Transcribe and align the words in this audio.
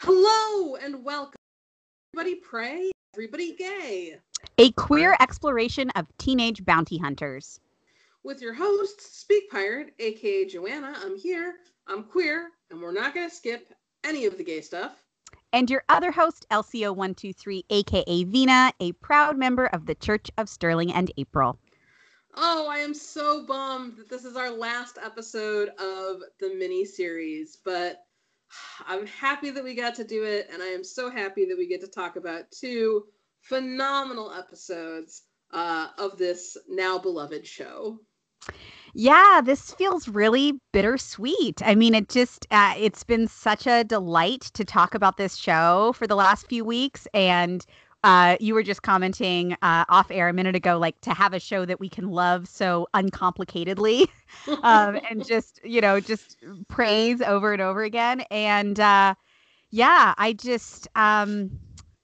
Hello 0.00 0.76
and 0.76 1.02
welcome. 1.04 1.40
Everybody 2.14 2.36
pray, 2.36 2.92
everybody 3.16 3.56
gay. 3.56 4.18
A 4.56 4.70
queer 4.70 5.16
exploration 5.18 5.90
of 5.96 6.06
teenage 6.18 6.64
bounty 6.64 6.98
hunters. 6.98 7.58
With 8.22 8.40
your 8.40 8.54
host, 8.54 9.20
Speak 9.20 9.50
Pirate, 9.50 9.94
aka 9.98 10.46
Joanna. 10.46 10.94
I'm 11.02 11.18
here, 11.18 11.56
I'm 11.88 12.04
queer, 12.04 12.50
and 12.70 12.80
we're 12.80 12.92
not 12.92 13.12
going 13.12 13.28
to 13.28 13.34
skip 13.34 13.74
any 14.04 14.24
of 14.26 14.38
the 14.38 14.44
gay 14.44 14.60
stuff. 14.60 14.92
And 15.52 15.68
your 15.68 15.82
other 15.88 16.12
host, 16.12 16.46
LCO123, 16.52 17.64
aka 17.68 18.22
Vina, 18.22 18.72
a 18.78 18.92
proud 18.92 19.36
member 19.36 19.66
of 19.66 19.84
the 19.86 19.96
Church 19.96 20.30
of 20.38 20.48
Sterling 20.48 20.92
and 20.92 21.10
April. 21.16 21.58
Oh, 22.36 22.68
I 22.68 22.78
am 22.78 22.94
so 22.94 23.44
bummed 23.44 23.96
that 23.96 24.08
this 24.08 24.24
is 24.24 24.36
our 24.36 24.50
last 24.50 24.96
episode 25.04 25.70
of 25.70 26.20
the 26.38 26.54
mini 26.54 26.84
series, 26.84 27.58
but 27.64 28.04
I'm 28.86 29.06
happy 29.06 29.50
that 29.50 29.64
we 29.64 29.74
got 29.74 29.94
to 29.96 30.04
do 30.04 30.24
it, 30.24 30.48
and 30.52 30.62
I 30.62 30.66
am 30.66 30.84
so 30.84 31.10
happy 31.10 31.44
that 31.46 31.58
we 31.58 31.66
get 31.66 31.80
to 31.82 31.88
talk 31.88 32.16
about 32.16 32.50
two 32.50 33.04
phenomenal 33.42 34.32
episodes 34.32 35.22
uh, 35.52 35.88
of 35.98 36.18
this 36.18 36.56
now 36.68 36.98
beloved 36.98 37.46
show. 37.46 38.00
Yeah, 38.94 39.40
this 39.44 39.72
feels 39.74 40.08
really 40.08 40.54
bittersweet. 40.72 41.60
I 41.64 41.74
mean, 41.74 41.94
it 41.94 42.08
just, 42.08 42.46
uh, 42.50 42.74
it's 42.76 43.04
been 43.04 43.28
such 43.28 43.66
a 43.66 43.84
delight 43.84 44.42
to 44.54 44.64
talk 44.64 44.94
about 44.94 45.18
this 45.18 45.36
show 45.36 45.92
for 45.94 46.06
the 46.06 46.16
last 46.16 46.48
few 46.48 46.64
weeks. 46.64 47.06
And 47.12 47.64
uh, 48.04 48.36
you 48.38 48.54
were 48.54 48.62
just 48.62 48.82
commenting 48.82 49.54
uh, 49.62 49.84
off 49.88 50.10
air 50.10 50.28
a 50.28 50.32
minute 50.32 50.54
ago, 50.54 50.78
like 50.78 51.00
to 51.00 51.12
have 51.12 51.32
a 51.32 51.40
show 51.40 51.64
that 51.64 51.80
we 51.80 51.88
can 51.88 52.10
love 52.10 52.46
so 52.46 52.86
uncomplicatedly 52.94 54.08
um, 54.62 54.98
and 55.10 55.26
just, 55.26 55.60
you 55.64 55.80
know, 55.80 55.98
just 55.98 56.36
praise 56.68 57.20
over 57.20 57.52
and 57.52 57.60
over 57.62 57.82
again. 57.82 58.20
And 58.30 58.78
uh, 58.78 59.14
yeah, 59.70 60.14
I 60.16 60.32
just, 60.32 60.86
um, 60.94 61.58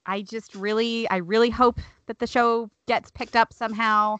I 0.05 0.21
just 0.21 0.53
really, 0.53 1.09
I 1.09 1.17
really 1.17 1.49
hope 1.49 1.79
that 2.07 2.19
the 2.19 2.27
show 2.27 2.69
gets 2.87 3.09
picked 3.11 3.35
up 3.35 3.53
somehow. 3.53 4.17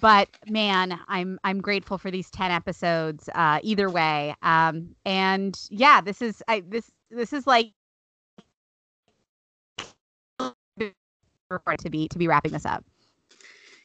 But 0.00 0.28
man, 0.48 0.98
I'm 1.06 1.38
I'm 1.44 1.60
grateful 1.60 1.98
for 1.98 2.10
these 2.10 2.28
ten 2.28 2.50
episodes. 2.50 3.28
Uh, 3.32 3.60
either 3.62 3.88
way, 3.88 4.34
um, 4.42 4.96
and 5.04 5.56
yeah, 5.70 6.00
this 6.00 6.20
is 6.20 6.42
I 6.48 6.64
this 6.66 6.90
this 7.12 7.32
is 7.32 7.46
like 7.46 7.70
to 11.78 11.90
be 11.90 12.08
to 12.08 12.18
be 12.18 12.28
wrapping 12.28 12.52
this 12.52 12.66
up. 12.66 12.84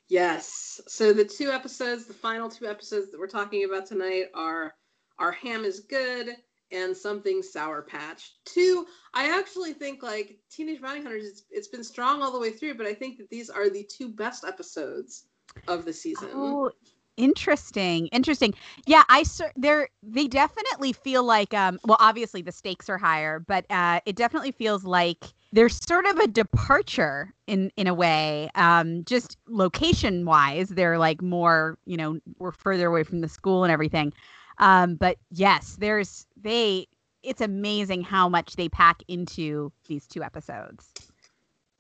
Yes. 0.08 0.82
So 0.88 1.14
the 1.14 1.26
two 1.26 1.52
episodes, 1.52 2.06
the 2.06 2.14
final 2.14 2.50
two 2.50 2.66
episodes 2.66 3.12
that 3.12 3.20
we're 3.20 3.28
talking 3.28 3.64
about 3.64 3.86
tonight 3.86 4.26
are 4.34 4.74
Our 5.20 5.32
Ham 5.32 5.64
is 5.64 5.82
Good 5.82 6.36
and 6.72 6.98
Something 6.98 7.44
Sour 7.44 7.84
Patch. 7.84 8.34
Two, 8.46 8.86
I 9.14 9.38
actually 9.38 9.74
think 9.74 10.02
like 10.02 10.38
Teenage 10.50 10.82
Bounty 10.82 11.02
Hunters, 11.02 11.26
it's, 11.26 11.44
it's 11.52 11.68
been 11.68 11.84
strong 11.84 12.22
all 12.22 12.32
the 12.32 12.40
way 12.40 12.52
through, 12.52 12.76
but 12.76 12.88
I 12.88 12.94
think 12.94 13.18
that 13.18 13.30
these 13.30 13.50
are 13.50 13.70
the 13.70 13.84
two 13.84 14.10
best 14.10 14.46
episodes 14.46 15.26
of 15.68 15.86
the 15.86 15.94
season. 15.94 16.30
Oh, 16.34 16.72
interesting. 17.18 18.08
Interesting. 18.08 18.56
Yeah, 18.88 19.04
I 19.10 19.24
they're 19.58 19.90
they 20.02 20.28
definitely 20.28 20.94
feel 20.94 21.24
like 21.24 21.54
um 21.54 21.80
well 21.86 21.98
obviously 22.00 22.42
the 22.42 22.52
stakes 22.52 22.90
are 22.90 22.98
higher, 22.98 23.40
but 23.40 23.66
uh 23.70 24.00
it 24.06 24.16
definitely 24.16 24.52
feels 24.52 24.84
like 24.84 25.24
there's 25.52 25.80
sort 25.88 26.06
of 26.06 26.18
a 26.18 26.28
departure 26.28 27.34
in 27.48 27.72
in 27.76 27.88
a 27.88 27.94
way 27.94 28.50
um 28.56 29.04
just 29.06 29.38
location 29.48 30.26
wise 30.26 30.70
they're 30.70 31.00
like 31.00 31.22
more 31.22 31.78
you 31.86 31.98
know 31.98 32.20
we're 32.38 32.52
further 32.52 32.88
away 32.88 33.04
from 33.04 33.22
the 33.22 33.30
school 33.30 33.64
and 33.64 33.72
everything. 33.72 34.14
Um 34.58 34.96
but 34.96 35.18
yes 35.32 35.78
there's 35.80 36.28
they 36.40 36.88
it's 37.24 37.42
amazing 37.42 38.02
how 38.02 38.30
much 38.30 38.56
they 38.56 38.70
pack 38.70 39.04
into 39.08 39.72
these 39.88 40.08
two 40.08 40.24
episodes. 40.24 40.94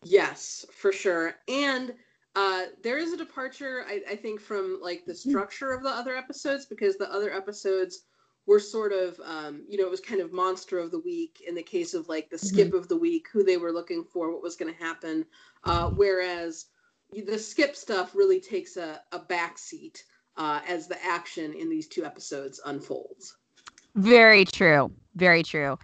Yes 0.03 0.65
for 0.71 0.91
sure. 0.91 1.35
And 1.47 1.93
uh 2.35 2.65
there 2.83 2.99
is 2.99 3.11
a 3.11 3.17
departure 3.17 3.83
i, 3.87 4.01
I 4.11 4.15
think 4.15 4.39
from 4.39 4.79
like 4.83 5.03
the 5.05 5.13
hmm. 5.13 5.29
structure 5.31 5.71
of 5.71 5.81
the 5.81 5.89
other 5.89 6.15
episodes 6.15 6.67
because 6.67 6.95
the 6.95 7.11
other 7.11 7.33
episodes 7.33 8.03
were 8.49 8.59
sort 8.59 8.91
of 8.91 9.19
um, 9.23 9.63
you 9.69 9.77
know 9.77 9.85
it 9.85 9.91
was 9.91 9.99
kind 9.99 10.19
of 10.19 10.33
monster 10.33 10.79
of 10.79 10.89
the 10.89 10.99
week 10.99 11.43
in 11.47 11.53
the 11.53 11.61
case 11.61 11.93
of 11.93 12.09
like 12.09 12.31
the 12.31 12.35
mm-hmm. 12.35 12.47
skip 12.47 12.73
of 12.73 12.87
the 12.87 12.97
week 12.97 13.27
who 13.31 13.43
they 13.43 13.57
were 13.57 13.71
looking 13.71 14.03
for 14.03 14.31
what 14.31 14.41
was 14.41 14.55
going 14.55 14.73
to 14.73 14.83
happen. 14.83 15.23
Uh, 15.63 15.89
whereas 15.89 16.65
the 17.27 17.37
skip 17.37 17.75
stuff 17.75 18.15
really 18.15 18.41
takes 18.41 18.75
a, 18.75 19.01
a 19.11 19.19
back 19.19 19.59
seat 19.59 20.03
uh, 20.35 20.61
as 20.67 20.87
the 20.87 20.97
action 21.05 21.53
in 21.53 21.69
these 21.69 21.87
two 21.87 22.03
episodes 22.03 22.59
unfolds. 22.65 23.37
Very 23.95 24.45
true. 24.45 24.91
Very 25.15 25.43
true. 25.43 25.77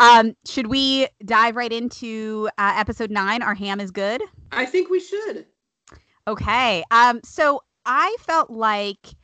Um, 0.00 0.34
should 0.46 0.68
we 0.68 1.08
dive 1.24 1.54
right 1.54 1.72
into 1.72 2.48
uh, 2.56 2.74
episode 2.76 3.10
nine 3.10 3.42
our 3.42 3.54
ham 3.54 3.78
is 3.78 3.90
good? 3.90 4.22
I 4.52 4.64
think 4.64 4.88
we 4.88 5.00
should. 5.00 5.44
Okay. 6.26 6.82
Um, 6.90 7.20
so 7.24 7.62
i 7.88 8.16
felt 8.20 8.50
like 8.50 9.14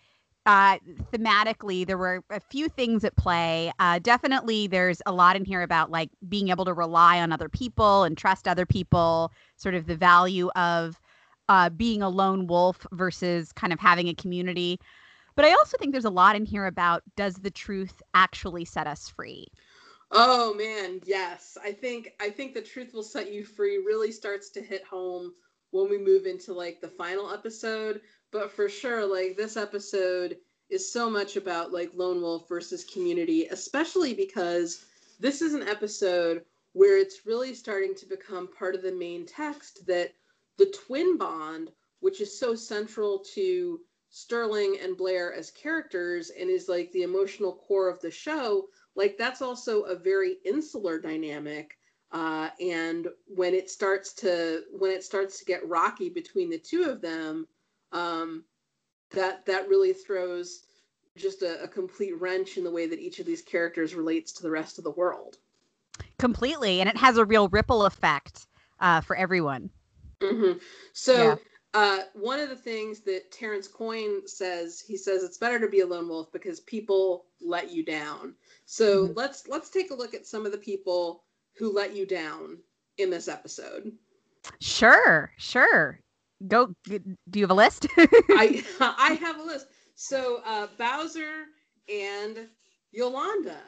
uh, 0.44 0.78
thematically, 1.12 1.86
there 1.86 1.98
were 1.98 2.25
a 2.30 2.41
few 2.41 2.69
things 2.69 3.04
at 3.04 3.16
play. 3.16 3.72
Uh, 3.78 3.98
definitely, 4.00 4.66
there's 4.66 5.00
a 5.06 5.12
lot 5.12 5.36
in 5.36 5.44
here 5.44 5.62
about 5.62 5.91
like 5.91 6.10
being 6.28 6.48
able 6.48 6.64
to 6.64 6.75
rely 6.75 7.20
on 7.20 7.32
other 7.32 7.48
people 7.48 8.03
and 8.03 8.19
trust 8.19 8.48
other 8.48 8.66
people, 8.66 9.30
sort 9.56 9.75
of 9.75 9.86
the 9.86 9.97
value 9.97 10.50
of 10.56 11.00
uh, 11.48 11.70
being 11.70 12.03
a 12.03 12.08
lone 12.08 12.47
wolf 12.47 12.86
versus 12.92 13.53
kind 13.53 13.72
of 13.72 13.78
having 13.78 14.08
a 14.08 14.14
community. 14.14 14.80
But 15.36 15.44
I 15.44 15.53
also 15.53 15.78
think 15.78 15.92
there's 15.92 16.04
a 16.04 16.10
lot 16.10 16.36
in 16.36 16.44
here 16.44 16.66
about 16.66 17.03
does 17.16 17.36
the 17.36 17.50
truth 17.50 18.03
actually 18.14 18.64
set 18.64 18.86
us 18.86 19.09
free? 19.09 19.47
Oh 20.10 20.54
man, 20.54 21.00
yes. 21.06 21.56
I 21.62 21.72
think 21.72 22.12
I 22.20 22.30
think 22.30 22.53
the 22.53 22.60
truth 22.62 22.92
will 22.92 23.03
set 23.03 23.32
you 23.32 23.44
free 23.44 23.78
really 23.78 24.12
starts 24.12 24.50
to 24.50 24.62
hit 24.62 24.84
home 24.84 25.32
when 25.70 25.88
we 25.88 25.98
move 25.98 26.26
into 26.26 26.53
like 26.53 26.80
the 26.80 26.88
final 26.88 27.32
episode 27.32 28.00
but 28.32 28.50
for 28.50 28.69
sure 28.69 29.06
like 29.06 29.37
this 29.37 29.56
episode 29.56 30.37
is 30.70 30.91
so 30.91 31.09
much 31.09 31.37
about 31.37 31.72
like 31.72 31.93
lone 31.94 32.20
wolf 32.20 32.48
versus 32.48 32.84
community 32.84 33.47
especially 33.47 34.15
because 34.15 34.87
this 35.20 35.43
is 35.43 35.54
an 35.54 35.62
episode 35.69 36.42
where 36.72 36.98
it's 36.98 37.26
really 37.26 37.54
starting 37.54 37.94
to 37.94 38.06
become 38.06 38.48
part 38.59 38.75
of 38.75 38.82
the 38.82 38.92
main 38.92 39.26
text 39.26 39.87
that 39.87 40.12
the 40.56 40.75
twin 40.87 41.16
bond 41.16 41.71
which 42.00 42.21
is 42.21 42.38
so 42.38 42.54
central 42.54 43.19
to 43.19 43.78
sterling 44.09 44.76
and 44.82 44.97
blair 44.97 45.32
as 45.32 45.50
characters 45.50 46.31
and 46.31 46.50
is 46.50 46.69
like 46.69 46.91
the 46.92 47.03
emotional 47.03 47.53
core 47.53 47.88
of 47.88 48.00
the 48.00 48.10
show 48.10 48.66
like 48.94 49.16
that's 49.16 49.42
also 49.42 49.82
a 49.82 49.94
very 49.94 50.37
insular 50.44 50.98
dynamic 50.98 51.78
uh, 52.12 52.50
and 52.60 53.09
when 53.26 53.54
it 53.54 53.71
starts 53.71 54.12
to 54.12 54.62
when 54.78 54.91
it 54.91 55.03
starts 55.03 55.38
to 55.38 55.47
get 55.47 55.66
rocky 55.66 56.10
between 56.10 56.50
the 56.50 56.59
two 56.59 56.84
of 56.84 57.00
them 57.00 57.47
um, 57.92 58.44
that 59.12 59.44
that 59.47 59.69
really 59.69 59.92
throws 59.92 60.62
just 61.16 61.42
a, 61.42 61.62
a, 61.62 61.69
complete 61.69 62.19
wrench 62.20 62.56
in 62.56 62.64
the 62.64 62.70
way 62.70 62.86
that 62.86 62.98
each 62.98 63.19
of 63.19 63.26
these 63.26 63.42
characters 63.42 63.94
relates 63.94 64.32
to 64.32 64.42
the 64.42 64.50
rest 64.50 64.78
of 64.78 64.84
the 64.84 64.91
world. 64.91 65.36
Completely, 66.19 66.80
and 66.80 66.88
it 66.88 66.97
has 66.97 67.19
a 67.19 67.25
real 67.25 67.48
ripple 67.48 67.84
effect 67.84 68.47
uh, 68.80 69.00
for 69.00 69.16
everyone. 69.16 69.70
Mm-hmm. 70.20 70.58
So. 70.92 71.14
Yeah. 71.16 71.36
Uh, 71.75 72.00
one 72.12 72.38
of 72.38 72.50
the 72.50 72.54
things 72.54 73.00
that 73.00 73.32
Terrence 73.32 73.66
Coyne 73.66 74.28
says, 74.28 74.84
he 74.86 74.94
says 74.94 75.22
it's 75.22 75.38
better 75.38 75.59
to 75.59 75.70
be 75.70 75.80
a 75.80 75.86
lone 75.86 76.06
wolf 76.06 76.30
because 76.30 76.60
people 76.60 77.24
let 77.41 77.72
you 77.72 77.82
down. 77.82 78.34
So 78.66 79.06
mm-hmm. 79.06 79.14
let's 79.16 79.48
let's 79.48 79.70
take 79.70 79.91
a 79.91 79.94
look 79.94 80.12
at 80.12 80.26
some 80.26 80.44
of 80.44 80.53
the 80.53 80.59
people 80.59 81.24
who 81.56 81.72
let 81.72 81.97
you 81.97 82.04
down 82.04 82.59
in 82.98 83.09
this 83.09 83.27
episode. 83.27 83.91
Sure, 84.60 85.33
sure 85.39 85.98
go 86.48 86.74
do 86.86 87.00
you 87.34 87.42
have 87.42 87.50
a 87.50 87.54
list? 87.54 87.86
I 87.98 88.65
i 88.80 89.15
have 89.15 89.39
a 89.39 89.42
list. 89.42 89.66
So 89.94 90.41
uh, 90.44 90.68
bowser 90.78 91.47
and 91.89 92.48
yolanda. 92.91 93.59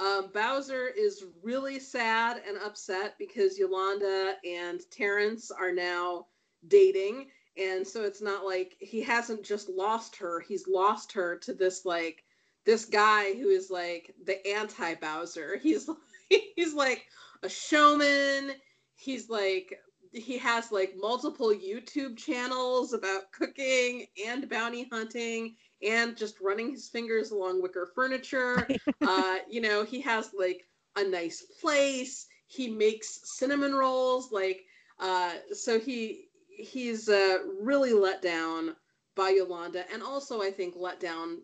Um, 0.00 0.30
bowser 0.34 0.88
is 0.88 1.24
really 1.42 1.78
sad 1.78 2.42
and 2.46 2.56
upset 2.58 3.14
because 3.18 3.58
yolanda 3.58 4.34
and 4.44 4.80
terrence 4.90 5.50
are 5.52 5.72
now 5.72 6.26
dating. 6.66 7.28
And 7.56 7.86
so 7.86 8.02
it's 8.02 8.20
not 8.20 8.44
like 8.44 8.76
he 8.80 9.00
hasn't 9.02 9.44
just 9.44 9.68
lost 9.68 10.16
her. 10.16 10.40
He's 10.40 10.66
lost 10.66 11.12
her 11.12 11.36
to 11.38 11.54
this 11.54 11.84
like 11.84 12.24
this 12.66 12.86
guy 12.86 13.34
who 13.34 13.48
is 13.48 13.70
like 13.70 14.12
the 14.24 14.44
anti 14.46 14.94
bowser 14.94 15.58
he's 15.62 15.88
he's 16.28 16.74
like 16.74 17.04
a 17.42 17.48
showman. 17.48 18.52
He's 18.96 19.28
like 19.28 19.78
he 20.14 20.38
has 20.38 20.70
like 20.70 20.94
multiple 20.96 21.48
YouTube 21.48 22.16
channels 22.16 22.92
about 22.92 23.32
cooking 23.32 24.06
and 24.26 24.48
bounty 24.48 24.88
hunting 24.90 25.56
and 25.82 26.16
just 26.16 26.40
running 26.40 26.70
his 26.70 26.88
fingers 26.88 27.32
along 27.32 27.60
wicker 27.60 27.90
furniture. 27.94 28.66
uh, 29.02 29.36
you 29.50 29.60
know, 29.60 29.84
he 29.84 30.00
has 30.00 30.30
like 30.38 30.64
a 30.96 31.04
nice 31.04 31.42
place. 31.60 32.26
He 32.46 32.70
makes 32.70 33.20
cinnamon 33.24 33.74
rolls. 33.74 34.30
Like, 34.30 34.62
uh, 35.00 35.32
so 35.52 35.80
he 35.80 36.28
he's 36.48 37.08
uh, 37.08 37.38
really 37.60 37.92
let 37.92 38.22
down 38.22 38.76
by 39.16 39.30
Yolanda, 39.30 39.84
and 39.92 40.02
also 40.02 40.40
I 40.40 40.52
think 40.52 40.74
let 40.76 41.00
down 41.00 41.38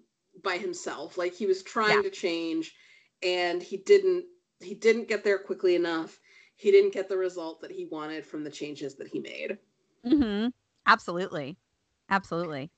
by 0.44 0.58
himself. 0.58 1.18
Like 1.18 1.34
he 1.34 1.46
was 1.46 1.64
trying 1.64 1.96
yeah. 1.96 2.02
to 2.02 2.10
change, 2.10 2.72
and 3.22 3.60
he 3.60 3.78
didn't 3.78 4.26
he 4.60 4.74
didn't 4.74 5.08
get 5.08 5.24
there 5.24 5.38
quickly 5.40 5.74
enough. 5.74 6.19
He 6.60 6.70
didn't 6.70 6.92
get 6.92 7.08
the 7.08 7.16
result 7.16 7.62
that 7.62 7.70
he 7.70 7.86
wanted 7.86 8.26
from 8.26 8.44
the 8.44 8.50
changes 8.50 8.94
that 8.96 9.08
he 9.08 9.18
made. 9.18 9.56
Mm-hmm. 10.04 10.48
Absolutely. 10.86 11.56
Absolutely. 12.10 12.70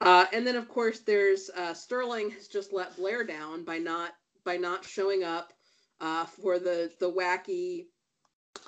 Uh, 0.00 0.26
and 0.32 0.46
then 0.46 0.54
of 0.54 0.68
course 0.68 1.00
there's 1.00 1.50
uh, 1.50 1.74
Sterling 1.74 2.30
has 2.30 2.46
just 2.46 2.72
let 2.72 2.94
Blair 2.96 3.24
down 3.24 3.64
by 3.64 3.78
not 3.78 4.12
by 4.44 4.56
not 4.56 4.84
showing 4.84 5.24
up 5.24 5.52
uh, 6.00 6.24
for 6.24 6.60
the 6.60 6.92
the 7.00 7.10
wacky 7.10 7.86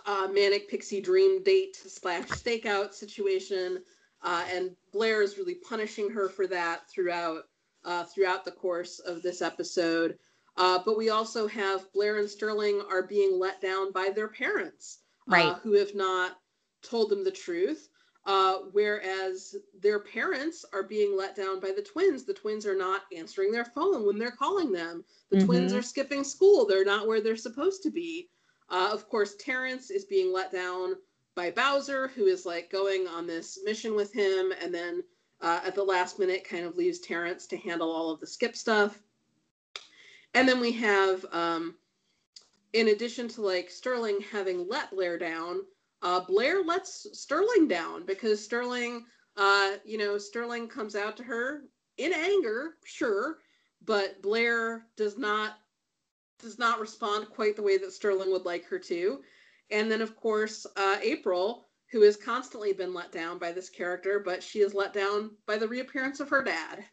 uh, 0.06 0.26
manic 0.32 0.69
pixie 0.69 1.00
dream 1.00 1.40
date 1.44 1.76
slash 1.76 2.25
stakeout 2.25 2.93
situation, 2.93 3.78
uh, 4.22 4.44
and 4.52 4.75
Blair 4.93 5.22
is 5.22 5.38
really 5.38 5.54
punishing 5.54 6.11
her 6.11 6.28
for 6.28 6.49
that 6.49 6.90
throughout 6.90 7.44
uh, 7.84 8.02
throughout 8.04 8.44
the 8.44 8.50
course 8.50 8.99
of 8.99 9.22
this 9.22 9.40
episode. 9.40 10.19
But 10.58 10.99
we 10.99 11.10
also 11.10 11.46
have 11.46 11.90
Blair 11.93 12.19
and 12.19 12.28
Sterling 12.28 12.82
are 12.90 13.06
being 13.06 13.38
let 13.38 13.60
down 13.60 13.93
by 13.93 14.10
their 14.10 14.28
parents, 14.28 14.99
right. 15.26 15.55
who 15.62 15.72
have 15.72 15.94
not 15.94 16.38
told 16.82 17.10
them 17.10 17.25
the 17.25 17.31
truth. 17.31 17.88
Uh, 18.26 18.58
whereas 18.72 19.56
their 19.81 20.00
parents 20.00 20.62
are 20.75 20.82
being 20.82 21.16
let 21.16 21.34
down 21.34 21.60
by 21.60 21.72
the 21.75 21.81
twins. 21.81 22.25
The 22.25 22.34
twins 22.34 22.66
are 22.66 22.76
not 22.76 23.05
answering 23.16 23.50
their 23.50 23.64
phone 23.64 24.05
when 24.05 24.19
they're 24.19 24.31
calling 24.31 24.70
them. 24.70 25.02
The 25.31 25.38
mm-hmm. 25.38 25.46
twins 25.46 25.72
are 25.72 25.81
skipping 25.81 26.25
school. 26.25 26.66
They're 26.66 26.84
not 26.84 27.06
where 27.06 27.22
they're 27.22 27.37
supposed 27.37 27.82
to 27.84 27.90
be. 27.90 28.28
Uh, 28.69 28.90
of 28.93 29.08
course, 29.08 29.34
Terrence 29.37 29.90
is 29.90 30.04
being 30.04 30.31
let 30.31 30.52
down 30.52 30.96
by 31.34 31.50
Bowser, 31.50 32.08
who 32.08 32.26
is 32.26 32.44
like 32.44 32.70
going 32.70 33.06
on 33.06 33.26
this 33.26 33.61
mission 33.64 33.94
with 33.94 34.12
him, 34.12 34.52
and 34.61 34.75
then 34.75 35.02
uh, 35.40 35.61
at 35.64 35.75
the 35.75 35.82
last 35.82 36.19
minute 36.19 36.44
kind 36.44 36.66
of 36.66 36.76
leaves 36.76 36.99
Terrence 36.99 37.46
to 37.46 37.56
handle 37.56 37.90
all 37.90 38.11
of 38.11 38.20
the 38.20 38.26
skip 38.26 38.56
stuff. 38.56 39.00
And 40.34 40.48
then 40.48 40.60
we 40.60 40.72
have, 40.72 41.25
um, 41.32 41.76
in 42.72 42.88
addition 42.88 43.28
to 43.28 43.42
like 43.42 43.70
Sterling 43.70 44.20
having 44.30 44.69
let 44.69 44.90
Blair 44.90 45.19
down, 45.19 45.60
uh, 46.02 46.20
Blair 46.20 46.62
lets 46.62 47.06
Sterling 47.19 47.66
down 47.66 48.06
because 48.06 48.44
Sterling, 48.44 49.04
uh, 49.36 49.72
you 49.84 49.98
know, 49.98 50.19
Sterling 50.19 50.69
comes 50.69 50.94
out 50.94 51.16
to 51.16 51.25
her 51.25 51.64
in 51.96 52.12
anger, 52.12 52.76
sure, 52.84 53.38
but 53.84 54.20
Blair 54.22 54.86
does 54.96 55.19
not 55.19 55.58
does 56.38 56.58
not 56.58 56.78
respond 56.78 57.28
quite 57.30 57.56
the 57.56 57.62
way 57.62 57.78
that 57.78 57.92
Sterling 57.92 58.30
would 58.30 58.44
like 58.44 58.64
her 58.66 58.78
to. 58.78 59.20
And 59.70 59.90
then, 59.90 60.00
of 60.00 60.14
course, 60.14 60.66
uh, 60.76 60.98
April, 61.02 61.69
who 61.90 62.02
has 62.02 62.16
constantly 62.16 62.72
been 62.72 62.94
let 62.94 63.10
down 63.10 63.38
by 63.38 63.50
this 63.50 63.69
character, 63.69 64.20
but 64.25 64.42
she 64.42 64.60
is 64.60 64.72
let 64.72 64.92
down 64.92 65.32
by 65.46 65.56
the 65.56 65.66
reappearance 65.66 66.20
of 66.20 66.28
her 66.28 66.44
dad. 66.44 66.84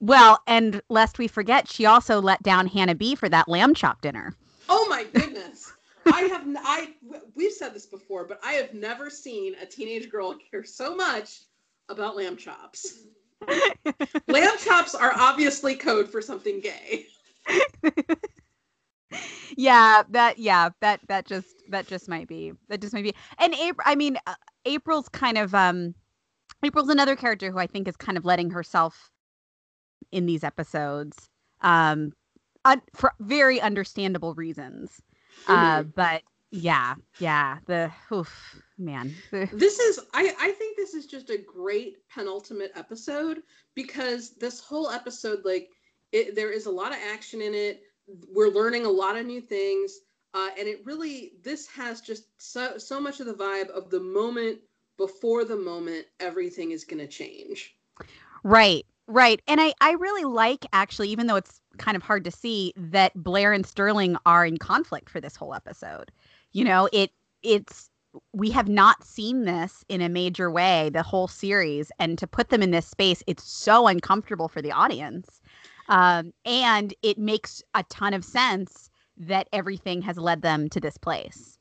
Well, 0.00 0.40
and 0.46 0.82
lest 0.90 1.18
we 1.18 1.28
forget, 1.28 1.68
she 1.68 1.86
also 1.86 2.20
let 2.20 2.42
down 2.42 2.66
Hannah 2.66 2.94
B 2.94 3.14
for 3.14 3.28
that 3.28 3.48
lamb 3.48 3.74
chop 3.74 4.02
dinner. 4.02 4.34
Oh 4.68 4.86
my 4.88 5.04
goodness. 5.04 5.72
I 6.06 6.22
have 6.22 6.42
I 6.46 6.94
we've 7.34 7.52
said 7.52 7.74
this 7.74 7.86
before, 7.86 8.26
but 8.26 8.38
I 8.44 8.52
have 8.52 8.74
never 8.74 9.10
seen 9.10 9.54
a 9.60 9.66
teenage 9.66 10.10
girl 10.10 10.36
care 10.50 10.64
so 10.64 10.94
much 10.94 11.40
about 11.88 12.16
lamb 12.16 12.36
chops. 12.36 13.00
lamb 14.28 14.56
chops 14.58 14.94
are 14.94 15.12
obviously 15.16 15.74
code 15.74 16.08
for 16.08 16.22
something 16.22 16.60
gay. 16.60 17.06
yeah, 19.56 20.02
that 20.10 20.38
yeah, 20.38 20.70
that 20.80 21.00
that 21.08 21.26
just 21.26 21.48
that 21.70 21.86
just 21.86 22.08
might 22.08 22.28
be. 22.28 22.52
That 22.68 22.80
just 22.80 22.94
might 22.94 23.02
be. 23.02 23.14
And 23.38 23.54
April 23.54 23.84
I 23.84 23.96
mean 23.96 24.16
uh, 24.26 24.34
April's 24.64 25.08
kind 25.08 25.38
of 25.38 25.54
um 25.54 25.94
April's 26.62 26.88
another 26.88 27.16
character 27.16 27.50
who 27.50 27.58
I 27.58 27.66
think 27.66 27.88
is 27.88 27.96
kind 27.96 28.16
of 28.16 28.24
letting 28.24 28.50
herself 28.50 29.10
in 30.12 30.26
these 30.26 30.44
episodes 30.44 31.28
um 31.62 32.12
uh, 32.66 32.76
for 32.94 33.12
very 33.20 33.60
understandable 33.60 34.34
reasons. 34.34 35.00
Uh, 35.46 35.80
mm-hmm. 35.80 35.90
but 35.94 36.22
yeah, 36.50 36.96
yeah, 37.20 37.58
the 37.66 37.92
oof, 38.12 38.60
man. 38.76 39.14
this 39.30 39.78
is 39.78 40.00
I 40.12 40.34
I 40.40 40.50
think 40.50 40.76
this 40.76 40.92
is 40.92 41.06
just 41.06 41.30
a 41.30 41.38
great 41.38 41.98
penultimate 42.12 42.72
episode 42.74 43.42
because 43.74 44.30
this 44.36 44.60
whole 44.60 44.90
episode 44.90 45.44
like 45.44 45.70
it, 46.12 46.34
there 46.34 46.50
is 46.50 46.66
a 46.66 46.70
lot 46.70 46.90
of 46.90 46.98
action 47.12 47.40
in 47.40 47.54
it. 47.54 47.82
We're 48.34 48.50
learning 48.50 48.84
a 48.84 48.90
lot 48.90 49.16
of 49.16 49.26
new 49.26 49.40
things. 49.40 50.00
Uh, 50.34 50.50
and 50.58 50.68
it 50.68 50.84
really 50.84 51.32
this 51.42 51.66
has 51.68 52.00
just 52.00 52.24
so 52.38 52.78
so 52.78 53.00
much 53.00 53.20
of 53.20 53.26
the 53.26 53.34
vibe 53.34 53.70
of 53.70 53.90
the 53.90 54.00
moment 54.00 54.58
before 54.98 55.44
the 55.44 55.56
moment 55.56 56.04
everything 56.20 56.72
is 56.72 56.84
going 56.84 56.98
to 56.98 57.06
change 57.06 57.76
right 58.42 58.84
right 59.06 59.40
and 59.46 59.60
i 59.60 59.72
i 59.80 59.92
really 59.92 60.24
like 60.24 60.66
actually 60.72 61.08
even 61.08 61.26
though 61.26 61.36
it's 61.36 61.60
kind 61.76 61.96
of 61.96 62.02
hard 62.02 62.24
to 62.24 62.30
see 62.30 62.72
that 62.76 63.12
Blair 63.14 63.52
and 63.52 63.66
Sterling 63.66 64.16
are 64.26 64.44
in 64.44 64.56
conflict 64.58 65.10
for 65.10 65.20
this 65.20 65.36
whole 65.36 65.54
episode. 65.54 66.10
You 66.52 66.64
know, 66.64 66.88
it 66.92 67.10
it's 67.42 67.90
we 68.32 68.50
have 68.50 68.68
not 68.68 69.04
seen 69.04 69.44
this 69.44 69.84
in 69.88 70.00
a 70.00 70.08
major 70.08 70.50
way 70.50 70.88
the 70.90 71.02
whole 71.02 71.28
series 71.28 71.92
and 71.98 72.16
to 72.18 72.26
put 72.26 72.48
them 72.48 72.62
in 72.62 72.70
this 72.70 72.86
space 72.86 73.22
it's 73.26 73.44
so 73.44 73.86
uncomfortable 73.88 74.48
for 74.48 74.62
the 74.62 74.72
audience 74.72 75.42
um, 75.90 76.32
and 76.46 76.94
it 77.02 77.18
makes 77.18 77.62
a 77.74 77.82
ton 77.90 78.14
of 78.14 78.24
sense 78.24 78.88
that 79.18 79.48
everything 79.52 80.00
has 80.00 80.16
led 80.16 80.40
them 80.40 80.70
to 80.70 80.80
this 80.80 80.96
place 80.96 81.55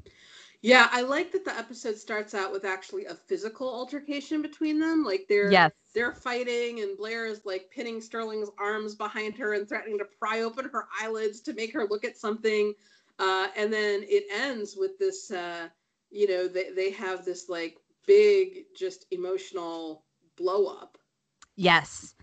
yeah, 0.62 0.88
I 0.92 1.02
like 1.02 1.32
that 1.32 1.46
the 1.46 1.58
episode 1.58 1.98
starts 1.98 2.34
out 2.34 2.52
with 2.52 2.66
actually 2.66 3.06
a 3.06 3.16
physical 3.16 3.68
altercation 3.68 4.42
between 4.42 4.80
them. 4.80 5.04
Like 5.04 5.26
they're 5.30 5.52
yes. 5.52 5.72
they're 5.94 6.14
fighting 6.14 6.82
and 6.82 6.98
Blair 6.98 7.26
is 7.26 7.42
like 7.46 7.70
pinning 7.72 8.02
Sterling's 8.02 8.50
arms 8.60 8.96
behind 8.96 9.38
her 9.38 9.54
and 9.54 9.68
threatening 9.68 9.98
to 10.00 10.06
pry 10.20 10.42
open 10.42 10.70
her 10.72 10.88
eyelids 11.02 11.42
to 11.42 11.54
make 11.54 11.74
her 11.74 11.86
look 11.86 12.04
at 12.04 12.18
something. 12.18 12.74
Uh, 13.20 13.48
and 13.56 13.72
then 13.72 14.04
it 14.04 14.26
ends 14.32 14.76
with 14.78 14.98
this 15.00 15.32
uh, 15.32 15.68
you 16.12 16.28
know, 16.28 16.48
they, 16.48 16.72
they 16.72 16.92
have 16.92 17.26
this 17.26 17.50
like 17.50 17.78
big 18.08 18.66
just 18.76 19.06
emotional 19.12 20.06
blow 20.38 20.68
up. 20.68 20.98
Yes. 21.56 22.16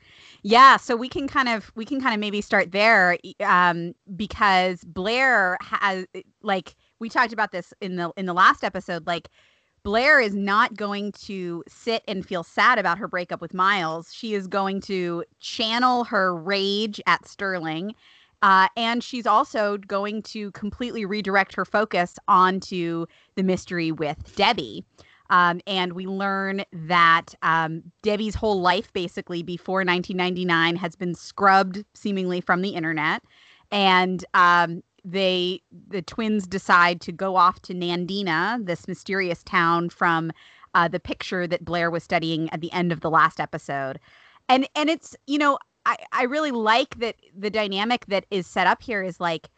Yeah, 0.42 0.76
so 0.76 0.96
we 0.96 1.08
can 1.08 1.28
kind 1.28 1.48
of 1.48 1.70
we 1.74 1.84
can 1.84 2.00
kind 2.00 2.14
of 2.14 2.20
maybe 2.20 2.40
start 2.40 2.72
there 2.72 3.16
um 3.44 3.94
because 4.16 4.82
Blair 4.84 5.56
has 5.60 6.06
like 6.42 6.74
we 7.02 7.08
talked 7.08 7.32
about 7.32 7.50
this 7.50 7.74
in 7.80 7.96
the 7.96 8.12
in 8.16 8.26
the 8.26 8.32
last 8.32 8.64
episode 8.64 9.06
like 9.06 9.28
Blair 9.82 10.20
is 10.20 10.34
not 10.34 10.76
going 10.76 11.10
to 11.12 11.64
sit 11.66 12.04
and 12.06 12.24
feel 12.24 12.44
sad 12.44 12.78
about 12.78 12.98
her 12.98 13.08
breakup 13.08 13.40
with 13.40 13.52
Miles. 13.52 14.14
She 14.14 14.34
is 14.34 14.46
going 14.46 14.80
to 14.82 15.24
channel 15.40 16.04
her 16.04 16.34
rage 16.34 17.00
at 17.06 17.26
Sterling. 17.26 17.96
Uh, 18.42 18.68
and 18.76 19.02
she's 19.02 19.26
also 19.26 19.78
going 19.78 20.22
to 20.22 20.52
completely 20.52 21.04
redirect 21.04 21.54
her 21.56 21.64
focus 21.64 22.16
onto 22.28 23.06
the 23.34 23.42
mystery 23.42 23.90
with 23.90 24.36
Debbie. 24.36 24.84
Um, 25.30 25.60
and 25.66 25.94
we 25.94 26.06
learn 26.06 26.62
that 26.72 27.34
um, 27.42 27.82
Debbie's 28.02 28.36
whole 28.36 28.60
life, 28.60 28.92
basically 28.92 29.42
before 29.42 29.78
1999, 29.78 30.76
has 30.76 30.94
been 30.94 31.16
scrubbed 31.16 31.84
seemingly 31.94 32.40
from 32.40 32.62
the 32.62 32.70
internet. 32.70 33.22
And 33.72 34.24
um, 34.34 34.82
they 35.04 35.60
the 35.88 36.02
twins 36.02 36.46
decide 36.46 37.00
to 37.02 37.12
go 37.12 37.36
off 37.36 37.60
to 37.62 37.74
Nandina, 37.74 38.64
this 38.64 38.86
mysterious 38.86 39.42
town 39.42 39.90
from 39.90 40.32
uh, 40.74 40.88
the 40.88 41.00
picture 41.00 41.46
that 41.46 41.64
Blair 41.64 41.90
was 41.90 42.04
studying 42.04 42.48
at 42.50 42.60
the 42.60 42.72
end 42.72 42.92
of 42.92 43.00
the 43.00 43.10
last 43.10 43.40
episode. 43.40 43.98
And 44.48 44.68
and 44.74 44.88
it's 44.88 45.16
you 45.26 45.38
know 45.38 45.58
I 45.86 45.96
I 46.12 46.24
really 46.24 46.50
like 46.50 46.98
that 46.98 47.16
the 47.36 47.50
dynamic 47.50 48.06
that 48.06 48.26
is 48.30 48.46
set 48.46 48.66
up 48.66 48.82
here 48.82 49.02
is 49.02 49.20
like 49.20 49.48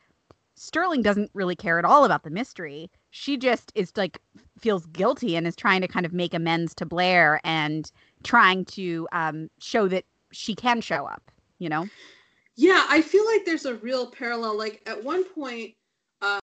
Sterling 0.56 1.02
doesn't 1.02 1.30
really 1.34 1.56
care 1.56 1.78
at 1.78 1.84
all 1.84 2.04
about 2.04 2.22
the 2.22 2.30
mystery. 2.30 2.90
She 3.10 3.36
just 3.36 3.72
is 3.74 3.92
like 3.96 4.20
feels 4.58 4.86
guilty 4.86 5.36
and 5.36 5.46
is 5.46 5.56
trying 5.56 5.80
to 5.80 5.88
kind 5.88 6.06
of 6.06 6.12
make 6.12 6.32
amends 6.32 6.74
to 6.76 6.86
Blair 6.86 7.40
and 7.44 7.90
trying 8.22 8.64
to 8.66 9.08
um, 9.12 9.50
show 9.58 9.88
that 9.88 10.04
she 10.32 10.54
can 10.54 10.80
show 10.80 11.06
up. 11.06 11.30
You 11.58 11.68
know. 11.68 11.86
Yeah, 12.56 12.84
I 12.88 13.02
feel 13.02 13.26
like 13.26 13.44
there's 13.44 13.66
a 13.66 13.75
real 13.76 14.11
parallel. 14.11 14.56
Like 14.56 14.82
at 14.87 15.02
one 15.02 15.25
point, 15.25 15.75
uh, 16.23 16.38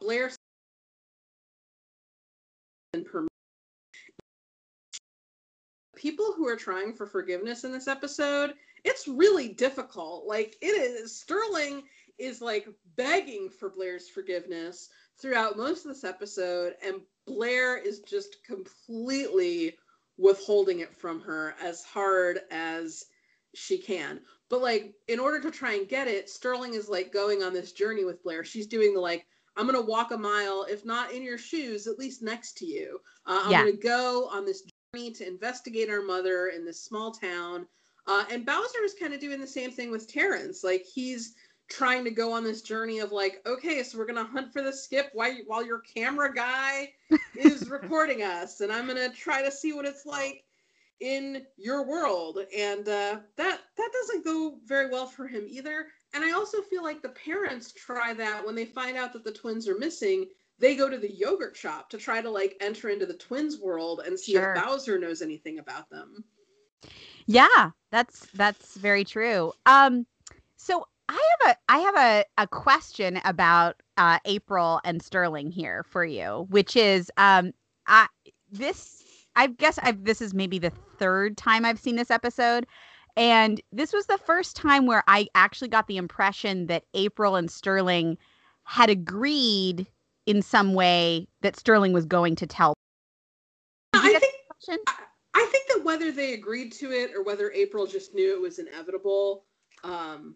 Blair 0.00 0.30
people 5.98 6.32
who 6.36 6.46
are 6.46 6.56
trying 6.56 6.94
for 6.94 7.06
forgiveness 7.06 7.64
in 7.64 7.72
this 7.72 7.88
episode, 7.88 8.54
it's 8.84 9.08
really 9.08 9.48
difficult. 9.48 10.26
Like 10.26 10.56
it 10.62 10.66
is 10.66 11.20
Sterling 11.20 11.82
is 12.18 12.40
like 12.40 12.68
begging 12.96 13.50
for 13.50 13.70
Blair's 13.70 14.08
forgiveness 14.08 14.88
throughout 15.20 15.56
most 15.56 15.84
of 15.84 15.92
this 15.92 16.04
episode, 16.04 16.74
and 16.84 17.00
Blair 17.26 17.76
is 17.76 18.00
just 18.00 18.36
completely 18.44 19.76
withholding 20.18 20.80
it 20.80 20.94
from 20.94 21.20
her 21.20 21.54
as 21.62 21.84
hard 21.84 22.40
as 22.50 23.04
she 23.54 23.78
can. 23.78 24.20
But 24.50 24.60
like 24.60 24.94
in 25.06 25.20
order 25.20 25.40
to 25.40 25.50
try 25.50 25.74
and 25.74 25.88
get 25.88 26.08
it, 26.08 26.28
Sterling 26.28 26.74
is 26.74 26.88
like 26.88 27.12
going 27.12 27.42
on 27.42 27.52
this 27.52 27.72
journey 27.72 28.04
with 28.04 28.22
Blair. 28.22 28.44
She's 28.44 28.66
doing 28.66 28.94
the 28.94 29.00
like 29.00 29.26
I'm 29.56 29.66
gonna 29.66 29.80
walk 29.80 30.10
a 30.10 30.18
mile, 30.18 30.66
if 30.68 30.84
not 30.84 31.12
in 31.12 31.22
your 31.22 31.38
shoes, 31.38 31.86
at 31.86 31.98
least 31.98 32.22
next 32.22 32.56
to 32.58 32.66
you. 32.66 33.00
Uh, 33.26 33.42
I'm 33.44 33.50
yeah. 33.50 33.58
gonna 33.60 33.72
go 33.76 34.28
on 34.28 34.44
this 34.44 34.62
journey 34.94 35.12
to 35.12 35.26
investigate 35.26 35.90
our 35.90 36.02
mother 36.02 36.48
in 36.48 36.64
this 36.64 36.82
small 36.82 37.12
town. 37.12 37.66
Uh, 38.06 38.24
and 38.30 38.46
Bowser 38.46 38.82
is 38.84 38.94
kind 38.94 39.12
of 39.12 39.20
doing 39.20 39.40
the 39.40 39.46
same 39.46 39.70
thing 39.70 39.90
with 39.90 40.08
Terrence. 40.08 40.64
Like 40.64 40.84
he's 40.84 41.34
trying 41.68 42.04
to 42.04 42.10
go 42.10 42.32
on 42.32 42.44
this 42.44 42.62
journey 42.62 42.98
of 42.98 43.12
like, 43.12 43.42
okay, 43.46 43.82
so 43.82 43.98
we're 43.98 44.06
gonna 44.06 44.24
hunt 44.24 44.52
for 44.52 44.62
the 44.62 44.72
skip 44.72 45.10
while 45.12 45.34
while 45.46 45.64
your 45.64 45.80
camera 45.80 46.32
guy 46.34 46.92
is 47.36 47.68
recording 47.70 48.22
us, 48.22 48.60
and 48.60 48.72
I'm 48.72 48.86
gonna 48.86 49.10
try 49.10 49.42
to 49.42 49.50
see 49.50 49.72
what 49.72 49.84
it's 49.84 50.06
like 50.06 50.44
in 51.00 51.42
your 51.56 51.86
world. 51.86 52.38
And 52.56 52.88
uh, 52.88 53.20
that 53.36 53.60
that 53.76 53.90
doesn't 53.92 54.24
go 54.24 54.58
very 54.66 54.90
well 54.90 55.06
for 55.06 55.26
him 55.26 55.46
either. 55.48 55.86
And 56.14 56.24
I 56.24 56.32
also 56.32 56.62
feel 56.62 56.82
like 56.82 57.02
the 57.02 57.10
parents 57.10 57.72
try 57.72 58.14
that 58.14 58.44
when 58.44 58.54
they 58.54 58.64
find 58.64 58.96
out 58.96 59.12
that 59.12 59.24
the 59.24 59.32
twins 59.32 59.68
are 59.68 59.78
missing. 59.78 60.26
They 60.60 60.74
go 60.74 60.88
to 60.88 60.98
the 60.98 61.12
yogurt 61.12 61.56
shop 61.56 61.88
to 61.90 61.98
try 61.98 62.20
to 62.20 62.28
like 62.28 62.56
enter 62.60 62.88
into 62.88 63.06
the 63.06 63.14
twins 63.14 63.60
world 63.60 64.02
and 64.04 64.18
see 64.18 64.32
sure. 64.32 64.54
if 64.54 64.64
Bowser 64.64 64.98
knows 64.98 65.22
anything 65.22 65.60
about 65.60 65.88
them. 65.88 66.24
Yeah, 67.26 67.70
that's 67.90 68.26
that's 68.34 68.76
very 68.76 69.04
true. 69.04 69.52
Um, 69.66 70.06
so 70.56 70.86
I 71.08 71.28
have 71.40 71.50
a 71.50 71.56
I 71.68 71.78
have 71.78 71.96
a, 71.96 72.24
a 72.42 72.46
question 72.46 73.20
about 73.24 73.82
uh, 73.96 74.18
April 74.24 74.80
and 74.84 75.02
Sterling 75.02 75.50
here 75.50 75.84
for 75.84 76.04
you, 76.04 76.46
which 76.50 76.76
is 76.76 77.10
um, 77.16 77.52
I 77.86 78.06
this 78.50 79.02
I 79.36 79.48
guess 79.48 79.78
I've 79.82 80.04
this 80.04 80.20
is 80.20 80.34
maybe 80.34 80.58
the 80.58 80.72
third 80.98 81.36
time 81.36 81.64
I've 81.64 81.78
seen 81.78 81.96
this 81.96 82.10
episode. 82.10 82.66
And 83.16 83.60
this 83.72 83.92
was 83.92 84.06
the 84.06 84.18
first 84.18 84.54
time 84.54 84.86
where 84.86 85.02
I 85.08 85.26
actually 85.34 85.68
got 85.68 85.88
the 85.88 85.96
impression 85.96 86.66
that 86.66 86.84
April 86.94 87.34
and 87.34 87.50
Sterling 87.50 88.16
had 88.62 88.90
agreed 88.90 89.88
in 90.26 90.42
some 90.42 90.74
way 90.74 91.26
that 91.40 91.56
Sterling 91.56 91.92
was 91.92 92.04
going 92.04 92.36
to 92.36 92.46
tell. 92.46 92.74
I 93.94 94.20
think 94.20 94.88
I 95.34 95.46
think 95.50 95.68
that 95.68 95.84
whether 95.84 96.12
they 96.12 96.34
agreed 96.34 96.72
to 96.72 96.92
it 96.92 97.12
or 97.14 97.22
whether 97.22 97.50
April 97.52 97.86
just 97.86 98.14
knew 98.14 98.34
it 98.34 98.40
was 98.40 98.58
inevitable, 98.58 99.44
um, 99.84 100.34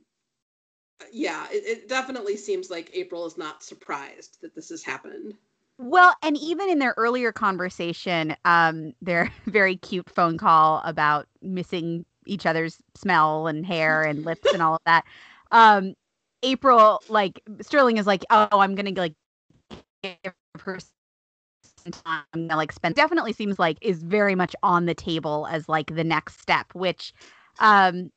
yeah, 1.13 1.47
it, 1.51 1.65
it 1.67 1.89
definitely 1.89 2.37
seems 2.37 2.71
like 2.71 2.91
April 2.95 3.27
is 3.27 3.39
not 3.39 3.63
surprised 3.63 4.39
that 4.43 4.55
this 4.55 4.69
has 4.71 4.83
happened. 4.83 5.35
Well, 5.79 6.15
and 6.23 6.37
even 6.37 6.69
in 6.69 6.79
their 6.79 6.95
earlier 6.97 7.33
conversation, 7.33 8.37
um, 8.45 8.93
their 9.01 9.33
very 9.47 9.77
cute 9.77 10.09
phone 10.09 10.39
call 10.39 10.83
about 10.85 11.27
missing 11.41 12.05
each 12.27 12.47
other's 12.47 12.79
smell 12.95 13.49
and 13.49 13.67
hair 13.67 14.05
and 14.05 14.25
lips 14.25 14.53
and 14.53 14.63
all 14.63 14.75
of 14.75 14.83
that, 14.87 15.05
um, 15.51 15.95
April, 16.43 17.03
like 17.09 17.41
Sterling, 17.61 17.99
is 17.99 18.07
like, 18.07 18.25
"Oh, 18.31 18.49
I'm 18.53 18.75
gonna 18.75 18.91
like 18.93 19.15
give 20.03 20.17
her 20.61 20.79
some 21.85 21.93
time 21.93 22.49
to 22.49 22.57
like 22.57 22.73
spend 22.73 22.95
definitely 22.95 23.33
seems 23.33 23.59
like 23.59 23.79
is 23.81 24.03
very 24.03 24.35
much 24.35 24.55
on 24.63 24.87
the 24.87 24.95
table 24.95 25.47
as 25.51 25.69
like 25.69 25.95
the 25.95 26.05
next 26.05 26.41
step 26.41 26.67
which 26.75 27.13
um 27.61 28.11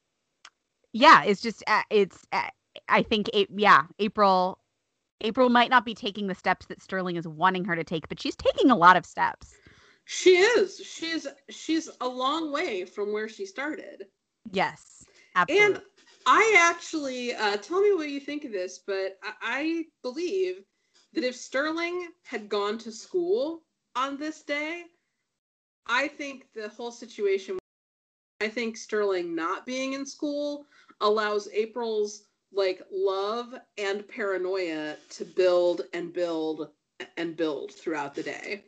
yeah 0.93 1.23
it's 1.23 1.41
just 1.41 1.63
uh, 1.67 1.81
it's 1.89 2.25
uh, 2.31 2.47
i 2.89 3.01
think 3.01 3.29
it, 3.33 3.47
yeah 3.55 3.83
april 3.99 4.59
april 5.21 5.49
might 5.49 5.69
not 5.69 5.85
be 5.85 5.93
taking 5.93 6.27
the 6.27 6.35
steps 6.35 6.65
that 6.67 6.81
sterling 6.81 7.15
is 7.15 7.27
wanting 7.27 7.65
her 7.65 7.75
to 7.75 7.83
take 7.83 8.07
but 8.09 8.19
she's 8.21 8.35
taking 8.35 8.71
a 8.71 8.75
lot 8.75 8.97
of 8.97 9.05
steps. 9.05 9.53
She 10.07 10.37
is. 10.37 10.79
She's 10.85 11.25
she's 11.49 11.89
a 11.99 12.07
long 12.07 12.51
way 12.51 12.85
from 12.85 13.11
where 13.11 13.27
she 13.27 13.47
started. 13.47 14.05
Yes 14.51 15.03
absolutely. 15.35 15.75
and 15.77 15.83
i 16.27 16.55
actually 16.59 17.33
uh, 17.33 17.57
tell 17.57 17.81
me 17.81 17.93
what 17.93 18.09
you 18.09 18.19
think 18.19 18.45
of 18.45 18.51
this 18.51 18.79
but 18.85 19.17
I, 19.23 19.33
I 19.41 19.83
believe 20.03 20.63
that 21.15 21.23
if 21.23 21.35
Sterling 21.35 22.09
had 22.23 22.49
gone 22.49 22.77
to 22.79 22.91
school 22.91 23.61
on 23.95 24.17
this 24.17 24.43
day, 24.43 24.83
I 25.87 26.09
think 26.09 26.47
the 26.53 26.67
whole 26.69 26.91
situation, 26.91 27.57
I 28.41 28.49
think 28.49 28.75
Sterling 28.75 29.33
not 29.33 29.65
being 29.65 29.93
in 29.93 30.05
school 30.05 30.65
allows 30.99 31.47
April's 31.53 32.23
like 32.55 32.81
love 32.91 33.53
and 33.77 34.07
paranoia 34.07 34.95
to 35.09 35.25
build 35.25 35.81
and 35.93 36.13
build 36.13 36.69
and 37.17 37.35
build 37.35 37.71
throughout 37.73 38.15
the 38.15 38.23
day. 38.23 38.63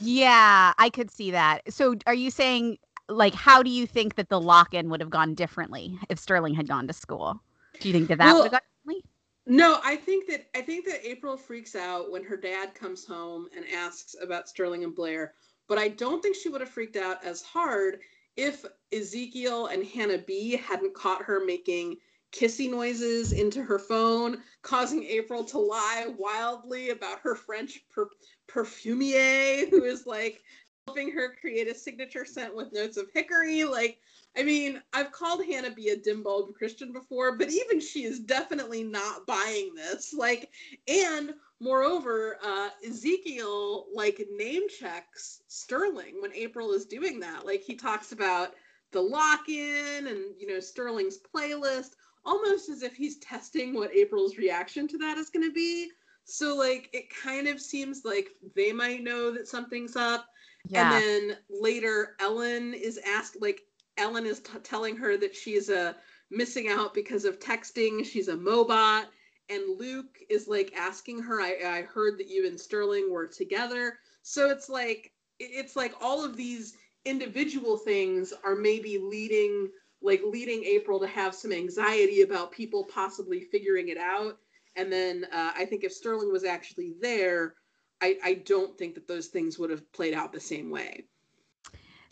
Yeah, 0.00 0.72
I 0.78 0.90
could 0.90 1.10
see 1.10 1.30
that. 1.32 1.72
So 1.72 1.96
are 2.06 2.14
you 2.14 2.30
saying 2.30 2.78
like 3.08 3.34
how 3.34 3.62
do 3.62 3.70
you 3.70 3.86
think 3.86 4.14
that 4.14 4.28
the 4.28 4.40
lock-in 4.40 4.88
would 4.90 5.00
have 5.00 5.10
gone 5.10 5.34
differently 5.34 5.98
if 6.08 6.18
Sterling 6.18 6.54
had 6.54 6.68
gone 6.68 6.86
to 6.86 6.92
school? 6.92 7.40
Do 7.80 7.88
you 7.88 7.94
think 7.94 8.08
that 8.08 8.18
that 8.18 8.26
well, 8.26 8.36
would 8.36 8.44
have 8.44 8.52
gone 8.52 8.60
differently? 8.84 9.04
No, 9.46 9.80
I 9.84 9.96
think 9.96 10.28
that 10.28 10.46
I 10.56 10.62
think 10.62 10.86
that 10.86 11.06
April 11.06 11.36
freaks 11.36 11.74
out 11.74 12.10
when 12.10 12.24
her 12.24 12.36
dad 12.36 12.74
comes 12.74 13.04
home 13.04 13.48
and 13.56 13.64
asks 13.74 14.14
about 14.22 14.48
Sterling 14.48 14.84
and 14.84 14.94
Blair, 14.94 15.34
but 15.68 15.78
I 15.78 15.88
don't 15.88 16.22
think 16.22 16.36
she 16.36 16.48
would 16.48 16.60
have 16.60 16.70
freaked 16.70 16.96
out 16.96 17.22
as 17.24 17.42
hard 17.42 18.00
if 18.36 18.64
Ezekiel 18.92 19.66
and 19.66 19.84
Hannah 19.84 20.18
B 20.18 20.56
hadn't 20.56 20.94
caught 20.94 21.22
her 21.22 21.44
making 21.44 21.96
kissy 22.32 22.70
noises 22.70 23.32
into 23.32 23.62
her 23.62 23.78
phone, 23.78 24.38
causing 24.62 25.04
April 25.04 25.44
to 25.44 25.58
lie 25.58 26.12
wildly 26.18 26.90
about 26.90 27.20
her 27.20 27.34
French 27.34 27.84
per- 27.90 28.10
perfumier 28.48 29.68
who 29.70 29.84
is 29.84 30.06
like 30.06 30.42
helping 30.86 31.12
her 31.12 31.36
create 31.40 31.68
a 31.68 31.74
signature 31.74 32.24
scent 32.24 32.54
with 32.54 32.72
notes 32.72 32.96
of 32.96 33.06
hickory. 33.14 33.64
Like 33.64 33.98
I 34.36 34.42
mean, 34.42 34.80
I've 34.94 35.12
called 35.12 35.44
Hannah 35.44 35.70
B 35.74 35.90
a 35.90 35.96
dim 35.96 36.22
bulb 36.22 36.54
Christian 36.54 36.92
before, 36.92 37.36
but 37.36 37.50
even 37.50 37.80
she 37.80 38.04
is 38.04 38.18
definitely 38.18 38.82
not 38.82 39.26
buying 39.26 39.74
this. 39.74 40.14
Like, 40.14 40.50
and 40.88 41.34
moreover, 41.60 42.38
uh, 42.42 42.70
Ezekiel 42.86 43.86
like 43.94 44.26
name 44.34 44.68
checks 44.68 45.42
Sterling 45.48 46.20
when 46.20 46.32
April 46.32 46.72
is 46.72 46.86
doing 46.86 47.20
that. 47.20 47.44
Like, 47.44 47.60
he 47.60 47.74
talks 47.74 48.12
about 48.12 48.54
the 48.92 49.02
lock 49.02 49.48
in 49.48 50.06
and, 50.06 50.34
you 50.38 50.46
know, 50.46 50.60
Sterling's 50.60 51.18
playlist, 51.18 51.90
almost 52.24 52.68
as 52.68 52.82
if 52.82 52.94
he's 52.94 53.18
testing 53.18 53.74
what 53.74 53.94
April's 53.94 54.36
reaction 54.36 54.86
to 54.88 54.98
that 54.98 55.18
is 55.18 55.30
going 55.30 55.46
to 55.46 55.52
be. 55.52 55.90
So, 56.24 56.56
like, 56.56 56.88
it 56.92 57.06
kind 57.10 57.48
of 57.48 57.60
seems 57.60 58.02
like 58.04 58.28
they 58.54 58.72
might 58.72 59.02
know 59.02 59.32
that 59.32 59.48
something's 59.48 59.96
up. 59.96 60.26
Yeah. 60.68 60.94
And 60.96 61.30
then 61.30 61.36
later, 61.50 62.16
Ellen 62.20 62.74
is 62.74 63.00
asked, 63.04 63.38
like, 63.40 63.62
Ellen 63.96 64.24
is 64.24 64.40
t- 64.40 64.58
telling 64.62 64.96
her 64.96 65.16
that 65.16 65.34
she's 65.34 65.68
a 65.68 65.90
uh, 65.90 65.92
missing 66.30 66.68
out 66.68 66.94
because 66.94 67.24
of 67.24 67.38
texting. 67.38 68.04
She's 68.04 68.28
a 68.28 68.36
mobot. 68.36 69.04
And 69.50 69.78
Luke 69.78 70.18
is 70.30 70.48
like 70.48 70.72
asking 70.76 71.20
her, 71.22 71.40
I, 71.40 71.56
I 71.66 71.82
heard 71.82 72.18
that 72.18 72.28
you 72.28 72.46
and 72.46 72.58
Sterling 72.58 73.08
were 73.10 73.26
together. 73.26 73.98
So 74.22 74.48
it's 74.48 74.68
like, 74.68 75.12
it's 75.38 75.76
like 75.76 75.94
all 76.00 76.24
of 76.24 76.36
these 76.36 76.76
individual 77.04 77.76
things 77.76 78.32
are 78.44 78.54
maybe 78.54 78.98
leading 78.98 79.68
like 80.02 80.22
leading 80.24 80.64
April 80.64 80.98
to 81.00 81.06
have 81.06 81.34
some 81.34 81.52
anxiety 81.52 82.22
about 82.22 82.52
people 82.52 82.84
possibly 82.84 83.40
figuring 83.40 83.88
it 83.88 83.98
out. 83.98 84.38
And 84.76 84.92
then 84.92 85.26
uh, 85.32 85.52
I 85.56 85.64
think 85.64 85.84
if 85.84 85.92
Sterling 85.92 86.32
was 86.32 86.44
actually 86.44 86.94
there, 87.00 87.54
I, 88.00 88.16
I 88.24 88.34
don't 88.34 88.76
think 88.76 88.94
that 88.94 89.06
those 89.06 89.28
things 89.28 89.58
would 89.58 89.70
have 89.70 89.90
played 89.92 90.14
out 90.14 90.32
the 90.32 90.40
same 90.40 90.70
way. 90.70 91.04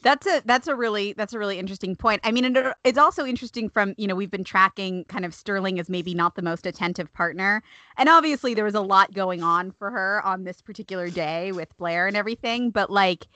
That's 0.03 0.27
a 0.27 0.41
that's 0.47 0.67
a 0.67 0.75
really 0.75 1.13
that's 1.13 1.35
a 1.35 1.39
really 1.39 1.59
interesting 1.59 1.95
point. 1.95 2.23
I 2.25 2.33
mean, 2.33 2.57
it, 2.57 2.75
it's 2.85 2.97
also 2.97 3.27
interesting 3.27 3.69
from 3.69 3.95
you 3.99 4.07
know 4.07 4.15
we've 4.15 4.31
been 4.31 4.45
tracking 4.45 5.05
kind 5.05 5.27
of 5.27 5.35
Sterling 5.35 5.79
as 5.79 5.91
maybe 5.91 6.15
not 6.15 6.37
the 6.37 6.43
most 6.43 6.65
attentive 6.65 7.13
partner, 7.13 7.63
and 7.99 8.09
obviously 8.09 8.55
there 8.55 8.65
was 8.65 8.75
a 8.75 8.81
lot 8.81 9.13
going 9.13 9.43
on 9.43 9.73
for 9.73 9.91
her 9.91 10.23
on 10.25 10.45
this 10.45 10.63
particular 10.63 11.11
day 11.11 11.53
with 11.53 11.77
Blair 11.77 12.07
and 12.07 12.17
everything. 12.17 12.71
But 12.71 12.89
like, 12.89 13.27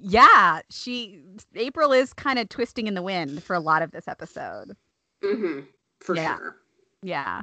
yeah, 0.00 0.60
she 0.70 1.20
April 1.54 1.92
is 1.92 2.12
kind 2.12 2.38
of 2.38 2.48
twisting 2.48 2.86
in 2.86 2.94
the 2.94 3.02
wind 3.02 3.42
for 3.42 3.54
a 3.54 3.60
lot 3.60 3.82
of 3.82 3.90
this 3.90 4.08
episode. 4.08 4.76
Mm-hmm. 5.22 5.60
For 6.00 6.16
yeah. 6.16 6.36
sure. 6.36 6.56
Yeah. 7.02 7.42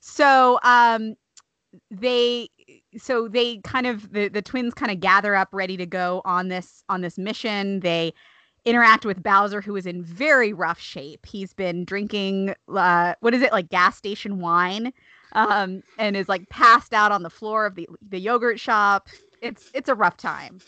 So 0.00 0.58
um, 0.62 1.16
they 1.90 2.48
so 2.98 3.28
they 3.28 3.58
kind 3.58 3.86
of 3.86 4.12
the, 4.12 4.28
the 4.28 4.42
twins 4.42 4.74
kind 4.74 4.90
of 4.90 5.00
gather 5.00 5.34
up 5.34 5.48
ready 5.52 5.76
to 5.76 5.86
go 5.86 6.22
on 6.24 6.48
this 6.48 6.82
on 6.88 7.00
this 7.00 7.18
mission 7.18 7.80
they 7.80 8.12
interact 8.64 9.04
with 9.04 9.22
bowser 9.22 9.60
who 9.60 9.76
is 9.76 9.86
in 9.86 10.02
very 10.02 10.52
rough 10.52 10.80
shape 10.80 11.24
he's 11.24 11.52
been 11.54 11.84
drinking 11.84 12.54
uh, 12.74 13.14
what 13.20 13.34
is 13.34 13.42
it 13.42 13.52
like 13.52 13.68
gas 13.68 13.96
station 13.96 14.40
wine 14.40 14.92
um, 15.32 15.82
and 15.98 16.16
is 16.16 16.28
like 16.28 16.48
passed 16.48 16.92
out 16.92 17.12
on 17.12 17.22
the 17.22 17.30
floor 17.30 17.66
of 17.66 17.74
the 17.74 17.88
the 18.08 18.18
yogurt 18.18 18.58
shop 18.58 19.08
it's 19.40 19.70
it's 19.72 19.88
a 19.88 19.94
rough 19.94 20.16
time 20.16 20.60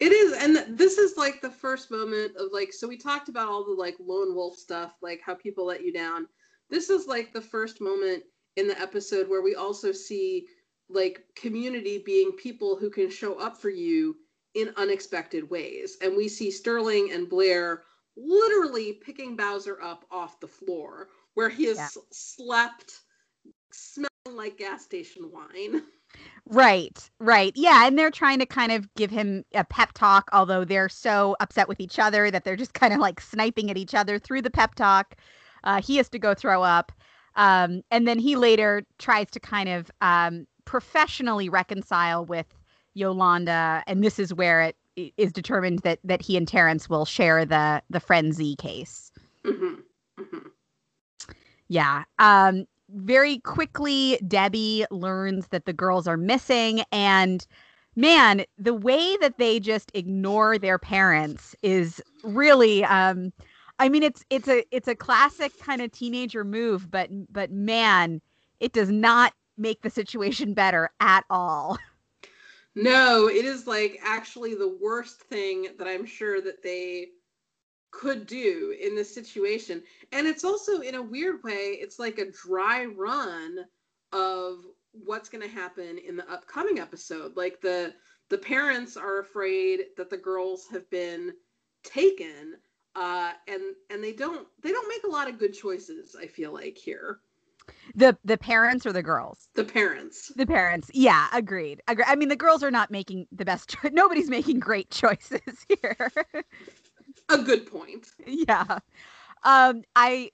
it 0.00 0.12
is 0.12 0.32
and 0.32 0.78
this 0.78 0.98
is 0.98 1.16
like 1.16 1.40
the 1.40 1.50
first 1.50 1.90
moment 1.90 2.32
of 2.36 2.48
like 2.52 2.72
so 2.72 2.88
we 2.88 2.96
talked 2.96 3.28
about 3.28 3.48
all 3.48 3.64
the 3.64 3.70
like 3.70 3.96
lone 4.00 4.34
wolf 4.34 4.56
stuff 4.56 4.96
like 5.02 5.20
how 5.24 5.34
people 5.34 5.66
let 5.66 5.84
you 5.84 5.92
down 5.92 6.26
this 6.70 6.90
is 6.90 7.06
like 7.06 7.32
the 7.32 7.40
first 7.40 7.80
moment 7.80 8.22
in 8.56 8.66
the 8.66 8.80
episode 8.80 9.28
where 9.28 9.42
we 9.42 9.54
also 9.54 9.92
see 9.92 10.46
like 10.88 11.24
community 11.36 12.02
being 12.04 12.32
people 12.32 12.76
who 12.76 12.90
can 12.90 13.10
show 13.10 13.34
up 13.34 13.56
for 13.56 13.70
you 13.70 14.16
in 14.54 14.72
unexpected 14.76 15.48
ways. 15.48 15.96
And 16.02 16.16
we 16.16 16.28
see 16.28 16.50
Sterling 16.50 17.10
and 17.12 17.28
Blair 17.28 17.82
literally 18.16 18.94
picking 18.94 19.36
Bowser 19.36 19.80
up 19.82 20.04
off 20.10 20.40
the 20.40 20.48
floor 20.48 21.08
where 21.34 21.48
he 21.48 21.66
has 21.66 21.76
yeah. 21.76 21.88
slept 22.10 23.00
smelling 23.72 24.10
like 24.30 24.58
gas 24.58 24.84
station 24.84 25.30
wine. 25.30 25.82
Right, 26.46 27.10
right. 27.20 27.52
Yeah, 27.54 27.86
and 27.86 27.98
they're 27.98 28.10
trying 28.10 28.40
to 28.40 28.46
kind 28.46 28.72
of 28.72 28.92
give 28.94 29.10
him 29.10 29.44
a 29.54 29.64
pep 29.64 29.92
talk, 29.92 30.28
although 30.32 30.64
they're 30.64 30.88
so 30.88 31.36
upset 31.38 31.68
with 31.68 31.80
each 31.80 31.98
other 31.98 32.30
that 32.30 32.44
they're 32.44 32.56
just 32.56 32.74
kind 32.80 32.92
of 32.92 33.00
like 33.00 33.20
sniping 33.20 33.70
at 33.70 33.76
each 33.76 33.94
other 33.94 34.18
through 34.18 34.42
the 34.42 34.50
pep 34.50 34.74
talk. 34.74 35.16
Uh, 35.64 35.80
he 35.80 35.96
has 35.96 36.08
to 36.08 36.18
go 36.18 36.34
throw 36.34 36.62
up. 36.62 36.92
Um, 37.36 37.82
and 37.90 38.08
then 38.08 38.18
he 38.18 38.34
later 38.36 38.82
tries 38.98 39.30
to 39.30 39.40
kind 39.40 39.68
of 39.68 39.90
um, 40.00 40.46
professionally 40.64 41.48
reconcile 41.48 42.24
with 42.24 42.46
Yolanda, 42.94 43.84
and 43.86 44.02
this 44.02 44.18
is 44.18 44.34
where 44.34 44.62
it 44.62 44.76
is 45.16 45.32
determined 45.32 45.78
that 45.80 46.00
that 46.02 46.20
he 46.20 46.36
and 46.36 46.46
Terrence 46.48 46.88
will 46.88 47.04
share 47.04 47.44
the 47.44 47.82
the 47.88 48.00
frenzy 48.00 48.56
case. 48.56 49.12
Mm-hmm. 49.44 49.74
Mm-hmm. 50.20 50.48
Yeah. 51.68 52.04
Um, 52.18 52.66
very 52.94 53.38
quickly, 53.38 54.18
Debbie 54.26 54.84
learns 54.90 55.48
that 55.48 55.64
the 55.64 55.72
girls 55.72 56.06
are 56.06 56.16
missing. 56.16 56.82
And 56.92 57.46
man, 57.96 58.44
the 58.58 58.74
way 58.74 59.16
that 59.18 59.38
they 59.38 59.60
just 59.60 59.90
ignore 59.94 60.58
their 60.58 60.78
parents 60.78 61.54
is 61.62 62.02
really 62.22 62.84
um 62.84 63.32
I 63.78 63.88
mean 63.88 64.02
it's 64.02 64.24
it's 64.30 64.48
a 64.48 64.64
it's 64.70 64.88
a 64.88 64.94
classic 64.94 65.58
kind 65.58 65.80
of 65.80 65.90
teenager 65.92 66.44
move, 66.44 66.90
but 66.90 67.10
but 67.32 67.50
man, 67.50 68.20
it 68.60 68.72
does 68.72 68.90
not 68.90 69.32
make 69.56 69.82
the 69.82 69.90
situation 69.90 70.54
better 70.54 70.90
at 71.00 71.24
all. 71.30 71.78
No, 72.76 73.28
it 73.28 73.44
is 73.44 73.66
like 73.66 73.98
actually 74.04 74.54
the 74.54 74.78
worst 74.80 75.22
thing 75.22 75.68
that 75.78 75.88
I'm 75.88 76.06
sure 76.06 76.40
that 76.40 76.62
they 76.62 77.08
could 77.90 78.26
do 78.26 78.76
in 78.80 78.94
this 78.94 79.12
situation. 79.12 79.82
And 80.12 80.26
it's 80.26 80.44
also 80.44 80.80
in 80.80 80.94
a 80.94 81.02
weird 81.02 81.42
way, 81.42 81.78
it's 81.80 81.98
like 81.98 82.18
a 82.18 82.30
dry 82.30 82.84
run 82.86 83.58
of 84.12 84.64
what's 84.92 85.28
going 85.28 85.46
to 85.46 85.54
happen 85.54 85.98
in 85.98 86.16
the 86.16 86.30
upcoming 86.30 86.78
episode. 86.78 87.36
Like 87.36 87.60
the 87.60 87.94
the 88.28 88.38
parents 88.38 88.96
are 88.96 89.18
afraid 89.18 89.86
that 89.96 90.08
the 90.10 90.16
girls 90.16 90.66
have 90.70 90.88
been 90.90 91.32
taken 91.82 92.54
uh 92.96 93.32
and 93.48 93.60
and 93.90 94.02
they 94.02 94.12
don't 94.12 94.46
they 94.62 94.72
don't 94.72 94.88
make 94.88 95.04
a 95.04 95.10
lot 95.10 95.28
of 95.28 95.38
good 95.38 95.54
choices 95.54 96.16
i 96.20 96.26
feel 96.26 96.52
like 96.52 96.76
here. 96.76 97.20
The 97.94 98.18
the 98.24 98.36
parents 98.36 98.84
or 98.84 98.92
the 98.92 99.02
girls? 99.02 99.48
The 99.54 99.64
parents. 99.64 100.32
The 100.34 100.46
parents. 100.46 100.90
Yeah 100.92 101.28
agreed. 101.32 101.82
Agre- 101.88 102.04
i 102.06 102.16
mean 102.16 102.28
the 102.28 102.36
girls 102.36 102.62
are 102.62 102.70
not 102.70 102.90
making 102.90 103.26
the 103.32 103.44
best 103.44 103.68
cho- 103.82 103.90
nobody's 103.92 104.28
making 104.28 104.58
great 104.60 104.90
choices 105.02 105.64
here 105.68 106.10
a 107.30 107.38
good 107.38 107.70
point. 107.70 108.08
Yeah. 108.26 108.78
Um, 109.42 109.82
I 109.96 110.30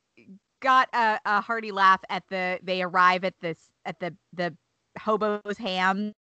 got 0.60 0.88
a, 0.92 1.18
a 1.24 1.40
hearty 1.40 1.70
laugh 1.70 2.00
at 2.08 2.24
the 2.28 2.58
they 2.62 2.82
arrive 2.82 3.24
at 3.24 3.34
this 3.40 3.70
at 3.84 4.00
the 4.00 4.14
the 4.32 4.56
hobo's 4.98 5.58
ham 5.58 6.12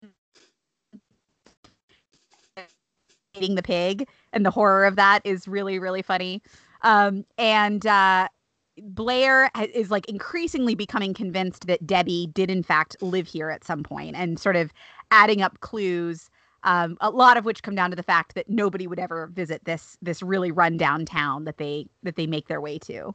eating 3.34 3.54
the 3.54 3.62
pig 3.62 4.08
and 4.32 4.44
the 4.44 4.50
horror 4.50 4.84
of 4.84 4.96
that 4.96 5.20
is 5.24 5.46
really 5.46 5.78
really 5.78 6.02
funny 6.02 6.42
um 6.82 7.24
and 7.38 7.86
uh 7.86 8.28
Blair 8.76 9.50
is 9.72 9.92
like 9.92 10.04
increasingly 10.08 10.74
becoming 10.74 11.14
convinced 11.14 11.68
that 11.68 11.86
Debbie 11.86 12.28
did 12.34 12.50
in 12.50 12.64
fact 12.64 12.96
live 13.00 13.28
here 13.28 13.50
at 13.50 13.62
some 13.64 13.84
point 13.84 14.16
and 14.16 14.38
sort 14.38 14.56
of 14.56 14.72
adding 15.12 15.42
up 15.42 15.60
clues 15.60 16.28
um, 16.64 16.96
a 17.00 17.10
lot 17.10 17.36
of 17.36 17.44
which 17.44 17.62
come 17.62 17.74
down 17.74 17.90
to 17.90 17.96
the 17.96 18.02
fact 18.02 18.34
that 18.34 18.48
nobody 18.48 18.86
would 18.86 18.98
ever 18.98 19.28
visit 19.28 19.64
this 19.64 19.96
this 20.02 20.22
really 20.22 20.50
rundown 20.50 21.04
town 21.04 21.44
that 21.44 21.58
they 21.58 21.86
that 22.02 22.16
they 22.16 22.26
make 22.26 22.48
their 22.48 22.60
way 22.60 22.78
to. 22.78 23.12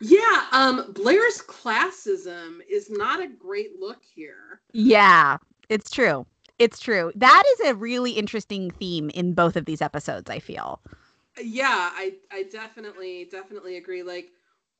Yeah, 0.00 0.46
um, 0.52 0.92
Blair's 0.92 1.42
classism 1.42 2.60
is 2.70 2.88
not 2.88 3.20
a 3.20 3.26
great 3.26 3.80
look 3.80 4.02
here. 4.14 4.60
Yeah, 4.72 5.38
it's 5.68 5.90
true. 5.90 6.24
It's 6.60 6.78
true. 6.78 7.12
That 7.16 7.42
is 7.54 7.68
a 7.68 7.74
really 7.74 8.12
interesting 8.12 8.70
theme 8.70 9.10
in 9.10 9.34
both 9.34 9.56
of 9.56 9.64
these 9.64 9.82
episodes. 9.82 10.30
I 10.30 10.38
feel. 10.38 10.80
Yeah, 11.40 11.90
I 11.94 12.14
I 12.30 12.44
definitely 12.44 13.28
definitely 13.30 13.76
agree. 13.76 14.02
Like 14.02 14.30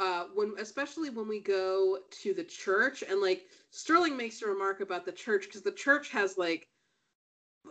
uh, 0.00 0.24
when 0.34 0.54
especially 0.61 1.11
when 1.11 1.26
we 1.28 1.40
go 1.40 1.98
to 2.22 2.34
the 2.34 2.44
church 2.44 3.02
and 3.08 3.20
like 3.20 3.46
Sterling 3.70 4.16
makes 4.16 4.40
a 4.42 4.46
remark 4.46 4.80
about 4.80 5.04
the 5.04 5.12
church 5.12 5.44
because 5.44 5.62
the 5.62 5.72
church 5.72 6.11
has 6.11 6.38
like 6.38 6.68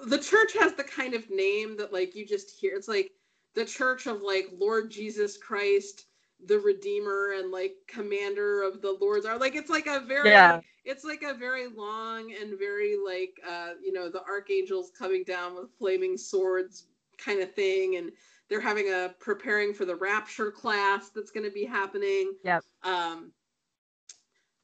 the 0.06 0.18
church 0.18 0.54
has 0.60 0.74
the 0.74 0.84
kind 0.84 1.14
of 1.14 1.30
name 1.30 1.78
that 1.78 1.92
like 1.92 2.16
you 2.16 2.26
just 2.26 2.52
hear 2.60 2.76
it's 2.76 2.88
like 2.88 3.12
the 3.56 3.66
church 3.66 4.06
of 4.06 4.22
like 4.22 4.48
lord 4.58 4.92
jesus 4.92 5.38
christ 5.38 6.06
the 6.46 6.60
redeemer 6.60 7.34
and 7.38 7.52
like 7.52 7.74
commander 7.88 8.62
of 8.62 8.82
the 8.82 8.98
lords 9.02 9.26
are 9.26 9.40
like 9.40 9.56
it's 9.56 9.72
like 9.72 9.88
a 9.88 10.02
very 10.02 10.30
yeah. 10.30 10.60
it's 10.86 11.04
like 11.04 11.24
a 11.24 11.34
very 11.34 11.68
long 11.68 12.32
and 12.40 12.60
very 12.60 12.96
like 13.04 13.40
uh 13.50 13.72
you 13.84 13.92
know 13.92 14.10
the 14.10 14.22
archangels 14.24 14.92
coming 14.98 15.24
down 15.24 15.56
with 15.56 15.72
flaming 15.80 16.16
swords 16.16 16.86
kind 17.18 17.42
of 17.42 17.54
thing. 17.54 17.98
And 17.98 18.12
they're 18.50 18.62
having 18.62 18.88
a 18.90 19.14
preparing 19.20 19.74
for 19.74 19.86
the 19.86 19.96
rapture 19.96 20.52
class 20.52 21.10
that's 21.10 21.32
going 21.32 21.46
to 21.46 21.52
be 21.52 21.66
happening. 21.66 22.34
Yeah 22.44 22.60
um 22.84 23.32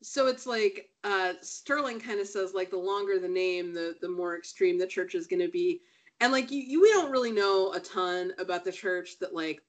so 0.02 0.28
it's 0.28 0.46
like 0.46 0.90
uh, 1.04 1.34
Sterling 1.42 2.00
kind 2.00 2.20
of 2.20 2.28
says 2.28 2.54
like 2.54 2.70
the 2.70 2.78
longer 2.78 3.20
the 3.20 3.28
name, 3.28 3.74
the 3.74 3.96
the 4.02 4.10
more 4.10 4.38
extreme 4.38 4.78
the 4.78 4.88
church 4.88 5.16
is 5.16 5.28
going 5.28 5.42
to 5.42 5.50
be, 5.50 5.82
and 6.22 6.32
like 6.32 6.52
you, 6.52 6.62
you, 6.62 6.82
we 6.82 6.90
don't 6.90 7.12
really 7.12 7.32
know 7.32 7.74
a 7.74 7.80
ton 7.80 8.32
about 8.40 8.64
the 8.64 8.72
church 8.72 9.20
that 9.20 9.34
like 9.34 9.62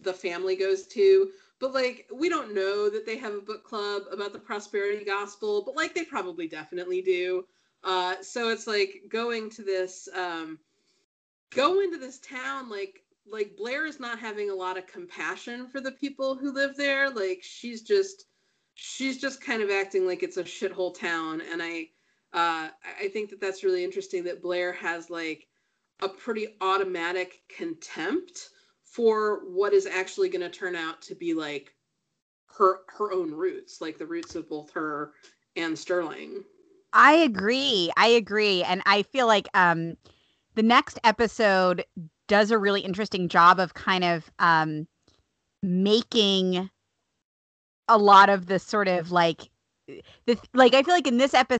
the 0.00 0.12
family 0.12 0.56
goes 0.56 0.86
to, 0.88 1.30
but 1.58 1.74
like 1.74 2.08
we 2.14 2.28
don't 2.28 2.54
know 2.54 2.88
that 2.88 3.04
they 3.04 3.16
have 3.16 3.34
a 3.34 3.40
book 3.40 3.64
club 3.64 4.02
about 4.12 4.32
the 4.32 4.38
prosperity 4.38 5.04
gospel, 5.04 5.62
but 5.64 5.76
like 5.76 5.94
they 5.94 6.04
probably 6.04 6.46
definitely 6.46 7.02
do. 7.02 7.44
Uh, 7.84 8.14
so 8.20 8.50
it's 8.50 8.66
like 8.68 9.02
going 9.08 9.50
to 9.50 9.62
this 9.62 10.08
um, 10.14 10.58
go 11.50 11.80
into 11.80 11.98
this 11.98 12.20
town 12.20 12.70
like 12.70 13.02
like 13.30 13.56
Blair 13.56 13.86
is 13.86 14.00
not 14.00 14.18
having 14.18 14.50
a 14.50 14.54
lot 14.54 14.76
of 14.76 14.86
compassion 14.86 15.68
for 15.68 15.80
the 15.80 15.92
people 15.92 16.36
who 16.36 16.52
live 16.52 16.76
there. 16.76 17.10
Like 17.10 17.40
she's 17.42 17.82
just 17.82 18.26
she's 18.74 19.20
just 19.20 19.40
kind 19.40 19.62
of 19.62 19.70
acting 19.70 20.06
like 20.06 20.22
it's 20.22 20.36
a 20.36 20.44
shithole 20.44 20.98
town. 20.98 21.42
And 21.52 21.62
i 21.62 21.88
uh, 22.32 22.68
i 23.00 23.08
think 23.08 23.30
that 23.30 23.40
that's 23.40 23.64
really 23.64 23.84
interesting 23.84 24.24
that 24.24 24.42
blair 24.42 24.72
has 24.72 25.10
like 25.10 25.46
a 26.00 26.08
pretty 26.08 26.56
automatic 26.60 27.42
contempt 27.54 28.48
for 28.84 29.40
what 29.50 29.72
is 29.72 29.86
actually 29.86 30.28
going 30.28 30.40
to 30.40 30.50
turn 30.50 30.74
out 30.74 31.00
to 31.02 31.14
be 31.14 31.34
like 31.34 31.74
her 32.46 32.80
her 32.88 33.12
own 33.12 33.32
roots 33.32 33.80
like 33.80 33.98
the 33.98 34.06
roots 34.06 34.34
of 34.34 34.48
both 34.48 34.70
her 34.72 35.12
and 35.56 35.78
sterling. 35.78 36.42
I 36.94 37.14
agree. 37.14 37.90
I 37.96 38.08
agree. 38.08 38.62
And 38.62 38.82
i 38.86 39.02
feel 39.02 39.26
like 39.26 39.48
um 39.54 39.94
the 40.54 40.62
next 40.62 40.98
episode 41.04 41.84
does 42.28 42.50
a 42.50 42.58
really 42.58 42.80
interesting 42.80 43.28
job 43.28 43.58
of 43.58 43.74
kind 43.74 44.04
of 44.04 44.30
um 44.38 44.86
making 45.62 46.70
a 47.88 47.98
lot 47.98 48.28
of 48.28 48.46
the 48.46 48.58
sort 48.58 48.88
of 48.88 49.10
like 49.12 49.50
the 50.26 50.38
like 50.54 50.74
I 50.74 50.82
feel 50.82 50.94
like 50.94 51.06
in 51.06 51.18
this 51.18 51.34
episode 51.34 51.58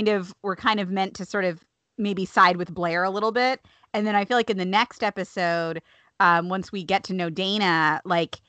kind 0.00 0.08
of 0.08 0.32
we're 0.42 0.56
kind 0.56 0.80
of 0.80 0.90
meant 0.90 1.14
to 1.14 1.24
sort 1.24 1.44
of 1.44 1.64
maybe 1.98 2.24
side 2.24 2.56
with 2.56 2.72
Blair 2.74 3.04
a 3.04 3.10
little 3.10 3.32
bit 3.32 3.60
and 3.92 4.06
then 4.06 4.16
I 4.16 4.24
feel 4.24 4.36
like 4.36 4.50
in 4.50 4.58
the 4.58 4.64
next 4.64 5.02
episode 5.02 5.82
um 6.20 6.48
once 6.48 6.72
we 6.72 6.84
get 6.84 7.04
to 7.04 7.12
know 7.12 7.30
Dana 7.30 8.00
like 8.04 8.40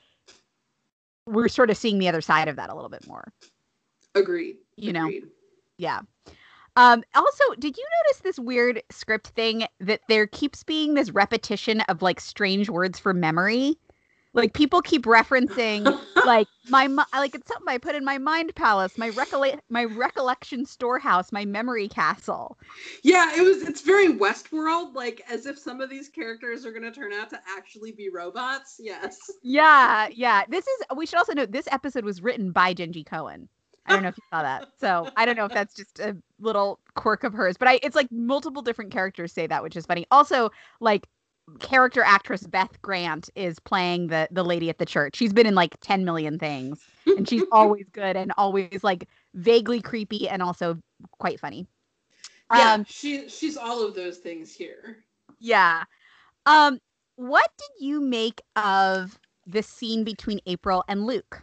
we're 1.26 1.48
sort 1.48 1.70
of 1.70 1.76
seeing 1.76 1.98
the 1.98 2.08
other 2.08 2.20
side 2.20 2.48
of 2.48 2.56
that 2.56 2.70
a 2.70 2.74
little 2.74 2.90
bit 2.90 3.06
more. 3.06 3.32
Agreed. 4.14 4.56
You 4.76 4.90
Agreed. 4.90 5.22
know. 5.22 5.28
Yeah. 5.78 6.00
Um, 6.76 7.02
also, 7.14 7.44
did 7.58 7.76
you 7.76 7.84
notice 8.04 8.20
this 8.20 8.38
weird 8.38 8.82
script 8.90 9.28
thing 9.28 9.66
that 9.80 10.00
there 10.08 10.26
keeps 10.26 10.62
being 10.62 10.94
this 10.94 11.10
repetition 11.10 11.80
of 11.82 12.02
like 12.02 12.20
strange 12.20 12.68
words 12.68 12.98
for 12.98 13.14
memory? 13.14 13.78
Like 14.36 14.52
people 14.52 14.82
keep 14.82 15.04
referencing 15.04 15.98
like 16.26 16.46
my 16.68 16.86
like 17.14 17.34
it's 17.34 17.48
something 17.48 17.68
I 17.68 17.78
put 17.78 17.94
in 17.94 18.04
my 18.04 18.18
mind 18.18 18.54
palace, 18.54 18.98
my 18.98 19.08
recollect 19.08 19.62
my 19.70 19.84
recollection 19.84 20.66
storehouse, 20.66 21.32
my 21.32 21.46
memory 21.46 21.88
castle. 21.88 22.58
Yeah, 23.02 23.34
it 23.34 23.40
was 23.40 23.62
it's 23.62 23.80
very 23.80 24.08
Westworld, 24.08 24.94
like 24.94 25.22
as 25.28 25.46
if 25.46 25.58
some 25.58 25.80
of 25.80 25.88
these 25.88 26.10
characters 26.10 26.66
are 26.66 26.72
gonna 26.72 26.92
turn 26.92 27.14
out 27.14 27.30
to 27.30 27.40
actually 27.56 27.92
be 27.92 28.10
robots. 28.10 28.76
Yes. 28.78 29.18
Yeah, 29.42 30.08
yeah. 30.12 30.44
This 30.48 30.66
is 30.66 30.82
we 30.94 31.06
should 31.06 31.18
also 31.18 31.32
note 31.32 31.50
this 31.50 31.68
episode 31.72 32.04
was 32.04 32.20
written 32.22 32.52
by 32.52 32.74
Jenji 32.74 33.06
Kohan. 33.06 33.48
I 33.86 33.92
don't 33.92 34.02
know 34.02 34.08
if 34.08 34.16
you 34.18 34.24
saw 34.30 34.42
that. 34.42 34.68
So 34.78 35.08
I 35.16 35.24
don't 35.24 35.36
know 35.36 35.44
if 35.44 35.52
that's 35.52 35.74
just 35.74 36.00
a 36.00 36.16
little 36.40 36.80
quirk 36.94 37.24
of 37.24 37.32
hers, 37.32 37.56
but 37.56 37.68
I 37.68 37.78
it's 37.82 37.96
like 37.96 38.10
multiple 38.10 38.62
different 38.62 38.90
characters 38.90 39.32
say 39.32 39.46
that, 39.46 39.62
which 39.62 39.76
is 39.76 39.86
funny. 39.86 40.06
Also, 40.10 40.50
like 40.80 41.06
character 41.60 42.02
actress 42.02 42.46
Beth 42.46 42.80
Grant 42.82 43.30
is 43.34 43.58
playing 43.58 44.08
the 44.08 44.28
the 44.30 44.44
lady 44.44 44.68
at 44.68 44.78
the 44.78 44.86
church. 44.86 45.16
She's 45.16 45.32
been 45.32 45.46
in 45.46 45.54
like 45.54 45.78
10 45.80 46.04
million 46.04 46.38
things 46.38 46.84
and 47.06 47.28
she's 47.28 47.42
always 47.52 47.86
good 47.92 48.16
and 48.16 48.32
always 48.36 48.82
like 48.82 49.08
vaguely 49.34 49.80
creepy 49.80 50.28
and 50.28 50.42
also 50.42 50.78
quite 51.18 51.40
funny. 51.40 51.66
Yeah, 52.54 52.74
um, 52.74 52.84
she 52.88 53.28
she's 53.28 53.56
all 53.56 53.84
of 53.84 53.94
those 53.94 54.18
things 54.18 54.52
here. 54.54 54.98
Yeah. 55.38 55.84
Um 56.46 56.80
what 57.16 57.50
did 57.56 57.84
you 57.86 58.00
make 58.00 58.42
of 58.56 59.18
the 59.46 59.62
scene 59.62 60.04
between 60.04 60.40
April 60.46 60.84
and 60.88 61.06
Luke? 61.06 61.42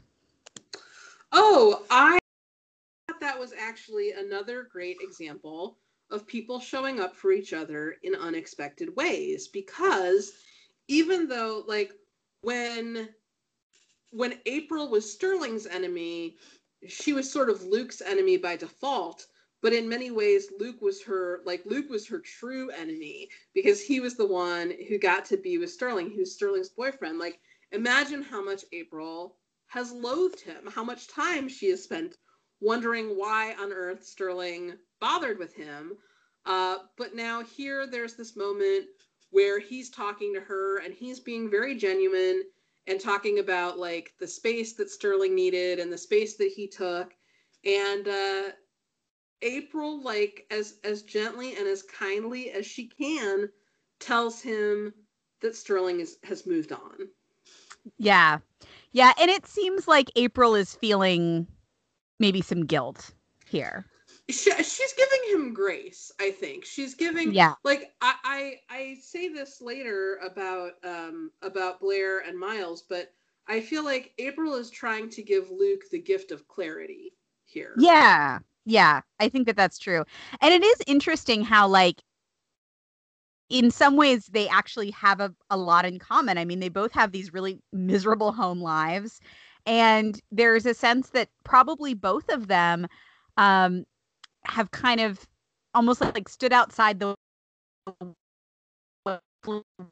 Oh, 1.32 1.84
I 1.90 2.20
thought 3.08 3.20
that 3.22 3.40
was 3.40 3.54
actually 3.58 4.12
another 4.12 4.68
great 4.72 4.98
example 5.02 5.78
of 6.14 6.28
people 6.28 6.60
showing 6.60 7.00
up 7.00 7.16
for 7.16 7.32
each 7.32 7.54
other 7.54 7.96
in 8.04 8.16
unexpected 8.16 8.96
ways 8.96 9.48
because 9.48 10.32
even 10.88 11.28
though 11.28 11.64
like 11.68 11.92
when 12.42 13.10
when 14.12 14.40
April 14.46 14.90
was 14.90 15.12
Sterling's 15.12 15.66
enemy, 15.66 16.38
she 16.88 17.14
was 17.14 17.30
sort 17.30 17.50
of 17.50 17.64
Luke's 17.64 18.00
enemy 18.02 18.38
by 18.38 18.56
default. 18.56 19.26
But 19.64 19.74
in 19.74 19.90
many 19.90 20.12
ways, 20.12 20.52
Luke 20.60 20.82
was 20.82 21.02
her 21.04 21.42
like 21.46 21.66
Luke 21.66 21.90
was 21.90 22.08
her 22.08 22.20
true 22.20 22.70
enemy 22.70 23.30
because 23.56 23.82
he 23.82 24.00
was 24.00 24.16
the 24.16 24.28
one 24.28 24.74
who 24.88 25.00
got 25.00 25.26
to 25.26 25.38
be 25.38 25.58
with 25.58 25.72
Sterling, 25.72 26.12
who's 26.12 26.34
Sterling's 26.34 26.70
boyfriend. 26.70 27.18
Like, 27.18 27.40
imagine 27.72 28.22
how 28.22 28.44
much 28.44 28.66
April 28.72 29.38
has 29.68 29.92
loathed 29.92 30.42
him, 30.42 30.70
how 30.70 30.84
much 30.84 31.08
time 31.08 31.50
she 31.50 31.70
has 31.70 31.84
spent 31.84 32.18
wondering 32.60 33.18
why 33.18 33.56
on 33.60 33.74
earth 33.74 34.04
Sterling 34.04 34.74
bothered 35.04 35.38
with 35.38 35.54
him. 35.54 35.98
Uh, 36.46 36.78
but 36.98 37.14
now 37.14 37.44
here, 37.44 37.86
there's 37.86 38.14
this 38.14 38.38
moment 38.38 38.86
where 39.32 39.60
he's 39.60 39.90
talking 39.90 40.34
to 40.34 40.40
her 40.40 40.78
and 40.80 40.94
he's 40.94 41.20
being 41.20 41.52
very 41.52 41.76
genuine 41.76 42.42
and 42.88 43.02
talking 43.02 43.40
about 43.40 43.78
like 43.78 44.14
the 44.22 44.28
space 44.28 44.74
that 44.74 44.90
Sterling 44.90 45.36
needed 45.36 45.80
and 45.80 45.92
the 45.92 45.98
space 45.98 46.38
that 46.38 46.54
he 46.56 46.70
took. 46.70 47.14
And 47.66 48.08
uh, 48.08 48.44
April, 49.42 50.02
like 50.02 50.46
as 50.50 50.76
as 50.86 51.02
gently 51.02 51.58
and 51.58 51.68
as 51.68 51.84
kindly 51.84 52.52
as 52.52 52.66
she 52.66 52.88
can, 52.88 53.50
tells 54.00 54.42
him 54.42 54.94
that 55.42 55.54
Sterling 55.54 56.00
is 56.00 56.16
has 56.24 56.48
moved 56.48 56.72
on. 56.72 57.10
Yeah. 57.98 58.40
Yeah, 58.94 59.12
and 59.20 59.30
it 59.30 59.48
seems 59.48 59.86
like 59.86 60.12
April 60.16 60.56
is 60.56 60.76
feeling 60.76 61.46
maybe 62.20 62.42
some 62.42 62.66
guilt 62.66 63.12
here 63.46 63.86
she, 64.30 64.52
she's 64.64 64.94
giving 64.94 65.22
him 65.32 65.54
grace 65.54 66.12
i 66.20 66.32
think. 66.32 66.66
She's 66.66 66.96
giving 66.96 67.34
yeah. 67.34 67.54
like 67.64 67.94
I, 68.02 68.14
I 68.24 68.54
i 68.70 68.98
say 69.02 69.28
this 69.28 69.62
later 69.62 70.20
about 70.24 70.74
um 70.84 71.32
about 71.42 71.80
blair 71.80 72.20
and 72.20 72.40
miles 72.40 72.84
but 72.84 73.12
i 73.48 73.60
feel 73.60 73.84
like 73.84 74.14
april 74.18 74.56
is 74.56 74.70
trying 74.70 75.10
to 75.10 75.22
give 75.22 75.52
luke 75.52 75.84
the 75.92 76.00
gift 76.00 76.32
of 76.32 76.48
clarity 76.48 77.14
here. 77.54 77.74
Yeah. 77.78 78.40
Yeah. 78.66 79.02
I 79.20 79.30
think 79.30 79.46
that 79.48 79.56
that's 79.56 79.78
true. 79.78 80.04
And 80.42 80.54
it 80.54 80.64
is 80.64 80.82
interesting 80.88 81.44
how 81.44 81.68
like 81.68 82.02
in 83.50 83.72
some 83.72 83.96
ways 83.96 84.26
they 84.32 84.48
actually 84.48 84.92
have 84.92 85.20
a, 85.20 85.34
a 85.50 85.58
lot 85.58 85.86
in 85.86 86.00
common. 86.00 86.38
I 86.38 86.46
mean 86.46 86.60
they 86.60 86.70
both 86.70 86.92
have 86.94 87.12
these 87.12 87.34
really 87.34 87.60
miserable 87.72 88.32
home 88.32 88.62
lives. 88.62 89.20
And 89.66 90.20
there's 90.32 90.66
a 90.66 90.74
sense 90.74 91.10
that 91.12 91.30
probably 91.46 91.94
both 91.94 92.30
of 92.30 92.48
them 92.48 92.88
um, 93.38 93.86
have 94.46 94.72
kind 94.72 95.00
of 95.00 95.20
almost 95.74 96.02
like, 96.02 96.14
like 96.14 96.30
stood 96.30 96.54
outside 96.54 97.00
the 97.00 97.16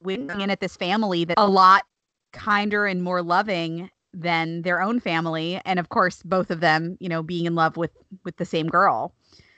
window 0.02 0.40
in 0.40 0.50
at 0.50 0.60
this 0.60 0.78
family 0.78 1.26
that 1.26 1.36
a 1.38 1.48
lot 1.48 1.84
kinder 2.32 2.86
and 2.86 3.04
more 3.04 3.22
loving 3.22 3.90
than 4.14 4.62
their 4.62 4.82
own 4.82 5.00
family 5.00 5.60
and 5.66 5.80
of 5.80 5.90
course 5.90 6.22
both 6.24 6.52
of 6.52 6.60
them 6.60 6.98
you 7.00 7.10
know 7.10 7.22
being 7.22 7.46
in 7.46 7.56
love 7.56 7.78
with 7.78 7.92
with 8.24 8.36
the 8.38 8.46
same 8.46 8.68
girl 8.68 9.14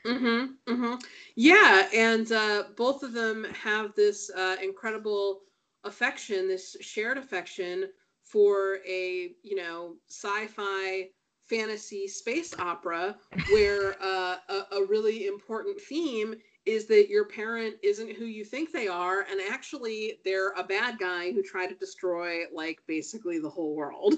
mm-hmm, 0.06 0.72
mm-hmm. 0.72 0.96
yeah 1.36 1.88
and 1.94 2.32
uh, 2.32 2.64
both 2.76 3.04
of 3.04 3.14
them 3.14 3.46
have 3.54 3.94
this 3.96 4.32
uh, 4.32 4.56
incredible 4.62 5.42
affection 5.84 6.48
this 6.48 6.76
shared 6.82 7.18
affection 7.18 7.86
for 8.24 8.80
a 8.88 9.32
you 9.44 9.56
know 9.56 9.96
sci-fi 10.08 11.08
fantasy 11.54 12.08
space 12.08 12.54
opera 12.58 13.16
where 13.52 13.96
uh, 14.02 14.38
a, 14.50 14.76
a 14.78 14.86
really 14.88 15.28
important 15.28 15.80
theme 15.80 16.34
is 16.66 16.88
that 16.88 17.10
your 17.10 17.26
parent 17.26 17.76
isn't 17.84 18.12
who 18.14 18.26
you 18.26 18.44
think 18.44 18.72
they 18.72 18.88
are 18.88 19.22
and 19.30 19.40
actually 19.52 20.20
they're 20.26 20.54
a 20.58 20.64
bad 20.64 20.98
guy 20.98 21.32
who 21.32 21.44
tried 21.44 21.68
to 21.68 21.76
destroy 21.76 22.42
like 22.54 22.80
basically 22.88 23.40
the 23.40 23.50
whole 23.50 23.76
world. 23.76 24.16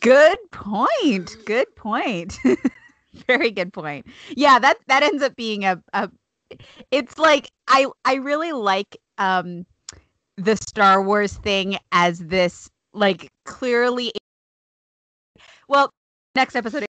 Good 0.00 0.38
point. 0.52 1.36
Good 1.46 1.74
point. 1.74 2.38
Very 3.26 3.50
good 3.50 3.72
point. 3.72 4.06
Yeah 4.36 4.58
that 4.60 4.76
that 4.86 5.02
ends 5.02 5.22
up 5.22 5.34
being 5.34 5.64
a, 5.64 5.82
a 5.92 6.10
it's 6.90 7.18
like 7.18 7.50
i 7.68 7.86
i 8.04 8.14
really 8.14 8.52
like 8.52 8.96
um 9.18 9.64
the 10.36 10.56
star 10.56 11.02
wars 11.02 11.34
thing 11.34 11.76
as 11.92 12.18
this 12.18 12.68
like 12.92 13.30
clearly 13.44 14.12
well 15.68 15.92
next 16.34 16.56
episode 16.56 16.84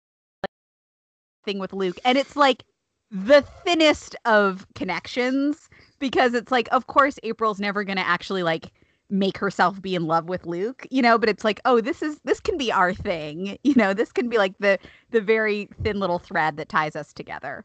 thing 1.45 1.59
with 1.59 1.73
Luke, 1.73 1.99
and 2.05 2.19
it's 2.19 2.37
like 2.37 2.65
the 3.11 3.43
thinnest 3.65 4.17
of 4.25 4.67
connections 4.75 5.69
because 5.99 6.35
it's 6.35 6.53
like, 6.53 6.69
of 6.73 6.87
course, 6.87 7.19
April's 7.23 7.61
never 7.61 7.85
gonna 7.85 8.03
actually 8.03 8.43
like 8.43 8.73
make 9.11 9.39
herself 9.39 9.81
be 9.81 9.95
in 9.95 10.07
love 10.07 10.29
with 10.29 10.45
Luke, 10.47 10.87
you 10.91 11.01
know, 11.01 11.17
but 11.17 11.29
it's 11.29 11.45
like, 11.45 11.61
oh, 11.65 11.81
this 11.81 12.03
is 12.03 12.21
this 12.25 12.41
can 12.41 12.59
be 12.59 12.71
our 12.71 12.93
thing, 12.93 13.59
you 13.65 13.75
know, 13.75 13.95
this 13.95 14.13
can 14.13 14.29
be 14.29 14.39
like 14.39 14.57
the 14.59 14.79
the 15.11 15.21
very 15.21 15.69
thin 15.83 15.99
little 15.99 16.19
thread 16.19 16.57
that 16.57 16.69
ties 16.69 16.95
us 16.97 17.13
together. 17.13 17.65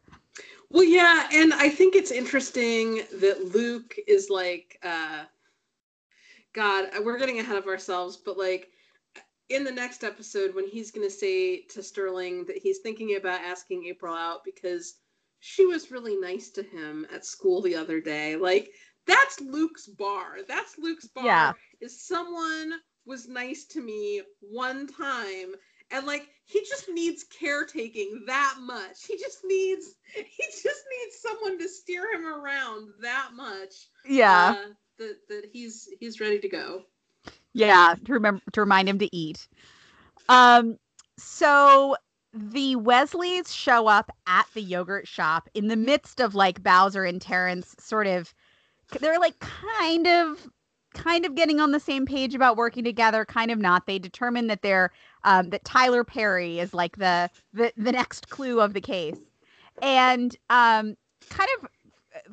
Well, 0.69 0.83
yeah, 0.83 1.27
and 1.31 1.53
I 1.53 1.69
think 1.69 1.95
it's 1.95 2.11
interesting 2.11 3.03
that 3.19 3.53
Luke 3.53 3.95
is 4.07 4.29
like 4.29 4.79
uh 4.83 5.25
God, 6.53 6.85
we're 7.03 7.17
getting 7.17 7.39
ahead 7.39 7.57
of 7.57 7.67
ourselves, 7.67 8.15
but 8.15 8.37
like 8.37 8.69
in 9.49 9.63
the 9.63 9.71
next 9.71 10.03
episode 10.03 10.55
when 10.55 10.67
he's 10.67 10.91
going 10.91 11.07
to 11.07 11.13
say 11.13 11.61
to 11.71 11.83
Sterling 11.83 12.45
that 12.45 12.57
he's 12.57 12.79
thinking 12.79 13.15
about 13.15 13.41
asking 13.41 13.85
April 13.85 14.15
out 14.15 14.43
because 14.43 14.95
she 15.39 15.65
was 15.65 15.91
really 15.91 16.15
nice 16.15 16.49
to 16.51 16.63
him 16.63 17.05
at 17.13 17.25
school 17.25 17.61
the 17.61 17.75
other 17.75 17.99
day. 17.99 18.35
Like 18.35 18.69
that's 19.05 19.41
Luke's 19.41 19.87
bar. 19.87 20.37
That's 20.47 20.77
Luke's 20.77 21.07
bar. 21.07 21.25
Yeah. 21.25 21.53
Is 21.81 22.07
someone 22.07 22.73
was 23.05 23.27
nice 23.27 23.65
to 23.65 23.81
me 23.81 24.21
one 24.39 24.87
time 24.87 25.53
and 25.91 26.07
like 26.07 26.27
he 26.45 26.61
just 26.61 26.89
needs 26.89 27.23
caretaking 27.23 28.23
that 28.27 28.55
much. 28.61 29.05
He 29.05 29.17
just 29.17 29.39
needs 29.43 29.95
he 30.15 30.43
just 30.43 30.63
needs 30.63 31.21
someone 31.21 31.59
to 31.59 31.69
steer 31.69 32.13
him 32.13 32.25
around 32.25 32.89
that 33.01 33.29
much. 33.35 33.73
Yeah. 34.05 34.55
Uh, 34.57 34.69
that 34.99 35.15
that 35.29 35.49
he's 35.51 35.89
he's 35.99 36.19
ready 36.19 36.39
to 36.39 36.49
go. 36.49 36.83
Yeah, 37.53 37.95
to 38.05 38.13
remember 38.13 38.41
to 38.53 38.61
remind 38.61 38.89
him 38.89 38.99
to 38.99 39.15
eat. 39.15 39.47
Um, 40.29 40.77
so 41.17 41.95
the 42.33 42.75
Wesleys 42.75 43.53
show 43.53 43.87
up 43.87 44.09
at 44.25 44.47
the 44.53 44.61
yogurt 44.61 45.07
shop 45.07 45.47
in 45.53 45.67
the 45.67 45.75
midst 45.75 46.19
of 46.19 46.33
like 46.33 46.63
Bowser 46.63 47.03
and 47.03 47.21
Terrence 47.21 47.75
sort 47.79 48.07
of 48.07 48.33
they're 48.99 49.19
like 49.19 49.37
kind 49.39 50.07
of 50.07 50.47
kind 50.93 51.25
of 51.25 51.35
getting 51.35 51.59
on 51.59 51.71
the 51.71 51.79
same 51.79 52.05
page 52.05 52.35
about 52.35 52.55
working 52.55 52.83
together, 52.83 53.25
kind 53.25 53.51
of 53.51 53.59
not. 53.59 53.85
They 53.85 53.99
determine 53.99 54.47
that 54.47 54.61
they're 54.61 54.91
um, 55.23 55.49
that 55.49 55.63
Tyler 55.63 56.03
Perry 56.03 56.59
is 56.59 56.73
like 56.73 56.97
the 56.97 57.29
the 57.53 57.71
the 57.77 57.91
next 57.91 58.29
clue 58.29 58.59
of 58.61 58.73
the 58.73 58.81
case. 58.81 59.19
And 59.81 60.35
um 60.49 60.95
kind 61.29 61.49
of 61.59 61.69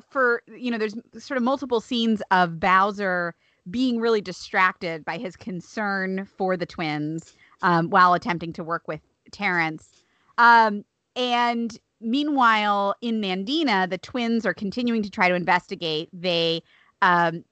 for 0.09 0.41
you 0.47 0.71
know, 0.71 0.77
there's 0.77 0.95
sort 1.17 1.37
of 1.37 1.43
multiple 1.43 1.81
scenes 1.81 2.21
of 2.31 2.59
Bowser 2.59 3.35
being 3.69 3.99
really 3.99 4.21
distracted 4.21 5.05
by 5.05 5.17
his 5.17 5.35
concern 5.35 6.25
for 6.25 6.57
the 6.57 6.65
twins 6.65 7.35
um, 7.61 7.89
while 7.89 8.13
attempting 8.13 8.53
to 8.53 8.63
work 8.63 8.87
with 8.87 9.01
Terrence. 9.31 10.03
Um, 10.37 10.83
and 11.15 11.77
meanwhile, 11.99 12.95
in 13.01 13.21
Nandina, 13.21 13.89
the 13.89 13.97
twins 13.97 14.45
are 14.45 14.53
continuing 14.53 15.03
to 15.03 15.09
try 15.09 15.29
to 15.29 15.35
investigate. 15.35 16.09
They 16.11 16.63
um, 17.01 17.43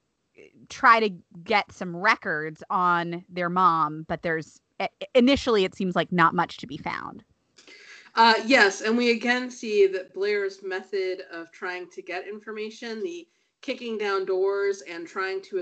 try 0.68 1.00
to 1.00 1.10
get 1.44 1.70
some 1.72 1.96
records 1.96 2.62
on 2.70 3.24
their 3.28 3.48
mom, 3.48 4.04
but 4.08 4.22
there's 4.22 4.60
initially 5.14 5.64
it 5.64 5.74
seems 5.74 5.94
like 5.94 6.10
not 6.10 6.34
much 6.34 6.56
to 6.58 6.66
be 6.66 6.76
found. 6.76 7.22
Uh, 8.16 8.34
yes, 8.44 8.80
and 8.80 8.96
we 8.96 9.10
again 9.10 9.50
see 9.50 9.86
that 9.86 10.12
Blair's 10.14 10.62
method 10.62 11.22
of 11.32 11.52
trying 11.52 11.88
to 11.90 12.02
get 12.02 12.26
information, 12.26 13.02
the 13.02 13.26
kicking 13.62 13.98
down 13.98 14.24
doors 14.24 14.82
and 14.82 15.06
trying 15.06 15.40
to 15.42 15.58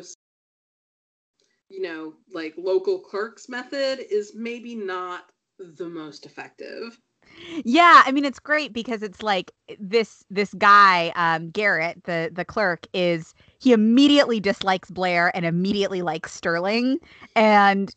you 1.69 1.83
know, 1.83 2.15
like 2.33 2.55
local 2.57 2.99
clerks 3.01 3.49
method 3.49 4.01
is 4.11 4.33
maybe 4.35 4.75
not 4.75 5.31
the 5.59 5.89
most 5.89 6.27
effective. 6.27 6.99
Yeah, 7.65 8.03
I 8.07 8.13
mean 8.13 8.25
it's 8.25 8.39
great 8.39 8.73
because 8.73 9.03
it's 9.03 9.23
like 9.23 9.53
this 9.79 10.25
this 10.31 10.55
guy 10.55 11.13
um 11.15 11.51
Garrett 11.51 12.05
the 12.05 12.31
the 12.33 12.45
clerk 12.45 12.87
is 12.95 13.35
he 13.61 13.73
immediately 13.73 14.41
dislikes 14.41 14.91
Blair 14.91 15.31
and 15.37 15.45
immediately 15.45 16.03
likes 16.03 16.33
Sterling 16.33 16.99
and 17.37 17.95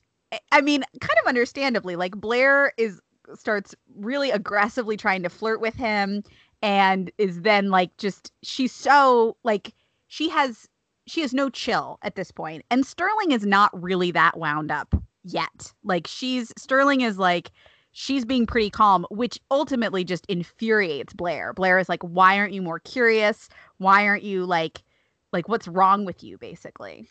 I 0.52 0.62
mean 0.62 0.84
kind 1.00 1.20
of 1.22 1.28
understandably 1.28 1.96
like 1.96 2.16
Blair 2.16 2.74
is 2.78 3.00
starts 3.34 3.74
really 3.96 4.32
aggressively 4.32 4.98
trying 4.98 5.24
to 5.24 5.30
flirt 5.30 5.62
with 5.62 5.76
him 5.76 6.24
and 6.62 7.12
is 7.18 7.42
then 7.42 7.70
like 7.70 7.96
just 7.98 8.32
she's 8.44 8.74
so 8.74 9.38
like 9.44 9.74
she 10.08 10.30
has 10.30 10.68
she 11.12 11.22
has 11.22 11.34
no 11.34 11.50
chill 11.50 12.00
at 12.04 12.16
this. 12.16 12.32
And 12.70 12.86
Sterling 12.86 13.32
is 13.32 13.46
not 13.46 13.70
really 13.80 14.12
that 14.12 14.38
wound 14.38 14.72
up 14.72 14.96
yet. 15.24 15.74
Like 15.84 16.08
she's 16.08 16.54
Sterling 16.58 17.02
is 17.02 17.18
like 17.18 17.52
she's 17.92 18.24
being 18.24 18.46
pretty 18.46 18.70
calm, 18.70 19.06
which 19.12 19.38
ultimately 19.52 20.06
just 20.06 20.26
infuriates 20.28 21.14
Blair. 21.14 21.52
Blair 21.54 21.80
is 21.80 21.90
like, 21.90 22.02
"Why 22.02 22.38
aren't 22.38 22.54
you 22.54 22.62
more 22.62 22.80
curious? 22.80 23.50
Why 23.78 24.08
aren't 24.08 24.24
you 24.24 24.46
like 24.46 24.84
like 25.34 25.50
what's 25.50 25.68
wrong 25.68 26.06
with 26.06 26.24
you 26.24 26.38
basically?" 26.38 27.10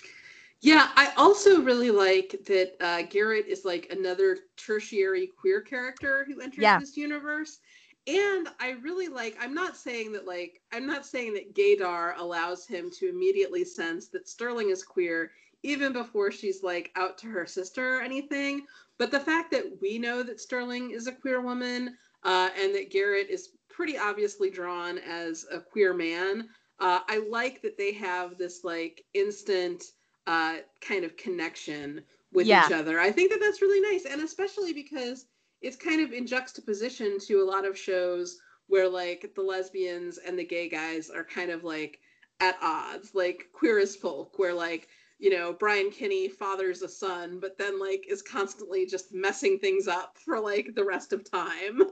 Yeah, 0.62 0.88
I 0.96 1.12
also 1.16 1.60
really 1.60 1.90
like 1.90 2.36
that 2.46 2.76
uh, 2.80 3.02
Garrett 3.02 3.46
is 3.46 3.64
like 3.66 3.86
another 3.90 4.38
tertiary 4.56 5.28
queer 5.38 5.60
character 5.60 6.24
who 6.26 6.40
enters 6.40 6.62
yeah. 6.62 6.78
this 6.78 6.96
universe. 6.96 7.60
And 8.06 8.48
I 8.58 8.70
really 8.82 9.08
like, 9.08 9.36
I'm 9.40 9.54
not 9.54 9.76
saying 9.76 10.12
that, 10.12 10.26
like, 10.26 10.62
I'm 10.72 10.86
not 10.86 11.04
saying 11.04 11.34
that 11.34 11.54
Gaydar 11.54 12.18
allows 12.18 12.66
him 12.66 12.90
to 12.92 13.08
immediately 13.08 13.64
sense 13.64 14.08
that 14.08 14.28
Sterling 14.28 14.70
is 14.70 14.82
queer 14.82 15.32
even 15.62 15.92
before 15.92 16.30
she's 16.30 16.62
like 16.62 16.90
out 16.96 17.18
to 17.18 17.26
her 17.26 17.46
sister 17.46 17.96
or 17.96 18.00
anything. 18.00 18.66
But 18.98 19.10
the 19.10 19.20
fact 19.20 19.50
that 19.52 19.78
we 19.80 19.98
know 19.98 20.22
that 20.22 20.40
Sterling 20.40 20.90
is 20.92 21.06
a 21.06 21.12
queer 21.12 21.40
woman 21.40 21.96
uh, 22.22 22.50
and 22.58 22.74
that 22.74 22.90
Garrett 22.90 23.28
is 23.28 23.50
pretty 23.68 23.98
obviously 23.98 24.50
drawn 24.50 24.98
as 24.98 25.46
a 25.50 25.60
queer 25.60 25.94
man, 25.94 26.48
uh, 26.80 27.00
I 27.08 27.24
like 27.30 27.62
that 27.62 27.76
they 27.76 27.92
have 27.92 28.38
this 28.38 28.64
like 28.64 29.04
instant 29.14 29.84
uh, 30.26 30.56
kind 30.80 31.04
of 31.04 31.16
connection 31.16 32.02
with 32.32 32.46
yeah. 32.46 32.66
each 32.66 32.72
other. 32.72 32.98
I 33.00 33.10
think 33.10 33.30
that 33.30 33.40
that's 33.40 33.62
really 33.62 33.80
nice, 33.80 34.10
and 34.10 34.22
especially 34.22 34.72
because 34.72 35.26
it's 35.60 35.76
kind 35.76 36.00
of 36.00 36.12
in 36.12 36.26
juxtaposition 36.26 37.18
to 37.26 37.42
a 37.42 37.44
lot 37.44 37.66
of 37.66 37.78
shows 37.78 38.38
where 38.66 38.88
like 38.88 39.32
the 39.34 39.42
lesbians 39.42 40.18
and 40.18 40.38
the 40.38 40.44
gay 40.44 40.68
guys 40.68 41.10
are 41.10 41.24
kind 41.24 41.50
of 41.50 41.64
like 41.64 41.98
at 42.40 42.56
odds, 42.62 43.14
like 43.14 43.48
Queer 43.52 43.78
as 43.78 43.96
Folk, 43.96 44.38
where 44.38 44.54
like 44.54 44.88
you 45.18 45.30
know 45.30 45.52
Brian 45.52 45.90
Kinney 45.90 46.28
fathers 46.28 46.82
a 46.82 46.88
son, 46.88 47.38
but 47.40 47.58
then 47.58 47.78
like 47.78 48.06
is 48.08 48.22
constantly 48.22 48.86
just 48.86 49.12
messing 49.12 49.58
things 49.58 49.88
up 49.88 50.16
for 50.16 50.40
like 50.40 50.74
the 50.74 50.84
rest 50.84 51.12
of 51.12 51.28
time. 51.28 51.82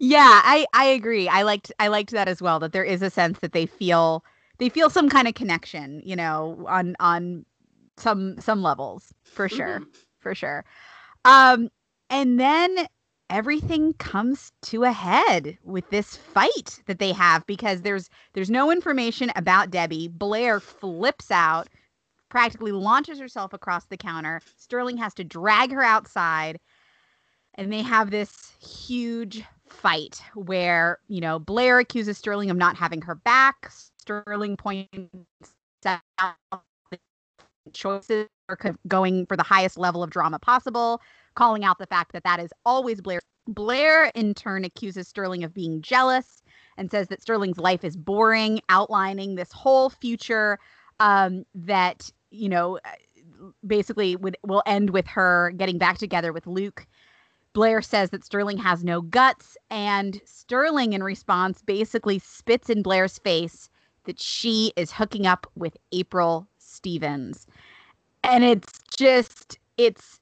Yeah, 0.00 0.40
I 0.44 0.66
I 0.74 0.84
agree. 0.86 1.28
I 1.28 1.42
liked 1.42 1.72
I 1.78 1.88
liked 1.88 2.10
that 2.10 2.28
as 2.28 2.42
well. 2.42 2.58
That 2.58 2.72
there 2.72 2.84
is 2.84 3.02
a 3.02 3.10
sense 3.10 3.38
that 3.38 3.52
they 3.52 3.66
feel 3.66 4.24
they 4.58 4.68
feel 4.68 4.90
some 4.90 5.08
kind 5.08 5.28
of 5.28 5.34
connection, 5.34 6.02
you 6.04 6.16
know, 6.16 6.64
on 6.68 6.96
on 7.00 7.46
some 7.96 8.38
some 8.40 8.62
levels 8.62 9.14
for 9.24 9.48
sure, 9.48 9.80
mm-hmm. 9.80 9.90
for 10.18 10.34
sure. 10.34 10.64
Um, 11.24 11.70
and 12.10 12.38
then 12.38 12.86
everything 13.30 13.92
comes 13.94 14.52
to 14.62 14.84
a 14.84 14.92
head 14.92 15.58
with 15.64 15.88
this 15.90 16.16
fight 16.16 16.80
that 16.86 16.98
they 16.98 17.12
have 17.12 17.46
because 17.46 17.82
there's 17.82 18.08
there's 18.32 18.50
no 18.50 18.70
information 18.70 19.30
about 19.36 19.70
Debbie. 19.70 20.08
Blair 20.08 20.60
flips 20.60 21.30
out, 21.30 21.68
practically 22.28 22.72
launches 22.72 23.18
herself 23.18 23.52
across 23.52 23.84
the 23.86 23.96
counter. 23.96 24.40
Sterling 24.56 24.96
has 24.96 25.14
to 25.14 25.24
drag 25.24 25.72
her 25.72 25.82
outside, 25.82 26.58
and 27.54 27.72
they 27.72 27.82
have 27.82 28.10
this 28.10 28.52
huge 28.60 29.44
fight 29.68 30.22
where 30.34 30.98
you 31.08 31.20
know 31.20 31.38
Blair 31.38 31.78
accuses 31.78 32.16
Sterling 32.18 32.50
of 32.50 32.56
not 32.56 32.76
having 32.76 33.02
her 33.02 33.14
back. 33.14 33.70
Sterling 33.70 34.56
points 34.56 34.88
out 35.84 36.00
the 36.90 36.98
choices 37.72 38.26
are 38.48 38.58
going 38.86 39.26
for 39.26 39.36
the 39.36 39.42
highest 39.42 39.76
level 39.78 40.02
of 40.02 40.08
drama 40.10 40.38
possible, 40.38 41.02
calling 41.38 41.64
out 41.64 41.78
the 41.78 41.86
fact 41.86 42.12
that 42.12 42.24
that 42.24 42.40
is 42.40 42.50
always 42.66 43.00
Blair. 43.00 43.20
Blair, 43.46 44.06
in 44.16 44.34
turn, 44.34 44.64
accuses 44.64 45.06
Sterling 45.06 45.44
of 45.44 45.54
being 45.54 45.80
jealous 45.80 46.42
and 46.76 46.90
says 46.90 47.06
that 47.08 47.22
Sterling's 47.22 47.58
life 47.58 47.84
is 47.84 47.96
boring, 47.96 48.60
outlining 48.68 49.36
this 49.36 49.52
whole 49.52 49.88
future 49.88 50.58
um, 50.98 51.44
that, 51.54 52.10
you 52.30 52.48
know, 52.48 52.80
basically 53.64 54.16
would, 54.16 54.36
will 54.42 54.64
end 54.66 54.90
with 54.90 55.06
her 55.06 55.52
getting 55.56 55.78
back 55.78 55.96
together 55.98 56.32
with 56.32 56.46
Luke. 56.48 56.84
Blair 57.52 57.82
says 57.82 58.10
that 58.10 58.24
Sterling 58.24 58.58
has 58.58 58.82
no 58.82 59.00
guts, 59.00 59.56
and 59.70 60.20
Sterling, 60.24 60.92
in 60.92 61.04
response, 61.04 61.62
basically 61.62 62.18
spits 62.18 62.68
in 62.68 62.82
Blair's 62.82 63.18
face 63.18 63.70
that 64.04 64.20
she 64.20 64.72
is 64.76 64.90
hooking 64.90 65.26
up 65.26 65.46
with 65.54 65.76
April 65.92 66.48
Stevens. 66.58 67.46
And 68.24 68.42
it's 68.42 68.80
just 68.96 69.58
it's 69.78 70.18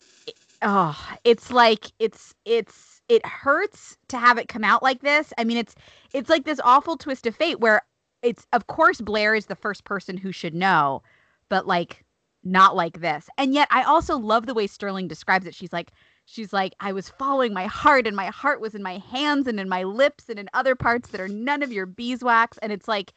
oh, 0.62 0.98
it's 1.24 1.50
like 1.50 1.86
it's 1.98 2.34
it's 2.44 3.02
it 3.08 3.24
hurts 3.24 3.96
to 4.08 4.18
have 4.18 4.38
it 4.38 4.48
come 4.48 4.64
out 4.64 4.82
like 4.82 5.02
this. 5.02 5.32
I 5.38 5.44
mean, 5.44 5.56
it's 5.56 5.74
it's 6.12 6.30
like 6.30 6.44
this 6.44 6.60
awful 6.64 6.96
twist 6.96 7.26
of 7.26 7.36
fate 7.36 7.60
where 7.60 7.82
it's 8.22 8.46
of 8.52 8.66
course 8.66 9.00
Blair 9.00 9.34
is 9.34 9.46
the 9.46 9.54
first 9.56 9.84
person 9.84 10.16
who 10.16 10.32
should 10.32 10.54
know, 10.54 11.02
but 11.48 11.66
like 11.66 12.04
not 12.44 12.76
like 12.76 13.00
this. 13.00 13.28
And 13.38 13.54
yet 13.54 13.68
I 13.70 13.82
also 13.82 14.16
love 14.18 14.46
the 14.46 14.54
way 14.54 14.66
Sterling 14.66 15.08
describes 15.08 15.46
it. 15.46 15.54
She's 15.54 15.72
like 15.72 15.92
she's 16.26 16.52
like 16.52 16.74
I 16.80 16.92
was 16.92 17.08
following 17.08 17.52
my 17.54 17.66
heart 17.66 18.06
and 18.06 18.16
my 18.16 18.26
heart 18.26 18.60
was 18.60 18.74
in 18.74 18.82
my 18.82 18.98
hands 18.98 19.46
and 19.46 19.60
in 19.60 19.68
my 19.68 19.84
lips 19.84 20.28
and 20.28 20.38
in 20.38 20.48
other 20.54 20.74
parts 20.74 21.10
that 21.10 21.20
are 21.20 21.28
none 21.28 21.62
of 21.62 21.72
your 21.72 21.86
beeswax 21.86 22.58
and 22.58 22.72
it's 22.72 22.88
like 22.88 23.12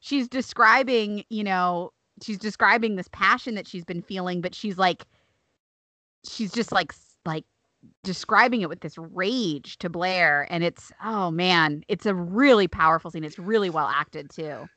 she's 0.00 0.28
describing, 0.28 1.24
you 1.28 1.44
know, 1.44 1.92
she's 2.22 2.38
describing 2.38 2.96
this 2.96 3.08
passion 3.12 3.54
that 3.54 3.68
she's 3.68 3.84
been 3.84 4.02
feeling, 4.02 4.40
but 4.40 4.54
she's 4.54 4.78
like, 4.78 5.04
she's 6.28 6.52
just 6.52 6.72
like, 6.72 6.92
like 7.24 7.44
describing 8.02 8.60
it 8.62 8.68
with 8.68 8.80
this 8.80 8.98
rage 8.98 9.78
to 9.78 9.88
Blair. 9.88 10.46
And 10.50 10.64
it's, 10.64 10.92
oh 11.04 11.30
man, 11.30 11.82
it's 11.88 12.06
a 12.06 12.14
really 12.14 12.68
powerful 12.68 13.10
scene. 13.10 13.24
It's 13.24 13.38
really 13.38 13.70
well 13.70 13.88
acted 13.88 14.30
too. 14.30 14.68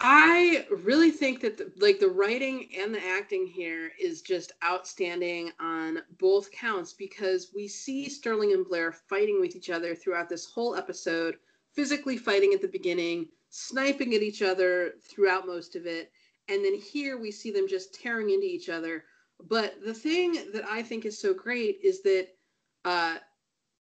I 0.00 0.66
really 0.82 1.12
think 1.12 1.40
that 1.42 1.56
the, 1.56 1.72
like 1.78 2.00
the 2.00 2.08
writing 2.08 2.68
and 2.76 2.92
the 2.92 3.04
acting 3.04 3.46
here 3.46 3.92
is 4.00 4.22
just 4.22 4.52
outstanding 4.64 5.52
on 5.60 5.98
both 6.18 6.50
counts 6.50 6.92
because 6.92 7.52
we 7.54 7.68
see 7.68 8.08
Sterling 8.08 8.52
and 8.52 8.66
Blair 8.66 8.90
fighting 8.90 9.40
with 9.40 9.54
each 9.54 9.70
other 9.70 9.94
throughout 9.94 10.28
this 10.28 10.46
whole 10.46 10.74
episode, 10.74 11.36
physically 11.72 12.16
fighting 12.16 12.52
at 12.52 12.60
the 12.60 12.68
beginning, 12.68 13.28
sniping 13.50 14.14
at 14.14 14.22
each 14.22 14.42
other 14.42 14.94
throughout 15.00 15.46
most 15.46 15.76
of 15.76 15.86
it. 15.86 16.10
And 16.48 16.64
then 16.64 16.74
here 16.74 17.16
we 17.18 17.30
see 17.30 17.52
them 17.52 17.68
just 17.68 17.94
tearing 17.94 18.30
into 18.30 18.46
each 18.46 18.68
other. 18.68 19.04
But 19.48 19.84
the 19.84 19.94
thing 19.94 20.38
that 20.52 20.64
I 20.64 20.82
think 20.82 21.04
is 21.04 21.18
so 21.18 21.34
great 21.34 21.78
is 21.82 22.02
that 22.02 22.28
uh, 22.84 23.16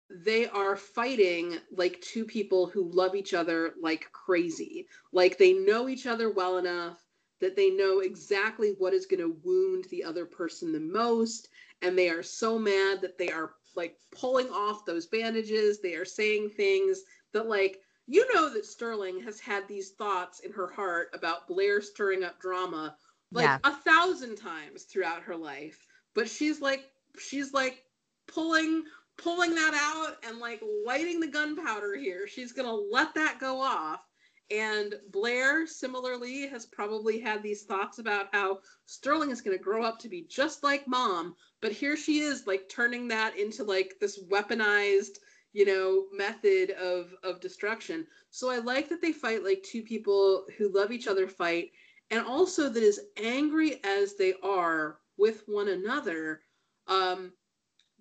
they 0.10 0.48
are 0.48 0.76
fighting 0.76 1.58
like 1.76 2.02
two 2.02 2.26
people 2.26 2.68
who 2.68 2.92
love 2.92 3.16
each 3.16 3.34
other 3.34 3.74
like 3.82 4.12
crazy. 4.12 4.88
Like 5.12 5.38
they 5.38 5.54
know 5.54 5.90
each 5.90 6.08
other 6.08 6.32
well 6.32 6.58
enough 6.58 7.06
that 7.40 7.56
they 7.56 7.70
know 7.70 8.00
exactly 8.00 8.76
what 8.78 8.94
is 8.94 9.06
going 9.06 9.20
to 9.20 9.38
wound 9.44 9.86
the 9.86 10.04
other 10.04 10.26
person 10.26 10.72
the 10.72 10.80
most. 10.80 11.50
And 11.82 11.98
they 11.98 12.10
are 12.10 12.24
so 12.24 12.58
mad 12.58 13.02
that 13.02 13.18
they 13.18 13.30
are 13.30 13.56
like 13.76 13.98
pulling 14.12 14.48
off 14.50 14.86
those 14.86 15.08
bandages. 15.08 15.80
They 15.80 15.96
are 15.96 16.06
saying 16.06 16.50
things 16.50 17.02
that, 17.34 17.48
like, 17.48 17.82
you 18.08 18.32
know 18.34 18.54
that 18.54 18.66
Sterling 18.66 19.22
has 19.22 19.40
had 19.40 19.68
these 19.68 19.92
thoughts 19.92 20.42
in 20.42 20.52
her 20.52 20.68
heart 20.68 21.10
about 21.14 21.48
Blair 21.48 21.82
stirring 21.82 22.24
up 22.24 22.40
drama 22.40 22.96
like 23.32 23.44
yeah. 23.44 23.58
a 23.64 23.72
thousand 23.72 24.36
times 24.38 24.84
throughout 24.84 25.24
her 25.24 25.36
life. 25.36 25.86
But 26.14 26.30
she's 26.30 26.62
like 26.62 26.86
she's 27.20 27.54
like 27.54 27.84
pulling 28.28 28.84
pulling 29.18 29.56
that 29.56 29.74
out 29.74 30.18
and 30.28 30.40
like 30.40 30.62
lighting 30.86 31.20
the 31.20 31.28
gunpowder 31.28 31.96
here. 31.96 32.28
She's 32.28 32.52
gonna 32.52 32.74
let 32.74 33.14
that 33.16 33.40
go 33.40 33.62
off. 33.62 34.02
And 34.50 34.96
Blair 35.12 35.66
similarly 35.66 36.46
has 36.48 36.66
probably 36.66 37.22
had 37.22 37.42
these 37.42 37.64
thoughts 37.64 38.00
about 38.00 38.28
how 38.34 38.60
Sterling 38.86 39.32
is 39.32 39.40
going 39.40 39.58
to 39.58 39.64
grow 39.64 39.82
up 39.82 39.98
to 40.00 40.10
be 40.10 40.24
just 40.30 40.62
like 40.62 40.86
mom, 40.90 41.38
but 41.62 41.72
here 41.72 41.96
she 41.96 42.20
is 42.20 42.46
like 42.48 42.68
turning 42.68 43.08
that 43.08 43.40
into 43.40 43.64
like 43.64 43.96
this 44.02 44.22
weaponized 44.26 45.20
you 45.54 45.66
know 45.66 46.06
method 46.14 46.72
of 46.72 47.14
of 47.24 47.42
destruction 47.42 48.06
so 48.30 48.50
i 48.50 48.58
like 48.58 48.88
that 48.88 49.02
they 49.02 49.12
fight 49.12 49.44
like 49.44 49.62
two 49.64 49.82
people 49.82 50.46
who 50.58 50.70
love 50.70 50.92
each 50.92 51.08
other 51.08 51.28
fight 51.28 51.72
and 52.12 52.26
also 52.26 52.70
that 52.70 52.84
as 52.84 53.00
angry 53.18 53.84
as 53.84 54.16
they 54.16 54.34
are 54.44 55.00
with 55.18 55.44
one 55.48 55.70
another 55.70 56.42
um 56.88 57.34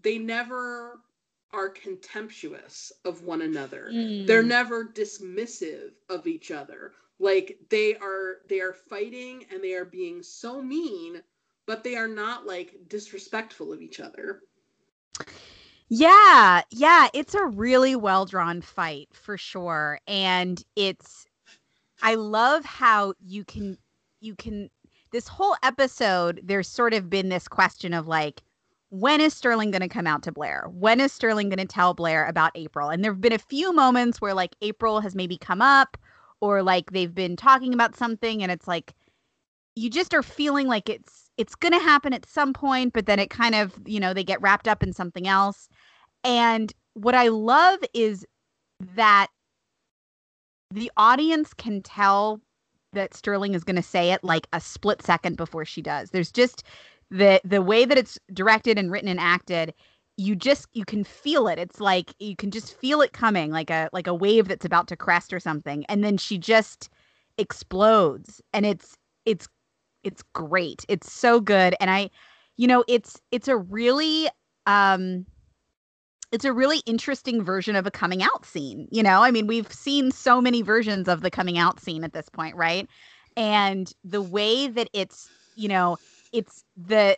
they 0.03 0.19
never 0.19 1.01
are 1.53 1.69
contemptuous 1.71 2.93
of 3.05 3.25
one 3.25 3.43
another 3.43 3.91
mm. 3.93 4.27
they're 4.27 4.43
never 4.43 4.85
dismissive 4.85 5.93
of 6.11 6.27
each 6.27 6.51
other 6.51 6.93
like 7.19 7.59
they 7.71 7.97
are 7.97 8.39
they 8.49 8.61
are 8.61 8.75
fighting 8.75 9.45
and 9.53 9.63
they 9.63 9.75
are 9.75 9.87
being 9.87 10.23
so 10.23 10.63
mean 10.63 11.23
but 11.67 11.85
they 11.85 11.97
are 11.97 12.09
not 12.09 12.47
like 12.47 12.77
disrespectful 12.89 13.73
of 13.73 13.83
each 13.83 14.01
other 14.01 14.43
yeah, 15.91 16.63
yeah, 16.71 17.09
it's 17.13 17.35
a 17.35 17.45
really 17.45 17.97
well 17.97 18.25
drawn 18.25 18.63
fight 18.63 19.09
for 19.13 19.37
sure. 19.37 19.99
And 20.07 20.63
it's 20.77 21.27
I 22.01 22.15
love 22.15 22.65
how 22.65 23.15
you 23.21 23.45
can 23.45 23.77
you 24.21 24.35
can 24.35 24.71
this 25.13 25.27
whole 25.27 25.57
episode 25.63 26.41
there's 26.45 26.69
sort 26.69 26.95
of 26.95 27.11
been 27.11 27.29
this 27.29 27.49
question 27.49 27.93
of 27.93 28.07
like 28.07 28.43
when 28.91 29.21
is 29.21 29.33
Sterling 29.33 29.71
going 29.71 29.83
to 29.83 29.89
come 29.89 30.09
out 30.09 30.25
to 30.25 30.33
Blair? 30.33 30.67
When 30.69 31.01
is 31.01 31.13
Sterling 31.13 31.49
going 31.49 31.65
to 31.65 31.65
tell 31.65 31.95
Blair 31.95 32.27
about 32.27 32.51
April? 32.57 32.91
And 32.91 33.05
there've 33.05 33.21
been 33.21 33.33
a 33.33 33.39
few 33.39 33.73
moments 33.73 34.21
where 34.21 34.35
like 34.35 34.57
April 34.63 34.99
has 35.01 35.15
maybe 35.15 35.39
come 35.39 35.63
up 35.63 35.97
or 36.41 36.63
like 36.63 36.91
they've 36.91 37.15
been 37.15 37.37
talking 37.37 37.73
about 37.73 37.95
something 37.97 38.43
and 38.43 38.51
it's 38.51 38.67
like 38.67 38.93
you 39.77 39.91
just 39.91 40.13
are 40.13 40.25
feeling 40.25 40.67
like 40.67 40.89
it's 40.89 41.31
it's 41.37 41.55
going 41.55 41.73
to 41.73 41.79
happen 41.79 42.13
at 42.13 42.29
some 42.29 42.53
point, 42.53 42.93
but 42.93 43.07
then 43.07 43.19
it 43.19 43.31
kind 43.31 43.55
of, 43.55 43.73
you 43.87 43.99
know, 44.01 44.13
they 44.13 44.25
get 44.25 44.43
wrapped 44.43 44.69
up 44.69 44.83
in 44.83 44.93
something 44.93 45.27
else. 45.27 45.69
And 46.25 46.73
what 46.95 47.15
I 47.15 47.29
love 47.29 47.79
is 47.95 48.27
that 48.97 49.29
the 50.71 50.91
audience 50.97 51.55
can 51.55 51.81
tell 51.81 52.41
that 52.93 53.15
Sterling 53.15 53.55
is 53.55 53.65
going 53.65 53.77
to 53.77 53.83
say 53.83 54.13
it 54.13 54.25
like 54.25 54.47
a 54.53 54.61
split 54.61 55.03
second 55.03 55.37
before 55.37 55.65
she 55.65 55.83
does. 55.83 56.11
There's 56.11 56.33
just 56.33 56.65
the 57.11 57.41
the 57.45 57.63
way 57.63 57.85
that 57.85 57.99
it's 57.99 58.19
directed 58.33 58.79
and 58.79 58.91
written 58.91 59.09
and 59.09 59.21
acted 59.21 59.75
you 60.17 60.37
just 60.37 60.67
you 60.75 60.85
can 60.85 61.03
feel 61.03 61.49
it 61.49 61.59
it's 61.59 61.81
like 61.81 62.15
you 62.19 62.37
can 62.37 62.51
just 62.51 62.75
feel 62.79 63.01
it 63.01 63.13
coming 63.13 63.51
like 63.51 63.71
a 63.71 63.89
like 63.93 64.07
a 64.07 64.15
wave 64.15 64.49
that's 64.49 64.67
about 64.67 64.87
to 64.87 64.97
crest 64.97 65.33
or 65.33 65.41
something 65.41 65.85
and 65.87 66.05
then 66.05 66.17
she 66.17 66.37
just 66.39 66.91
explodes 67.39 68.41
and 68.53 68.67
it's 68.67 68.97
it's 69.25 69.49
it's 70.05 70.23
great 70.35 70.85
it's 70.89 71.11
so 71.11 71.41
good 71.41 71.75
and 71.81 71.91
i 71.91 72.11
you 72.57 72.67
know 72.67 72.85
it's 72.87 73.21
it's 73.31 73.49
a 73.49 73.57
really 73.57 74.29
um 74.67 75.25
it's 76.33 76.45
a 76.45 76.53
really 76.53 76.79
interesting 76.87 77.43
version 77.43 77.77
of 77.77 77.87
a 77.87 77.91
coming 77.91 78.23
out 78.23 78.45
scene 78.45 78.89
you 78.91 79.03
know? 79.03 79.23
I 79.23 79.31
mean 79.31 79.47
we've 79.47 79.73
seen 79.73 80.11
so 80.11 80.41
many 80.41 80.63
versions 80.63 81.09
of 81.09 81.23
the 81.23 81.31
coming 81.31 81.59
out 81.59 81.81
scene 81.81 82.05
at 82.05 82.13
this 82.13 82.29
point 82.29 82.57
right? 82.57 82.89
And 83.37 83.93
the 84.05 84.23
way 84.23 84.69
that 84.69 84.89
it's 84.93 85.29
you 85.57 85.69
know 85.69 85.99
it's 86.33 86.65
the 86.77 87.17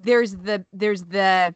there's 0.00 0.36
the 0.36 0.64
there's 0.72 1.04
the 1.04 1.54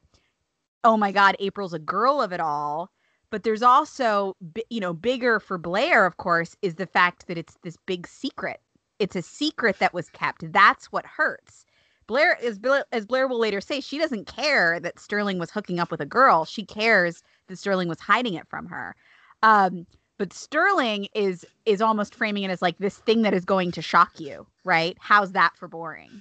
oh 0.84 0.96
my 0.96 1.12
god 1.12 1.36
april's 1.38 1.74
a 1.74 1.78
girl 1.78 2.22
of 2.22 2.32
it 2.32 2.40
all 2.40 2.90
but 3.30 3.42
there's 3.44 3.62
also 3.62 4.36
you 4.68 4.80
know 4.80 4.92
bigger 4.92 5.38
for 5.40 5.58
blair 5.58 6.06
of 6.06 6.16
course 6.16 6.56
is 6.62 6.74
the 6.74 6.86
fact 6.86 7.26
that 7.28 7.38
it's 7.38 7.56
this 7.62 7.76
big 7.86 8.06
secret. 8.06 8.60
It's 8.98 9.16
a 9.16 9.22
secret 9.22 9.78
that 9.78 9.94
was 9.94 10.10
kept. 10.10 10.52
That's 10.52 10.92
what 10.92 11.06
hurts 11.06 11.64
blair 12.10 12.36
is 12.42 12.58
as 12.90 13.06
blair 13.06 13.28
will 13.28 13.38
later 13.38 13.60
say 13.60 13.80
she 13.80 13.96
doesn't 13.96 14.26
care 14.26 14.80
that 14.80 14.98
sterling 14.98 15.38
was 15.38 15.48
hooking 15.48 15.78
up 15.78 15.92
with 15.92 16.00
a 16.00 16.06
girl. 16.06 16.44
She 16.44 16.64
cares 16.64 17.22
that 17.46 17.56
sterling 17.56 17.88
was 17.88 18.00
hiding 18.00 18.34
it 18.34 18.48
from 18.48 18.66
her. 18.66 18.96
Um, 19.44 19.86
but 20.18 20.32
sterling 20.32 21.06
is 21.14 21.46
is 21.66 21.80
almost 21.80 22.16
framing 22.16 22.42
it 22.42 22.50
as 22.50 22.60
like 22.60 22.76
this 22.78 22.98
thing 22.98 23.22
that 23.22 23.32
is 23.32 23.44
going 23.44 23.70
to 23.70 23.80
shock 23.80 24.18
you 24.18 24.44
right? 24.64 24.96
How's 24.98 25.30
that 25.32 25.52
for 25.56 25.68
boring? 25.68 26.20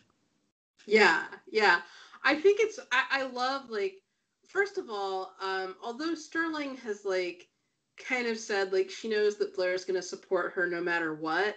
Yeah 0.85 1.23
yeah. 1.51 1.81
I 2.23 2.35
think 2.35 2.59
it's 2.59 2.79
I, 2.91 3.05
I 3.11 3.23
love 3.23 3.71
like 3.71 3.95
first 4.47 4.77
of 4.77 4.91
all, 4.91 5.33
um, 5.41 5.75
although 5.83 6.13
Sterling 6.13 6.77
has 6.77 7.03
like 7.03 7.47
kind 7.97 8.27
of 8.27 8.37
said 8.37 8.71
like 8.71 8.91
she 8.91 9.09
knows 9.09 9.37
that 9.37 9.55
Blair 9.55 9.73
is 9.73 9.85
going 9.85 9.99
to 9.99 10.07
support 10.07 10.53
her 10.53 10.67
no 10.67 10.81
matter 10.81 11.15
what. 11.15 11.55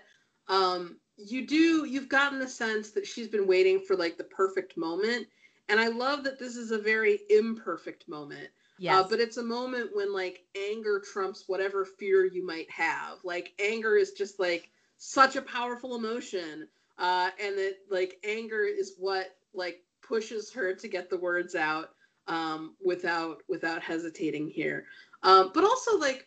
Um, 0.48 0.96
you 1.16 1.46
do 1.46 1.84
you've 1.86 2.08
gotten 2.08 2.38
the 2.38 2.48
sense 2.48 2.90
that 2.90 3.06
she's 3.06 3.28
been 3.28 3.46
waiting 3.46 3.80
for 3.80 3.96
like 3.96 4.16
the 4.16 4.24
perfect 4.24 4.76
moment, 4.76 5.26
and 5.68 5.80
I 5.80 5.88
love 5.88 6.24
that 6.24 6.38
this 6.38 6.56
is 6.56 6.70
a 6.70 6.78
very 6.78 7.20
imperfect 7.30 8.08
moment. 8.08 8.48
Yeah, 8.78 9.00
uh, 9.00 9.08
but 9.08 9.20
it's 9.20 9.36
a 9.36 9.42
moment 9.42 9.90
when 9.94 10.12
like 10.12 10.44
anger 10.56 11.00
trumps 11.00 11.44
whatever 11.46 11.84
fear 11.84 12.24
you 12.24 12.44
might 12.44 12.70
have. 12.70 13.18
Like 13.24 13.52
anger 13.58 13.96
is 13.96 14.12
just 14.12 14.40
like 14.40 14.70
such 14.98 15.36
a 15.36 15.42
powerful 15.42 15.96
emotion, 15.96 16.68
uh, 16.98 17.30
and 17.40 17.56
that 17.58 17.76
like 17.90 18.18
anger 18.24 18.64
is 18.64 18.94
what 18.98 19.36
like 19.54 19.82
pushes 20.02 20.52
her 20.52 20.74
to 20.74 20.88
get 20.88 21.10
the 21.10 21.18
words 21.18 21.54
out 21.54 21.90
um, 22.26 22.74
without 22.84 23.42
without 23.48 23.82
hesitating 23.82 24.48
here. 24.48 24.86
Um, 25.22 25.50
but 25.54 25.64
also 25.64 25.98
like 25.98 26.26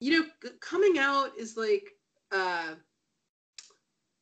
you 0.00 0.18
know 0.18 0.26
coming 0.60 0.98
out 0.98 1.30
is 1.38 1.56
like 1.56 1.92
uh, 2.32 2.74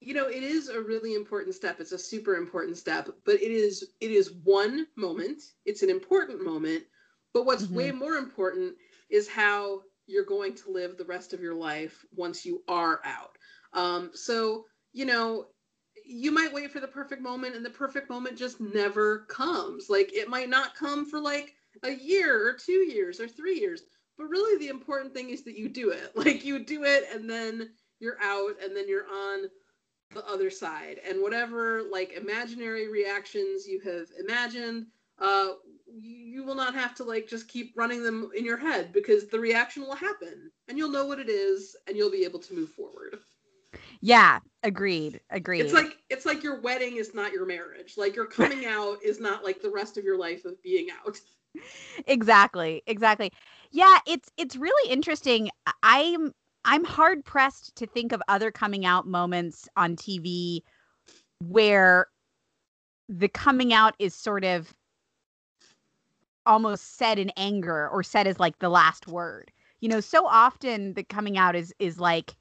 you 0.05 0.15
know 0.15 0.27
it 0.27 0.43
is 0.43 0.69
a 0.69 0.81
really 0.81 1.15
important 1.15 1.55
step 1.55 1.81
it's 1.81 1.93
a 1.93 1.99
super 1.99 2.37
important 2.37 2.77
step 2.77 3.09
but 3.25 3.37
it 3.37 3.51
is 3.51 3.93
it 4.01 4.11
is 4.11 4.33
one 4.45 4.87
moment 4.97 5.43
it's 5.65 5.83
an 5.83 5.91
important 5.91 6.45
moment 6.45 6.83
but 7.33 7.47
what's 7.47 7.65
mm-hmm. 7.65 7.77
way 7.77 7.91
more 7.93 8.15
important 8.15 8.75
is 9.11 9.29
how 9.29 9.81
you're 10.07 10.25
going 10.25 10.55
to 10.55 10.71
live 10.71 10.97
the 10.97 11.05
rest 11.05 11.33
of 11.33 11.41
your 11.41 11.55
life 11.55 12.05
once 12.15 12.45
you 12.45 12.63
are 12.69 13.01
out 13.05 13.37
um, 13.73 14.11
so 14.15 14.65
you 14.93 15.05
know 15.05 15.47
you 16.05 16.31
might 16.31 16.53
wait 16.53 16.71
for 16.71 16.81
the 16.81 16.89
perfect 16.89 17.23
moment 17.23 17.57
and 17.57 17.65
the 17.65 17.71
perfect 17.71 18.11
moment 18.11 18.37
just 18.37 18.61
never 18.61 19.21
comes. 19.29 19.89
Like 19.89 20.13
it 20.13 20.29
might 20.29 20.51
not 20.51 20.75
come 20.75 21.09
for 21.09 21.19
like 21.19 21.55
a 21.83 21.91
year 21.91 22.47
or 22.47 22.53
two 22.53 22.87
years 22.93 23.21
or 23.21 23.29
three 23.29 23.59
years. 23.59 23.83
But 24.19 24.29
really 24.29 24.59
the 24.59 24.69
important 24.69 25.15
thing 25.15 25.31
is 25.31 25.43
that 25.45 25.59
you 25.59 25.69
do 25.69 25.91
it. 25.91 26.13
Like 26.17 26.45
you 26.45 26.65
do 26.65 26.85
it 26.85 27.05
and 27.13 27.29
then 27.29 27.71
you're 28.01 28.21
out 28.23 28.53
and 28.63 28.77
then 28.77 28.89
you're 28.89 29.07
on 29.07 29.49
the 30.13 30.27
other 30.27 30.51
side. 30.51 31.01
And 31.09 31.23
whatever 31.23 31.83
like 31.91 32.13
imaginary 32.13 32.89
reactions 32.89 33.67
you 33.67 33.81
have 33.81 34.09
imagined, 34.19 34.87
uh 35.19 35.49
you, 35.97 36.45
will 36.45 36.55
not 36.55 36.75
have 36.75 36.95
to 36.97 37.05
like 37.05 37.29
just 37.29 37.49
keep 37.49 37.73
running 37.77 38.03
them 38.03 38.31
in 38.37 38.45
your 38.45 38.57
head 38.57 38.93
because 38.93 39.27
the 39.29 39.39
reaction 39.39 39.83
will 39.83 39.95
happen 39.95 40.51
and 40.69 40.77
you'll 40.77 40.91
know 40.91 41.07
what 41.07 41.21
it 41.21 41.29
is 41.29 41.77
and 41.87 41.97
you'll 41.97 42.11
be 42.11 42.25
able 42.25 42.41
to 42.41 42.55
move 42.55 42.71
forward. 42.71 43.19
Yeah, 44.01 44.41
agreed. 44.63 45.21
Agreed. 45.31 45.61
It's 45.61 45.73
like 45.73 45.97
it's 46.11 46.27
like 46.27 46.43
your 46.43 46.61
wedding 46.61 46.97
is 46.97 47.15
not 47.15 47.33
your 47.33 47.47
marriage. 47.47 47.95
Like 47.97 48.15
your 48.17 48.27
coming 48.27 48.67
out 48.67 48.99
is 49.05 49.21
not 49.21 49.45
like 49.45 49.63
the 49.63 49.71
rest 49.71 49.97
of 49.97 50.05
your 50.05 50.19
life 50.19 50.45
of 50.45 50.61
being 50.63 50.89
out. 51.05 51.19
Exactly. 52.07 52.83
Exactly. 52.87 53.33
Yeah, 53.71 53.99
it's 54.07 54.29
it's 54.37 54.57
really 54.57 54.93
interesting. 54.93 55.51
I'm 55.83 56.33
I'm 56.65 56.85
hard 56.85 57.25
pressed 57.25 57.77
to 57.77 57.87
think 57.87 58.13
of 58.13 58.23
other 58.29 58.51
coming 58.51 58.87
out 58.87 59.07
moments 59.07 59.69
on 59.77 59.97
TV 59.97 60.63
where 61.41 62.07
the 63.09 63.29
coming 63.29 63.73
out 63.73 63.95
is 63.99 64.15
sort 64.15 64.45
of 64.45 64.75
almost 66.47 66.97
said 66.97 67.19
in 67.19 67.31
anger 67.37 67.89
or 67.89 68.03
said 68.03 68.27
as 68.27 68.39
like 68.39 68.59
the 68.59 68.69
last 68.69 69.07
word. 69.07 69.51
You 69.81 69.89
know, 69.89 70.01
so 70.01 70.27
often 70.27 70.95
the 70.95 71.05
coming 71.05 71.37
out 71.37 71.55
is 71.55 71.75
is 71.79 72.01
like 72.01 72.35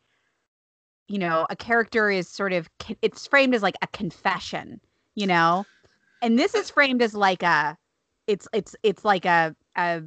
you 1.07 1.19
know 1.19 1.45
a 1.49 1.55
character 1.55 2.09
is 2.09 2.27
sort 2.27 2.53
of 2.53 2.69
it's 3.01 3.27
framed 3.27 3.53
as 3.53 3.61
like 3.61 3.75
a 3.81 3.87
confession 3.87 4.79
you 5.15 5.27
know 5.27 5.65
and 6.21 6.39
this 6.39 6.55
is 6.55 6.69
framed 6.69 7.01
as 7.01 7.13
like 7.13 7.43
a 7.43 7.77
it's 8.27 8.47
it's 8.53 8.75
it's 8.83 9.03
like 9.03 9.25
a 9.25 9.55
a 9.75 10.01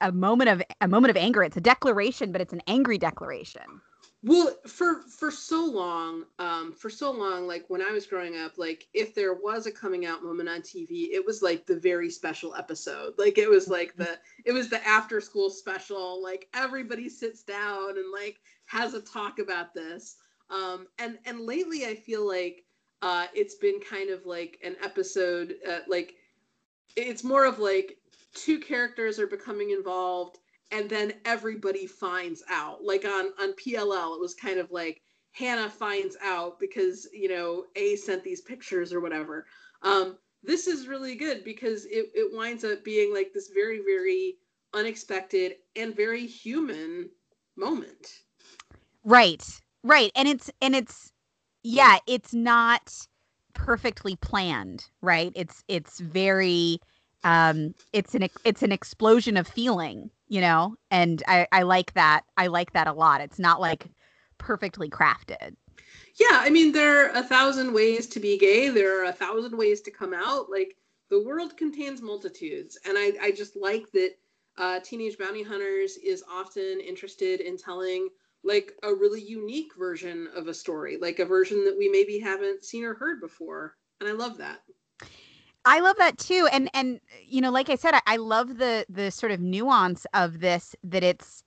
a 0.00 0.12
moment 0.12 0.50
of 0.50 0.62
a 0.80 0.88
moment 0.88 1.10
of 1.10 1.16
anger. 1.16 1.42
It's 1.42 1.56
a 1.56 1.60
declaration 1.60 2.32
but 2.32 2.40
it's 2.40 2.52
an 2.52 2.62
angry 2.66 2.98
declaration. 2.98 3.80
Well 4.22 4.54
for 4.66 5.02
for 5.02 5.30
so 5.30 5.64
long 5.64 6.24
um 6.38 6.72
for 6.72 6.90
so 6.90 7.10
long 7.10 7.46
like 7.46 7.64
when 7.68 7.80
i 7.80 7.90
was 7.90 8.04
growing 8.04 8.36
up 8.36 8.58
like 8.58 8.86
if 8.92 9.14
there 9.14 9.32
was 9.32 9.66
a 9.66 9.72
coming 9.72 10.04
out 10.04 10.22
moment 10.22 10.46
on 10.46 10.60
tv 10.60 11.08
it 11.10 11.24
was 11.24 11.40
like 11.40 11.64
the 11.64 11.78
very 11.78 12.10
special 12.10 12.54
episode. 12.54 13.14
Like 13.16 13.38
it 13.38 13.48
was 13.48 13.68
like 13.68 13.96
the 13.96 14.18
it 14.44 14.52
was 14.52 14.68
the 14.68 14.86
after 14.86 15.20
school 15.20 15.48
special. 15.48 16.22
Like 16.22 16.48
everybody 16.54 17.08
sits 17.08 17.42
down 17.42 17.96
and 17.96 18.12
like 18.12 18.40
has 18.66 18.94
a 18.94 19.00
talk 19.00 19.38
about 19.38 19.74
this. 19.74 20.16
Um, 20.50 20.86
and 20.98 21.18
and 21.26 21.40
lately, 21.40 21.86
I 21.86 21.94
feel 21.94 22.26
like 22.26 22.64
uh, 23.02 23.26
it's 23.34 23.54
been 23.54 23.80
kind 23.80 24.10
of 24.10 24.26
like 24.26 24.58
an 24.62 24.76
episode, 24.82 25.54
uh, 25.68 25.78
like 25.88 26.14
it's 26.96 27.24
more 27.24 27.44
of 27.44 27.58
like 27.58 27.96
two 28.34 28.58
characters 28.58 29.18
are 29.18 29.26
becoming 29.26 29.70
involved, 29.70 30.38
and 30.70 30.88
then 30.88 31.12
everybody 31.24 31.86
finds 31.86 32.42
out. 32.48 32.84
Like 32.84 33.04
on 33.04 33.32
on 33.40 33.54
PLL, 33.54 34.14
it 34.14 34.20
was 34.20 34.34
kind 34.34 34.58
of 34.58 34.70
like 34.70 35.02
Hannah 35.32 35.70
finds 35.70 36.16
out 36.22 36.58
because 36.58 37.08
you 37.12 37.28
know 37.28 37.64
A 37.76 37.96
sent 37.96 38.24
these 38.24 38.40
pictures 38.40 38.92
or 38.92 39.00
whatever. 39.00 39.46
Um, 39.82 40.18
this 40.42 40.66
is 40.66 40.88
really 40.88 41.14
good 41.16 41.44
because 41.44 41.84
it, 41.86 42.10
it 42.14 42.36
winds 42.36 42.64
up 42.64 42.84
being 42.84 43.12
like 43.12 43.32
this 43.32 43.50
very 43.54 43.78
very 43.78 44.36
unexpected 44.74 45.56
and 45.76 45.94
very 45.96 46.26
human 46.26 47.10
moment. 47.56 48.22
Right. 49.04 49.44
Right. 49.82 50.12
And 50.14 50.28
it's 50.28 50.50
and 50.60 50.74
it's 50.74 51.12
yeah, 51.62 51.98
it's 52.06 52.32
not 52.34 52.92
perfectly 53.54 54.16
planned, 54.16 54.86
right? 55.02 55.32
It's 55.34 55.64
it's 55.68 56.00
very 56.00 56.78
um 57.24 57.74
it's 57.92 58.14
an 58.14 58.28
it's 58.44 58.62
an 58.62 58.72
explosion 58.72 59.36
of 59.36 59.46
feeling, 59.46 60.10
you 60.28 60.40
know? 60.40 60.76
And 60.90 61.22
I 61.26 61.46
I 61.52 61.62
like 61.62 61.92
that. 61.94 62.22
I 62.36 62.46
like 62.46 62.72
that 62.72 62.86
a 62.86 62.92
lot. 62.92 63.20
It's 63.20 63.38
not 63.38 63.60
like 63.60 63.86
perfectly 64.38 64.88
crafted. 64.88 65.56
Yeah, 66.18 66.40
I 66.40 66.50
mean 66.50 66.72
there 66.72 67.06
are 67.06 67.16
a 67.16 67.22
thousand 67.22 67.72
ways 67.72 68.06
to 68.08 68.20
be 68.20 68.38
gay. 68.38 68.68
There 68.68 69.02
are 69.02 69.08
a 69.08 69.12
thousand 69.12 69.56
ways 69.56 69.80
to 69.82 69.90
come 69.90 70.14
out. 70.14 70.50
Like 70.50 70.76
the 71.10 71.22
world 71.22 71.56
contains 71.56 72.02
multitudes, 72.02 72.78
and 72.84 72.96
I 72.96 73.12
I 73.20 73.30
just 73.32 73.56
like 73.56 73.90
that 73.92 74.12
uh, 74.58 74.80
Teenage 74.80 75.16
Bounty 75.18 75.42
Hunters 75.42 75.96
is 75.96 76.22
often 76.30 76.80
interested 76.80 77.40
in 77.40 77.56
telling 77.56 78.08
like 78.42 78.72
a 78.82 78.94
really 78.94 79.22
unique 79.22 79.72
version 79.78 80.28
of 80.34 80.48
a 80.48 80.54
story, 80.54 80.96
like 80.96 81.18
a 81.18 81.24
version 81.24 81.64
that 81.64 81.76
we 81.78 81.88
maybe 81.88 82.18
haven't 82.18 82.64
seen 82.64 82.84
or 82.84 82.94
heard 82.94 83.20
before. 83.20 83.76
And 84.00 84.08
I 84.08 84.12
love 84.12 84.38
that. 84.38 84.60
I 85.64 85.80
love 85.80 85.96
that 85.98 86.18
too. 86.18 86.48
And 86.52 86.70
and 86.74 87.00
you 87.24 87.40
know, 87.40 87.50
like 87.50 87.68
I 87.68 87.76
said, 87.76 87.94
I, 87.94 88.00
I 88.06 88.16
love 88.16 88.58
the 88.58 88.86
the 88.88 89.10
sort 89.10 89.32
of 89.32 89.40
nuance 89.40 90.06
of 90.14 90.40
this 90.40 90.74
that 90.84 91.04
it's 91.04 91.42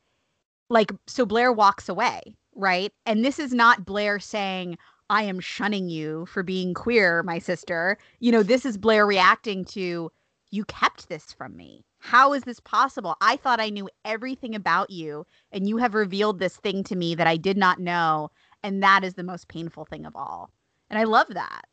like 0.70 0.92
so 1.08 1.26
Blair 1.26 1.52
walks 1.52 1.90
away, 1.90 2.22
right? 2.56 2.92
And 3.06 3.24
this 3.24 3.40
is 3.40 3.54
not 3.54 3.86
Blair 3.86 4.20
saying, 4.20 4.78
I 5.10 5.24
am 5.24 5.40
shunning 5.40 5.90
you 5.90 6.26
for 6.26 6.44
being 6.44 6.74
queer, 6.74 7.24
my 7.24 7.40
sister. 7.40 7.98
You 8.20 8.32
know, 8.32 8.44
this 8.44 8.66
is 8.66 8.78
Blair 8.78 9.06
reacting 9.06 9.66
to, 9.66 10.12
you 10.52 10.66
kept 10.66 11.10
this 11.10 11.32
from 11.34 11.56
me. 11.56 11.86
How 12.00 12.34
is 12.34 12.44
this 12.44 12.60
possible? 12.60 13.16
I 13.22 13.38
thought 13.38 13.60
I 13.62 13.70
knew 13.70 13.90
everything 14.06 14.56
about 14.56 14.90
you, 14.90 15.26
and 15.52 15.68
you 15.68 15.78
have 15.78 15.94
revealed 15.94 16.40
this 16.40 16.58
thing 16.58 16.84
to 16.86 16.96
me 16.96 17.16
that 17.16 17.28
I 17.28 17.38
did 17.38 17.58
not 17.58 17.80
know. 17.80 18.32
And 18.64 18.82
that 18.82 19.04
is 19.04 19.14
the 19.14 19.24
most 19.24 19.48
painful 19.48 19.86
thing 19.86 20.06
of 20.06 20.16
all. 20.16 20.50
And 20.90 20.98
I 20.98 21.04
love 21.04 21.28
that. 21.30 21.66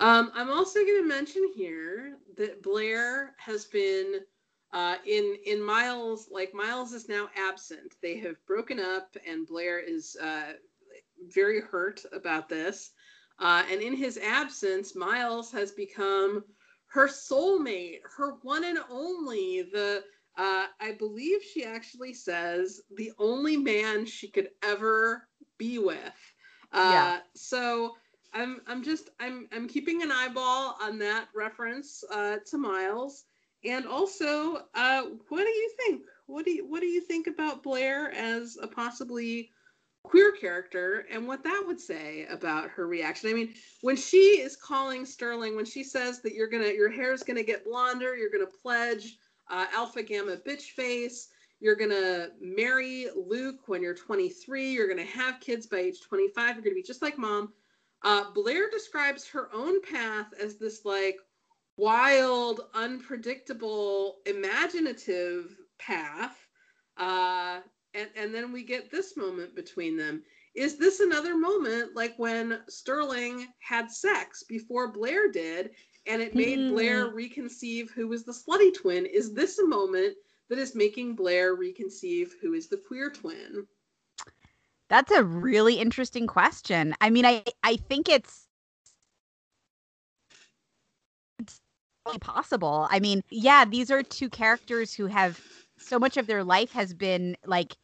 Um, 0.00 0.32
I'm 0.34 0.50
also 0.50 0.80
going 0.80 1.02
to 1.02 1.08
mention 1.08 1.48
here 1.54 2.16
that 2.36 2.62
Blair 2.62 3.34
has 3.38 3.66
been 3.66 4.20
uh, 4.72 4.96
in 5.06 5.36
in 5.46 5.62
Miles. 5.62 6.28
Like 6.30 6.54
Miles 6.54 6.92
is 6.92 7.08
now 7.08 7.28
absent. 7.36 7.96
They 8.02 8.18
have 8.18 8.44
broken 8.46 8.80
up, 8.80 9.16
and 9.28 9.46
Blair 9.46 9.78
is 9.78 10.16
uh, 10.22 10.54
very 11.32 11.60
hurt 11.60 12.04
about 12.12 12.48
this. 12.48 12.92
Uh, 13.38 13.64
and 13.70 13.80
in 13.80 13.94
his 13.94 14.18
absence, 14.18 14.94
Miles 14.96 15.50
has 15.52 15.72
become 15.72 16.44
her 16.88 17.06
soulmate, 17.08 18.00
her 18.16 18.36
one 18.42 18.64
and 18.64 18.78
only. 18.90 19.62
The 19.72 20.04
uh, 20.38 20.66
I 20.80 20.92
believe 20.98 21.42
she 21.42 21.64
actually 21.64 22.14
says 22.14 22.80
the 22.96 23.12
only 23.18 23.56
man 23.56 24.06
she 24.06 24.28
could 24.28 24.48
ever 24.62 25.28
be 25.58 25.78
with. 25.78 26.34
Uh, 26.72 26.90
yeah. 26.92 27.18
So 27.34 27.94
I'm 28.32 28.60
I'm 28.66 28.82
just 28.82 29.10
I'm 29.18 29.48
I'm 29.52 29.68
keeping 29.68 30.02
an 30.02 30.12
eyeball 30.12 30.76
on 30.80 30.98
that 30.98 31.28
reference 31.34 32.04
uh, 32.12 32.36
to 32.46 32.58
Miles. 32.58 33.24
And 33.64 33.86
also, 33.86 34.62
uh, 34.74 35.02
what 35.28 35.44
do 35.44 35.50
you 35.50 35.70
think? 35.76 36.02
What 36.26 36.44
do 36.44 36.52
you 36.52 36.66
what 36.68 36.80
do 36.80 36.86
you 36.86 37.00
think 37.00 37.26
about 37.26 37.62
Blair 37.62 38.12
as 38.12 38.56
a 38.62 38.66
possibly 38.66 39.50
queer 40.02 40.32
character 40.32 41.06
and 41.10 41.28
what 41.28 41.44
that 41.44 41.62
would 41.66 41.80
say 41.80 42.26
about 42.30 42.70
her 42.70 42.86
reaction? 42.86 43.30
I 43.30 43.34
mean, 43.34 43.54
when 43.82 43.96
she 43.96 44.40
is 44.40 44.56
calling 44.56 45.04
Sterling, 45.04 45.56
when 45.56 45.66
she 45.66 45.82
says 45.82 46.22
that 46.22 46.34
you're 46.34 46.48
gonna 46.48 46.68
your 46.68 46.90
hair 46.90 47.12
is 47.12 47.22
gonna 47.22 47.42
get 47.42 47.64
blonder, 47.64 48.16
you're 48.16 48.30
gonna 48.30 48.46
pledge 48.62 49.18
uh, 49.50 49.66
alpha 49.74 50.02
gamma 50.02 50.36
bitch 50.36 50.70
face. 50.76 51.28
You're 51.58 51.76
gonna 51.76 52.28
marry 52.40 53.08
Luke 53.14 53.68
when 53.68 53.82
you're 53.82 53.94
23. 53.94 54.70
You're 54.70 54.88
gonna 54.88 55.04
have 55.04 55.40
kids 55.40 55.66
by 55.66 55.78
age 55.78 56.00
25. 56.00 56.54
You're 56.54 56.64
gonna 56.64 56.74
be 56.74 56.82
just 56.82 57.02
like 57.02 57.18
mom 57.18 57.52
uh, 58.02 58.30
Blair 58.32 58.70
describes 58.70 59.26
her 59.28 59.48
own 59.52 59.80
path 59.82 60.28
as 60.40 60.56
this 60.56 60.84
like 60.84 61.18
wild, 61.76 62.62
unpredictable, 62.74 64.18
imaginative 64.26 65.56
path. 65.78 66.36
Uh, 66.96 67.60
and, 67.94 68.08
and 68.16 68.34
then 68.34 68.52
we 68.52 68.62
get 68.62 68.90
this 68.90 69.16
moment 69.16 69.54
between 69.54 69.96
them. 69.96 70.22
Is 70.54 70.76
this 70.76 71.00
another 71.00 71.36
moment 71.36 71.94
like 71.94 72.14
when 72.18 72.60
Sterling 72.68 73.46
had 73.60 73.90
sex 73.90 74.42
before 74.44 74.92
Blair 74.92 75.30
did, 75.30 75.70
and 76.06 76.20
it 76.20 76.34
made 76.34 76.58
mm. 76.58 76.68
Blair 76.70 77.12
reconceive 77.12 77.90
who 77.90 78.08
was 78.08 78.24
the 78.24 78.32
slutty 78.32 78.74
twin? 78.74 79.06
Is 79.06 79.32
this 79.32 79.58
a 79.58 79.66
moment 79.66 80.16
that 80.48 80.58
is 80.58 80.74
making 80.74 81.14
Blair 81.14 81.56
reconceive 81.56 82.30
who 82.40 82.54
is 82.54 82.68
the 82.68 82.76
queer 82.76 83.10
twin? 83.10 83.66
That's 84.90 85.12
a 85.12 85.24
really 85.24 85.76
interesting 85.78 86.26
question. 86.26 86.94
I 87.00 87.08
mean, 87.10 87.24
I 87.24 87.44
I 87.62 87.76
think 87.76 88.08
it's 88.10 88.48
possible. 92.20 92.88
I 92.90 92.98
mean, 93.00 93.22
yeah, 93.30 93.64
these 93.64 93.90
are 93.90 94.02
two 94.02 94.28
characters 94.28 94.92
who 94.92 95.06
have 95.06 95.40
so 95.78 95.98
much 95.98 96.16
of 96.16 96.26
their 96.26 96.42
life 96.44 96.72
has 96.72 96.92
been 96.92 97.36
like 97.46 97.76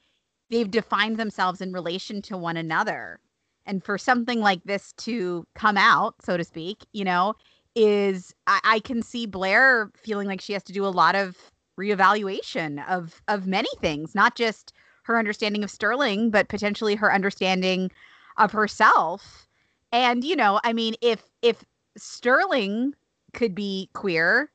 they've 0.50 0.70
defined 0.70 1.16
themselves 1.18 1.60
in 1.60 1.72
relation 1.72 2.22
to 2.22 2.36
one 2.36 2.56
another. 2.56 3.20
And 3.66 3.84
for 3.84 3.98
something 3.98 4.40
like 4.40 4.62
this 4.64 4.92
to 4.98 5.44
come 5.54 5.76
out, 5.76 6.14
so 6.22 6.36
to 6.36 6.44
speak, 6.44 6.86
you 6.92 7.04
know, 7.04 7.34
is 7.76 8.34
I, 8.46 8.60
I 8.64 8.80
can 8.80 9.02
see 9.02 9.26
Blair 9.26 9.90
feeling 9.96 10.28
like 10.28 10.40
she 10.40 10.52
has 10.54 10.62
to 10.64 10.72
do 10.72 10.86
a 10.86 10.88
lot 10.88 11.14
of 11.14 11.36
reevaluation 11.78 12.86
of 12.88 13.22
of 13.28 13.46
many 13.46 13.70
things, 13.80 14.14
not 14.14 14.36
just 14.36 14.72
her 15.06 15.18
understanding 15.18 15.62
of 15.62 15.70
Sterling, 15.70 16.30
but 16.30 16.48
potentially 16.48 16.96
her 16.96 17.12
understanding 17.12 17.90
of 18.38 18.50
herself. 18.50 19.46
And 19.92 20.24
you 20.24 20.34
know, 20.34 20.60
I 20.64 20.72
mean, 20.72 20.94
if 21.00 21.22
if 21.42 21.64
Sterling 21.96 22.94
could 23.32 23.54
be 23.54 23.88
queer, 23.92 24.50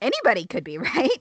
anybody 0.00 0.46
could 0.46 0.62
be, 0.62 0.78
right? 0.96 1.20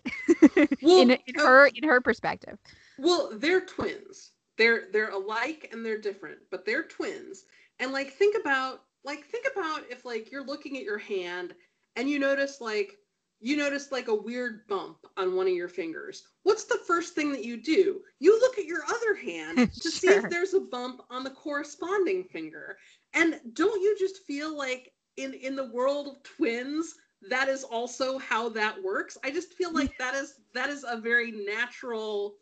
Well, 0.81 1.01
in, 1.01 1.11
in 1.11 1.39
uh, 1.39 1.43
her 1.43 1.67
in 1.67 1.83
her 1.83 1.99
perspective. 2.01 2.59
Well, 2.99 3.31
they're 3.33 3.65
twins. 3.65 4.31
They're 4.57 4.83
they're 4.93 5.09
alike 5.09 5.69
and 5.71 5.83
they're 5.83 5.99
different, 5.99 6.37
but 6.51 6.65
they're 6.65 6.83
twins. 6.83 7.45
And 7.79 7.91
like 7.91 8.13
think 8.13 8.37
about 8.39 8.83
like 9.03 9.25
think 9.25 9.47
about 9.51 9.83
if 9.89 10.05
like 10.05 10.31
you're 10.31 10.45
looking 10.45 10.77
at 10.77 10.83
your 10.83 10.99
hand 10.99 11.55
and 11.95 12.07
you 12.07 12.19
notice 12.19 12.61
like 12.61 12.97
you 13.45 13.55
notice 13.55 13.91
like 13.91 14.07
a 14.07 14.15
weird 14.15 14.65
bump 14.67 14.97
on 15.17 15.35
one 15.35 15.45
of 15.45 15.53
your 15.53 15.67
fingers. 15.67 16.23
What's 16.41 16.63
the 16.63 16.79
first 16.87 17.13
thing 17.13 17.31
that 17.31 17.45
you 17.45 17.61
do? 17.61 18.01
You 18.17 18.39
look 18.39 18.57
at 18.57 18.65
your 18.65 18.81
other 18.85 19.13
hand 19.13 19.71
to 19.81 19.91
sure. 19.91 19.91
see 19.91 20.07
if 20.07 20.27
there's 20.31 20.55
a 20.55 20.61
bump 20.61 21.03
on 21.11 21.23
the 21.23 21.29
corresponding 21.29 22.23
finger. 22.23 22.75
And 23.13 23.39
don't 23.53 23.79
you 23.83 23.95
just 23.99 24.25
feel 24.25 24.57
like 24.57 24.91
in 25.17 25.35
in 25.35 25.55
the 25.55 25.71
world 25.71 26.07
of 26.07 26.23
twins 26.23 26.95
that 27.29 27.47
is 27.47 27.63
also 27.63 28.17
how 28.17 28.49
that 28.49 28.81
works? 28.81 29.15
I 29.23 29.29
just 29.29 29.53
feel 29.53 29.71
like 29.71 29.95
that 29.99 30.15
is 30.15 30.39
that 30.55 30.71
is 30.71 30.83
a 30.83 30.97
very 30.97 31.29
natural 31.31 32.37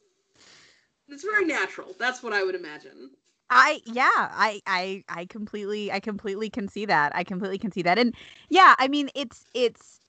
it's 1.10 1.26
very 1.26 1.43
natural. 1.43 1.93
That's 1.99 2.24
what 2.24 2.32
I 2.32 2.43
would 2.43 2.56
imagine. 2.56 3.10
I 3.49 3.82
yeah, 3.86 4.10
I 4.14 4.62
I 4.66 5.04
I 5.10 5.26
completely 5.26 5.91
I 5.91 5.99
completely 5.99 6.49
can 6.49 6.70
see 6.70 6.86
that. 6.86 7.14
I 7.14 7.26
completely 7.26 7.58
can 7.58 7.74
see 7.74 7.82
that. 7.82 7.99
And 7.99 8.16
yeah, 8.47 8.74
I 8.80 8.88
mean 8.88 9.10
it's 9.16 9.43
it's 9.54 9.99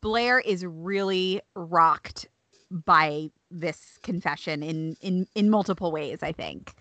Blair 0.00 0.38
is 0.38 0.64
really 0.64 1.40
rocked 1.54 2.28
by 2.70 3.30
this 3.50 3.98
confession 4.02 4.62
in 4.62 4.96
in 5.00 5.26
in 5.34 5.50
multiple 5.50 5.92
ways, 5.92 6.18
I 6.22 6.32
think. 6.32 6.72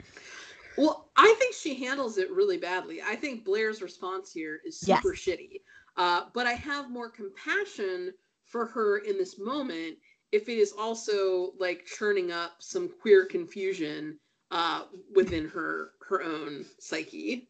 Well, 0.78 1.10
I 1.16 1.34
think 1.40 1.56
she 1.56 1.76
handles 1.76 2.18
it 2.18 2.30
really 2.32 2.58
badly. 2.58 3.02
I 3.02 3.16
think 3.16 3.46
Blair's 3.46 3.82
response 3.82 4.32
here 4.32 4.60
is 4.66 4.80
super 4.80 5.14
yes. 5.14 5.22
shitty. 5.22 5.62
Uh, 5.96 6.26
but 6.34 6.46
I 6.46 6.54
have 6.54 6.92
more 6.92 7.10
compassion 7.10 8.12
for 8.44 8.66
her 8.66 8.98
in 8.98 9.18
this 9.18 9.40
moment 9.40 9.98
if 10.32 10.50
it 10.50 10.58
is 10.58 10.74
also 10.78 11.54
like 11.60 11.86
churning 11.86 12.32
up 12.32 12.56
some 12.60 12.90
queer 12.90 13.26
confusion 13.26 14.20
uh, 14.52 14.84
within 15.16 15.48
her 15.48 15.92
her 16.08 16.22
own 16.22 16.66
psyche. 16.80 17.48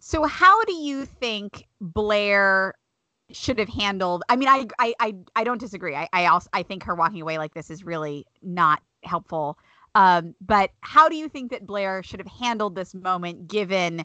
So, 0.00 0.24
how 0.24 0.64
do 0.64 0.74
you 0.74 1.04
think 1.06 1.66
Blair 1.80 2.74
should 3.30 3.58
have 3.58 3.68
handled 3.68 4.22
i 4.28 4.36
mean 4.36 4.48
i 4.48 4.66
i 4.78 4.94
i, 5.00 5.14
I 5.36 5.44
don't 5.44 5.60
disagree 5.60 5.94
I, 5.94 6.08
I 6.12 6.26
also 6.26 6.48
i 6.52 6.62
think 6.62 6.84
her 6.84 6.94
walking 6.94 7.22
away 7.22 7.38
like 7.38 7.54
this 7.54 7.70
is 7.70 7.84
really 7.84 8.26
not 8.42 8.82
helpful 9.02 9.58
um 9.94 10.34
but 10.40 10.70
how 10.80 11.08
do 11.08 11.16
you 11.16 11.28
think 11.28 11.50
that 11.50 11.66
blair 11.66 12.02
should 12.02 12.20
have 12.20 12.28
handled 12.28 12.74
this 12.74 12.94
moment 12.94 13.48
given 13.48 14.04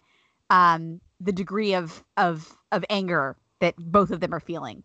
um 0.49 1.01
the 1.19 1.31
degree 1.31 1.73
of 1.73 2.03
of 2.17 2.55
of 2.71 2.85
anger 2.89 3.37
that 3.59 3.75
both 3.77 4.11
of 4.11 4.19
them 4.19 4.33
are 4.33 4.39
feeling 4.39 4.83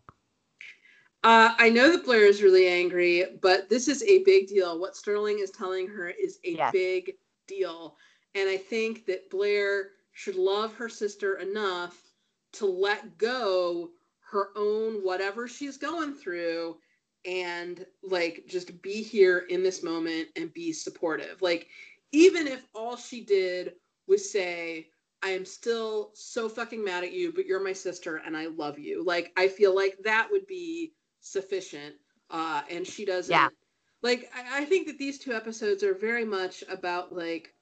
uh, 1.24 1.54
I 1.56 1.70
know 1.70 1.90
that 1.90 2.04
Blair 2.04 2.26
is 2.26 2.42
really 2.42 2.68
angry, 2.68 3.24
but 3.40 3.70
this 3.70 3.88
is 3.88 4.02
a 4.02 4.22
big 4.24 4.46
deal. 4.46 4.78
What 4.78 4.94
Sterling 4.94 5.38
is 5.38 5.50
telling 5.50 5.88
her 5.88 6.10
is 6.10 6.38
a 6.44 6.50
yes. 6.50 6.70
big 6.70 7.14
deal. 7.46 7.96
And 8.34 8.46
I 8.46 8.58
think 8.58 9.06
that 9.06 9.30
Blair 9.30 9.92
should 10.12 10.36
love 10.36 10.74
her 10.74 10.90
sister 10.90 11.36
enough 11.38 11.98
to 12.52 12.66
let 12.66 13.16
go 13.16 13.90
her 14.34 14.48
own 14.56 14.94
whatever 14.94 15.46
she's 15.46 15.76
going 15.76 16.12
through 16.12 16.76
and 17.24 17.86
like 18.02 18.44
just 18.48 18.82
be 18.82 19.00
here 19.00 19.46
in 19.48 19.62
this 19.62 19.82
moment 19.82 20.28
and 20.34 20.52
be 20.52 20.72
supportive. 20.72 21.40
Like 21.40 21.68
even 22.10 22.48
if 22.48 22.66
all 22.74 22.96
she 22.96 23.24
did 23.24 23.74
was 24.08 24.30
say, 24.30 24.88
I 25.22 25.28
am 25.28 25.44
still 25.44 26.10
so 26.14 26.48
fucking 26.48 26.84
mad 26.84 27.04
at 27.04 27.12
you, 27.12 27.32
but 27.32 27.46
you're 27.46 27.62
my 27.62 27.72
sister 27.72 28.20
and 28.26 28.36
I 28.36 28.46
love 28.46 28.76
you. 28.76 29.04
Like 29.04 29.32
I 29.36 29.46
feel 29.46 29.74
like 29.74 29.96
that 30.02 30.28
would 30.30 30.46
be 30.48 30.92
sufficient. 31.20 31.94
Uh 32.28 32.62
and 32.68 32.84
she 32.84 33.04
doesn't 33.04 33.32
yeah. 33.32 33.48
like 34.02 34.30
I, 34.34 34.62
I 34.62 34.64
think 34.64 34.88
that 34.88 34.98
these 34.98 35.20
two 35.20 35.32
episodes 35.32 35.84
are 35.84 35.94
very 35.94 36.24
much 36.24 36.64
about 36.68 37.14
like 37.14 37.54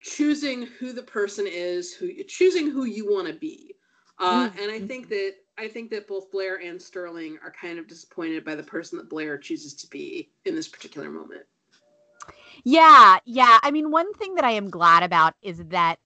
choosing 0.00 0.62
who 0.78 0.94
the 0.94 1.02
person 1.02 1.46
is, 1.46 1.92
who 1.92 2.24
choosing 2.24 2.70
who 2.70 2.86
you 2.86 3.12
want 3.12 3.28
to 3.28 3.34
be. 3.34 3.74
Uh, 4.18 4.48
mm-hmm. 4.48 4.58
and 4.58 4.72
I 4.72 4.80
think 4.80 5.08
that 5.10 5.34
I 5.58 5.68
think 5.68 5.90
that 5.90 6.06
both 6.06 6.30
Blair 6.30 6.60
and 6.60 6.80
Sterling 6.80 7.38
are 7.42 7.50
kind 7.50 7.78
of 7.78 7.88
disappointed 7.88 8.44
by 8.44 8.54
the 8.54 8.62
person 8.62 8.98
that 8.98 9.10
Blair 9.10 9.36
chooses 9.38 9.74
to 9.74 9.86
be 9.90 10.30
in 10.44 10.54
this 10.54 10.68
particular 10.68 11.10
moment. 11.10 11.44
Yeah, 12.64 13.18
yeah. 13.24 13.58
I 13.62 13.70
mean, 13.70 13.90
one 13.90 14.12
thing 14.14 14.34
that 14.36 14.44
I 14.44 14.52
am 14.52 14.70
glad 14.70 15.02
about 15.02 15.34
is 15.42 15.58
that 15.66 15.98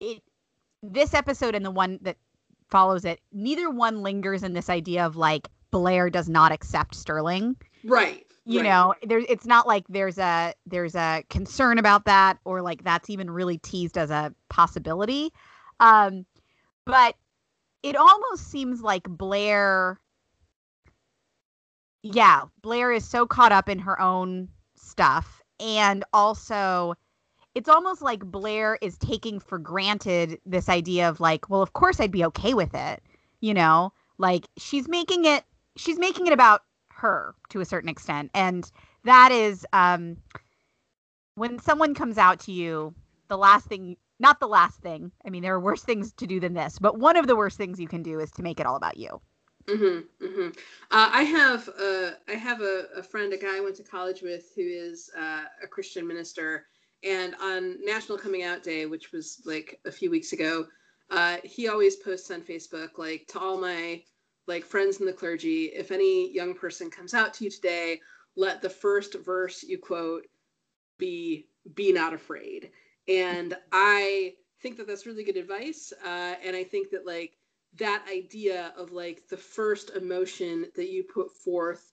it 0.00 0.22
this 0.82 1.14
episode 1.14 1.54
and 1.54 1.64
the 1.64 1.70
one 1.70 1.98
that 2.02 2.16
follows 2.70 3.04
it, 3.04 3.20
neither 3.32 3.70
one 3.70 4.02
lingers 4.02 4.42
in 4.42 4.52
this 4.54 4.70
idea 4.70 5.04
of 5.04 5.16
like 5.16 5.48
Blair 5.70 6.10
does 6.10 6.28
not 6.28 6.52
accept 6.52 6.94
Sterling. 6.94 7.56
Right. 7.84 8.26
you 8.44 8.60
Right. 8.60 8.66
know 8.68 8.94
there's 9.02 9.24
it's 9.28 9.46
not 9.46 9.66
like 9.66 9.84
there's 9.88 10.18
a 10.18 10.54
there's 10.66 10.94
a 10.94 11.24
concern 11.30 11.78
about 11.78 12.04
that 12.06 12.38
or 12.44 12.62
like 12.62 12.84
that's 12.84 13.10
even 13.10 13.30
really 13.30 13.58
teased 13.58 13.98
as 13.98 14.10
a 14.10 14.34
possibility 14.48 15.32
um 15.80 16.24
but 16.86 17.14
it 17.82 17.96
almost 17.96 18.50
seems 18.50 18.82
like 18.82 19.04
blair 19.08 19.98
yeah 22.02 22.42
blair 22.62 22.92
is 22.92 23.04
so 23.06 23.26
caught 23.26 23.52
up 23.52 23.68
in 23.68 23.78
her 23.78 24.00
own 24.00 24.48
stuff 24.76 25.42
and 25.58 26.04
also 26.12 26.94
it's 27.54 27.68
almost 27.68 28.00
like 28.00 28.20
blair 28.20 28.78
is 28.80 28.96
taking 28.98 29.40
for 29.40 29.58
granted 29.58 30.38
this 30.46 30.68
idea 30.68 31.08
of 31.08 31.20
like 31.20 31.50
well 31.50 31.62
of 31.62 31.72
course 31.72 32.00
i'd 32.00 32.10
be 32.10 32.24
okay 32.24 32.54
with 32.54 32.74
it 32.74 33.02
you 33.40 33.54
know? 33.54 33.92
Like 34.18 34.46
she's 34.58 34.86
making 34.86 35.24
it 35.24 35.44
she's 35.76 35.98
making 35.98 36.26
it 36.26 36.32
about 36.34 36.62
her 36.90 37.34
to 37.48 37.60
a 37.60 37.64
certain 37.64 37.88
extent 37.88 38.30
and 38.34 38.70
that 39.04 39.32
is 39.32 39.66
um 39.72 40.18
when 41.36 41.58
someone 41.58 41.94
comes 41.94 42.18
out 42.18 42.40
to 42.40 42.52
you 42.52 42.94
the 43.28 43.38
last 43.38 43.66
thing 43.66 43.96
not 44.20 44.38
the 44.38 44.46
last 44.46 44.80
thing. 44.80 45.10
I 45.26 45.30
mean 45.30 45.42
there 45.42 45.54
are 45.54 45.60
worse 45.60 45.82
things 45.82 46.12
to 46.14 46.26
do 46.26 46.38
than 46.38 46.54
this 46.54 46.78
but 46.78 46.98
one 46.98 47.16
of 47.16 47.26
the 47.26 47.36
worst 47.36 47.56
things 47.56 47.80
you 47.80 47.88
can 47.88 48.02
do 48.02 48.20
is 48.20 48.30
to 48.32 48.42
make 48.42 48.60
it 48.60 48.66
all 48.66 48.76
about 48.76 48.96
you. 48.96 49.20
Mm-hmm, 49.66 50.24
mm-hmm. 50.24 50.48
Uh, 50.90 51.10
I 51.12 51.22
have 51.22 51.68
uh, 51.68 52.10
I 52.28 52.32
have 52.32 52.60
a, 52.60 52.86
a 52.96 53.02
friend, 53.02 53.32
a 53.32 53.36
guy 53.36 53.58
I 53.58 53.60
went 53.60 53.76
to 53.76 53.82
college 53.82 54.22
with, 54.22 54.52
who 54.56 54.62
is 54.62 55.10
uh, 55.16 55.42
a 55.62 55.66
Christian 55.66 56.06
minister, 56.06 56.66
and 57.04 57.34
on 57.40 57.76
National 57.84 58.18
Coming 58.18 58.42
Out 58.42 58.62
Day, 58.62 58.86
which 58.86 59.12
was 59.12 59.42
like 59.44 59.78
a 59.84 59.92
few 59.92 60.10
weeks 60.10 60.32
ago, 60.32 60.66
uh, 61.10 61.36
he 61.44 61.68
always 61.68 61.96
posts 61.96 62.30
on 62.30 62.40
Facebook 62.40 62.98
like 62.98 63.26
to 63.28 63.38
all 63.38 63.60
my 63.60 64.02
like 64.46 64.64
friends 64.64 64.98
in 64.98 65.06
the 65.06 65.12
clergy, 65.12 65.66
if 65.66 65.92
any 65.92 66.32
young 66.32 66.54
person 66.54 66.90
comes 66.90 67.14
out 67.14 67.32
to 67.34 67.44
you 67.44 67.50
today, 67.50 68.00
let 68.36 68.60
the 68.60 68.70
first 68.70 69.14
verse 69.24 69.62
you 69.62 69.78
quote 69.78 70.26
be 70.98 71.46
"Be 71.74 71.92
not 71.92 72.14
afraid," 72.14 72.70
and 73.10 73.56
I 73.72 74.34
think 74.62 74.78
that 74.78 74.88
that's 74.88 75.06
really 75.06 75.24
good 75.24 75.36
advice, 75.36 75.92
uh, 76.04 76.36
and 76.44 76.56
I 76.56 76.64
think 76.64 76.90
that 76.92 77.06
like 77.06 77.38
that 77.78 78.04
idea 78.10 78.74
of 78.78 78.92
like 78.92 79.28
the 79.28 79.38
first 79.38 79.90
emotion 79.96 80.66
that 80.76 80.90
you 80.90 81.04
put 81.04 81.32
forth 81.32 81.92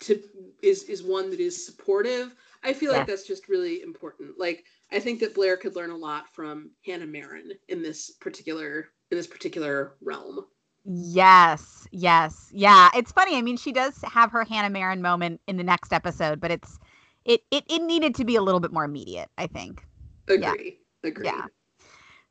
to 0.00 0.20
is 0.62 0.84
is 0.84 1.02
one 1.02 1.30
that 1.30 1.40
is 1.40 1.66
supportive 1.66 2.34
i 2.64 2.72
feel 2.72 2.92
Yeah. 2.92 2.98
like 2.98 3.06
that's 3.06 3.26
just 3.26 3.48
really 3.48 3.82
important. 3.82 4.38
Like 4.38 4.64
i 4.92 5.00
think 5.00 5.20
that 5.20 5.34
blair 5.34 5.56
could 5.56 5.76
learn 5.76 5.90
a 5.90 5.96
lot 5.96 6.34
from 6.34 6.72
hannah 6.86 7.06
marin 7.06 7.52
in 7.68 7.82
this 7.82 8.10
particular 8.20 8.88
in 9.10 9.18
this 9.18 9.28
particular 9.28 9.94
realm. 10.02 10.46
Yes 10.84 11.86
yes. 11.92 12.50
Yeah 12.52 12.90
it's 12.94 13.12
funny 13.12 13.36
i 13.36 13.42
mean 13.42 13.56
she 13.56 13.72
does 13.72 14.00
have 14.02 14.32
her 14.32 14.44
hannah 14.44 14.70
marin 14.70 15.02
moment 15.02 15.40
in 15.46 15.56
the 15.56 15.64
next 15.64 15.92
episode 15.92 16.40
but 16.40 16.50
it's 16.50 16.78
it 17.24 17.42
it, 17.50 17.64
it 17.68 17.82
needed 17.82 18.14
to 18.16 18.24
be 18.24 18.36
a 18.36 18.42
little 18.42 18.60
bit 18.60 18.72
more 18.72 18.84
immediate 18.84 19.30
i 19.38 19.46
think 19.46 19.84
agree 20.28 20.78
agree 21.04 21.26
Yeah. 21.26 21.46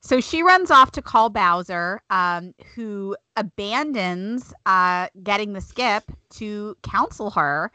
So 0.02 0.20
she 0.20 0.42
runs 0.42 0.72
off 0.72 0.92
to 0.94 1.02
call 1.02 1.30
Bowser, 1.30 2.02
um, 2.10 2.54
who 2.76 3.16
abandons 3.36 4.52
uh, 4.66 5.08
getting 5.22 5.54
the 5.54 5.62
skip 5.62 6.12
to 6.32 6.76
counsel 6.82 7.30
her. 7.32 7.72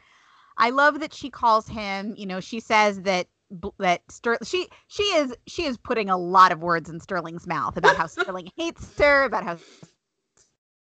I 0.58 0.70
love 0.70 1.00
that 1.00 1.14
she 1.14 1.30
calls 1.30 1.68
him. 1.68 2.14
You 2.16 2.26
know, 2.26 2.40
she 2.40 2.60
says 2.60 3.02
that 3.02 3.28
that 3.78 4.02
Ster- 4.10 4.38
she 4.42 4.68
she 4.88 5.04
is 5.04 5.36
she 5.46 5.64
is 5.66 5.76
putting 5.78 6.10
a 6.10 6.16
lot 6.16 6.50
of 6.50 6.62
words 6.62 6.90
in 6.90 6.98
Sterling's 6.98 7.46
mouth 7.46 7.76
about 7.76 7.96
how 7.96 8.06
Sterling 8.08 8.50
hates 8.56 8.98
her, 8.98 9.22
about 9.24 9.44
how 9.44 9.58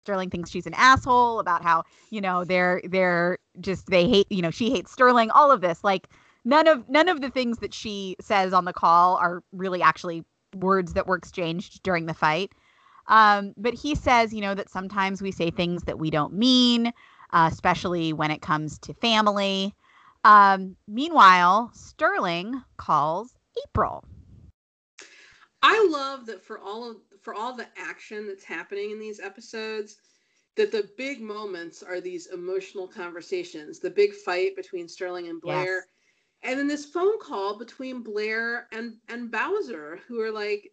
Sterling 0.05 0.31
thinks 0.31 0.51
she's 0.51 0.67
an 0.67 0.75
asshole, 0.75 1.41
about 1.41 1.63
how 1.63 1.85
you 2.11 2.23
know 2.23 2.45
they're 2.45 2.81
they're 2.85 3.39
just 3.61 3.87
they 3.91 4.09
hate 4.09 4.31
you 4.31 4.41
know 4.41 4.51
she 4.51 4.71
hates 4.71 4.93
Sterling. 4.93 5.31
All 5.31 5.51
of 5.51 5.61
this, 5.61 5.85
like 5.85 6.09
none 6.45 6.67
of 6.67 6.89
none 6.89 7.09
of 7.09 7.21
the 7.21 7.31
things 7.31 7.59
that 7.59 7.75
she 7.75 8.17
says 8.21 8.53
on 8.53 8.65
the 8.65 8.73
call 8.73 9.17
are 9.17 9.43
really 9.53 9.83
actually 9.83 10.25
words 10.57 10.93
that 10.95 11.07
were 11.07 11.17
exchanged 11.17 11.83
during 11.83 12.07
the 12.07 12.15
fight. 12.15 12.53
Um, 13.07 13.53
but 13.57 13.75
he 13.75 13.95
says, 13.95 14.33
you 14.33 14.41
know, 14.41 14.55
that 14.55 14.71
sometimes 14.71 15.21
we 15.21 15.31
say 15.31 15.51
things 15.51 15.83
that 15.85 15.99
we 15.99 16.11
don't 16.11 16.33
mean, 16.33 16.89
uh, 17.33 17.49
especially 17.53 18.13
when 18.13 18.31
it 18.31 18.41
comes 18.41 18.79
to 18.81 18.95
family. 18.95 19.75
Um, 20.25 20.77
meanwhile, 20.89 21.71
Sterling 21.75 22.63
calls 22.79 23.35
April. 23.69 24.05
i 25.63 25.89
love 25.91 26.27
that 26.27 26.43
for 26.43 26.59
all 26.59 26.91
of 26.91 26.97
for 27.21 27.35
all 27.35 27.55
the 27.55 27.67
action 27.77 28.27
that's 28.27 28.45
happening 28.45 28.91
in 28.91 28.99
these 28.99 29.21
episodes 29.21 29.97
that 30.57 30.71
the 30.71 30.89
big 30.97 31.21
moments 31.21 31.83
are 31.83 32.01
these 32.01 32.27
emotional 32.29 32.87
conversations 32.87 33.79
the 33.81 33.91
big 33.91 34.13
fight 34.15 34.55
between 34.57 34.89
sterling 34.89 35.29
and 35.29 35.41
blair 35.41 35.77
Yes. 35.77 35.94
And 36.45 36.59
then 36.59 36.69
this 36.69 36.85
phone 36.85 37.19
call 37.19 37.59
between 37.59 38.03
Blair 38.03 38.69
and 38.71 38.97
and 39.09 39.31
Bowser, 39.31 40.01
who 40.07 40.21
are 40.21 40.31
like, 40.31 40.71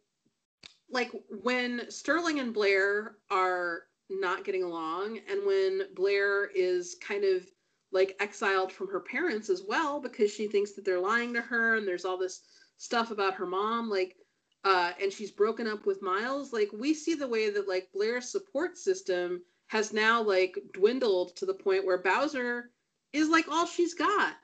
like 0.90 1.12
when 1.42 1.90
Sterling 1.90 2.40
and 2.40 2.54
Blair 2.54 3.16
are 3.30 3.84
not 4.10 4.44
getting 4.44 4.64
along, 4.64 5.20
and 5.30 5.46
when 5.46 5.84
Blair 5.96 6.48
is 6.54 6.96
kind 6.96 7.24
of 7.24 7.48
like 7.94 8.16
exiled 8.20 8.72
from 8.72 8.88
her 8.88 9.00
parents 9.00 9.50
as 9.50 9.64
well 9.68 10.00
because 10.00 10.34
she 10.34 10.48
thinks 10.48 10.74
that 10.74 10.86
they're 10.86 11.00
lying 11.00 11.34
to 11.34 11.42
her, 11.42 11.76
and 11.76 11.88
there's 11.88 12.06
all 12.06 12.18
this 12.18 12.42
stuff 12.78 13.12
about 13.12 13.36
her 13.36 13.46
mom, 13.46 13.90
like, 13.90 14.16
uh, 14.64 14.92
and 15.02 15.12
she's 15.12 15.32
broken 15.32 15.68
up 15.68 15.86
with 15.86 16.02
Miles. 16.02 16.52
Like 16.52 16.70
we 16.74 16.94
see 16.94 17.16
the 17.16 17.28
way 17.28 17.50
that 17.50 17.68
like 17.70 17.90
Blair's 17.94 18.30
support 18.30 18.78
system 18.78 19.42
has 19.68 19.94
now 19.94 20.22
like 20.22 20.58
dwindled 20.74 21.36
to 21.38 21.46
the 21.46 21.54
point 21.54 21.86
where 21.86 22.02
Bowser 22.02 22.72
is 23.14 23.30
like 23.30 23.48
all 23.50 23.66
she's 23.66 23.94
got. 23.94 24.36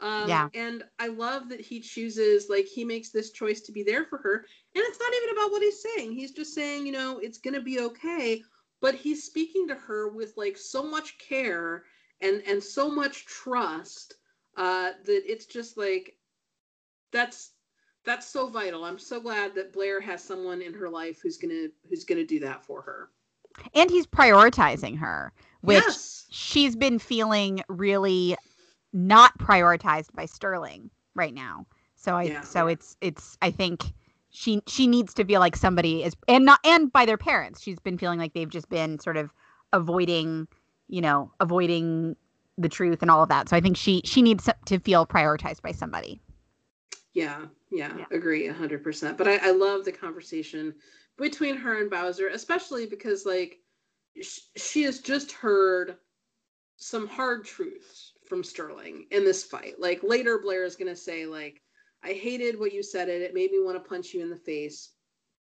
Um, 0.00 0.28
Yeah. 0.28 0.48
And 0.54 0.84
I 0.98 1.08
love 1.08 1.48
that 1.48 1.60
he 1.60 1.80
chooses, 1.80 2.48
like, 2.48 2.66
he 2.66 2.84
makes 2.84 3.10
this 3.10 3.30
choice 3.30 3.60
to 3.62 3.72
be 3.72 3.82
there 3.82 4.04
for 4.04 4.18
her. 4.18 4.34
And 4.74 4.84
it's 4.86 5.00
not 5.00 5.12
even 5.14 5.36
about 5.36 5.50
what 5.52 5.62
he's 5.62 5.82
saying. 5.82 6.12
He's 6.12 6.32
just 6.32 6.54
saying, 6.54 6.86
you 6.86 6.92
know, 6.92 7.18
it's 7.18 7.38
going 7.38 7.54
to 7.54 7.62
be 7.62 7.80
okay. 7.80 8.42
But 8.80 8.94
he's 8.94 9.24
speaking 9.24 9.66
to 9.68 9.74
her 9.74 10.08
with, 10.08 10.34
like, 10.36 10.56
so 10.56 10.82
much 10.82 11.18
care 11.18 11.84
and, 12.20 12.42
and 12.46 12.62
so 12.62 12.90
much 12.90 13.26
trust 13.26 14.14
uh, 14.56 14.90
that 15.04 15.22
it's 15.26 15.46
just 15.46 15.76
like, 15.76 16.16
that's. 17.12 17.52
That's 18.04 18.28
so 18.28 18.46
vital. 18.46 18.84
I'm 18.84 19.00
so 19.00 19.18
glad 19.18 19.56
that 19.56 19.72
Blair 19.72 20.00
has 20.00 20.22
someone 20.22 20.62
in 20.62 20.72
her 20.74 20.88
life 20.88 21.18
who's 21.20 21.38
gonna 21.38 21.66
who's 21.88 22.04
gonna 22.04 22.22
do 22.22 22.38
that 22.38 22.64
for 22.64 22.80
her. 22.82 23.10
And 23.74 23.90
he's 23.90 24.06
prioritizing 24.06 24.96
her, 24.98 25.32
which 25.62 25.82
yes. 25.84 26.24
she's 26.30 26.76
been 26.76 27.00
feeling 27.00 27.64
really 27.68 28.36
not 28.96 29.38
prioritized 29.38 30.12
by 30.14 30.24
Sterling 30.26 30.90
right 31.14 31.34
now. 31.34 31.66
So 31.96 32.16
I 32.16 32.24
Yeah. 32.28 32.40
so 32.40 32.66
it's 32.66 32.96
it's 33.00 33.36
I 33.42 33.50
think 33.50 33.82
she 34.30 34.62
she 34.66 34.86
needs 34.86 35.14
to 35.14 35.24
feel 35.24 35.40
like 35.40 35.56
somebody 35.56 36.02
is 36.02 36.14
and 36.28 36.44
not 36.44 36.60
and 36.64 36.92
by 36.92 37.04
their 37.06 37.18
parents. 37.18 37.62
She's 37.62 37.78
been 37.78 37.98
feeling 37.98 38.18
like 38.18 38.32
they've 38.34 38.48
just 38.48 38.68
been 38.68 38.98
sort 38.98 39.16
of 39.18 39.30
avoiding, 39.72 40.48
you 40.88 41.00
know, 41.02 41.32
avoiding 41.40 42.16
the 42.58 42.68
truth 42.70 43.02
and 43.02 43.10
all 43.10 43.22
of 43.22 43.28
that. 43.28 43.48
So 43.48 43.56
I 43.56 43.60
think 43.60 43.76
she 43.76 44.02
she 44.04 44.22
needs 44.22 44.48
to 44.66 44.78
feel 44.80 45.06
prioritized 45.06 45.62
by 45.62 45.72
somebody. 45.72 46.20
Yeah, 47.12 47.46
yeah, 47.70 47.96
Yeah. 47.98 48.06
agree 48.10 48.46
a 48.46 48.52
hundred 48.52 48.84
percent. 48.84 49.16
But 49.18 49.28
I, 49.28 49.36
I 49.38 49.50
love 49.52 49.84
the 49.84 49.92
conversation 49.92 50.74
between 51.16 51.56
her 51.56 51.80
and 51.80 51.90
Bowser, 51.90 52.28
especially 52.28 52.86
because 52.86 53.24
like 53.26 53.58
sh- 54.20 54.40
she 54.56 54.82
has 54.84 55.00
just 55.00 55.32
heard 55.32 55.98
some 56.78 57.08
hard 57.08 57.44
truths 57.46 58.14
from 58.28 58.44
Sterling 58.44 59.06
in 59.10 59.24
this 59.24 59.44
fight. 59.44 59.74
Like 59.78 60.02
later, 60.02 60.38
Blair 60.38 60.64
is 60.64 60.76
gonna 60.76 60.96
say 60.96 61.26
like, 61.26 61.62
"I 62.02 62.12
hated 62.12 62.58
what 62.58 62.72
you 62.72 62.82
said. 62.82 63.08
It 63.08 63.22
it 63.22 63.34
made 63.34 63.50
me 63.50 63.60
want 63.60 63.82
to 63.82 63.88
punch 63.88 64.14
you 64.14 64.22
in 64.22 64.30
the 64.30 64.36
face 64.36 64.90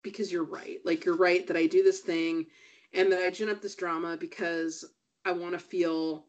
because 0.04 0.32
you're 0.32 0.44
right. 0.44 0.80
Like 0.86 1.06
you're 1.06 1.18
right 1.18 1.46
that 1.48 1.58
I 1.58 1.68
do 1.68 1.84
this 1.84 2.02
thing, 2.02 2.48
and 2.94 3.12
that 3.12 3.24
I 3.24 3.30
gin 3.30 3.50
up 3.50 3.62
this 3.62 3.76
drama 3.76 4.18
because 4.18 4.86
I 5.26 5.32
want 5.32 5.54
to 5.54 5.60
feel." 5.60 6.28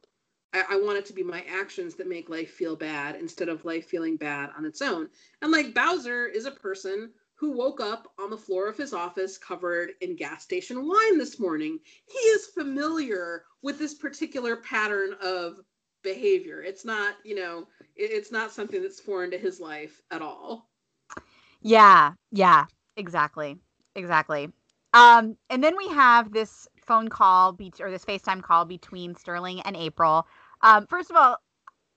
I, 0.52 0.64
I 0.70 0.76
want 0.76 0.98
it 0.98 1.06
to 1.06 1.12
be 1.12 1.24
my 1.24 1.44
actions 1.48 1.96
that 1.96 2.08
make 2.08 2.28
life 2.30 2.50
feel 2.50 2.76
bad 2.76 3.16
instead 3.16 3.48
of 3.48 3.64
life 3.64 3.88
feeling 3.88 4.16
bad 4.16 4.50
on 4.56 4.64
its 4.64 4.80
own. 4.80 5.08
And 5.42 5.50
like 5.50 5.74
Bowser 5.74 6.26
is 6.26 6.46
a 6.46 6.52
person 6.52 7.10
who 7.34 7.50
woke 7.50 7.80
up 7.80 8.12
on 8.18 8.30
the 8.30 8.38
floor 8.38 8.68
of 8.68 8.76
his 8.76 8.94
office 8.94 9.36
covered 9.36 9.92
in 10.00 10.16
gas 10.16 10.44
station 10.44 10.86
wine 10.86 11.18
this 11.18 11.40
morning. 11.40 11.78
He 12.06 12.18
is 12.18 12.46
familiar 12.46 13.44
with 13.62 13.78
this 13.78 13.94
particular 13.94 14.56
pattern 14.56 15.14
of 15.20 15.60
behavior. 16.04 16.62
It's 16.62 16.84
not, 16.84 17.16
you 17.24 17.34
know, 17.34 17.68
it- 17.96 18.12
it's 18.12 18.30
not 18.32 18.52
something 18.52 18.82
that's 18.82 19.00
foreign 19.00 19.32
to 19.32 19.38
his 19.38 19.60
life 19.60 20.02
at 20.12 20.22
all. 20.22 20.70
Yeah, 21.62 22.14
yeah, 22.32 22.66
exactly. 22.96 23.58
Exactly. 23.96 24.52
Um, 24.92 25.36
and 25.50 25.64
then 25.64 25.76
we 25.76 25.88
have 25.88 26.32
this 26.32 26.68
phone 26.76 27.08
call 27.08 27.52
be- 27.52 27.72
or 27.80 27.90
this 27.90 28.04
FaceTime 28.04 28.42
call 28.42 28.64
between 28.66 29.16
Sterling 29.16 29.60
and 29.62 29.76
April. 29.76 30.28
Um, 30.62 30.86
first 30.86 31.10
of 31.10 31.16
all, 31.16 31.38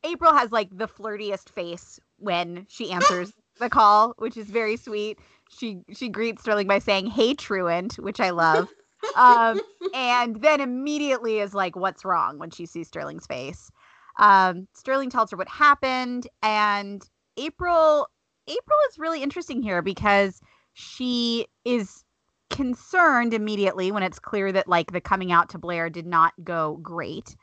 April 0.03 0.33
has 0.33 0.51
like 0.51 0.69
the 0.75 0.87
flirtiest 0.87 1.49
face 1.49 1.99
when 2.17 2.65
she 2.69 2.91
answers 2.91 3.33
the 3.59 3.69
call, 3.69 4.13
which 4.17 4.37
is 4.37 4.49
very 4.49 4.77
sweet. 4.77 5.19
She 5.49 5.79
she 5.93 6.09
greets 6.09 6.41
Sterling 6.41 6.67
by 6.67 6.79
saying, 6.79 7.07
"Hey, 7.07 7.33
truant," 7.35 7.95
which 7.99 8.19
I 8.19 8.31
love. 8.31 8.73
Um, 9.15 9.61
and 9.93 10.41
then 10.41 10.61
immediately 10.61 11.39
is 11.39 11.53
like, 11.55 11.75
"What's 11.75 12.05
wrong?" 12.05 12.39
when 12.39 12.51
she 12.51 12.65
sees 12.67 12.87
Sterling's 12.87 13.27
face. 13.27 13.71
Um, 14.17 14.67
Sterling 14.73 15.09
tells 15.09 15.31
her 15.31 15.37
what 15.37 15.47
happened, 15.47 16.27
and 16.41 17.03
April 17.37 18.07
April 18.47 18.77
is 18.89 18.97
really 18.97 19.21
interesting 19.21 19.61
here 19.61 19.81
because 19.81 20.41
she 20.73 21.47
is 21.65 22.03
concerned 22.49 23.33
immediately 23.33 23.91
when 23.91 24.03
it's 24.03 24.19
clear 24.19 24.51
that 24.51 24.67
like 24.67 24.91
the 24.91 25.01
coming 25.01 25.31
out 25.31 25.49
to 25.49 25.57
Blair 25.57 25.89
did 25.89 26.05
not 26.07 26.33
go 26.43 26.77
great. 26.81 27.35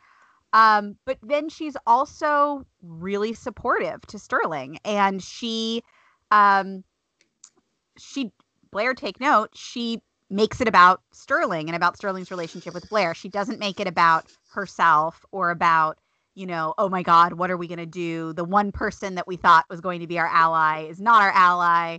Um, 0.53 0.97
but 1.05 1.19
then 1.23 1.49
she's 1.49 1.77
also 1.87 2.65
really 2.81 3.35
supportive 3.35 4.01
to 4.07 4.19
Sterling, 4.19 4.79
and 4.85 5.23
she, 5.23 5.83
um, 6.31 6.85
she 7.99 8.33
Blair 8.71 8.95
take 8.95 9.21
note. 9.21 9.51
She 9.55 10.01
makes 10.31 10.61
it 10.61 10.69
about 10.69 11.03
Sterling 11.13 11.69
and 11.69 11.77
about 11.77 11.97
Sterling's 11.97 12.31
relationship 12.31 12.73
with 12.73 12.89
Blair. 12.89 13.15
She 13.15 13.29
doesn't 13.29 13.59
make 13.59 13.81
it 13.81 13.87
about 13.87 14.27
herself 14.53 15.25
or 15.33 15.51
about 15.51 15.99
you 16.35 16.47
know, 16.47 16.75
oh 16.79 16.89
my 16.89 17.03
God, 17.03 17.35
what 17.35 17.51
are 17.51 17.57
we 17.57 17.69
going 17.69 17.79
to 17.79 17.87
do? 17.87 18.33
The 18.33 18.45
one 18.45 18.73
person 18.73 19.15
that 19.15 19.27
we 19.27 19.37
thought 19.37 19.67
was 19.71 19.81
going 19.81 20.01
to 20.01 20.07
be 20.07 20.19
our 20.19 20.27
ally 20.27 20.87
is 20.87 21.01
not 21.01 21.23
our 21.23 21.31
ally. 21.31 21.99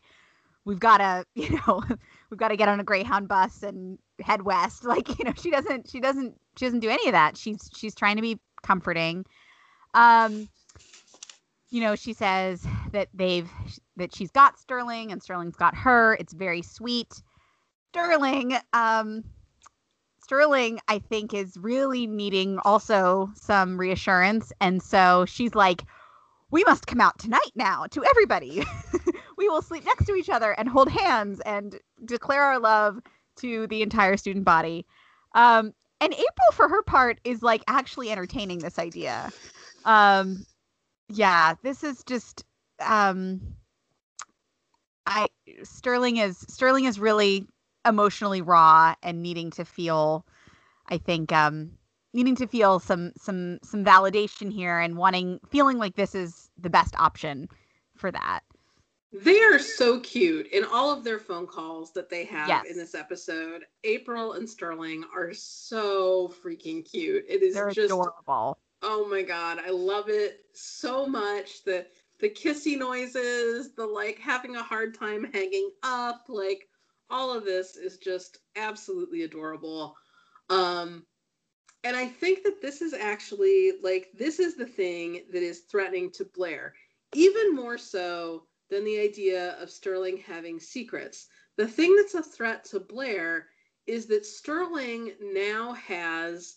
We've 0.65 0.79
got 0.79 0.97
to, 0.97 1.25
you 1.35 1.59
know, 1.67 1.83
we've 2.29 2.39
got 2.39 2.49
to 2.49 2.57
get 2.57 2.67
on 2.67 2.79
a 2.79 2.83
Greyhound 2.83 3.27
bus 3.27 3.63
and 3.63 3.97
head 4.21 4.41
west. 4.41 4.83
Like, 4.95 5.17
you 5.17 5.25
know, 5.25 5.33
she 5.41 5.51
doesn't, 5.51 5.89
she 5.89 5.99
doesn't, 5.99 6.35
she 6.57 6.65
doesn't 6.65 6.81
do 6.81 6.89
any 6.89 7.07
of 7.07 7.13
that. 7.13 7.37
She's, 7.37 7.69
she's 7.75 7.95
trying 7.95 8.17
to 8.17 8.21
be 8.21 8.39
comforting. 8.63 9.25
Um, 9.93 10.49
you 11.69 11.81
know, 11.81 11.95
she 11.95 12.13
says 12.13 12.65
that 12.91 13.09
they've, 13.13 13.49
that 13.97 14.13
she's 14.13 14.31
got 14.31 14.59
Sterling 14.59 15.11
and 15.11 15.21
Sterling's 15.21 15.55
got 15.55 15.75
her. 15.75 16.15
It's 16.15 16.33
very 16.33 16.61
sweet. 16.61 17.21
Sterling, 17.89 18.57
um, 18.73 19.23
Sterling, 20.25 20.79
I 20.87 20.97
think, 20.97 21.35
is 21.35 21.55
really 21.55 22.07
needing 22.07 22.57
also 22.65 23.29
some 23.35 23.77
reassurance. 23.77 24.51
And 24.59 24.81
so 24.81 25.25
she's 25.25 25.53
like, 25.53 25.83
we 26.49 26.63
must 26.63 26.87
come 26.87 26.99
out 26.99 27.19
tonight 27.19 27.51
now 27.53 27.85
to 27.91 28.03
everybody. 28.03 28.63
we 29.37 29.47
will 29.47 29.61
sleep 29.61 29.85
next 29.85 30.05
to 30.05 30.15
each 30.15 30.31
other 30.31 30.53
and 30.53 30.67
hold 30.67 30.89
hands 30.89 31.41
and 31.41 31.79
declare 32.05 32.41
our 32.41 32.57
love 32.57 33.01
to 33.35 33.67
the 33.67 33.83
entire 33.83 34.17
student 34.17 34.45
body. 34.45 34.87
Um, 35.35 35.75
and 36.01 36.11
April, 36.11 36.51
for 36.53 36.69
her 36.69 36.81
part, 36.81 37.19
is 37.23 37.43
like 37.43 37.61
actually 37.67 38.09
entertaining 38.09 38.57
this 38.57 38.79
idea. 38.79 39.31
Um, 39.83 40.43
yeah, 41.07 41.53
this 41.61 41.83
is 41.83 42.03
just 42.03 42.43
um, 42.79 43.41
I 45.05 45.27
Sterling 45.61 46.17
is 46.17 46.39
Sterling 46.49 46.85
is 46.85 46.99
really 46.99 47.45
emotionally 47.85 48.41
raw 48.41 48.95
and 49.03 49.21
needing 49.21 49.51
to 49.51 49.63
feel 49.63 50.25
i 50.87 50.97
think 50.97 51.31
um 51.31 51.71
needing 52.15 52.35
to 52.37 52.47
feel 52.47 52.79
some 52.79 53.11
some 53.17 53.59
some 53.61 53.83
validation 53.83 54.51
here 54.51 54.79
and 54.79 54.97
wanting 54.97 55.39
feeling 55.49 55.77
like 55.77 55.95
this 55.95 56.15
is 56.15 56.49
the 56.57 56.69
best 56.69 56.95
option 56.97 57.47
for 57.95 58.09
that. 58.09 58.39
They 59.13 59.39
are 59.41 59.59
so 59.59 59.99
cute 59.99 60.47
in 60.47 60.65
all 60.65 60.91
of 60.91 61.03
their 61.03 61.19
phone 61.19 61.45
calls 61.45 61.93
that 61.93 62.09
they 62.09 62.25
have 62.25 62.47
yes. 62.47 62.65
in 62.69 62.77
this 62.77 62.95
episode. 62.95 63.63
April 63.83 64.33
and 64.33 64.49
sterling 64.49 65.03
are 65.15 65.33
so 65.33 66.33
freaking 66.43 66.89
cute. 66.89 67.25
It 67.29 67.43
is 67.43 67.53
They're 67.53 67.69
just 67.69 67.93
adorable. 67.93 68.57
Oh 68.81 69.07
my 69.09 69.21
god 69.21 69.59
i 69.65 69.69
love 69.69 70.09
it 70.09 70.45
so 70.53 71.05
much. 71.05 71.63
The 71.63 71.85
the 72.19 72.29
kissy 72.29 72.77
noises 72.77 73.73
the 73.73 73.85
like 73.85 74.19
having 74.19 74.55
a 74.55 74.63
hard 74.63 74.97
time 74.97 75.25
hanging 75.33 75.69
up 75.83 76.25
like 76.29 76.69
all 77.09 77.35
of 77.35 77.45
this 77.45 77.75
is 77.75 77.97
just 77.97 78.39
absolutely 78.55 79.23
adorable. 79.23 79.95
Um, 80.49 81.05
and 81.83 81.95
I 81.95 82.07
think 82.07 82.43
that 82.43 82.61
this 82.61 82.81
is 82.81 82.93
actually 82.93 83.73
like 83.83 84.07
this 84.17 84.39
is 84.39 84.55
the 84.55 84.65
thing 84.65 85.21
that 85.31 85.43
is 85.43 85.61
threatening 85.71 86.11
to 86.11 86.25
Blair, 86.25 86.73
even 87.13 87.53
more 87.53 87.77
so 87.77 88.45
than 88.69 88.83
the 88.83 88.99
idea 88.99 89.55
of 89.61 89.69
Sterling 89.69 90.17
having 90.25 90.59
secrets. 90.59 91.27
The 91.57 91.67
thing 91.67 91.95
that's 91.95 92.15
a 92.15 92.23
threat 92.23 92.65
to 92.65 92.79
Blair 92.79 93.47
is 93.87 94.07
that 94.07 94.25
Sterling 94.25 95.11
now 95.21 95.73
has 95.73 96.55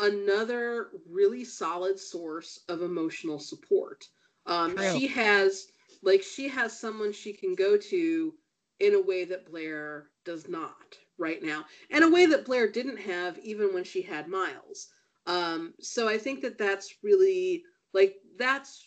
another 0.00 0.90
really 1.08 1.44
solid 1.44 1.98
source 1.98 2.60
of 2.68 2.82
emotional 2.82 3.38
support. 3.38 4.04
Um, 4.46 4.76
she 4.92 5.06
has 5.08 5.66
like 6.02 6.22
she 6.22 6.48
has 6.48 6.78
someone 6.78 7.12
she 7.12 7.32
can 7.32 7.54
go 7.54 7.76
to 7.76 8.34
in 8.80 8.94
a 8.94 9.02
way 9.02 9.24
that 9.24 9.50
Blair 9.50 10.08
does 10.24 10.48
not 10.48 10.96
right 11.18 11.42
now, 11.42 11.64
and 11.90 12.04
a 12.04 12.10
way 12.10 12.26
that 12.26 12.44
Blair 12.44 12.68
didn't 12.68 12.98
have 12.98 13.38
even 13.38 13.72
when 13.72 13.84
she 13.84 14.02
had 14.02 14.28
Miles. 14.28 14.88
Um, 15.26 15.74
so 15.80 16.08
I 16.08 16.18
think 16.18 16.42
that 16.42 16.58
that's 16.58 16.94
really 17.02 17.62
like 17.92 18.16
that's 18.38 18.84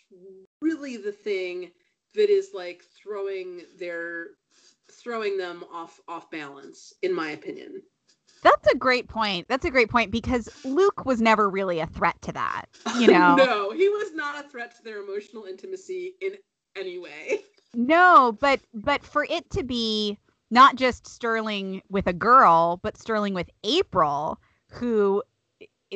really 0.62 0.98
the 0.98 1.12
thing 1.12 1.72
that 2.14 2.30
is 2.30 2.50
like 2.54 2.84
throwing 3.02 3.62
their 3.80 4.28
throwing 4.92 5.38
them 5.38 5.64
off 5.74 6.00
off 6.08 6.30
balance, 6.30 6.94
in 7.02 7.14
my 7.14 7.32
opinion. 7.32 7.82
That's 8.44 8.68
a 8.68 8.78
great 8.78 9.08
point. 9.08 9.48
That's 9.50 9.66
a 9.66 9.72
great 9.72 9.90
point 9.90 10.12
because 10.12 10.50
Luke 10.64 11.06
was 11.06 11.20
never 11.20 11.50
really 11.50 11.80
a 11.80 11.88
threat 11.88 12.22
to 12.24 12.32
that. 12.34 12.66
You 13.00 13.08
know, 13.12 13.36
no, 13.36 13.72
he 13.72 13.90
was 13.90 14.14
not 14.14 14.44
a 14.44 14.48
threat 14.48 14.76
to 14.78 14.84
their 14.84 15.02
emotional 15.02 15.46
intimacy 15.46 16.16
in 16.22 16.34
any 16.76 17.00
way. 17.00 17.42
No, 17.74 18.38
but 18.40 18.62
but 18.74 19.04
for 19.04 19.26
it 19.30 19.50
to 19.52 19.64
be 19.64 20.18
not 20.50 20.76
just 20.76 21.08
Sterling 21.08 21.82
with 21.90 22.08
a 22.08 22.14
girl, 22.14 22.80
but 22.82 22.98
Sterling 22.98 23.34
with 23.34 23.50
April, 23.64 24.40
who 24.72 25.22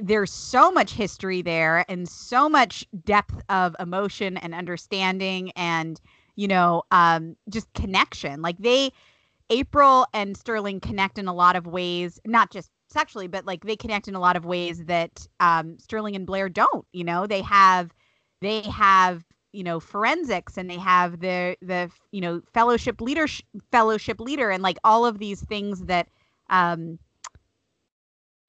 there's 0.02 0.32
so 0.32 0.72
much 0.72 0.94
history 0.94 1.42
there 1.42 1.86
and 1.90 2.08
so 2.08 2.50
much 2.50 2.86
depth 3.06 3.42
of 3.50 3.76
emotion 3.80 4.38
and 4.38 4.56
understanding 4.56 5.52
and 5.56 6.00
you 6.36 6.48
know 6.48 6.84
um 6.92 7.36
just 7.50 7.72
connection. 7.74 8.42
Like 8.42 8.58
they 8.60 8.92
april 9.52 10.08
and 10.14 10.38
sterling 10.38 10.80
connect 10.80 11.20
in 11.20 11.28
a 11.28 11.34
lot 11.34 11.56
of 11.58 11.68
ways 11.68 12.20
not 12.26 12.52
just 12.52 12.72
sexually 12.90 13.28
but 13.28 13.46
like 13.46 13.64
they 13.66 13.76
connect 13.76 14.08
in 14.08 14.16
a 14.16 14.20
lot 14.20 14.38
of 14.38 14.46
ways 14.46 14.86
that 14.86 15.28
um 15.42 15.78
sterling 15.80 16.16
and 16.16 16.26
blair 16.28 16.50
don't 16.50 16.86
you 16.94 17.04
know? 17.04 17.28
They 17.28 17.42
have 17.44 17.92
they 18.42 18.62
have 18.64 19.24
you 19.52 19.64
know 19.64 19.80
forensics 19.80 20.58
and 20.58 20.70
they 20.70 20.78
have 20.78 21.20
the 21.20 21.56
the 21.62 21.90
you 22.12 22.22
know 22.22 22.42
fellowship 22.54 23.02
leader 23.02 23.28
fellowship 23.72 24.20
leader 24.20 24.50
and 24.50 24.64
like 24.64 24.78
all 24.84 25.06
of 25.06 25.20
these 25.20 25.42
things 25.42 25.82
that 25.86 26.08
um 26.50 26.98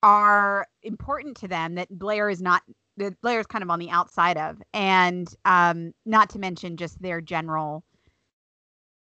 are 0.03 0.67
important 0.83 1.37
to 1.37 1.49
them 1.49 1.77
that 1.77 1.89
Blair 1.97 2.29
is 2.29 2.43
not 2.43 2.63
that 2.97 3.21
Blair 3.21 3.41
is 3.41 3.47
kind 3.47 3.63
of 3.63 3.71
on 3.71 3.79
the 3.79 3.91
outside 3.91 4.37
of 4.37 4.61
and 4.75 5.35
um 5.45 5.93
not 6.05 6.31
to 6.31 6.39
mention 6.39 6.77
just 6.77 7.01
their 7.01 7.21
general 7.21 7.85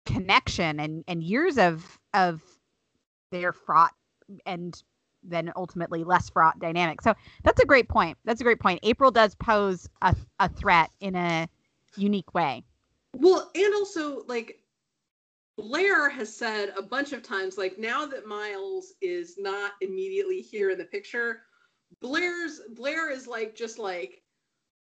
connection 0.06 0.80
and 0.80 1.04
and 1.08 1.24
years 1.24 1.58
of 1.58 2.00
of 2.14 2.42
their 3.32 3.52
fraught 3.52 3.94
and 4.46 4.84
then 5.24 5.52
ultimately 5.56 6.04
less 6.04 6.30
fraught 6.30 6.60
dynamic. 6.60 7.02
So 7.02 7.14
that's 7.44 7.62
a 7.62 7.66
great 7.66 7.90
point. 7.90 8.18
That's 8.26 8.42
a 8.42 8.44
great 8.44 8.60
point. 8.60 8.80
April 8.84 9.10
does 9.10 9.36
pose 9.36 9.90
a, 10.04 10.16
a 10.40 10.48
threat 10.50 10.92
in 11.00 11.16
a 11.16 11.50
unique 11.98 12.34
way. 12.34 12.64
Well, 13.14 13.50
and 13.56 13.74
also 13.74 14.24
like 14.28 14.60
Blair 15.58 16.10
has 16.10 16.36
said 16.36 16.74
a 16.78 16.82
bunch 16.82 17.14
of 17.14 17.24
times, 17.24 17.58
like 17.58 17.80
now 17.80 18.06
that 18.06 18.28
Miles 18.28 18.94
is 19.02 19.36
not 19.38 19.72
immediately 19.82 20.42
here 20.42 20.72
in 20.72 20.78
the 20.78 20.86
picture, 20.86 21.44
Blair's 22.02 22.62
Blair 22.76 23.10
is 23.12 23.28
like 23.28 23.56
just 23.56 23.80
like 23.80 24.22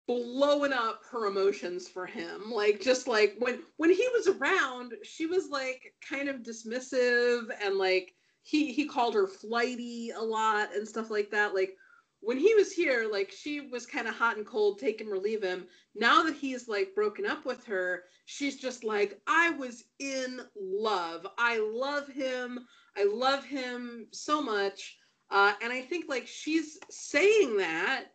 blowing 0.07 0.73
up 0.73 1.01
her 1.11 1.27
emotions 1.27 1.87
for 1.87 2.05
him. 2.05 2.49
Like 2.51 2.81
just 2.81 3.07
like 3.07 3.35
when 3.39 3.59
when 3.77 3.89
he 3.89 4.07
was 4.13 4.27
around, 4.27 4.93
she 5.03 5.25
was 5.25 5.49
like 5.49 5.93
kind 6.07 6.29
of 6.29 6.43
dismissive 6.43 7.43
and 7.61 7.75
like 7.75 8.13
he 8.43 8.71
he 8.71 8.85
called 8.85 9.15
her 9.15 9.27
flighty 9.27 10.11
a 10.11 10.21
lot 10.21 10.73
and 10.73 10.87
stuff 10.87 11.09
like 11.09 11.29
that. 11.31 11.53
Like 11.53 11.75
when 12.23 12.37
he 12.37 12.53
was 12.55 12.71
here, 12.71 13.07
like 13.11 13.31
she 13.31 13.59
was 13.59 13.85
kind 13.85 14.07
of 14.07 14.15
hot 14.15 14.37
and 14.37 14.45
cold, 14.45 14.79
take 14.79 15.01
him 15.01 15.11
or 15.11 15.17
leave 15.17 15.43
him. 15.43 15.67
Now 15.93 16.23
that 16.23 16.35
he's 16.35 16.67
like 16.69 16.95
broken 16.95 17.25
up 17.25 17.45
with 17.45 17.65
her, 17.65 18.03
she's 18.25 18.55
just 18.55 18.83
like, 18.83 19.19
I 19.27 19.49
was 19.51 19.83
in 19.99 20.39
love. 20.55 21.27
I 21.37 21.59
love 21.59 22.07
him. 22.07 22.59
I 22.95 23.03
love 23.03 23.43
him 23.43 24.07
so 24.11 24.41
much. 24.41 24.97
Uh, 25.29 25.53
and 25.61 25.73
I 25.73 25.81
think 25.81 26.05
like 26.07 26.25
she's 26.25 26.79
saying 26.89 27.57
that, 27.57 28.05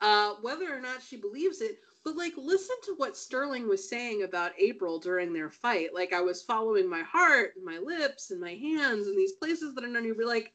uh, 0.00 0.34
whether 0.42 0.74
or 0.74 0.80
not 0.80 1.02
she 1.02 1.16
believes 1.16 1.62
it, 1.62 1.78
but 2.04 2.16
like 2.16 2.34
listen 2.36 2.76
to 2.84 2.94
what 2.98 3.16
Sterling 3.16 3.66
was 3.66 3.88
saying 3.88 4.24
about 4.24 4.52
April 4.58 4.98
during 4.98 5.32
their 5.32 5.50
fight. 5.50 5.94
Like 5.94 6.12
I 6.12 6.20
was 6.20 6.42
following 6.42 6.88
my 6.88 7.02
heart 7.02 7.52
and 7.56 7.64
my 7.64 7.78
lips 7.78 8.30
and 8.30 8.40
my 8.40 8.54
hands 8.54 9.06
and 9.06 9.16
these 9.16 9.32
places 9.32 9.74
that 9.74 9.84
are 9.84 10.00
you. 10.00 10.14
Be 10.14 10.24
like, 10.24 10.52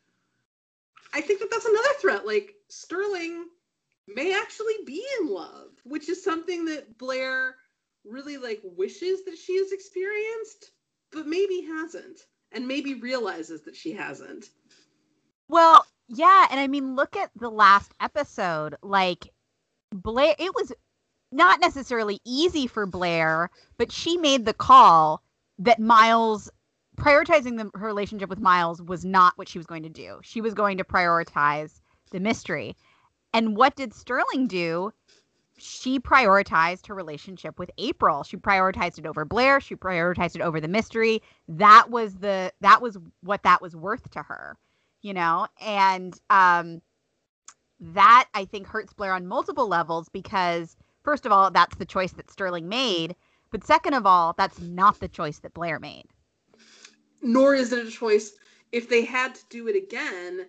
I 1.11 1.21
think 1.21 1.39
that 1.39 1.49
that's 1.49 1.65
another 1.65 1.93
threat. 1.99 2.27
Like 2.27 2.53
Sterling 2.69 3.45
may 4.07 4.35
actually 4.35 4.75
be 4.85 5.03
in 5.19 5.27
love, 5.27 5.71
which 5.83 6.09
is 6.09 6.23
something 6.23 6.65
that 6.65 6.97
Blair 6.97 7.55
really 8.05 8.37
like 8.37 8.61
wishes 8.63 9.25
that 9.25 9.37
she 9.37 9.57
has 9.57 9.71
experienced, 9.71 10.71
but 11.11 11.27
maybe 11.27 11.61
hasn't, 11.61 12.21
and 12.51 12.67
maybe 12.67 12.95
realizes 12.95 13.61
that 13.63 13.75
she 13.75 13.93
hasn't. 13.93 14.49
Well, 15.47 15.85
yeah, 16.07 16.47
and 16.49 16.59
I 16.59 16.67
mean, 16.67 16.95
look 16.95 17.15
at 17.15 17.31
the 17.35 17.49
last 17.49 17.93
episode. 17.99 18.75
Like, 18.81 19.29
Blair, 19.91 20.35
it 20.39 20.53
was 20.55 20.71
not 21.31 21.59
necessarily 21.59 22.19
easy 22.25 22.67
for 22.67 22.85
Blair, 22.85 23.49
but 23.77 23.91
she 23.91 24.17
made 24.17 24.45
the 24.45 24.53
call 24.53 25.21
that 25.59 25.79
Miles 25.79 26.49
prioritizing 26.97 27.57
the, 27.57 27.77
her 27.77 27.85
relationship 27.85 28.29
with 28.29 28.39
Miles 28.39 28.81
was 28.81 29.05
not 29.05 29.37
what 29.37 29.47
she 29.47 29.57
was 29.59 29.67
going 29.67 29.83
to 29.83 29.89
do. 29.89 30.19
She 30.23 30.41
was 30.41 30.53
going 30.53 30.77
to 30.77 30.83
prioritize 30.83 31.79
the 32.09 32.19
mystery. 32.19 32.75
And 33.33 33.55
what 33.55 33.75
did 33.75 33.93
Sterling 33.93 34.47
do? 34.47 34.91
She 35.57 35.99
prioritized 35.99 36.87
her 36.87 36.95
relationship 36.95 37.59
with 37.59 37.69
April. 37.77 38.23
She 38.23 38.37
prioritized 38.37 38.97
it 38.97 39.05
over 39.05 39.25
Blair. 39.25 39.59
She 39.59 39.75
prioritized 39.75 40.35
it 40.35 40.41
over 40.41 40.61
the 40.61 40.67
mystery. 40.67 41.21
That 41.47 41.89
was 41.89 42.15
the 42.15 42.53
that 42.61 42.81
was 42.81 42.97
what 43.21 43.43
that 43.43 43.61
was 43.61 43.75
worth 43.75 44.09
to 44.11 44.23
her, 44.23 44.57
you 45.01 45.13
know. 45.13 45.47
And 45.59 46.19
um, 46.29 46.81
that 47.79 48.29
I 48.33 48.45
think 48.45 48.67
hurts 48.67 48.93
Blair 48.93 49.13
on 49.13 49.27
multiple 49.27 49.67
levels 49.67 50.07
because 50.09 50.77
first 51.03 51.25
of 51.25 51.31
all, 51.31 51.51
that's 51.51 51.75
the 51.75 51.85
choice 51.85 52.13
that 52.13 52.31
Sterling 52.31 52.69
made, 52.69 53.15
but 53.51 53.65
second 53.65 53.95
of 53.95 54.05
all, 54.05 54.33
that's 54.37 54.59
not 54.61 54.99
the 54.99 55.07
choice 55.07 55.39
that 55.39 55.53
Blair 55.53 55.79
made. 55.79 56.05
Nor 57.21 57.55
is 57.55 57.73
it 57.73 57.85
a 57.85 57.91
choice 57.91 58.33
if 58.71 58.87
they 58.87 59.03
had 59.03 59.35
to 59.35 59.41
do 59.49 59.67
it 59.67 59.75
again 59.75 60.47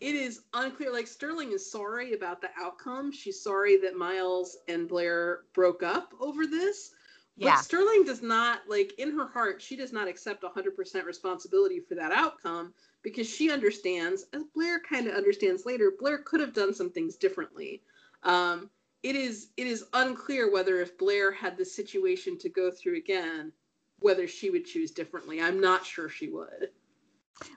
it 0.00 0.14
is 0.14 0.40
unclear. 0.52 0.92
Like 0.92 1.06
Sterling 1.06 1.52
is 1.52 1.70
sorry 1.70 2.14
about 2.14 2.40
the 2.40 2.50
outcome. 2.58 3.12
She's 3.12 3.42
sorry 3.42 3.76
that 3.78 3.96
Miles 3.96 4.56
and 4.68 4.88
Blair 4.88 5.40
broke 5.52 5.82
up 5.82 6.12
over 6.20 6.46
this. 6.46 6.92
Yeah. 7.36 7.56
But 7.56 7.64
Sterling 7.64 8.04
does 8.04 8.22
not 8.22 8.60
like 8.68 8.92
in 8.98 9.12
her 9.12 9.26
heart. 9.26 9.60
She 9.60 9.76
does 9.76 9.92
not 9.92 10.08
accept 10.08 10.44
100% 10.44 11.04
responsibility 11.04 11.80
for 11.80 11.94
that 11.96 12.12
outcome 12.12 12.72
because 13.02 13.28
she 13.28 13.50
understands, 13.50 14.26
as 14.32 14.44
Blair 14.54 14.80
kind 14.80 15.06
of 15.06 15.14
understands 15.14 15.66
later. 15.66 15.92
Blair 15.98 16.18
could 16.18 16.40
have 16.40 16.54
done 16.54 16.72
some 16.72 16.90
things 16.90 17.16
differently. 17.16 17.82
Um, 18.22 18.70
it 19.02 19.16
is 19.16 19.48
it 19.56 19.66
is 19.66 19.84
unclear 19.92 20.50
whether 20.50 20.80
if 20.80 20.96
Blair 20.96 21.30
had 21.30 21.58
the 21.58 21.64
situation 21.64 22.38
to 22.38 22.48
go 22.48 22.70
through 22.70 22.96
again, 22.96 23.52
whether 23.98 24.26
she 24.26 24.50
would 24.50 24.64
choose 24.64 24.90
differently. 24.90 25.42
I'm 25.42 25.60
not 25.60 25.84
sure 25.84 26.08
she 26.08 26.28
would. 26.28 26.70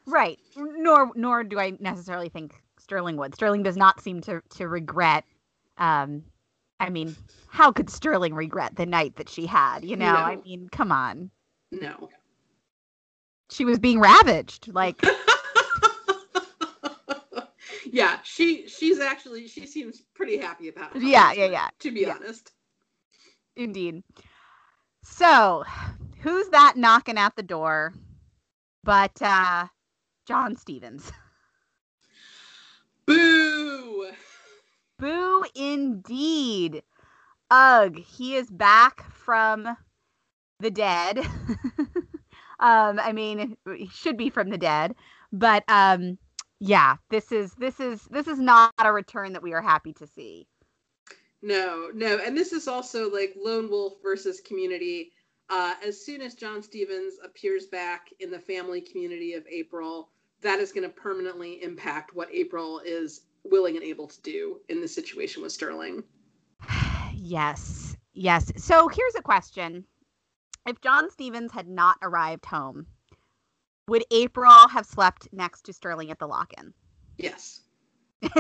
Right. 0.06 0.40
Nor 0.56 1.12
nor 1.16 1.44
do 1.44 1.60
I 1.60 1.74
necessarily 1.80 2.30
think 2.30 2.54
Sterling 2.80 3.18
would. 3.18 3.36
Sterling 3.36 3.64
does 3.64 3.78
not 3.78 4.02
seem 4.02 4.22
to 4.22 4.42
to 4.58 4.68
regret 4.68 5.24
um 5.78 6.24
I 6.80 6.90
mean, 6.90 7.16
how 7.50 7.72
could 7.72 7.90
Sterling 7.90 8.36
regret 8.36 8.76
the 8.76 8.86
night 8.86 9.16
that 9.16 9.30
she 9.30 9.48
had, 9.48 9.84
you 9.84 9.96
know? 9.96 10.14
No. 10.14 10.20
I 10.20 10.36
mean, 10.38 10.70
come 10.72 10.92
on. 10.92 11.32
No. 11.72 12.10
She 13.50 13.66
was 13.66 13.80
being 13.80 14.00
ravaged 14.00 14.70
like 14.74 15.02
Yeah, 17.92 18.20
she 18.24 18.68
she's 18.68 19.00
actually 19.00 19.48
she 19.48 19.66
seems 19.66 20.04
pretty 20.14 20.38
happy 20.38 20.68
about 20.70 20.96
it. 20.96 21.02
Yeah, 21.02 21.32
yeah, 21.32 21.46
yeah. 21.46 21.68
To 21.80 21.92
be 21.92 22.02
yeah. 22.02 22.16
honest. 22.16 22.52
Indeed. 23.56 24.04
So, 25.04 25.64
who's 26.22 26.50
that 26.50 26.76
knocking 26.78 27.18
at 27.18 27.36
the 27.36 27.44
door? 27.44 27.94
But 28.88 29.22
uh, 29.22 29.68
John 30.26 30.56
Stevens. 30.56 31.12
Boo! 33.06 34.12
Boo 34.98 35.44
indeed. 35.54 36.84
Ugh, 37.52 37.98
he 37.98 38.36
is 38.36 38.50
back 38.50 39.12
from 39.12 39.76
the 40.62 40.72
dead. 40.72 41.20
um, 42.62 42.98
I 43.00 43.12
mean, 43.12 43.58
he 43.76 43.90
should 43.90 44.16
be 44.16 44.30
from 44.30 44.50
the 44.50 44.58
dead, 44.58 44.96
but 45.34 45.66
um, 45.68 46.18
yeah, 46.62 46.96
this 47.10 47.34
is 47.34 47.54
this 47.56 47.82
is 47.82 48.04
this 48.10 48.28
is 48.28 48.40
not 48.40 48.74
a 48.80 48.94
return 48.94 49.34
that 49.34 49.44
we 49.44 49.52
are 49.52 49.62
happy 49.62 49.92
to 49.94 50.08
see. 50.08 50.48
No, 51.42 51.92
no, 51.94 52.20
and 52.26 52.38
this 52.38 52.54
is 52.54 52.70
also 52.70 53.12
like 53.12 53.36
lone 53.36 53.70
wolf 53.70 53.96
versus 54.02 54.40
community 54.40 55.12
uh, 55.50 55.76
as 55.86 56.04
soon 56.04 56.22
as 56.22 56.36
John 56.36 56.62
Stevens 56.62 57.16
appears 57.24 57.68
back 57.68 58.12
in 58.20 58.32
the 58.32 58.40
family 58.40 58.82
community 58.82 59.34
of 59.34 59.46
April, 59.48 60.10
that 60.42 60.60
is 60.60 60.72
going 60.72 60.88
to 60.88 60.94
permanently 60.94 61.64
impact 61.64 62.14
what 62.14 62.30
April 62.32 62.82
is 62.86 63.22
willing 63.44 63.76
and 63.76 63.84
able 63.84 64.08
to 64.08 64.22
do 64.22 64.60
in 64.70 64.82
the 64.82 64.88
situation 64.88 65.42
with 65.42 65.52
Sterling. 65.52 66.04
Yes. 67.14 67.96
Yes. 68.14 68.52
So 68.58 68.88
here's 68.88 69.16
a 69.16 69.22
question. 69.22 69.86
If 70.66 70.82
John 70.82 71.10
Stevens 71.10 71.52
had 71.52 71.68
not 71.68 71.98
arrived 72.02 72.46
home, 72.46 72.88
would 73.88 74.04
April 74.12 74.68
have 74.68 74.86
slept 74.86 75.30
next 75.32 75.64
to 75.64 75.74
Sterling 75.74 76.12
at 76.12 76.20
the 76.20 76.28
lock 76.28 76.54
in? 76.58 76.74
Yes. 77.18 77.62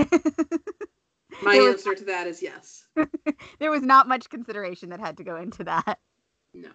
My 1.41 1.55
answer 1.55 1.95
to 1.95 2.03
that 2.05 2.27
is 2.27 2.41
yes. 2.41 2.85
there 3.59 3.71
was 3.71 3.83
not 3.83 4.07
much 4.07 4.29
consideration 4.29 4.89
that 4.89 4.99
had 4.99 5.17
to 5.17 5.23
go 5.23 5.37
into 5.37 5.63
that. 5.63 5.99
No. 6.53 6.69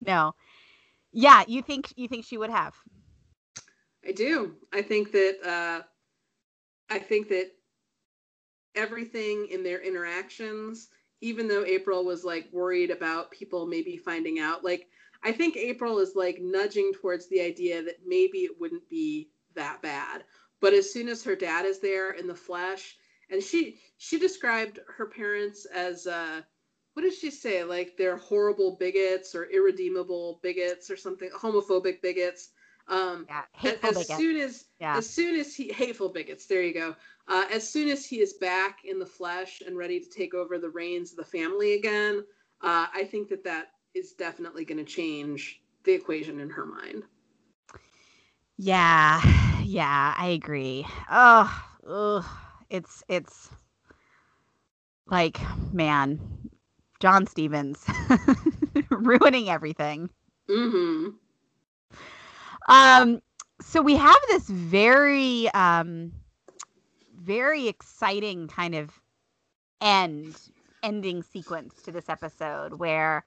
No. 0.00 0.34
Yeah, 1.12 1.44
you 1.46 1.62
think 1.62 1.92
you 1.96 2.08
think 2.08 2.24
she 2.24 2.36
would 2.38 2.50
have? 2.50 2.74
I 4.06 4.12
do. 4.12 4.56
I 4.72 4.82
think 4.82 5.12
that 5.12 5.38
uh 5.44 5.82
I 6.90 6.98
think 6.98 7.28
that 7.28 7.52
everything 8.74 9.46
in 9.50 9.62
their 9.62 9.80
interactions, 9.82 10.88
even 11.20 11.48
though 11.48 11.64
April 11.64 12.04
was 12.04 12.24
like 12.24 12.48
worried 12.52 12.90
about 12.90 13.30
people 13.30 13.66
maybe 13.66 13.96
finding 13.96 14.38
out, 14.38 14.64
like 14.64 14.88
I 15.22 15.32
think 15.32 15.56
April 15.56 15.98
is 15.98 16.14
like 16.14 16.38
nudging 16.40 16.92
towards 16.94 17.28
the 17.28 17.40
idea 17.40 17.82
that 17.82 18.06
maybe 18.06 18.38
it 18.40 18.60
wouldn't 18.60 18.88
be 18.88 19.30
that 19.54 19.82
bad. 19.82 20.24
But 20.60 20.74
as 20.74 20.92
soon 20.92 21.08
as 21.08 21.24
her 21.24 21.36
dad 21.36 21.64
is 21.64 21.80
there 21.80 22.12
in 22.12 22.26
the 22.26 22.34
flesh, 22.34 22.96
and 23.30 23.42
she 23.42 23.80
she 23.98 24.18
described 24.18 24.80
her 24.96 25.06
parents 25.06 25.64
as 25.66 26.06
uh 26.06 26.42
what 26.96 27.02
did 27.02 27.12
she 27.12 27.30
say? 27.30 27.62
Like 27.62 27.98
they're 27.98 28.16
horrible 28.16 28.78
bigots 28.80 29.34
or 29.34 29.44
irredeemable 29.44 30.40
bigots 30.42 30.90
or 30.90 30.96
something, 30.96 31.28
homophobic 31.30 32.00
bigots. 32.00 32.48
Um, 32.88 33.26
yeah, 33.28 33.42
hateful 33.52 33.90
as, 33.90 33.96
bigots. 33.98 34.16
soon 34.16 34.36
as 34.38 34.64
yeah. 34.80 34.96
as 34.96 35.08
soon 35.08 35.38
as 35.38 35.54
he 35.54 35.70
hateful 35.70 36.08
bigots, 36.08 36.46
there 36.46 36.62
you 36.62 36.72
go. 36.72 36.96
Uh, 37.28 37.44
as 37.52 37.68
soon 37.68 37.88
as 37.90 38.06
he 38.06 38.20
is 38.22 38.32
back 38.34 38.78
in 38.86 38.98
the 38.98 39.06
flesh 39.06 39.60
and 39.66 39.76
ready 39.76 40.00
to 40.00 40.08
take 40.08 40.34
over 40.34 40.58
the 40.58 40.70
reins 40.70 41.10
of 41.10 41.18
the 41.18 41.24
family 41.24 41.74
again, 41.74 42.24
uh, 42.62 42.86
I 42.94 43.04
think 43.04 43.28
that 43.28 43.44
that 43.44 43.72
is 43.94 44.12
definitely 44.12 44.64
going 44.64 44.78
to 44.78 44.84
change 44.84 45.60
the 45.84 45.92
equation 45.92 46.40
in 46.40 46.48
her 46.50 46.64
mind. 46.64 47.02
Yeah, 48.56 49.20
yeah, 49.62 50.14
I 50.16 50.28
agree. 50.28 50.86
Oh, 51.10 51.64
ugh, 51.86 52.24
it's 52.70 53.02
it's 53.08 53.50
like 55.06 55.40
man, 55.72 56.35
John 57.00 57.26
Stevens 57.26 57.84
ruining 58.90 59.48
everything. 59.48 60.10
Mm-hmm. 60.48 61.08
Um, 62.68 63.20
so 63.60 63.82
we 63.82 63.96
have 63.96 64.18
this 64.28 64.48
very, 64.48 65.48
um, 65.50 66.12
very 67.16 67.68
exciting 67.68 68.48
kind 68.48 68.74
of 68.74 68.90
end 69.80 70.36
ending 70.82 71.22
sequence 71.22 71.82
to 71.82 71.90
this 71.90 72.08
episode 72.08 72.74
where 72.74 73.24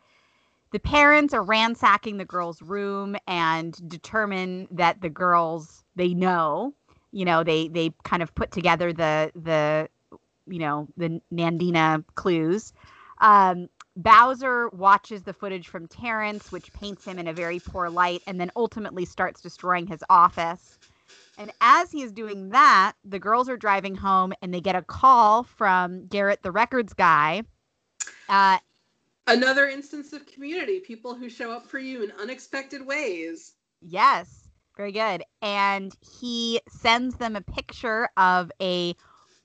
the 0.72 0.80
parents 0.80 1.34
are 1.34 1.44
ransacking 1.44 2.18
the 2.18 2.26
girl's 2.26 2.62
room 2.62 3.18
and 3.28 3.90
determine 3.90 4.68
that 4.72 5.02
the 5.02 5.10
girls 5.10 5.84
they 5.96 6.14
know 6.14 6.74
you 7.12 7.26
know 7.26 7.44
they 7.44 7.68
they 7.68 7.92
kind 8.04 8.24
of 8.24 8.34
put 8.36 8.52
together 8.52 8.94
the 8.94 9.32
the 9.36 9.90
you 10.48 10.60
know 10.60 10.88
the 10.98 11.22
nandina 11.34 12.04
clues 12.16 12.74
um, 13.20 13.68
Bowser 13.96 14.70
watches 14.70 15.24
the 15.24 15.34
footage 15.34 15.68
from 15.68 15.88
Terrence, 15.88 16.52
which 16.52 16.72
paints 16.74 17.06
him 17.06 17.20
in 17.20 17.28
a 17.28 17.34
very 17.34 17.60
poor 17.60 17.90
light, 17.90 18.22
and 18.28 18.40
then 18.40 18.52
ultimately 18.56 19.06
starts 19.06 19.42
destroying 19.42 19.88
his 19.88 20.04
office. 20.10 20.80
And 21.38 21.52
as 21.62 21.92
he 21.92 22.02
is 22.02 22.12
doing 22.12 22.50
that, 22.50 22.94
the 23.06 23.20
girls 23.20 23.50
are 23.50 23.58
driving 23.58 23.96
home 23.96 24.34
and 24.42 24.54
they 24.54 24.62
get 24.62 24.76
a 24.76 24.82
call 24.82 25.44
from 25.44 26.06
Garrett, 26.08 26.44
the 26.44 26.52
records 26.52 26.94
guy. 26.94 27.44
Uh, 28.28 28.58
Another 29.28 29.68
instance 29.68 30.12
of 30.12 30.26
community, 30.26 30.80
people 30.80 31.14
who 31.14 31.30
show 31.30 31.52
up 31.52 31.68
for 31.68 31.80
you 31.80 32.04
in 32.04 32.12
unexpected 32.20 32.86
ways. 32.86 33.54
Yes, 33.82 34.50
very 34.76 34.92
good. 34.92 35.24
And 35.42 35.96
he 36.20 36.60
sends 36.68 37.16
them 37.16 37.36
a 37.36 37.42
picture 37.42 38.10
of 38.18 38.52
a 38.62 38.96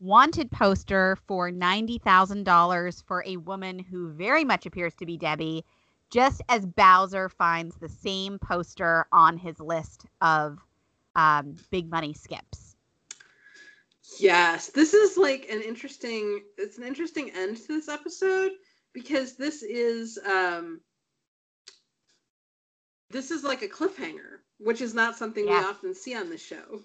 wanted 0.01 0.51
poster 0.51 1.17
for 1.27 1.51
$90,000 1.51 3.03
for 3.05 3.25
a 3.27 3.37
woman 3.39 3.79
who 3.79 4.13
very 4.13 4.45
much 4.45 4.67
appears 4.67 4.95
to 4.97 5.07
be 5.07 5.17
Debbie, 5.17 5.65
just 6.11 6.43
as 6.49 6.67
Bowser 6.67 7.29
finds 7.29 7.77
the 7.77 7.89
same 7.89 8.39
poster 8.39 9.07
on 9.13 9.37
his 9.37 9.59
list 9.61 10.07
of 10.21 10.59
um, 11.17 11.57
big 11.71 11.91
money 11.91 12.13
skips. 12.13 12.77
Yes, 14.19 14.69
this 14.69 14.95
is 14.95 15.17
like 15.17 15.49
an 15.51 15.63
interesting 15.63 16.43
it's 16.59 16.79
an 16.79 16.85
interesting 16.85 17.31
end 17.31 17.57
to 17.57 17.69
this 17.69 17.89
episode 17.89 18.53
because 18.93 19.37
this 19.37 19.63
is 19.63 20.19
um 20.27 20.81
this 23.11 23.31
is 23.31 23.45
like 23.45 23.63
a 23.63 23.69
cliffhanger, 23.69 24.41
which 24.59 24.81
is 24.81 24.95
not 24.95 25.17
something 25.17 25.47
we 25.47 25.53
often 25.53 25.95
see 25.95 26.15
on 26.15 26.31
the 26.31 26.39
show. 26.39 26.83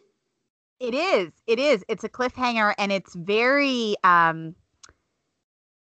It 0.80 0.94
is. 0.94 1.32
It 1.48 1.60
is. 1.60 1.84
It's 1.88 2.04
a 2.04 2.10
cliffhanger 2.10 2.74
and 2.78 2.92
it's 2.92 3.14
very 3.16 3.96
um 4.04 4.56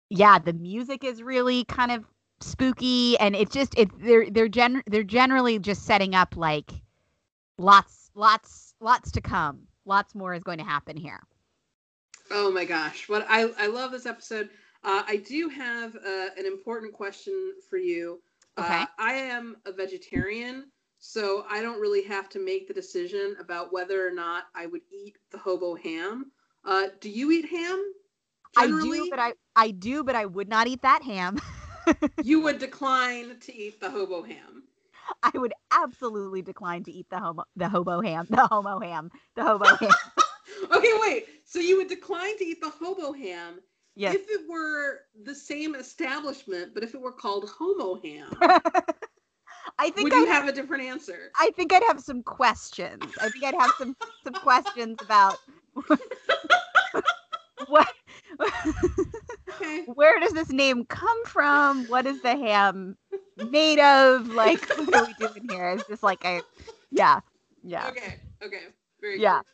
yeah, 0.08 0.38
the 0.38 0.52
music 0.52 1.04
is 1.04 1.22
really 1.22 1.64
kind 1.64 1.92
of 1.92 2.04
spooky 2.40 3.18
and 3.18 3.36
it's 3.36 3.52
just 3.52 3.78
it 3.78 3.88
they're 4.00 4.28
they're 4.30 4.48
gen 4.48 4.82
they're 4.86 5.04
generally 5.04 5.58
just 5.58 5.84
setting 5.84 6.14
up 6.14 6.36
like 6.36 6.72
lots 7.58 8.10
lots 8.14 8.74
lots 8.80 9.10
to 9.12 9.20
come. 9.20 9.66
Lots 9.84 10.14
more 10.14 10.34
is 10.34 10.42
going 10.42 10.58
to 10.58 10.64
happen 10.64 10.96
here. 10.96 11.20
Oh 12.30 12.50
my 12.50 12.64
gosh. 12.64 13.08
What 13.08 13.26
I 13.28 13.50
I 13.58 13.66
love 13.66 13.92
this 13.92 14.06
episode. 14.06 14.50
Uh, 14.82 15.02
I 15.06 15.16
do 15.16 15.48
have 15.48 15.94
uh, 15.96 16.28
an 16.38 16.46
important 16.46 16.92
question 16.94 17.52
for 17.68 17.76
you. 17.76 18.20
Okay. 18.58 18.82
Uh, 18.82 18.86
I 18.98 19.12
am 19.12 19.56
a 19.66 19.72
vegetarian, 19.72 20.70
so 21.00 21.44
I 21.50 21.62
don't 21.62 21.80
really 21.80 22.04
have 22.04 22.28
to 22.30 22.40
make 22.44 22.68
the 22.68 22.74
decision 22.74 23.36
about 23.40 23.72
whether 23.72 24.06
or 24.06 24.12
not 24.12 24.44
I 24.54 24.66
would 24.66 24.82
eat 24.92 25.18
the 25.32 25.38
hobo 25.38 25.76
ham. 25.76 26.32
Uh, 26.64 26.88
do 27.00 27.10
you 27.10 27.32
eat 27.32 27.46
ham? 27.50 27.84
I 28.56 28.70
do, 28.72 29.06
but 29.08 29.20
I 29.20 29.34
I 29.56 29.70
do, 29.70 30.04
but 30.04 30.16
I 30.16 30.26
would 30.26 30.48
not 30.48 30.68
eat 30.68 30.82
that 30.82 31.02
ham. 31.02 31.38
you 32.20 32.40
would 32.42 32.58
decline 32.58 33.38
to 33.40 33.54
eat 33.54 33.80
the 33.80 33.90
hobo 33.90 34.22
ham. 34.22 34.68
I 35.22 35.32
would 35.38 35.54
absolutely 35.70 36.42
decline 36.42 36.84
to 36.84 36.92
eat 36.92 37.08
the 37.10 37.18
homo 37.20 37.44
the 37.56 37.68
hobo 37.68 38.00
ham, 38.00 38.26
the 38.30 38.46
homo 38.46 38.80
ham, 38.80 39.10
the 39.34 39.44
hobo 39.44 39.76
ham. 39.80 39.94
Okay, 40.72 40.92
wait. 41.00 41.26
So 41.44 41.58
you 41.60 41.76
would 41.78 41.88
decline 41.88 42.36
to 42.38 42.44
eat 42.44 42.60
the 42.60 42.70
hobo 42.70 43.12
ham 43.12 43.60
Yes. 43.96 44.18
if 44.18 44.28
it 44.28 44.48
were 44.48 45.00
the 45.24 45.34
same 45.34 45.74
establishment, 45.74 46.74
but 46.74 46.82
if 46.84 46.94
it 46.94 47.00
were 47.00 47.12
called 47.12 47.48
homo 47.48 47.96
ham, 48.00 48.40
I 49.78 49.90
think 49.90 50.04
would 50.04 50.12
I'd 50.12 50.26
you 50.26 50.26
have 50.26 50.48
a 50.48 50.52
different 50.52 50.84
answer? 50.84 51.30
I 51.38 51.50
think 51.56 51.72
I'd 51.72 51.82
have 51.84 52.00
some 52.00 52.22
questions. 52.22 53.02
I 53.20 53.28
think 53.28 53.44
I'd 53.44 53.54
have 53.60 53.72
some 53.78 53.96
some 54.24 54.34
questions 54.34 54.98
about 55.02 55.36
what 57.68 57.88
Okay. 59.50 59.86
where 59.86 60.18
does 60.20 60.32
this 60.32 60.50
name 60.50 60.84
come 60.86 61.24
from? 61.26 61.86
What 61.86 62.06
is 62.06 62.20
the 62.22 62.36
ham 62.36 62.96
made 63.36 63.78
of? 63.80 64.28
Like 64.28 64.68
what 64.76 64.94
are 64.94 65.06
we 65.06 65.14
doing 65.14 65.46
here? 65.50 65.70
It's 65.70 65.86
just 65.88 66.02
like 66.02 66.24
I 66.24 66.42
yeah. 66.90 67.20
Yeah. 67.62 67.88
Okay. 67.88 68.20
Okay. 68.42 68.62
Very 69.00 69.20
Yeah. 69.20 69.38
good. 69.38 69.44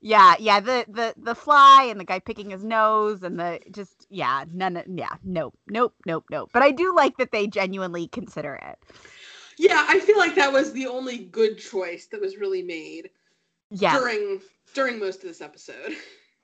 Yeah, 0.00 0.34
yeah, 0.38 0.60
the 0.60 0.84
the 0.88 1.14
the 1.16 1.34
fly 1.34 1.88
and 1.90 1.98
the 1.98 2.04
guy 2.04 2.20
picking 2.20 2.50
his 2.50 2.62
nose 2.64 3.24
and 3.24 3.38
the 3.40 3.58
just 3.72 4.06
yeah, 4.10 4.44
none 4.52 4.76
of 4.76 4.84
yeah, 4.88 5.16
nope, 5.24 5.58
nope, 5.66 5.94
nope, 6.06 6.24
nope. 6.30 6.50
But 6.52 6.62
I 6.62 6.70
do 6.70 6.94
like 6.94 7.16
that 7.16 7.32
they 7.32 7.48
genuinely 7.48 8.06
consider 8.06 8.54
it. 8.54 8.78
Yeah, 9.58 9.84
I 9.88 10.00
feel 10.00 10.18
like 10.18 10.34
that 10.36 10.52
was 10.52 10.72
the 10.72 10.86
only 10.86 11.18
good 11.18 11.58
choice 11.58 12.06
that 12.06 12.20
was 12.20 12.36
really 12.36 12.62
made 12.62 13.10
Yeah. 13.70 13.98
during 13.98 14.40
during 14.74 14.98
most 14.98 15.16
of 15.22 15.28
this 15.28 15.40
episode. 15.40 15.94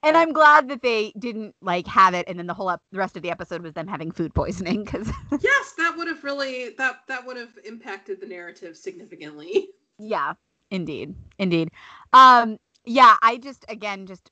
And 0.03 0.17
I'm 0.19 0.33
glad 0.35 0.69
that 0.69 0.83
they 0.83 1.13
didn't 1.19 1.55
like 1.63 1.87
have 1.87 2.13
it, 2.13 2.27
and 2.29 2.39
then 2.39 2.47
the 2.47 2.53
whole 2.55 2.71
ep- 2.71 2.83
the 2.93 2.99
rest 2.99 3.17
of 3.17 3.23
the 3.23 3.31
episode 3.31 3.63
was 3.63 3.73
them 3.73 3.87
having 3.89 4.11
food 4.11 4.35
poisoning 4.35 4.85
because 4.85 5.09
yes, 5.41 5.73
that 5.79 5.95
would 5.97 6.09
have 6.09 6.23
really 6.25 6.75
that 6.77 6.99
that 7.09 7.25
would 7.27 7.37
have 7.39 7.59
impacted 7.65 8.21
the 8.21 8.27
narrative 8.27 8.77
significantly. 8.77 9.69
yeah, 9.99 10.35
indeed, 10.71 11.15
indeed. 11.39 11.71
Um, 12.13 12.59
yeah, 12.85 13.17
I 13.23 13.39
just 13.39 13.65
again 13.69 14.07
just 14.07 14.31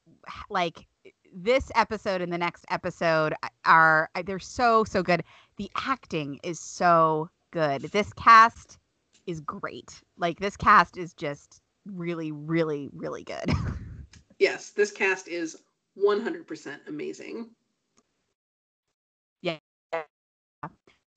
like 0.51 0.87
this 1.35 1.71
episode 1.75 2.21
and 2.21 2.31
the 2.31 2.39
next 2.39 2.67
episode 2.69 3.33
are 3.65 4.11
they're 4.27 4.39
so 4.39 4.85
so 4.85 5.03
good. 5.03 5.23
The 5.57 5.71
acting 5.75 6.39
is 6.43 6.61
so 6.61 7.31
good. 7.53 7.83
This 7.83 8.13
cast 8.15 8.79
is 9.27 9.41
great. 9.41 10.03
Like 10.19 10.41
this 10.41 10.57
cast 10.57 10.97
is 10.97 11.15
just 11.15 11.61
really 11.87 12.33
really 12.33 12.89
really 12.93 13.25
good. 13.25 13.51
Yes, 14.39 14.71
this 14.71 14.91
cast 14.91 15.29
is 15.29 15.57
100% 15.97 16.89
amazing. 16.89 17.51
Yeah. 19.41 19.59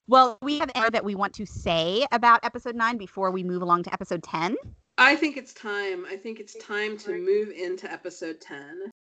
Well, 0.08 0.38
we 0.44 0.60
have 0.60 0.70
air 0.76 0.92
that 0.92 1.04
we 1.04 1.16
want 1.16 1.34
to 1.34 1.46
say 1.48 2.06
about 2.12 2.42
episode 2.46 2.76
9 2.76 2.98
before 2.98 3.32
we 3.32 3.44
move 3.44 3.64
along 3.64 3.82
to 3.84 3.94
episode 3.94 4.22
10. 4.22 4.56
I 5.00 5.16
think 5.16 5.38
it's 5.38 5.56
time. 5.56 6.06
I 6.06 6.18
think 6.18 6.40
it's 6.40 6.56
time 6.64 6.98
to 7.00 7.18
move 7.18 7.50
into 7.50 7.92
episode 7.92 8.40
10. 8.40 8.92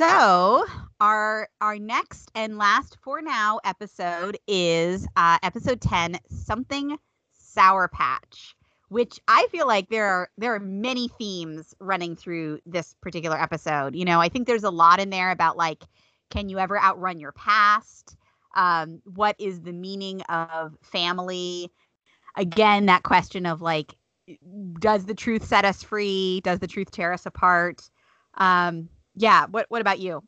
So 0.00 0.64
our 0.98 1.46
our 1.60 1.78
next 1.78 2.30
and 2.34 2.56
last 2.56 2.96
for 3.02 3.20
now 3.20 3.60
episode 3.66 4.38
is 4.48 5.06
uh, 5.14 5.36
episode 5.42 5.82
ten, 5.82 6.18
something 6.30 6.96
sour 7.34 7.86
patch, 7.86 8.56
which 8.88 9.20
I 9.28 9.46
feel 9.50 9.66
like 9.66 9.90
there 9.90 10.06
are 10.06 10.30
there 10.38 10.54
are 10.54 10.58
many 10.58 11.08
themes 11.18 11.74
running 11.80 12.16
through 12.16 12.60
this 12.64 12.94
particular 13.02 13.38
episode. 13.38 13.94
You 13.94 14.06
know, 14.06 14.20
I 14.20 14.30
think 14.30 14.46
there's 14.46 14.64
a 14.64 14.70
lot 14.70 15.00
in 15.00 15.10
there 15.10 15.32
about 15.32 15.58
like, 15.58 15.84
can 16.30 16.48
you 16.48 16.58
ever 16.58 16.80
outrun 16.80 17.20
your 17.20 17.32
past? 17.32 18.16
Um, 18.56 19.02
what 19.04 19.36
is 19.38 19.60
the 19.60 19.74
meaning 19.74 20.22
of 20.30 20.78
family? 20.80 21.70
Again, 22.36 22.86
that 22.86 23.02
question 23.02 23.44
of 23.44 23.60
like, 23.60 23.94
does 24.80 25.04
the 25.04 25.14
truth 25.14 25.44
set 25.44 25.66
us 25.66 25.82
free? 25.82 26.40
Does 26.42 26.58
the 26.58 26.66
truth 26.66 26.90
tear 26.90 27.12
us 27.12 27.26
apart? 27.26 27.82
Um, 28.38 28.88
yeah 29.14 29.46
what 29.46 29.66
what 29.68 29.80
about 29.80 29.98
you 29.98 30.22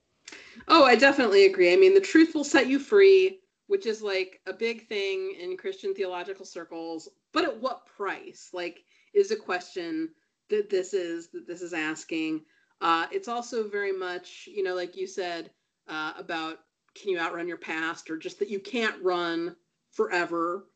Oh, 0.68 0.84
I 0.84 0.96
definitely 0.96 1.46
agree. 1.46 1.72
I 1.72 1.76
mean, 1.76 1.94
the 1.94 2.00
truth 2.00 2.34
will 2.34 2.44
set 2.44 2.66
you 2.66 2.78
free, 2.78 3.40
which 3.66 3.86
is 3.86 4.02
like 4.02 4.40
a 4.46 4.52
big 4.52 4.86
thing 4.86 5.36
in 5.40 5.56
Christian 5.56 5.94
theological 5.94 6.44
circles, 6.44 7.08
but 7.32 7.44
at 7.44 7.60
what 7.60 7.86
price? 7.86 8.50
Like 8.52 8.84
is 9.14 9.30
a 9.30 9.36
question 9.36 10.10
that 10.50 10.70
this 10.70 10.94
is 10.94 11.28
that 11.28 11.46
this 11.46 11.62
is 11.62 11.72
asking. 11.72 12.42
Uh, 12.80 13.06
it's 13.12 13.28
also 13.28 13.68
very 13.68 13.92
much, 13.92 14.48
you 14.50 14.62
know, 14.62 14.74
like 14.74 14.96
you 14.96 15.06
said 15.06 15.50
uh, 15.88 16.12
about 16.16 16.58
can 16.94 17.10
you 17.10 17.18
outrun 17.18 17.48
your 17.48 17.56
past, 17.56 18.10
or 18.10 18.18
just 18.18 18.38
that 18.38 18.50
you 18.50 18.60
can't 18.60 19.02
run 19.02 19.56
forever. 19.90 20.66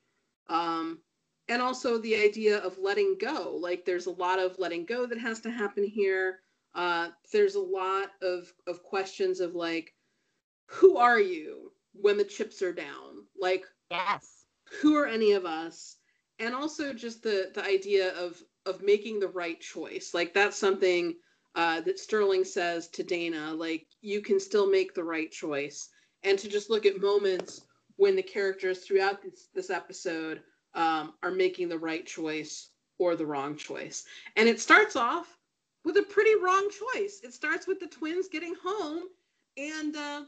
Um, 0.49 1.01
and 1.49 1.63
also 1.63 1.99
the 1.99 2.17
idea 2.17 2.59
of 2.59 2.79
letting 2.79 3.17
go. 3.21 3.59
Like 3.61 3.85
there's 3.85 4.07
a 4.07 4.11
lot 4.11 4.39
of 4.39 4.59
letting 4.59 4.85
go 4.85 5.07
that 5.07 5.19
has 5.19 5.41
to 5.41 5.51
happen 5.51 5.85
here. 5.85 6.41
Uh, 6.77 7.09
there's 7.33 7.57
a 7.57 7.61
lot 7.61 8.11
of 8.23 8.53
of 8.69 8.85
questions 8.85 9.41
of 9.41 9.57
like, 9.57 9.93
who 10.67 10.97
are 10.97 11.21
you 11.21 11.73
when 11.93 12.17
the 12.17 12.25
chips 12.25 12.63
are 12.63 12.73
down? 12.73 13.25
Like, 13.41 13.65
yes 13.91 14.37
who 14.81 14.97
are 14.97 15.07
any 15.07 15.33
of 15.33 15.45
us? 15.45 15.97
And 16.39 16.55
also 16.55 16.93
just 16.93 17.23
the 17.23 17.51
the 17.55 17.65
idea 17.65 18.15
of 18.15 18.43
of 18.67 18.83
making 18.83 19.21
the 19.21 19.29
right 19.29 19.61
choice. 19.61 20.13
Like 20.13 20.35
that's 20.35 20.57
something 20.57 21.15
uh, 21.55 21.81
that 21.83 21.99
Sterling 21.99 22.45
says 22.45 22.89
to 22.89 23.03
Dana. 23.03 23.55
Like 23.55 23.87
you 24.03 24.21
can 24.21 24.39
still 24.39 24.69
make 24.69 24.95
the 24.95 25.05
right 25.05 25.31
choice, 25.31 25.89
and 26.23 26.39
to 26.39 26.49
just 26.49 26.71
look 26.71 26.85
at 26.85 27.01
moments 27.01 27.63
when 27.97 28.17
the 28.17 28.23
characters 28.23 28.81
throughout 28.81 29.23
this 29.23 29.49
this 29.55 29.71
episode 29.71 30.43
um, 30.75 31.15
are 31.23 31.31
making 31.31 31.69
the 31.69 31.79
right 31.79 32.05
choice 32.05 32.71
or 32.99 33.17
the 33.17 33.27
wrong 33.27 33.57
choice. 33.57 34.05
And 34.37 34.49
it 34.49 34.61
starts 34.61 34.97
off 34.97 35.39
with 35.87 35.97
a 35.99 36.03
pretty 36.03 36.35
wrong 36.35 36.69
choice. 36.69 37.21
It 37.23 37.33
starts 37.33 37.69
with 37.69 37.79
the 37.79 37.87
twins 37.87 38.29
getting 38.29 38.57
home, 38.63 39.05
and 39.57 39.97
uh, 39.97 40.23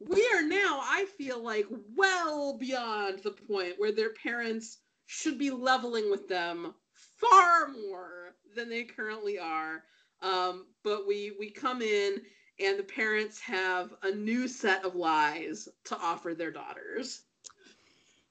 we 0.00 0.28
are 0.34 0.42
now, 0.42 0.80
I 0.82 1.06
feel 1.16 1.42
like, 1.42 1.66
well 1.96 2.58
beyond 2.58 3.20
the 3.20 3.30
point 3.30 3.74
where 3.78 3.92
their 3.92 4.10
parents 4.10 4.78
should 5.06 5.38
be 5.38 5.50
leveling 5.52 6.10
with 6.10 6.28
them 6.28 6.74
far 6.94 7.68
more 7.68 8.34
than 8.56 8.68
they 8.68 8.82
currently 8.82 9.38
are. 9.38 9.84
Um, 10.20 10.66
but 10.82 11.06
we 11.06 11.32
we 11.38 11.50
come 11.50 11.80
in, 11.80 12.20
and 12.58 12.76
the 12.78 12.84
parents 12.84 13.40
have 13.40 13.94
a 14.02 14.10
new 14.10 14.48
set 14.48 14.84
of 14.84 14.96
lies 14.96 15.68
to 15.84 15.96
offer 15.96 16.34
their 16.34 16.50
daughters. 16.50 17.22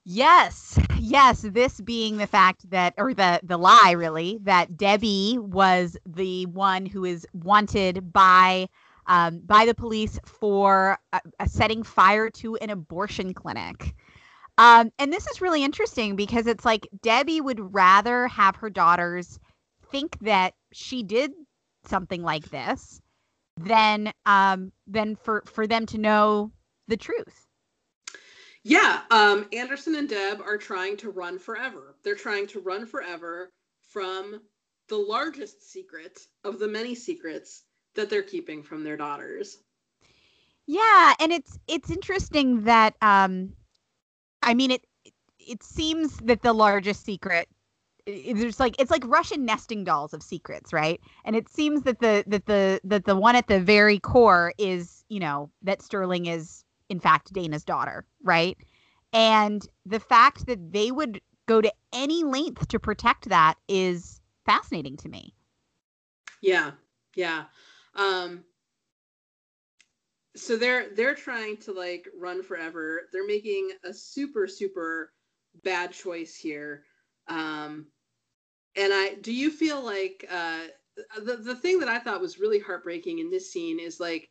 yes 0.03 0.77
yes 1.03 1.41
this 1.41 1.81
being 1.81 2.17
the 2.17 2.27
fact 2.27 2.69
that 2.69 2.93
or 2.97 3.13
the 3.13 3.39
the 3.43 3.57
lie 3.57 3.91
really 3.91 4.39
that 4.43 4.77
debbie 4.77 5.37
was 5.37 5.97
the 6.05 6.45
one 6.45 6.85
who 6.85 7.03
is 7.03 7.27
wanted 7.33 8.13
by 8.13 8.67
um, 9.07 9.41
by 9.45 9.65
the 9.65 9.75
police 9.75 10.17
for 10.25 10.97
uh, 11.11 11.19
uh, 11.39 11.45
setting 11.45 11.83
fire 11.83 12.29
to 12.29 12.55
an 12.57 12.69
abortion 12.69 13.33
clinic. 13.33 13.93
Um, 14.57 14.91
and 14.97 15.11
this 15.11 15.27
is 15.27 15.41
really 15.41 15.63
interesting 15.63 16.15
because 16.15 16.47
it's 16.47 16.63
like 16.63 16.87
debbie 17.01 17.41
would 17.41 17.73
rather 17.73 18.27
have 18.27 18.55
her 18.57 18.69
daughters 18.69 19.39
think 19.91 20.17
that 20.21 20.53
she 20.71 21.03
did 21.03 21.31
something 21.85 22.23
like 22.23 22.49
this 22.49 23.01
than 23.57 24.11
um 24.25 24.71
than 24.87 25.15
for 25.15 25.43
for 25.45 25.67
them 25.67 25.85
to 25.87 25.97
know 25.97 26.51
the 26.87 26.97
truth 26.97 27.45
Yeah, 28.63 29.01
um, 29.11 29.47
Anderson 29.51 29.95
and 29.95 30.07
Deb 30.07 30.41
are 30.41 30.57
trying 30.57 30.97
to 30.97 31.09
run 31.09 31.37
forever. 31.37 31.95
They're 32.03 32.15
trying 32.15 32.47
to 32.47 32.61
run 32.61 32.85
forever 32.85 33.49
from 33.89 34.41
the 34.87 34.97
largest 34.97 35.69
secret 35.69 36.19
of 36.43 36.59
the 36.59 36.67
many 36.67 36.95
secrets 36.95 37.63
that 37.95 38.09
they're 38.09 38.23
keeping 38.23 38.63
from 38.63 38.83
their 38.83 38.97
daughters. 38.97 39.57
Yeah, 40.65 41.13
and 41.19 41.31
it's 41.31 41.59
it's 41.67 41.91
interesting 41.91 42.63
that 42.63 42.95
um 43.01 43.53
I 44.41 44.53
mean 44.53 44.71
it 44.71 44.85
it 45.39 45.61
seems 45.61 46.17
that 46.17 46.41
the 46.41 46.53
largest 46.53 47.03
secret 47.03 47.49
there's 48.05 48.59
like 48.59 48.75
it's 48.79 48.91
like 48.91 49.03
Russian 49.05 49.45
nesting 49.45 49.83
dolls 49.83 50.13
of 50.13 50.23
secrets, 50.23 50.73
right? 50.73 50.99
And 51.25 51.35
it 51.35 51.49
seems 51.49 51.83
that 51.83 51.99
the 51.99 52.23
that 52.27 52.45
the 52.45 52.81
that 52.85 53.05
the 53.05 53.15
one 53.15 53.35
at 53.35 53.47
the 53.47 53.59
very 53.59 53.99
core 53.99 54.53
is, 54.57 55.03
you 55.09 55.19
know, 55.19 55.49
that 55.63 55.81
Sterling 55.81 56.25
is 56.25 56.62
in 56.89 56.99
fact 56.99 57.33
Dana's 57.33 57.63
daughter, 57.65 58.05
right? 58.23 58.57
And 59.11 59.67
the 59.85 59.99
fact 59.99 60.45
that 60.47 60.73
they 60.73 60.91
would 60.91 61.21
go 61.45 61.61
to 61.61 61.71
any 61.93 62.23
length 62.23 62.67
to 62.69 62.79
protect 62.79 63.29
that 63.29 63.55
is 63.67 64.21
fascinating 64.45 64.97
to 64.97 65.09
me. 65.09 65.33
Yeah. 66.41 66.71
Yeah. 67.15 67.45
Um 67.95 68.43
so 70.35 70.57
they're 70.57 70.89
they're 70.95 71.15
trying 71.15 71.57
to 71.57 71.71
like 71.71 72.07
run 72.19 72.41
forever. 72.43 73.01
They're 73.11 73.27
making 73.27 73.71
a 73.83 73.93
super 73.93 74.47
super 74.47 75.13
bad 75.63 75.91
choice 75.91 76.35
here. 76.35 76.85
Um 77.27 77.87
and 78.75 78.91
I 78.93 79.15
do 79.21 79.33
you 79.33 79.49
feel 79.51 79.83
like 79.83 80.25
uh 80.31 80.67
the 81.23 81.37
the 81.37 81.55
thing 81.55 81.79
that 81.79 81.89
I 81.89 81.99
thought 81.99 82.21
was 82.21 82.39
really 82.39 82.59
heartbreaking 82.59 83.19
in 83.19 83.29
this 83.29 83.51
scene 83.51 83.79
is 83.79 83.99
like 83.99 84.29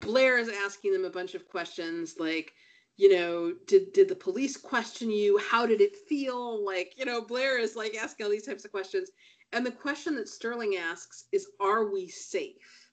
Blair 0.00 0.38
is 0.38 0.48
asking 0.48 0.92
them 0.92 1.04
a 1.04 1.10
bunch 1.10 1.34
of 1.34 1.48
questions 1.48 2.16
like 2.18 2.52
you 2.96 3.12
know 3.14 3.52
did 3.66 3.92
did 3.92 4.08
the 4.08 4.14
police 4.16 4.56
question 4.56 5.10
you? 5.10 5.38
How 5.38 5.66
did 5.66 5.80
it 5.80 5.96
feel? 5.96 6.64
Like 6.64 6.94
you 6.96 7.04
know 7.04 7.22
Blair 7.22 7.58
is 7.58 7.76
like 7.76 7.96
asking 7.96 8.24
all 8.26 8.32
these 8.32 8.46
types 8.46 8.64
of 8.64 8.70
questions. 8.72 9.10
And 9.52 9.64
the 9.66 9.70
question 9.72 10.14
that 10.16 10.28
Sterling 10.28 10.76
asks 10.76 11.24
is 11.32 11.48
are 11.60 11.90
we 11.92 12.08
safe? 12.08 12.90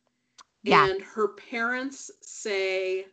Yeah. 0.64 0.90
and 0.90 1.02
her 1.02 1.30
parents 1.30 2.12
say 2.22 3.06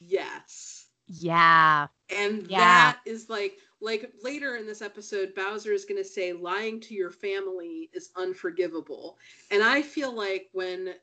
yes. 0.00 0.86
Yeah. 1.06 1.88
And 2.10 2.46
Yeah. 2.48 2.58
that 2.58 3.00
is 3.06 3.28
like 3.28 3.58
like 3.80 4.12
later 4.22 4.56
in 4.56 4.66
this 4.66 4.82
episode 4.82 5.34
bowser 5.34 5.72
is 5.72 5.84
going 5.84 6.02
to 6.02 6.08
say 6.08 6.32
lying 6.32 6.80
to 6.80 6.94
your 6.94 7.10
family 7.10 7.90
is 7.92 8.10
unforgivable. 8.16 9.18
And 9.50 9.62
i 9.62 9.82
feel 9.82 10.12
like 10.14 10.48
when 10.52 10.94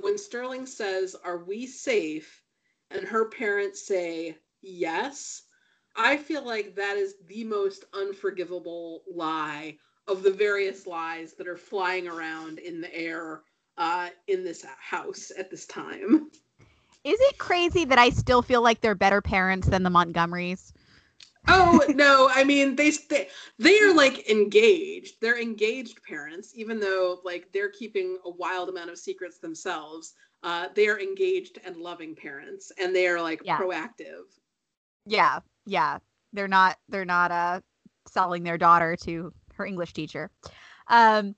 when 0.00 0.18
sterling 0.18 0.66
says 0.66 1.16
are 1.24 1.44
we 1.44 1.66
safe 1.66 2.42
and 2.90 3.04
her 3.06 3.26
parents 3.26 3.86
say 3.86 4.36
yes 4.62 5.42
i 5.96 6.16
feel 6.16 6.44
like 6.44 6.74
that 6.74 6.96
is 6.96 7.16
the 7.26 7.44
most 7.44 7.84
unforgivable 7.94 9.02
lie 9.12 9.76
of 10.06 10.22
the 10.22 10.30
various 10.30 10.86
lies 10.86 11.34
that 11.34 11.48
are 11.48 11.56
flying 11.56 12.08
around 12.08 12.58
in 12.58 12.80
the 12.80 12.94
air 12.94 13.42
uh, 13.76 14.08
in 14.26 14.42
this 14.42 14.64
house 14.80 15.30
at 15.38 15.50
this 15.50 15.66
time 15.66 16.30
Is 17.04 17.18
it 17.20 17.38
crazy 17.38 17.84
that 17.86 17.98
I 17.98 18.10
still 18.10 18.42
feel 18.42 18.60
like 18.60 18.80
they're 18.80 18.94
better 18.94 19.22
parents 19.22 19.68
than 19.68 19.82
the 19.84 19.90
Montgomerys? 19.90 20.72
Oh 21.48 21.84
no, 21.90 22.28
I 22.32 22.44
mean 22.44 22.76
they 22.76 22.90
they 23.08 23.28
they 23.58 23.80
are 23.80 23.94
like 23.94 24.28
engaged. 24.30 25.16
They're 25.20 25.40
engaged 25.40 26.02
parents, 26.02 26.52
even 26.54 26.80
though 26.80 27.20
like 27.24 27.52
they're 27.52 27.70
keeping 27.70 28.18
a 28.24 28.30
wild 28.30 28.68
amount 28.68 28.90
of 28.90 28.98
secrets 28.98 29.38
themselves. 29.38 30.14
Uh, 30.42 30.68
they 30.74 30.88
are 30.88 31.00
engaged 31.00 31.58
and 31.64 31.76
loving 31.76 32.14
parents, 32.14 32.72
and 32.80 32.94
they 32.94 33.06
are 33.08 33.20
like 33.20 33.42
Yeah. 33.42 33.58
proactive. 33.58 34.24
Yeah, 35.06 35.40
yeah. 35.66 35.98
They're 36.32 36.48
not 36.48 36.76
they're 36.88 37.04
not 37.04 37.30
uh 37.30 37.60
selling 38.06 38.44
their 38.44 38.58
daughter 38.58 38.96
to 39.04 39.32
her 39.54 39.64
English 39.66 39.92
teacher. 39.92 40.30
Um 40.88 41.34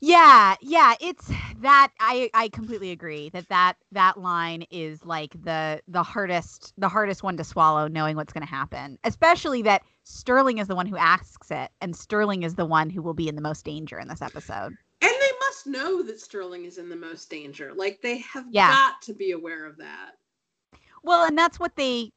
yeah, 0.00 0.54
yeah, 0.60 0.94
it's 1.00 1.30
that 1.60 1.90
I 2.00 2.30
I 2.34 2.48
completely 2.48 2.90
agree 2.90 3.30
that 3.30 3.48
that 3.48 3.74
that 3.92 4.18
line 4.18 4.64
is 4.70 5.04
like 5.04 5.32
the 5.44 5.80
the 5.88 6.02
hardest 6.02 6.72
the 6.76 6.88
hardest 6.88 7.22
one 7.22 7.36
to 7.38 7.44
swallow 7.44 7.88
knowing 7.88 8.16
what's 8.16 8.32
going 8.32 8.46
to 8.46 8.50
happen. 8.50 8.98
Especially 9.04 9.62
that 9.62 9.82
Sterling 10.04 10.58
is 10.58 10.68
the 10.68 10.76
one 10.76 10.86
who 10.86 10.96
asks 10.96 11.50
it 11.50 11.70
and 11.80 11.96
Sterling 11.96 12.42
is 12.42 12.54
the 12.54 12.66
one 12.66 12.90
who 12.90 13.02
will 13.02 13.14
be 13.14 13.28
in 13.28 13.36
the 13.36 13.42
most 13.42 13.64
danger 13.64 13.98
in 13.98 14.08
this 14.08 14.22
episode. 14.22 14.76
And 15.00 15.12
they 15.12 15.30
must 15.40 15.66
know 15.66 16.02
that 16.02 16.20
Sterling 16.20 16.64
is 16.64 16.78
in 16.78 16.88
the 16.88 16.96
most 16.96 17.30
danger. 17.30 17.72
Like 17.74 18.00
they 18.02 18.18
have 18.18 18.46
Yeah. 18.50 18.68
got 18.68 19.02
to 19.02 19.14
be 19.14 19.32
aware 19.32 19.66
of 19.66 19.78
that. 19.78 20.12
Well, 21.02 21.24
and 21.26 21.36
that's 21.36 21.60
what 21.60 21.76
they 21.76 22.10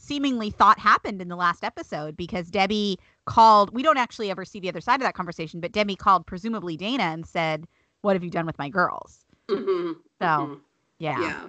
seemingly 0.00 0.50
thought 0.50 0.78
happened 0.78 1.20
in 1.20 1.28
the 1.28 1.36
last 1.36 1.62
episode 1.62 2.16
because 2.16 2.50
Debbie 2.50 2.98
called. 3.26 3.72
We 3.72 3.82
don't 3.82 3.98
actually 3.98 4.30
ever 4.30 4.44
see 4.44 4.60
the 4.60 4.68
other 4.68 4.80
side 4.80 4.96
of 4.96 5.02
that 5.02 5.14
conversation, 5.14 5.60
but 5.60 5.72
Debbie 5.72 5.96
called 5.96 6.26
presumably 6.26 6.76
Dana 6.76 7.04
and 7.04 7.26
said, 7.26 7.66
"What 8.02 8.14
have 8.16 8.24
you 8.24 8.30
done 8.30 8.46
with 8.46 8.58
my 8.58 8.68
girls?" 8.68 9.24
Mhm, 9.48 9.96
So, 10.18 10.26
mhm. 10.26 10.60
yeah. 10.98 11.20
yeah. 11.20 11.48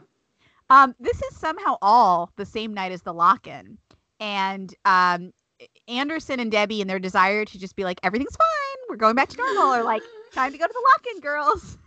Um, 0.70 0.96
this 1.00 1.22
is 1.24 1.36
somehow 1.36 1.76
all 1.82 2.32
the 2.38 2.46
same 2.46 2.74
night 2.74 2.92
as 2.92 3.02
the 3.02 3.14
lock-in, 3.14 3.78
and 4.20 4.74
um, 4.86 5.34
Anderson 5.88 6.40
and 6.40 6.52
Debbie, 6.52 6.82
and 6.82 6.90
their 6.90 7.00
desire 7.00 7.46
to 7.46 7.60
just 7.60 7.76
be 7.76 7.84
like, 7.84 8.00
"Everything's 8.04 8.36
fine, 8.36 8.78
we're 8.90 8.96
going 8.96 9.16
back 9.16 9.30
to 9.30 9.38
normal," 9.38 9.72
are 9.74 9.84
like, 9.84 10.04
"Time 10.34 10.52
to 10.52 10.58
go 10.58 10.66
to 10.66 10.74
the 10.74 10.88
lock-in, 10.92 11.20
girls." 11.22 11.78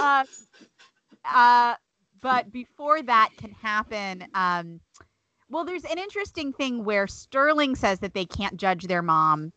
uh, 0.00 0.24
uh, 1.24 1.74
but 2.20 2.50
before 2.52 3.02
that 3.02 3.30
can 3.38 3.52
happen, 3.52 4.24
um, 4.34 4.80
well, 5.50 5.64
there's 5.64 5.84
an 5.84 5.98
interesting 5.98 6.52
thing 6.52 6.84
where 6.84 7.06
Sterling 7.06 7.74
says 7.74 7.98
that 8.00 8.14
they 8.14 8.24
can't 8.24 8.56
judge 8.56 8.84
their 8.84 9.02
mom, 9.02 9.52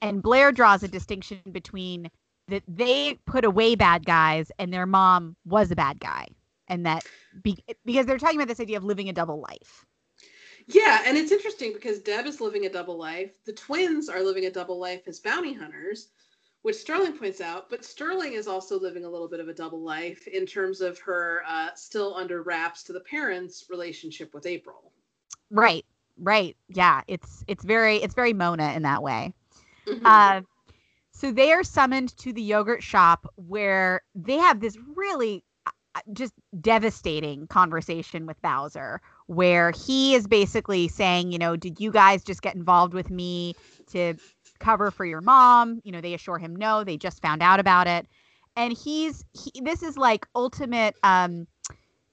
and 0.00 0.22
Blair 0.22 0.52
draws 0.52 0.82
a 0.82 0.88
distinction 0.88 1.40
between 1.50 2.10
that 2.48 2.62
they 2.68 3.18
put 3.26 3.44
away 3.44 3.74
bad 3.74 4.04
guys 4.04 4.50
and 4.58 4.72
their 4.72 4.86
mom 4.86 5.36
was 5.44 5.70
a 5.70 5.76
bad 5.76 6.00
guy, 6.00 6.28
and 6.68 6.86
that 6.86 7.04
be- 7.42 7.64
because 7.84 8.06
they're 8.06 8.18
talking 8.18 8.36
about 8.36 8.48
this 8.48 8.60
idea 8.60 8.76
of 8.76 8.84
living 8.84 9.08
a 9.08 9.12
double 9.12 9.40
life. 9.40 9.84
Yeah, 10.66 11.02
and 11.04 11.16
it's 11.18 11.32
interesting 11.32 11.72
because 11.72 11.98
Deb 12.00 12.26
is 12.26 12.40
living 12.40 12.66
a 12.66 12.70
double 12.70 12.96
life. 12.96 13.44
The 13.44 13.52
twins 13.52 14.08
are 14.08 14.22
living 14.22 14.46
a 14.46 14.50
double 14.50 14.78
life 14.78 15.02
as 15.08 15.18
bounty 15.18 15.52
hunters, 15.52 16.08
which 16.62 16.76
Sterling 16.76 17.16
points 17.16 17.40
out. 17.40 17.68
But 17.68 17.84
Sterling 17.84 18.34
is 18.34 18.46
also 18.46 18.78
living 18.78 19.04
a 19.04 19.10
little 19.10 19.28
bit 19.28 19.40
of 19.40 19.48
a 19.48 19.54
double 19.54 19.80
life 19.80 20.28
in 20.28 20.46
terms 20.46 20.80
of 20.80 20.98
her 21.00 21.42
uh, 21.48 21.70
still 21.74 22.14
under 22.14 22.42
wraps 22.42 22.84
to 22.84 22.92
the 22.92 23.00
parents' 23.00 23.66
relationship 23.70 24.32
with 24.34 24.46
April. 24.46 24.92
Right, 25.52 25.84
right, 26.18 26.56
yeah. 26.70 27.02
It's 27.08 27.44
it's 27.46 27.64
very 27.64 27.98
it's 27.98 28.14
very 28.14 28.32
Mona 28.32 28.72
in 28.72 28.82
that 28.82 29.02
way. 29.02 29.34
Mhm. 29.86 30.02
Uh, 30.04 30.42
so 31.12 31.32
they 31.32 31.52
are 31.52 31.64
summoned 31.64 32.16
to 32.18 32.32
the 32.32 32.42
yogurt 32.42 32.82
shop 32.82 33.26
where 33.36 34.02
they 34.14 34.36
have 34.38 34.60
this 34.60 34.78
really 34.96 35.44
uh, 35.94 36.00
just 36.12 36.34
devastating 36.60 37.46
conversation 37.48 38.26
with 38.26 38.40
Bowser, 38.42 39.00
where 39.26 39.72
he 39.72 40.14
is 40.14 40.26
basically 40.26 40.88
saying, 40.88 41.32
you 41.32 41.38
know, 41.38 41.56
did 41.56 41.80
you 41.80 41.92
guys 41.92 42.24
just 42.24 42.42
get 42.42 42.54
involved 42.56 42.94
with 42.94 43.10
me 43.10 43.54
to 43.88 44.14
cover 44.60 44.90
for 44.90 45.04
your 45.06 45.22
mom? 45.22 45.80
You 45.84 45.92
know, 45.92 46.00
they 46.00 46.14
assure 46.14 46.38
him 46.38 46.56
no, 46.56 46.84
they 46.84 46.98
just 46.98 47.22
found 47.22 47.42
out 47.42 47.60
about 47.60 47.88
it. 47.88 48.06
And 48.56 48.72
he's 48.76 49.24
he, 49.32 49.52
this 49.62 49.82
is 49.82 49.96
like 49.98 50.26
ultimate 50.34 50.96
um 51.04 51.46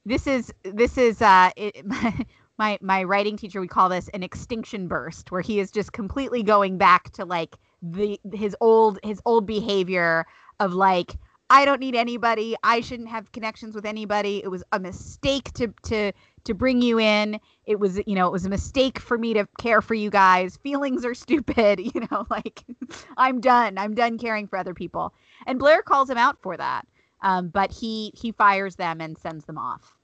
this 0.06 0.28
is 0.28 0.54
this 0.64 0.98
is 0.98 1.22
uh 1.22 1.52
it, 1.58 1.86
my 1.86 2.14
my 2.60 2.78
my 2.82 3.04
writing 3.04 3.38
teacher 3.38 3.60
would 3.60 3.70
call 3.70 3.90
this 3.90 4.10
an 4.10 4.22
extinction 4.22 4.88
burst 4.88 5.32
where 5.32 5.42
he 5.42 5.60
is 5.60 5.72
just 5.72 5.94
completely 5.94 6.44
going 6.44 6.78
back 6.78 7.10
to 7.12 7.26
like 7.26 7.56
the 7.82 8.20
his 8.34 8.56
old 8.62 9.00
his 9.04 9.22
old 9.26 9.48
behavior 9.48 10.28
of 10.60 10.74
like 10.74 11.16
I 11.52 11.66
don't 11.66 11.80
need 11.80 11.96
anybody. 11.96 12.56
I 12.64 12.82
shouldn't 12.82 13.10
have 13.10 13.32
connections 13.32 13.74
with 13.74 13.84
anybody. 13.86 14.44
It 14.44 14.50
was 14.50 14.64
a 14.72 14.80
mistake 14.80 15.52
to 15.54 15.74
to 15.84 16.12
to 16.44 16.54
bring 16.54 16.82
you 16.82 17.00
in. 17.00 17.40
It 17.66 17.80
was 17.80 18.00
you 18.06 18.14
know 18.14 18.28
it 18.28 18.32
was 18.32 18.46
a 18.46 18.50
mistake 18.50 19.00
for 19.00 19.18
me 19.18 19.34
to 19.34 19.48
care 19.58 19.82
for 19.82 19.96
you 19.96 20.12
guys. 20.12 20.58
Feelings 20.58 21.06
are 21.06 21.16
stupid. 21.16 21.80
You 21.96 22.08
know 22.12 22.28
like 22.30 22.64
I'm 23.18 23.40
done. 23.42 23.78
I'm 23.78 23.96
done 23.96 24.20
caring 24.20 24.48
for 24.48 24.60
other 24.60 24.74
people. 24.74 25.14
And 25.48 25.58
Blair 25.58 25.82
calls 25.82 26.10
him 26.10 26.18
out 26.18 26.38
for 26.42 26.56
that. 26.58 26.86
Um, 27.22 27.48
but 27.48 27.72
he 27.72 28.12
he 28.16 28.32
fires 28.32 28.76
them 28.76 29.02
and 29.02 29.18
sends 29.18 29.46
them 29.46 29.58
off. 29.58 29.99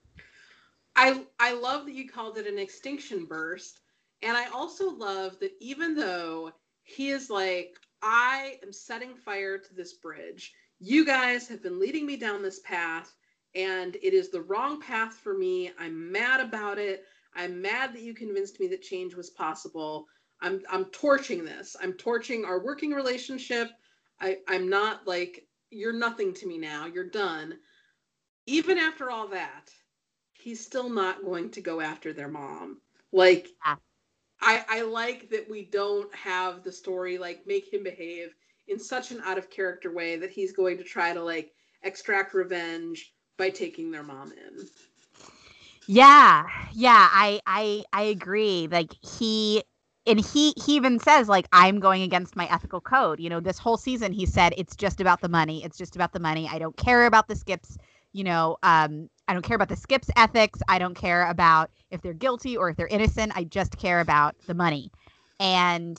I 0.96 1.26
I 1.40 1.54
love 1.54 1.86
that 1.86 1.94
you 1.96 2.08
called 2.10 2.38
it 2.38 2.48
an 2.48 2.58
extinction 2.58 3.26
burst, 3.26 3.82
and 4.22 4.38
I 4.38 4.48
also 4.50 4.90
love 4.92 5.40
that 5.40 5.52
even 5.60 5.96
though 5.96 6.52
he 6.84 7.10
is 7.10 7.30
like, 7.30 7.78
I 8.02 8.60
am 8.64 8.72
setting 8.72 9.16
fire 9.16 9.58
to 9.58 9.74
this 9.74 9.94
bridge. 9.94 10.54
You 10.80 11.06
guys 11.06 11.48
have 11.48 11.64
been 11.64 11.80
leading 11.80 12.06
me 12.06 12.18
down 12.18 12.44
this 12.44 12.60
path, 12.60 13.16
and 13.56 13.96
it 13.96 14.14
is 14.14 14.30
the 14.30 14.42
wrong 14.42 14.80
path 14.82 15.16
for 15.16 15.38
me. 15.38 15.72
I'm 15.80 16.12
mad 16.12 16.42
about 16.42 16.78
it. 16.78 17.06
I'm 17.36 17.62
mad 17.62 17.94
that 17.94 18.02
you 18.02 18.14
convinced 18.14 18.60
me 18.60 18.68
that 18.68 18.82
change 18.82 19.16
was 19.16 19.30
possible. 19.32 20.06
I'm 20.42 20.62
I'm 20.70 20.86
torching 20.86 21.44
this. 21.46 21.76
I'm 21.82 21.94
torching 21.94 22.46
our 22.46 22.64
working 22.64 22.92
relationship. 22.92 23.70
I, 24.22 24.38
I'm 24.48 24.70
not 24.70 25.08
like 25.08 25.48
you're 25.72 25.94
nothing 25.94 26.34
to 26.36 26.48
me 26.48 26.58
now. 26.58 26.86
You're 26.86 27.10
done. 27.10 27.56
Even 28.46 28.78
after 28.78 29.10
all 29.10 29.28
that, 29.30 29.70
he's 30.46 30.64
still 30.64 30.90
not 30.90 31.26
going 31.26 31.50
to 31.50 31.62
go 31.62 31.82
after 31.82 32.14
their 32.14 32.30
mom. 32.30 32.80
Like 33.12 33.50
Yeah. 33.66 33.76
I 34.42 34.64
I 34.70 34.82
like 34.84 35.30
that 35.32 35.50
we 35.50 35.66
don't 35.66 36.14
have 36.16 36.64
the 36.64 36.72
story 36.72 37.18
like 37.18 37.48
make 37.48 37.74
him 37.74 37.84
behave 37.84 38.36
in 38.68 38.80
such 38.80 39.12
an 39.12 39.22
out 39.26 39.40
of 39.40 39.50
character 39.50 39.92
way 39.94 40.18
that 40.18 40.32
he's 40.32 40.54
going 40.54 40.78
to 40.78 40.84
try 40.84 41.14
to 41.14 41.24
like 41.24 41.52
extract 41.84 42.34
revenge 42.36 43.14
by 43.38 43.50
taking 43.50 43.92
their 43.92 44.04
mom 44.04 44.32
in. 44.34 44.68
Yeah, 45.88 46.46
yeah, 46.74 47.10
I 47.12 47.42
I 47.46 47.84
I 47.94 48.04
agree. 48.04 48.68
Like 48.72 48.94
he 49.02 49.64
and 50.08 50.20
he 50.20 50.54
he 50.66 50.76
even 50.76 51.00
says 51.00 51.28
like 51.28 51.48
i'm 51.52 51.80
going 51.80 52.02
against 52.02 52.36
my 52.36 52.48
ethical 52.52 52.80
code 52.80 53.20
you 53.20 53.30
know 53.30 53.40
this 53.40 53.60
whole 53.60 53.78
season 53.78 54.12
he 54.14 54.26
said 54.26 54.54
it's 54.58 54.76
just 54.76 55.02
about 55.02 55.22
the 55.22 55.30
money 55.30 55.64
it's 55.64 55.78
just 55.78 55.96
about 55.96 56.14
the 56.14 56.20
money 56.20 56.48
i 56.52 56.60
don't 56.60 56.78
care 56.78 57.06
about 57.06 57.28
the 57.28 57.36
skips 57.36 57.78
you 58.16 58.24
know 58.24 58.58
um 58.64 59.10
i 59.28 59.34
don't 59.34 59.42
care 59.44 59.56
about 59.56 59.68
the 59.68 59.76
skips 59.76 60.10
ethics 60.16 60.62
i 60.70 60.80
don't 60.80 60.96
care 60.96 61.28
about 61.30 61.70
if 61.92 62.02
they're 62.02 62.14
guilty 62.14 62.56
or 62.56 62.70
if 62.70 62.78
they're 62.78 62.88
innocent 62.88 63.32
i 63.36 63.44
just 63.44 63.78
care 63.78 64.00
about 64.00 64.36
the 64.48 64.54
money 64.54 64.90
and 65.40 65.98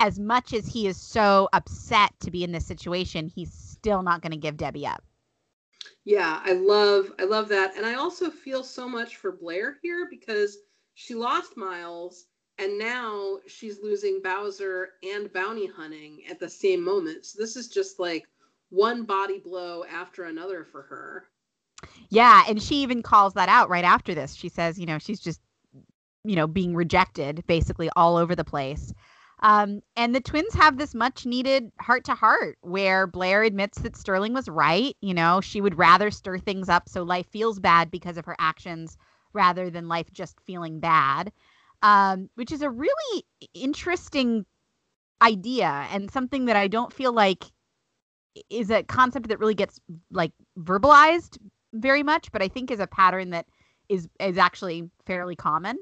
as 0.00 0.18
much 0.18 0.52
as 0.52 0.66
he 0.66 0.88
is 0.88 1.00
so 1.00 1.48
upset 1.52 2.10
to 2.18 2.30
be 2.30 2.42
in 2.42 2.50
this 2.50 2.66
situation 2.66 3.28
he's 3.28 3.52
still 3.52 4.02
not 4.02 4.20
going 4.20 4.32
to 4.32 4.38
give 4.38 4.56
debbie 4.56 4.86
up 4.86 5.04
yeah 6.04 6.40
i 6.44 6.52
love 6.52 7.12
i 7.20 7.24
love 7.24 7.48
that 7.48 7.76
and 7.76 7.86
i 7.86 7.94
also 7.94 8.30
feel 8.30 8.64
so 8.64 8.88
much 8.88 9.16
for 9.16 9.30
blair 9.30 9.76
here 9.80 10.08
because 10.10 10.58
she 10.94 11.14
lost 11.14 11.56
miles 11.56 12.26
and 12.58 12.78
now 12.78 13.38
she's 13.46 13.82
losing 13.82 14.20
Bowser 14.22 14.90
and 15.02 15.32
bounty 15.32 15.66
hunting 15.66 16.22
at 16.30 16.38
the 16.38 16.48
same 16.48 16.82
moment. 16.84 17.26
So 17.26 17.40
this 17.40 17.56
is 17.56 17.68
just 17.68 17.98
like 17.98 18.28
one 18.70 19.04
body 19.04 19.40
blow 19.40 19.84
after 19.84 20.24
another 20.24 20.64
for 20.64 20.82
her. 20.82 21.28
Yeah, 22.10 22.44
and 22.48 22.62
she 22.62 22.76
even 22.76 23.02
calls 23.02 23.34
that 23.34 23.48
out 23.48 23.68
right 23.68 23.84
after 23.84 24.14
this. 24.14 24.34
She 24.34 24.48
says, 24.48 24.78
you 24.78 24.86
know, 24.86 24.98
she's 24.98 25.20
just 25.20 25.40
you 26.26 26.36
know, 26.36 26.46
being 26.46 26.74
rejected 26.74 27.44
basically 27.46 27.90
all 27.96 28.16
over 28.16 28.34
the 28.34 28.44
place. 28.44 28.94
Um, 29.42 29.82
and 29.94 30.14
the 30.14 30.22
twins 30.22 30.54
have 30.54 30.78
this 30.78 30.94
much 30.94 31.26
needed 31.26 31.70
heart 31.78 32.04
to 32.04 32.14
heart 32.14 32.56
where 32.62 33.06
Blair 33.06 33.42
admits 33.42 33.80
that 33.82 33.94
Sterling 33.94 34.32
was 34.32 34.48
right. 34.48 34.96
You 35.02 35.12
know, 35.12 35.42
she 35.42 35.60
would 35.60 35.76
rather 35.76 36.10
stir 36.10 36.38
things 36.38 36.70
up 36.70 36.88
so 36.88 37.02
life 37.02 37.26
feels 37.26 37.58
bad 37.58 37.90
because 37.90 38.16
of 38.16 38.24
her 38.24 38.36
actions 38.38 38.96
rather 39.34 39.68
than 39.68 39.86
life 39.86 40.10
just 40.12 40.40
feeling 40.46 40.80
bad 40.80 41.30
um, 41.84 42.30
which 42.34 42.50
is 42.50 42.62
a 42.62 42.70
really 42.70 43.24
interesting 43.52 44.46
idea 45.22 45.86
and 45.92 46.10
something 46.10 46.46
that 46.46 46.56
I 46.56 46.66
don't 46.66 46.92
feel 46.92 47.12
like 47.12 47.44
is 48.50 48.70
a 48.70 48.82
concept 48.82 49.28
that 49.28 49.38
really 49.38 49.54
gets 49.54 49.78
like 50.10 50.32
verbalized 50.58 51.38
very 51.74 52.02
much, 52.02 52.32
but 52.32 52.42
I 52.42 52.48
think 52.48 52.70
is 52.70 52.80
a 52.80 52.86
pattern 52.86 53.30
that 53.30 53.46
is 53.88 54.08
is 54.20 54.38
actually 54.38 54.90
fairly 55.06 55.36
common. 55.36 55.78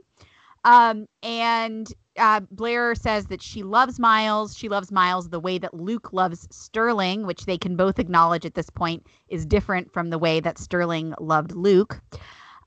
Um, 0.64 1.06
and 1.22 1.92
uh, 2.18 2.40
Blair 2.50 2.94
says 2.94 3.26
that 3.26 3.42
she 3.42 3.62
loves 3.62 3.98
Miles. 3.98 4.56
She 4.56 4.68
loves 4.68 4.92
Miles 4.92 5.30
the 5.30 5.40
way 5.40 5.58
that 5.58 5.74
Luke 5.74 6.12
loves 6.12 6.46
Sterling, 6.50 7.26
which 7.26 7.46
they 7.46 7.58
can 7.58 7.76
both 7.76 7.98
acknowledge 7.98 8.44
at 8.44 8.54
this 8.54 8.70
point 8.70 9.06
is 9.28 9.46
different 9.46 9.92
from 9.92 10.10
the 10.10 10.18
way 10.18 10.40
that 10.40 10.58
Sterling 10.58 11.14
loved 11.18 11.52
Luke. 11.52 12.00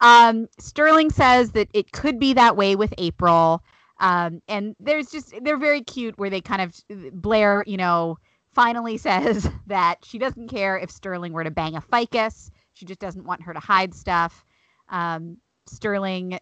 Um, 0.01 0.47
Sterling 0.59 1.09
says 1.09 1.51
that 1.51 1.69
it 1.73 1.91
could 1.91 2.19
be 2.19 2.33
that 2.33 2.57
way 2.57 2.75
with 2.75 2.93
April. 2.97 3.63
Um, 3.99 4.41
and 4.47 4.75
there's 4.79 5.09
just 5.09 5.33
they're 5.41 5.57
very 5.57 5.81
cute 5.81 6.17
where 6.17 6.29
they 6.29 6.41
kind 6.41 6.61
of 6.61 6.75
Blair, 7.13 7.63
you 7.65 7.77
know, 7.77 8.17
finally 8.51 8.97
says 8.97 9.49
that 9.67 10.03
she 10.03 10.17
doesn't 10.17 10.49
care 10.49 10.77
if 10.77 10.91
Sterling 10.91 11.33
were 11.33 11.43
to 11.43 11.51
bang 11.51 11.75
a 11.75 11.81
ficus. 11.81 12.51
She 12.75 12.85
just 12.85 12.99
doesn't 12.99 13.23
want 13.25 13.41
her 13.41 13.53
to 13.53 13.59
hide 13.59 13.93
stuff. 13.93 14.45
Um, 14.89 15.37
Sterling 15.65 16.39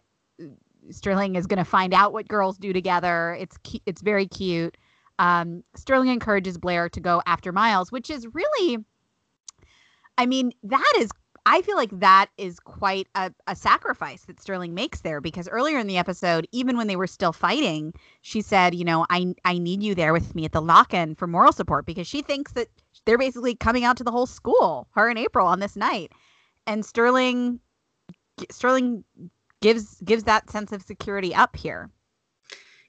Sterling 0.90 1.36
is 1.36 1.46
going 1.46 1.58
to 1.58 1.64
find 1.64 1.94
out 1.94 2.12
what 2.12 2.28
girls 2.28 2.58
do 2.58 2.72
together. 2.72 3.36
It's 3.40 3.56
it's 3.86 4.02
very 4.02 4.26
cute. 4.26 4.76
Um, 5.18 5.62
Sterling 5.74 6.08
encourages 6.08 6.58
Blair 6.58 6.88
to 6.90 7.00
go 7.00 7.22
after 7.26 7.52
Miles, 7.52 7.92
which 7.92 8.10
is 8.10 8.26
really, 8.34 8.84
I 10.18 10.26
mean, 10.26 10.52
that 10.64 10.92
is 10.98 11.10
I 11.46 11.62
feel 11.62 11.76
like 11.76 11.90
that 12.00 12.30
is 12.38 12.58
quite 12.58 13.06
a, 13.14 13.30
a 13.46 13.54
sacrifice 13.54 14.22
that 14.24 14.40
Sterling 14.40 14.74
makes 14.74 15.02
there 15.02 15.20
because 15.20 15.46
earlier 15.48 15.78
in 15.78 15.86
the 15.86 15.98
episode, 15.98 16.48
even 16.52 16.76
when 16.76 16.86
they 16.86 16.96
were 16.96 17.06
still 17.06 17.32
fighting, 17.32 17.92
she 18.22 18.40
said, 18.40 18.74
you 18.74 18.84
know, 18.84 19.06
I 19.10 19.34
I 19.44 19.58
need 19.58 19.82
you 19.82 19.94
there 19.94 20.12
with 20.12 20.34
me 20.34 20.44
at 20.44 20.52
the 20.52 20.62
lock-in 20.62 21.14
for 21.14 21.26
moral 21.26 21.52
support 21.52 21.86
because 21.86 22.06
she 22.06 22.22
thinks 22.22 22.52
that 22.52 22.68
they're 23.04 23.18
basically 23.18 23.54
coming 23.54 23.84
out 23.84 23.96
to 23.98 24.04
the 24.04 24.10
whole 24.10 24.26
school, 24.26 24.88
her 24.92 25.08
and 25.08 25.18
April 25.18 25.46
on 25.46 25.60
this 25.60 25.76
night. 25.76 26.12
And 26.66 26.84
Sterling 26.84 27.60
Sterling 28.50 29.04
gives 29.60 30.00
gives 30.00 30.24
that 30.24 30.50
sense 30.50 30.72
of 30.72 30.82
security 30.82 31.34
up 31.34 31.56
here. 31.56 31.90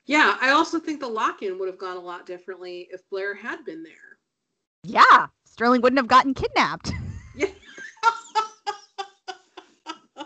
Yeah, 0.05 0.37
I 0.39 0.51
also 0.51 0.79
think 0.79 0.99
the 0.99 1.07
lock-in 1.07 1.57
would 1.57 1.67
have 1.67 1.79
gone 1.79 1.97
a 1.97 2.01
lot 2.01 2.25
differently 2.25 2.87
if 2.91 3.01
Blair 3.09 3.33
had 3.33 3.65
been 3.65 3.81
there. 3.81 4.19
Yeah, 4.83 5.27
Sterling 5.45 5.81
wouldn't 5.81 5.99
have 5.99 6.07
gotten 6.07 6.33
kidnapped. 6.33 6.91
Yeah. 7.37 7.47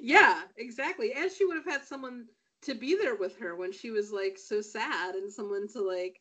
yeah, 0.00 0.40
exactly. 0.56 1.12
And 1.12 1.30
she 1.30 1.44
would 1.44 1.58
have 1.58 1.66
had 1.66 1.84
someone 1.84 2.24
to 2.62 2.74
be 2.74 2.96
there 2.96 3.14
with 3.14 3.36
her 3.36 3.54
when 3.56 3.72
she 3.72 3.90
was 3.90 4.10
like 4.10 4.38
so 4.38 4.62
sad 4.62 5.16
and 5.16 5.30
someone 5.30 5.68
to 5.74 5.82
like 5.82 6.18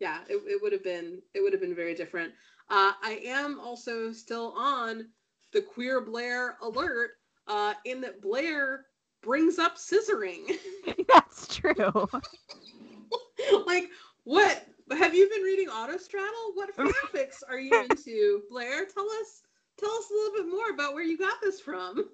yeah, 0.00 0.20
it, 0.28 0.42
it 0.46 0.62
would 0.62 0.72
have 0.72 0.84
been 0.84 1.20
it 1.34 1.40
would 1.42 1.52
have 1.52 1.62
been 1.62 1.74
very 1.74 1.94
different. 1.94 2.32
Uh, 2.70 2.92
I 3.02 3.20
am 3.24 3.58
also 3.60 4.12
still 4.12 4.54
on 4.56 5.08
the 5.52 5.62
queer 5.62 6.00
Blair 6.00 6.56
alert 6.62 7.12
uh, 7.46 7.74
in 7.84 8.00
that 8.02 8.20
Blair 8.20 8.86
brings 9.22 9.58
up 9.58 9.76
scissoring. 9.76 10.58
That's 11.08 11.54
true. 11.54 11.74
like 13.66 13.88
what 14.24 14.66
have 14.90 15.14
you 15.14 15.28
been 15.30 15.42
reading 15.42 15.68
Autostraddle? 15.68 16.54
What 16.54 16.76
fanfics 16.76 17.42
are 17.48 17.58
you 17.58 17.72
into, 17.82 18.42
Blair? 18.50 18.84
Tell 18.84 19.08
us 19.08 19.42
tell 19.78 19.90
us 19.90 20.10
a 20.10 20.14
little 20.14 20.44
bit 20.44 20.50
more 20.50 20.70
about 20.70 20.94
where 20.94 21.02
you 21.02 21.16
got 21.16 21.40
this 21.42 21.60
from. 21.60 22.10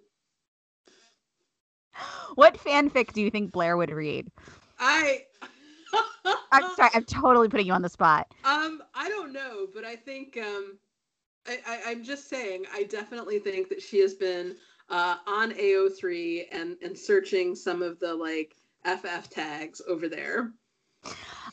what 2.36 2.56
fanfic 2.56 3.12
do 3.12 3.20
you 3.20 3.30
think 3.30 3.52
Blair 3.52 3.76
would 3.76 3.90
read? 3.90 4.28
I 4.78 5.24
I'm 6.52 6.74
sorry, 6.76 6.90
I'm 6.94 7.04
totally 7.04 7.48
putting 7.48 7.66
you 7.66 7.72
on 7.72 7.82
the 7.82 7.88
spot. 7.88 8.32
Um, 8.44 8.82
I 8.94 9.08
don't 9.08 9.32
know, 9.32 9.66
but 9.74 9.84
I 9.84 9.96
think 9.96 10.36
um 10.36 10.78
I, 11.46 11.58
I, 11.86 11.90
am 11.92 12.04
just 12.04 12.28
saying 12.28 12.64
I 12.72 12.84
definitely 12.84 13.38
think 13.38 13.68
that 13.68 13.82
she 13.82 14.00
has 14.00 14.14
been 14.14 14.56
uh, 14.88 15.16
on 15.26 15.52
AO3 15.52 16.46
and 16.52 16.76
and 16.82 16.96
searching 16.96 17.54
some 17.54 17.82
of 17.82 17.98
the 18.00 18.14
like 18.14 18.56
FF 18.84 19.28
tags 19.30 19.80
over 19.88 20.08
there. 20.08 20.52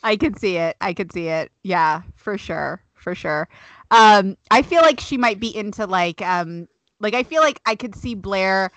I 0.03 0.15
could 0.15 0.39
see 0.39 0.57
it. 0.57 0.77
I 0.81 0.93
could 0.93 1.11
see 1.11 1.27
it. 1.27 1.51
Yeah, 1.63 2.01
for 2.15 2.37
sure. 2.37 2.83
For 2.93 3.15
sure. 3.15 3.49
Um, 3.89 4.37
I 4.51 4.61
feel 4.61 4.81
like 4.81 4.99
she 4.99 5.17
might 5.17 5.39
be 5.39 5.55
into 5.55 5.85
like 5.85 6.21
um 6.21 6.67
like 6.99 7.13
I 7.13 7.23
feel 7.23 7.41
like 7.41 7.59
I 7.65 7.75
could 7.75 7.95
see 7.95 8.15
Blair 8.15 8.71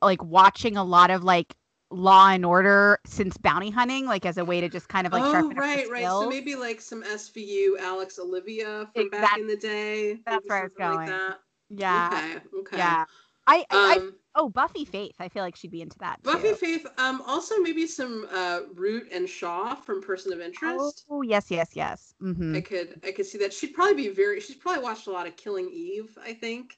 like 0.00 0.22
watching 0.24 0.76
a 0.76 0.84
lot 0.84 1.10
of 1.10 1.22
like 1.22 1.54
Law 1.90 2.28
and 2.30 2.44
Order 2.44 2.98
since 3.06 3.36
bounty 3.36 3.70
hunting, 3.70 4.06
like 4.06 4.26
as 4.26 4.38
a 4.38 4.44
way 4.44 4.60
to 4.60 4.68
just 4.68 4.88
kind 4.88 5.06
of 5.06 5.12
like 5.12 5.22
oh 5.22 5.50
right, 5.52 5.88
right. 5.88 6.04
So 6.04 6.28
maybe 6.28 6.56
like 6.56 6.80
some 6.80 7.02
SVU 7.04 7.78
Alex 7.80 8.18
Olivia 8.18 8.88
from 8.92 9.06
exactly. 9.06 9.20
back 9.20 9.38
in 9.38 9.46
the 9.46 9.56
day. 9.56 10.18
That's 10.26 10.48
where 10.48 10.58
I 10.58 10.62
was 10.64 10.72
going. 10.76 11.10
Like 11.10 11.34
yeah. 11.70 12.10
Okay. 12.12 12.58
Okay. 12.60 12.76
Yeah. 12.76 13.04
I, 13.48 13.64
I, 13.70 13.96
um, 13.96 14.14
I, 14.34 14.40
oh 14.40 14.48
Buffy 14.48 14.84
Faith. 14.84 15.14
I 15.20 15.28
feel 15.28 15.44
like 15.44 15.54
she'd 15.54 15.70
be 15.70 15.80
into 15.80 15.96
that. 15.98 16.20
Buffy 16.24 16.48
too. 16.48 16.54
Faith. 16.56 16.86
Um. 16.98 17.22
Also 17.24 17.58
maybe 17.60 17.86
some 17.86 18.26
uh 18.32 18.60
Root 18.74 19.08
and 19.12 19.28
Shaw 19.28 19.76
from 19.76 20.02
Person 20.02 20.32
of 20.32 20.40
Interest. 20.40 21.04
Oh 21.08 21.22
yes, 21.22 21.50
yes, 21.50 21.70
yes. 21.74 22.14
Mm-hmm. 22.20 22.56
I 22.56 22.60
could 22.62 23.00
I 23.04 23.12
could 23.12 23.26
see 23.26 23.38
that. 23.38 23.52
She'd 23.52 23.74
probably 23.74 23.94
be 23.94 24.08
very. 24.08 24.40
She's 24.40 24.56
probably 24.56 24.82
watched 24.82 25.06
a 25.06 25.12
lot 25.12 25.28
of 25.28 25.36
Killing 25.36 25.70
Eve. 25.72 26.18
I 26.20 26.32
think. 26.32 26.76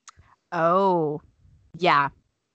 Oh, 0.53 1.21
yeah 1.77 2.09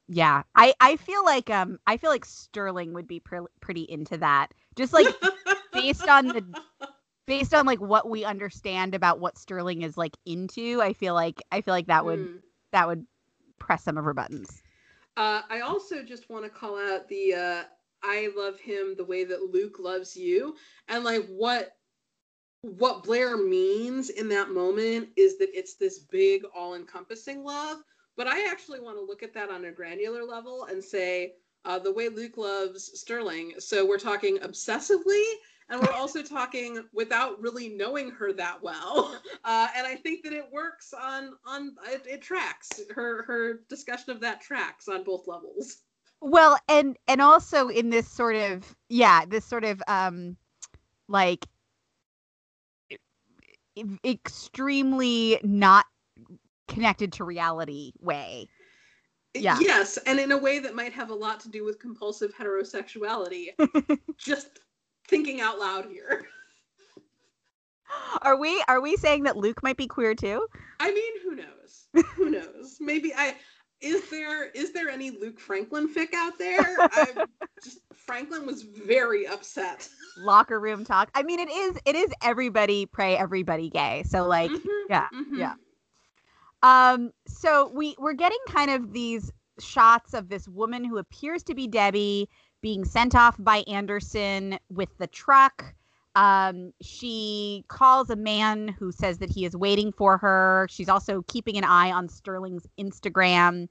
yeah 0.07 0.43
i 0.55 0.73
i 0.79 0.95
feel 0.97 1.23
like 1.23 1.49
um 1.49 1.79
i 1.87 1.97
feel 1.97 2.09
like 2.09 2.25
sterling 2.25 2.93
would 2.93 3.07
be 3.07 3.19
pre- 3.19 3.39
pretty 3.61 3.83
into 3.83 4.17
that 4.17 4.47
just 4.75 4.93
like 4.93 5.07
based 5.71 6.07
on 6.07 6.27
the 6.27 6.43
based 7.25 7.53
on 7.53 7.65
like 7.65 7.79
what 7.79 8.09
we 8.09 8.25
understand 8.25 8.93
about 8.93 9.19
what 9.19 9.37
sterling 9.37 9.81
is 9.81 9.97
like 9.97 10.17
into 10.25 10.81
i 10.81 10.91
feel 10.93 11.13
like 11.13 11.41
i 11.51 11.61
feel 11.61 11.73
like 11.73 11.87
that 11.87 12.03
would 12.03 12.19
mm. 12.19 12.39
that 12.71 12.87
would 12.87 13.05
press 13.59 13.83
some 13.83 13.97
of 13.97 14.03
her 14.03 14.13
buttons 14.13 14.61
uh 15.15 15.41
i 15.49 15.61
also 15.61 16.03
just 16.03 16.29
want 16.29 16.43
to 16.43 16.49
call 16.49 16.77
out 16.77 17.07
the 17.07 17.33
uh 17.33 17.63
i 18.03 18.29
love 18.35 18.59
him 18.59 18.95
the 18.97 19.05
way 19.05 19.23
that 19.23 19.51
luke 19.53 19.77
loves 19.79 20.17
you 20.17 20.55
and 20.89 21.03
like 21.05 21.25
what 21.27 21.77
what 22.61 23.03
blair 23.03 23.37
means 23.37 24.09
in 24.09 24.29
that 24.29 24.49
moment 24.49 25.09
is 25.17 25.37
that 25.37 25.49
it's 25.53 25.75
this 25.75 25.99
big 25.99 26.43
all-encompassing 26.55 27.43
love 27.43 27.77
but 28.15 28.27
I 28.27 28.49
actually 28.49 28.79
want 28.79 28.97
to 28.97 29.03
look 29.03 29.23
at 29.23 29.33
that 29.33 29.49
on 29.49 29.65
a 29.65 29.71
granular 29.71 30.23
level 30.23 30.65
and 30.65 30.83
say 30.83 31.33
uh, 31.65 31.79
the 31.79 31.93
way 31.93 32.09
Luke 32.09 32.37
loves 32.37 32.99
Sterling. 32.99 33.53
So 33.59 33.85
we're 33.85 33.97
talking 33.97 34.37
obsessively, 34.39 35.23
and 35.69 35.81
we're 35.81 35.93
also 35.93 36.21
talking 36.23 36.83
without 36.93 37.41
really 37.41 37.69
knowing 37.69 38.11
her 38.11 38.33
that 38.33 38.61
well. 38.61 39.19
Uh, 39.45 39.67
and 39.75 39.85
I 39.85 39.95
think 39.95 40.23
that 40.23 40.31
it 40.31 40.45
works 40.53 40.93
on 40.93 41.33
on 41.45 41.75
it, 41.87 42.07
it 42.07 42.21
tracks. 42.21 42.79
Her 42.95 43.23
her 43.23 43.59
discussion 43.67 44.11
of 44.11 44.21
that 44.21 44.39
tracks 44.39 44.87
on 44.87 45.03
both 45.03 45.27
levels. 45.27 45.79
Well, 46.21 46.57
and 46.69 46.95
and 47.09 47.21
also 47.21 47.67
in 47.67 47.89
this 47.89 48.07
sort 48.07 48.37
of 48.37 48.73
yeah, 48.87 49.25
this 49.25 49.43
sort 49.43 49.65
of 49.65 49.83
um 49.85 50.37
like 51.09 51.45
extremely 54.05 55.39
not 55.43 55.85
connected 56.73 57.13
to 57.13 57.23
reality 57.23 57.93
way. 57.99 58.47
Yeah. 59.33 59.57
Yes, 59.59 59.97
and 60.05 60.19
in 60.19 60.31
a 60.31 60.37
way 60.37 60.59
that 60.59 60.75
might 60.75 60.93
have 60.93 61.09
a 61.09 61.15
lot 61.15 61.39
to 61.41 61.49
do 61.49 61.63
with 61.63 61.79
compulsive 61.79 62.35
heterosexuality. 62.35 63.47
Just 64.17 64.59
thinking 65.07 65.41
out 65.41 65.59
loud 65.59 65.85
here. 65.85 66.25
Are 68.21 68.37
we 68.37 68.63
are 68.67 68.81
we 68.81 68.95
saying 68.95 69.23
that 69.23 69.37
Luke 69.37 69.61
might 69.61 69.77
be 69.77 69.85
queer 69.85 70.15
too? 70.15 70.47
I 70.79 70.91
mean, 70.91 71.13
who 71.21 71.35
knows? 71.35 72.05
who 72.15 72.29
knows? 72.31 72.77
Maybe 72.81 73.13
I 73.13 73.35
is 73.81 74.09
there 74.09 74.49
is 74.51 74.71
there 74.71 74.89
any 74.89 75.11
Luke 75.11 75.39
Franklin 75.39 75.93
fic 75.93 76.13
out 76.15 76.39
there? 76.39 76.59
I 76.79 77.25
just 77.63 77.79
Franklin 77.93 78.45
was 78.45 78.63
very 78.63 79.27
upset. 79.27 79.87
Locker 80.17 80.59
room 80.59 80.85
talk. 80.85 81.11
I 81.13 81.21
mean, 81.23 81.39
it 81.39 81.49
is 81.49 81.77
it 81.85 81.95
is 81.95 82.11
everybody 82.23 82.85
pray 82.85 83.15
everybody 83.15 83.69
gay. 83.69 84.03
So 84.07 84.25
like, 84.25 84.49
mm-hmm, 84.49 84.67
yeah, 84.89 85.07
mm-hmm. 85.13 85.35
yeah. 85.37 85.53
Um, 86.63 87.11
so 87.27 87.69
we 87.73 87.95
we're 87.99 88.13
getting 88.13 88.39
kind 88.47 88.71
of 88.71 88.93
these 88.93 89.31
shots 89.59 90.13
of 90.13 90.29
this 90.29 90.47
woman 90.47 90.83
who 90.83 90.97
appears 90.97 91.43
to 91.43 91.53
be 91.53 91.67
Debbie 91.67 92.29
being 92.61 92.85
sent 92.85 93.15
off 93.15 93.35
by 93.37 93.57
Anderson 93.67 94.57
with 94.69 94.89
the 94.97 95.07
truck. 95.07 95.75
Um, 96.15 96.71
she 96.81 97.65
calls 97.67 98.09
a 98.09 98.15
man 98.15 98.69
who 98.69 98.91
says 98.91 99.17
that 99.19 99.29
he 99.29 99.45
is 99.45 99.55
waiting 99.55 99.91
for 99.91 100.17
her. 100.17 100.67
She's 100.69 100.89
also 100.89 101.23
keeping 101.27 101.57
an 101.57 101.63
eye 101.63 101.91
on 101.91 102.07
Sterling's 102.07 102.65
Instagram. 102.79 103.67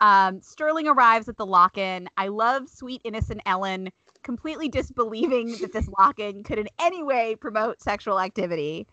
Um, 0.00 0.40
Sterling 0.42 0.88
arrives 0.88 1.28
at 1.28 1.36
the 1.36 1.46
lock 1.46 1.78
in. 1.78 2.08
I 2.16 2.28
love 2.28 2.68
sweet, 2.68 3.00
innocent 3.04 3.42
Ellen 3.46 3.90
completely 4.24 4.68
disbelieving 4.68 5.56
that 5.60 5.72
this 5.72 5.88
lock 5.98 6.18
in 6.18 6.42
could 6.42 6.58
in 6.58 6.68
any 6.80 7.04
way 7.04 7.36
promote 7.36 7.80
sexual 7.80 8.18
activity. 8.18 8.88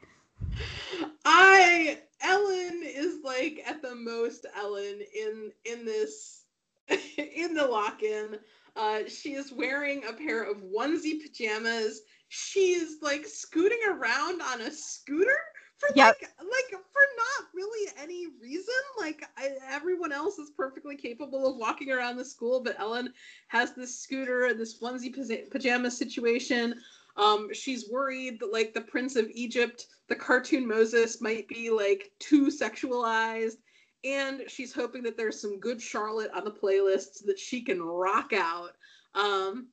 I 1.26 2.00
Ellen 2.24 2.84
is 2.84 3.18
like 3.24 3.64
at 3.66 3.82
the 3.82 3.96
most 3.96 4.46
Ellen 4.56 5.02
in 5.16 5.52
in 5.66 5.86
this 5.86 6.46
in 7.18 7.54
the 7.54 7.66
lock-in. 7.66 8.38
Uh, 8.76 9.00
she 9.08 9.34
is 9.34 9.52
wearing 9.52 10.04
a 10.06 10.14
pair 10.14 10.44
of 10.44 10.58
onesie 10.58 11.22
pajamas. 11.22 12.02
She 12.30 12.74
is 12.74 12.98
like 13.02 13.26
scooting 13.26 13.82
around 13.88 14.42
on 14.42 14.62
a 14.62 14.72
scooter 14.72 15.38
for 15.78 15.90
yep. 15.96 16.16
like 16.22 16.30
like 16.40 16.70
for 16.70 17.06
not 17.18 17.48
really 17.54 17.92
any 18.00 18.28
reason. 18.42 18.74
Like 19.00 19.24
I, 19.38 19.52
everyone 19.70 20.12
else 20.12 20.38
is 20.38 20.52
perfectly 20.52 20.96
capable 20.96 21.50
of 21.50 21.58
walking 21.58 21.92
around 21.92 22.18
the 22.18 22.26
school, 22.26 22.62
but 22.64 22.80
Ellen 22.80 23.14
has 23.48 23.74
this 23.74 24.00
scooter 24.00 24.46
and 24.46 24.60
this 24.60 24.80
onesie 24.80 25.50
pajama 25.52 25.92
situation. 25.92 26.76
Um, 27.18 27.54
she's 27.54 27.90
worried 27.90 28.40
that 28.40 28.52
like 28.52 28.74
the 28.74 28.82
Prince 28.82 29.16
of 29.16 29.30
Egypt, 29.34 29.88
the 30.08 30.16
cartoon 30.16 30.68
Moses, 30.68 31.22
might 31.22 31.48
be 31.48 31.70
like 31.70 32.12
too 32.20 32.48
sexualized, 32.48 33.58
and 34.04 34.44
she's 34.48 34.74
hoping 34.74 35.04
that 35.04 35.18
there's 35.18 35.42
some 35.42 35.60
good 35.60 35.82
Charlotte 35.82 36.32
on 36.34 36.44
the 36.44 36.52
playlist 36.52 37.16
so 37.16 37.26
that 37.28 37.40
she 37.40 37.62
can 37.62 37.82
rock 37.82 38.34
out. 38.34 38.72
Um, 39.14 39.68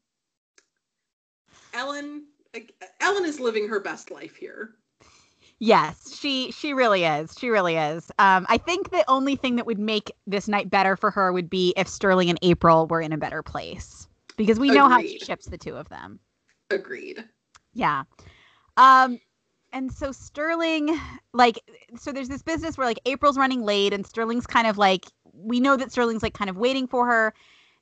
Ellen, 1.74 2.24
Ellen 3.00 3.24
is 3.24 3.40
living 3.40 3.68
her 3.68 3.80
best 3.80 4.10
life 4.10 4.36
here. 4.36 4.74
Yes, 5.60 6.16
she 6.16 6.52
she 6.52 6.72
really 6.72 7.04
is. 7.04 7.34
She 7.36 7.48
really 7.48 7.76
is. 7.76 8.12
Um, 8.18 8.46
I 8.48 8.58
think 8.58 8.90
the 8.90 9.04
only 9.08 9.34
thing 9.34 9.56
that 9.56 9.66
would 9.66 9.78
make 9.78 10.12
this 10.26 10.46
night 10.46 10.70
better 10.70 10.96
for 10.96 11.10
her 11.10 11.32
would 11.32 11.50
be 11.50 11.74
if 11.76 11.88
Sterling 11.88 12.30
and 12.30 12.38
April 12.42 12.86
were 12.86 13.00
in 13.00 13.12
a 13.12 13.18
better 13.18 13.42
place 13.42 14.06
because 14.36 14.60
we 14.60 14.70
know 14.70 14.88
how 14.88 15.00
she 15.00 15.18
ships 15.18 15.46
the 15.46 15.58
two 15.58 15.74
of 15.76 15.88
them. 15.88 16.20
Agreed. 16.70 17.24
Yeah. 17.72 18.04
Um 18.76 19.20
and 19.72 19.92
so 19.92 20.12
Sterling 20.12 20.98
like 21.32 21.60
so 21.98 22.12
there's 22.12 22.28
this 22.28 22.42
business 22.42 22.78
where 22.78 22.86
like 22.86 23.00
April's 23.04 23.38
running 23.38 23.62
late 23.62 23.92
and 23.92 24.06
Sterling's 24.06 24.46
kind 24.46 24.66
of 24.66 24.78
like 24.78 25.06
we 25.32 25.60
know 25.60 25.76
that 25.76 25.92
Sterling's 25.92 26.22
like 26.22 26.34
kind 26.34 26.50
of 26.50 26.56
waiting 26.56 26.86
for 26.86 27.06
her 27.06 27.34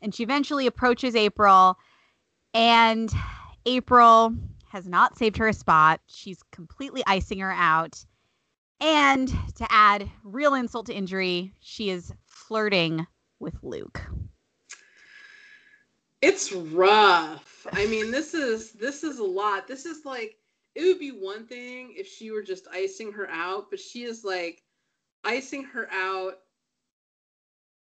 and 0.02 0.14
she 0.14 0.22
eventually 0.22 0.66
approaches 0.66 1.14
April 1.14 1.76
and 2.54 3.10
April 3.66 4.34
has 4.70 4.86
not 4.86 5.16
saved 5.16 5.36
her 5.38 5.48
a 5.48 5.52
spot. 5.52 6.00
She's 6.06 6.42
completely 6.52 7.02
icing 7.06 7.38
her 7.40 7.52
out. 7.52 8.04
And 8.80 9.28
to 9.56 9.66
add 9.70 10.10
real 10.22 10.54
insult 10.54 10.86
to 10.86 10.94
injury, 10.94 11.54
she 11.60 11.90
is 11.90 12.12
flirting 12.26 13.06
with 13.38 13.54
Luke. 13.62 14.02
It's 16.22 16.52
rough. 16.52 17.66
I 17.72 17.86
mean, 17.86 18.10
this 18.10 18.34
is 18.34 18.72
this 18.72 19.05
is 19.05 19.18
a 19.18 19.24
lot. 19.24 19.68
This 19.68 19.86
is 19.86 20.05
like 20.05 20.36
it 20.74 20.84
would 20.84 20.98
be 20.98 21.10
one 21.10 21.47
thing 21.47 21.94
if 21.97 22.06
she 22.06 22.30
were 22.30 22.43
just 22.43 22.68
icing 22.72 23.12
her 23.12 23.28
out, 23.30 23.70
but 23.70 23.80
she 23.80 24.05
is 24.05 24.24
like 24.24 24.62
icing 25.24 25.64
her 25.64 25.88
out 25.93 26.34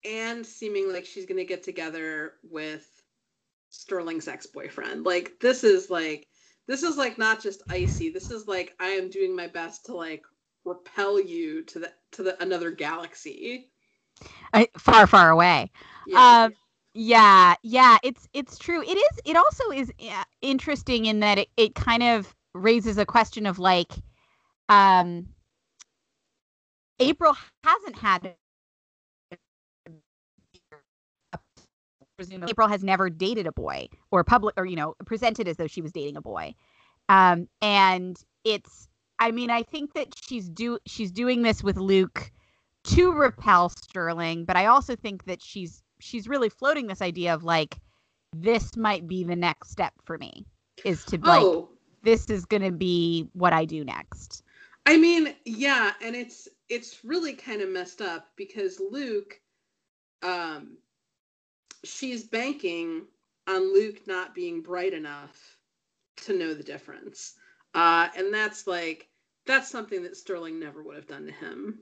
and 0.05 0.47
seeming 0.47 0.93
like 0.93 1.07
she's 1.07 1.27
going 1.27 1.39
to 1.39 1.45
get 1.45 1.63
together 1.63 2.35
with 2.51 2.87
Sterling's 3.71 4.29
ex-boyfriend. 4.29 5.05
Like 5.05 5.33
this 5.41 5.65
is 5.65 5.91
like 5.91 6.29
this 6.67 6.83
is 6.83 6.97
like 6.97 7.19
not 7.19 7.43
just 7.43 7.63
icy. 7.69 8.11
This 8.11 8.31
is 8.31 8.47
like 8.47 8.75
I 8.81 8.89
am 8.89 9.11
doing 9.11 9.35
my 9.35 9.49
best 9.49 9.87
to 9.87 9.95
like 9.95 10.23
repel 10.65 11.21
you 11.21 11.63
to 11.65 11.79
the 11.79 11.93
to 12.13 12.23
the 12.23 12.43
another 12.43 12.71
galaxy. 12.71 13.71
I, 14.53 14.69
far 14.79 15.07
far 15.07 15.31
away. 15.31 15.71
Yeah. 16.07 16.45
Um 16.45 16.55
yeah, 16.95 17.55
yeah, 17.63 17.99
it's 18.05 18.29
it's 18.35 18.59
true. 18.59 18.83
It 18.83 18.97
is 18.97 19.21
it 19.27 19.37
also 19.37 19.71
is 19.73 19.93
interesting 20.43 21.07
in 21.07 21.21
that 21.21 21.39
it, 21.39 21.49
it 21.57 21.77
kind 21.77 22.03
of 22.05 22.35
raises 22.55 22.99
a 22.99 23.07
question 23.07 23.47
of 23.47 23.59
like 23.61 23.93
um 24.71 25.29
April 27.01 27.37
hasn't 27.65 27.99
had 27.99 28.35
presumably 32.17 32.53
April 32.53 32.69
has 32.69 32.85
never 32.85 33.11
dated 33.11 33.47
a 33.47 33.53
boy 33.53 33.89
or 34.13 34.25
public 34.25 34.55
or 34.59 34.67
you 34.67 34.77
know 34.77 34.97
presented 35.07 35.49
as 35.49 35.59
though 35.59 35.69
she 35.69 35.83
was 35.83 35.93
dating 35.93 36.17
a 36.19 36.23
boy. 36.23 36.55
Um 37.11 37.49
and 37.63 38.17
it's 38.45 38.89
I 39.21 39.33
mean 39.33 39.51
I 39.51 39.65
think 39.65 39.95
that 39.95 40.09
she's 40.17 40.51
do 40.51 40.81
she's 40.87 41.13
doing 41.13 41.43
this 41.43 41.65
with 41.65 41.79
Luke 41.79 42.33
to 42.87 43.13
repel 43.13 43.71
Sterling, 43.71 44.47
but 44.47 44.57
I 44.57 44.67
also 44.67 44.97
think 44.97 45.27
that 45.27 45.43
she's 45.43 45.84
she's 46.05 46.29
really 46.29 46.51
floating 46.51 46.87
this 46.87 47.01
idea 47.01 47.35
of 47.35 47.45
like 47.45 47.77
this 48.37 48.77
might 48.77 49.09
be 49.09 49.25
the 49.25 49.37
next 49.37 49.71
step 49.71 49.95
for 50.05 50.19
me 50.19 50.45
is 50.85 51.05
to 51.05 51.19
like 51.19 51.43
oh. 51.43 51.69
this 52.03 52.29
is 52.29 52.45
going 52.45 52.63
to 52.63 52.73
be 52.73 53.29
what 53.33 53.53
I 53.53 53.65
do 53.65 53.85
next. 53.85 54.43
I 54.87 54.99
mean, 54.99 55.35
yeah, 55.47 55.93
and 56.03 56.15
it's 56.15 56.47
it's 56.69 57.05
really 57.05 57.33
kind 57.33 57.63
of 57.63 57.71
messed 57.71 58.03
up 58.03 58.29
because 58.37 58.81
Luke 58.91 59.41
um 60.23 60.77
she's 61.85 62.25
banking 62.25 63.07
on 63.47 63.73
Luke 63.75 64.07
not 64.07 64.35
being 64.35 64.63
bright 64.63 64.93
enough 64.93 65.59
to 66.17 66.39
know 66.39 66.53
the 66.53 66.63
difference. 66.63 67.35
Uh 67.75 68.09
and 68.17 68.33
that's 68.33 68.67
like 68.67 69.09
that's 69.47 69.71
something 69.71 70.03
that 70.03 70.17
Sterling 70.17 70.59
never 70.59 70.83
would 70.83 70.97
have 70.97 71.07
done 71.07 71.27
to 71.27 71.33
him. 71.33 71.79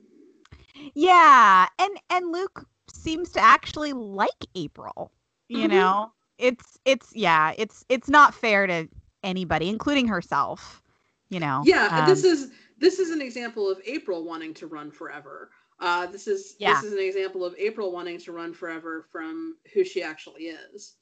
Yeah, 0.93 1.67
and 1.77 1.97
and 2.09 2.31
Luke 2.31 2.65
seems 2.91 3.31
to 3.31 3.39
actually 3.39 3.93
like 3.93 4.29
April. 4.55 5.11
You 5.49 5.59
mm-hmm. 5.59 5.71
know, 5.71 6.11
it's 6.37 6.77
it's 6.85 7.09
yeah, 7.13 7.53
it's 7.57 7.85
it's 7.89 8.09
not 8.09 8.33
fair 8.33 8.67
to 8.67 8.87
anybody, 9.23 9.69
including 9.69 10.07
herself. 10.07 10.81
You 11.29 11.39
know. 11.39 11.63
Yeah, 11.65 11.89
um, 11.91 12.09
this 12.09 12.23
is 12.23 12.51
this 12.77 12.99
is 12.99 13.11
an 13.11 13.21
example 13.21 13.69
of 13.69 13.79
April 13.85 14.23
wanting 14.23 14.53
to 14.55 14.67
run 14.67 14.91
forever. 14.91 15.49
Uh, 15.79 16.05
this 16.05 16.27
is 16.27 16.55
yeah. 16.59 16.73
this 16.73 16.83
is 16.83 16.93
an 16.93 16.99
example 16.99 17.43
of 17.43 17.55
April 17.57 17.91
wanting 17.91 18.19
to 18.19 18.31
run 18.31 18.53
forever 18.53 19.05
from 19.11 19.57
who 19.73 19.83
she 19.83 20.01
actually 20.01 20.43
is. 20.43 20.95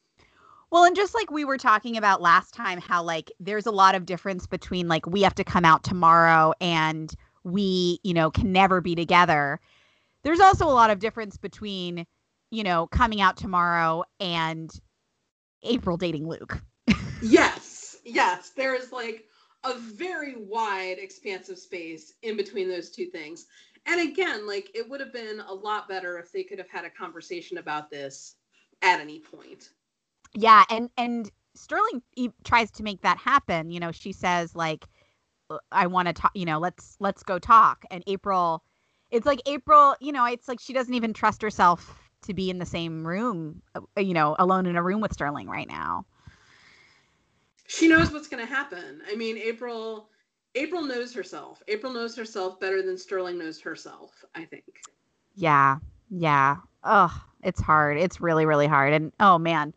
Well, 0.71 0.85
and 0.85 0.95
just 0.95 1.13
like 1.13 1.29
we 1.29 1.43
were 1.43 1.57
talking 1.57 1.97
about 1.97 2.21
last 2.21 2.53
time, 2.53 2.79
how 2.79 3.03
like 3.03 3.31
there's 3.39 3.65
a 3.65 3.71
lot 3.71 3.93
of 3.93 4.05
difference 4.05 4.47
between 4.47 4.87
like 4.87 5.05
we 5.05 5.21
have 5.21 5.35
to 5.35 5.43
come 5.43 5.65
out 5.65 5.83
tomorrow 5.83 6.53
and 6.61 7.13
we, 7.43 7.99
you 8.03 8.13
know, 8.13 8.31
can 8.31 8.51
never 8.51 8.79
be 8.79 8.95
together 8.95 9.59
there's 10.23 10.39
also 10.39 10.65
a 10.65 10.69
lot 10.69 10.89
of 10.89 10.99
difference 10.99 11.37
between, 11.37 12.05
you 12.51 12.63
know, 12.63 12.87
coming 12.87 13.21
out 13.21 13.37
tomorrow 13.37 14.03
and 14.19 14.71
April 15.63 15.97
dating 15.97 16.27
Luke. 16.27 16.61
yes. 17.21 17.97
Yes. 18.05 18.49
There 18.49 18.75
is 18.75 18.91
like 18.91 19.25
a 19.63 19.77
very 19.77 20.35
wide, 20.37 20.97
expansive 20.99 21.57
space 21.57 22.13
in 22.23 22.35
between 22.35 22.69
those 22.69 22.89
two 22.89 23.05
things. 23.05 23.45
And 23.85 24.01
again, 24.01 24.47
like 24.47 24.69
it 24.75 24.87
would 24.89 24.99
have 24.99 25.13
been 25.13 25.39
a 25.47 25.53
lot 25.53 25.87
better 25.87 26.17
if 26.19 26.31
they 26.31 26.43
could 26.43 26.59
have 26.59 26.69
had 26.69 26.85
a 26.85 26.89
conversation 26.89 27.57
about 27.57 27.89
this 27.89 28.35
at 28.81 28.99
any 28.99 29.19
point. 29.19 29.69
Yeah, 30.33 30.63
and 30.69 30.89
and 30.97 31.29
Sterling 31.55 32.01
tries 32.43 32.71
to 32.71 32.83
make 32.83 33.01
that 33.01 33.17
happen. 33.17 33.71
You 33.71 33.79
know, 33.79 33.91
she 33.91 34.11
says 34.11 34.55
like, 34.55 34.85
"I 35.71 35.87
want 35.87 36.07
to 36.07 36.13
talk." 36.13 36.31
You 36.35 36.45
know, 36.45 36.59
let's 36.59 36.95
let's 36.99 37.23
go 37.23 37.39
talk. 37.39 37.83
And 37.91 38.03
April 38.07 38.63
it's 39.11 39.25
like 39.25 39.41
April, 39.45 39.95
you 39.99 40.11
know, 40.11 40.25
it's 40.25 40.47
like 40.47 40.59
she 40.59 40.73
doesn't 40.73 40.93
even 40.93 41.13
trust 41.13 41.41
herself 41.41 41.99
to 42.23 42.33
be 42.33 42.49
in 42.49 42.59
the 42.59 42.65
same 42.65 43.05
room, 43.05 43.61
uh, 43.75 43.81
you 43.99 44.13
know, 44.13 44.35
alone 44.39 44.65
in 44.65 44.75
a 44.75 44.83
room 44.83 45.01
with 45.01 45.13
Sterling 45.13 45.47
right 45.47 45.67
now. 45.67 46.05
She 47.67 47.87
knows 47.87 48.11
what's 48.11 48.27
going 48.27 48.45
to 48.45 48.51
happen. 48.51 49.01
I 49.09 49.15
mean, 49.15 49.37
April 49.37 50.09
April 50.55 50.81
knows 50.81 51.13
herself. 51.13 51.61
April 51.67 51.93
knows 51.93 52.15
herself 52.15 52.59
better 52.59 52.81
than 52.81 52.97
Sterling 52.97 53.37
knows 53.37 53.59
herself, 53.61 54.11
I 54.35 54.45
think. 54.45 54.81
Yeah. 55.35 55.77
Yeah. 56.09 56.57
Oh, 56.83 57.23
it's 57.43 57.61
hard. 57.61 57.97
It's 57.97 58.21
really 58.21 58.45
really 58.45 58.67
hard. 58.67 58.93
And 58.93 59.11
oh 59.19 59.37
man, 59.37 59.73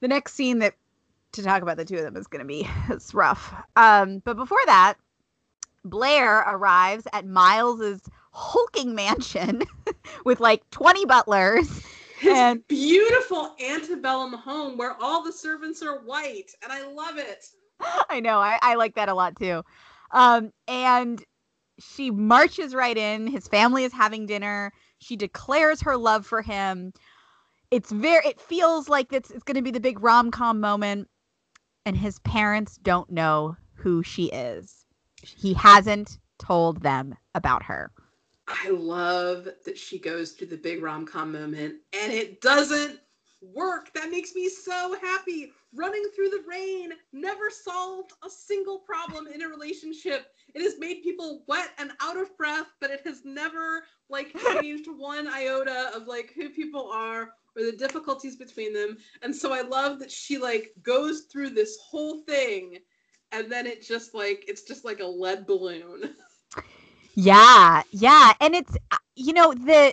the 0.00 0.08
next 0.08 0.34
scene 0.34 0.58
that 0.60 0.74
to 1.32 1.42
talk 1.42 1.62
about 1.62 1.76
the 1.76 1.84
two 1.84 1.96
of 1.96 2.02
them 2.02 2.16
is 2.16 2.26
going 2.26 2.42
to 2.42 2.46
be 2.46 2.68
it's 2.88 3.14
rough. 3.14 3.54
Um, 3.76 4.20
but 4.24 4.36
before 4.36 4.64
that, 4.66 4.94
Blair 5.84 6.38
arrives 6.40 7.06
at 7.12 7.26
Miles's 7.26 8.02
hulking 8.32 8.94
mansion 8.94 9.62
with 10.24 10.40
like 10.40 10.68
20 10.70 11.04
butlers. 11.06 11.68
His 12.18 12.38
and 12.38 12.66
beautiful 12.68 13.54
antebellum 13.64 14.32
home 14.32 14.76
where 14.76 14.96
all 15.00 15.24
the 15.24 15.32
servants 15.32 15.82
are 15.82 16.00
white, 16.00 16.52
and 16.62 16.72
I 16.72 16.86
love 16.86 17.18
it. 17.18 17.46
I 18.08 18.20
know, 18.20 18.38
I, 18.38 18.58
I 18.62 18.74
like 18.76 18.94
that 18.94 19.08
a 19.08 19.14
lot 19.14 19.36
too. 19.36 19.62
Um, 20.12 20.52
and 20.68 21.22
she 21.80 22.10
marches 22.10 22.74
right 22.74 22.96
in. 22.96 23.26
His 23.26 23.48
family 23.48 23.84
is 23.84 23.92
having 23.92 24.26
dinner. 24.26 24.72
She 24.98 25.16
declares 25.16 25.80
her 25.82 25.96
love 25.96 26.26
for 26.26 26.42
him. 26.42 26.92
It's 27.70 27.90
very 27.90 28.24
it 28.26 28.40
feels 28.40 28.88
like 28.88 29.12
it's 29.12 29.30
it's 29.30 29.42
gonna 29.42 29.62
be 29.62 29.70
the 29.70 29.80
big 29.80 30.02
rom 30.02 30.30
com 30.30 30.60
moment. 30.60 31.08
And 31.84 31.96
his 31.96 32.20
parents 32.20 32.76
don't 32.76 33.10
know 33.10 33.56
who 33.74 34.04
she 34.04 34.26
is. 34.26 34.84
He 35.22 35.54
hasn't 35.54 36.18
told 36.38 36.82
them 36.82 37.16
about 37.34 37.64
her. 37.64 37.90
I 38.48 38.70
love 38.70 39.48
that 39.64 39.78
she 39.78 39.98
goes 39.98 40.32
through 40.32 40.48
the 40.48 40.56
big 40.56 40.82
rom 40.82 41.06
com 41.06 41.32
moment 41.32 41.76
and 41.92 42.12
it 42.12 42.40
doesn't 42.40 43.00
work. 43.40 43.92
That 43.94 44.10
makes 44.10 44.34
me 44.34 44.48
so 44.48 44.96
happy. 45.00 45.52
Running 45.74 46.04
through 46.14 46.30
the 46.30 46.44
rain 46.46 46.92
never 47.12 47.50
solved 47.50 48.12
a 48.24 48.28
single 48.28 48.78
problem 48.78 49.26
in 49.26 49.42
a 49.42 49.48
relationship. 49.48 50.26
It 50.54 50.62
has 50.62 50.78
made 50.78 51.02
people 51.02 51.44
wet 51.48 51.70
and 51.78 51.92
out 52.00 52.16
of 52.16 52.36
breath, 52.36 52.66
but 52.80 52.90
it 52.90 53.00
has 53.04 53.24
never 53.24 53.84
like 54.10 54.36
changed 54.60 54.86
one 54.96 55.26
iota 55.28 55.90
of 55.94 56.06
like 56.06 56.32
who 56.34 56.50
people 56.50 56.90
are 56.92 57.30
or 57.56 57.64
the 57.64 57.72
difficulties 57.72 58.36
between 58.36 58.72
them. 58.72 58.96
And 59.22 59.34
so 59.34 59.52
I 59.52 59.62
love 59.62 59.98
that 60.00 60.10
she 60.10 60.38
like 60.38 60.72
goes 60.82 61.22
through 61.32 61.50
this 61.50 61.78
whole 61.82 62.20
thing 62.22 62.78
and 63.32 63.50
then 63.50 63.66
it 63.66 63.82
just 63.82 64.14
like 64.14 64.44
it's 64.46 64.62
just 64.62 64.84
like 64.84 65.00
a 65.00 65.06
lead 65.06 65.46
balloon. 65.46 66.14
Yeah, 67.14 67.82
yeah, 67.90 68.32
and 68.40 68.54
it's 68.54 68.74
uh, 68.90 68.96
you 69.16 69.32
know 69.32 69.52
the 69.52 69.92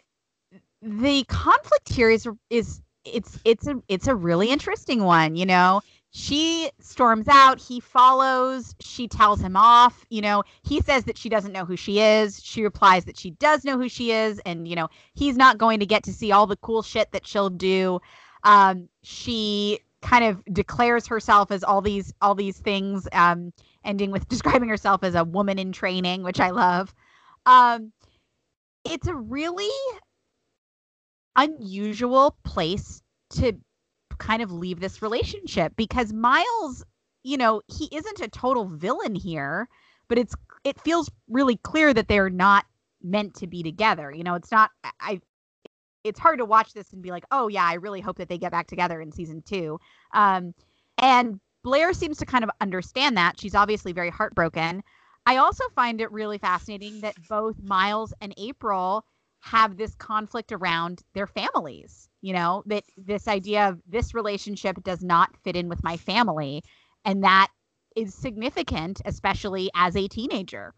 the 0.81 1.23
conflict 1.25 1.89
here 1.89 2.09
is 2.09 2.27
is 2.49 2.81
it's 3.05 3.39
it's 3.45 3.67
a 3.67 3.81
it's 3.89 4.07
a 4.07 4.15
really 4.15 4.49
interesting 4.49 5.03
one. 5.03 5.35
You 5.35 5.45
know, 5.45 5.81
she 6.11 6.71
storms 6.79 7.27
out, 7.27 7.59
he 7.59 7.79
follows, 7.81 8.75
she 8.79 9.07
tells 9.07 9.41
him 9.41 9.57
off. 9.57 10.05
You 10.09 10.21
know, 10.21 10.43
he 10.63 10.81
says 10.81 11.03
that 11.05 11.17
she 11.17 11.29
doesn't 11.29 11.51
know 11.51 11.65
who 11.65 11.75
she 11.77 11.99
is. 12.01 12.41
She 12.43 12.63
replies 12.63 13.05
that 13.05 13.19
she 13.19 13.31
does 13.31 13.65
know 13.65 13.77
who 13.77 13.89
she 13.89 14.11
is, 14.11 14.39
and 14.45 14.67
you 14.67 14.75
know 14.75 14.89
he's 15.13 15.35
not 15.37 15.57
going 15.57 15.79
to 15.81 15.85
get 15.85 16.03
to 16.03 16.13
see 16.13 16.31
all 16.31 16.47
the 16.47 16.57
cool 16.57 16.83
shit 16.83 17.11
that 17.11 17.27
she'll 17.27 17.49
do. 17.49 17.99
Um, 18.43 18.89
she 19.03 19.79
kind 20.01 20.23
of 20.23 20.43
declares 20.53 21.07
herself 21.07 21.51
as 21.51 21.63
all 21.65 21.81
these 21.81 22.13
all 22.21 22.35
these 22.35 22.57
things, 22.59 23.07
um, 23.13 23.51
ending 23.83 24.11
with 24.11 24.27
describing 24.29 24.69
herself 24.69 25.03
as 25.03 25.15
a 25.15 25.25
woman 25.25 25.59
in 25.59 25.73
training, 25.73 26.23
which 26.23 26.39
I 26.39 26.51
love. 26.51 26.93
Um, 27.45 27.91
it's 28.85 29.07
a 29.07 29.15
really 29.15 29.69
unusual 31.35 32.35
place 32.43 33.01
to 33.31 33.53
kind 34.17 34.41
of 34.41 34.51
leave 34.51 34.79
this 34.79 35.01
relationship 35.01 35.73
because 35.75 36.11
Miles, 36.11 36.83
you 37.23 37.37
know, 37.37 37.61
he 37.67 37.89
isn't 37.91 38.19
a 38.19 38.27
total 38.27 38.65
villain 38.65 39.15
here, 39.15 39.67
but 40.07 40.17
it's 40.17 40.35
it 40.63 40.79
feels 40.81 41.09
really 41.29 41.57
clear 41.57 41.93
that 41.93 42.07
they're 42.07 42.29
not 42.29 42.65
meant 43.01 43.35
to 43.35 43.47
be 43.47 43.63
together. 43.63 44.11
You 44.11 44.23
know, 44.23 44.35
it's 44.35 44.51
not 44.51 44.71
I 44.99 45.21
it's 46.03 46.19
hard 46.19 46.39
to 46.39 46.45
watch 46.45 46.73
this 46.73 46.91
and 46.93 47.01
be 47.01 47.11
like, 47.11 47.25
"Oh 47.31 47.47
yeah, 47.47 47.65
I 47.65 47.73
really 47.75 48.01
hope 48.01 48.17
that 48.17 48.29
they 48.29 48.37
get 48.37 48.51
back 48.51 48.67
together 48.67 49.01
in 49.01 49.11
season 49.11 49.41
2." 49.43 49.79
Um 50.13 50.53
and 50.97 51.39
Blair 51.63 51.93
seems 51.93 52.17
to 52.17 52.25
kind 52.25 52.43
of 52.43 52.49
understand 52.61 53.17
that. 53.17 53.39
She's 53.39 53.55
obviously 53.55 53.93
very 53.93 54.09
heartbroken. 54.09 54.83
I 55.29 55.37
also 55.37 55.63
find 55.75 56.01
it 56.01 56.11
really 56.11 56.39
fascinating 56.39 57.01
that 57.01 57.27
both 57.27 57.61
Miles 57.61 58.15
and 58.19 58.33
April 58.35 59.05
have 59.41 59.77
this 59.77 59.93
conflict 59.93 60.51
around 60.51 61.03
their 61.13 61.27
families. 61.27 62.09
You 62.21 62.33
know, 62.33 62.63
that 62.65 62.83
this 62.97 63.27
idea 63.27 63.69
of 63.69 63.79
this 63.87 64.15
relationship 64.15 64.83
does 64.83 65.03
not 65.03 65.37
fit 65.43 65.55
in 65.55 65.69
with 65.69 65.83
my 65.83 65.97
family. 65.97 66.63
And 67.05 67.23
that 67.23 67.49
is 67.95 68.15
significant, 68.15 69.03
especially 69.05 69.69
as 69.75 69.95
a 69.95 70.07
teenager. 70.07 70.73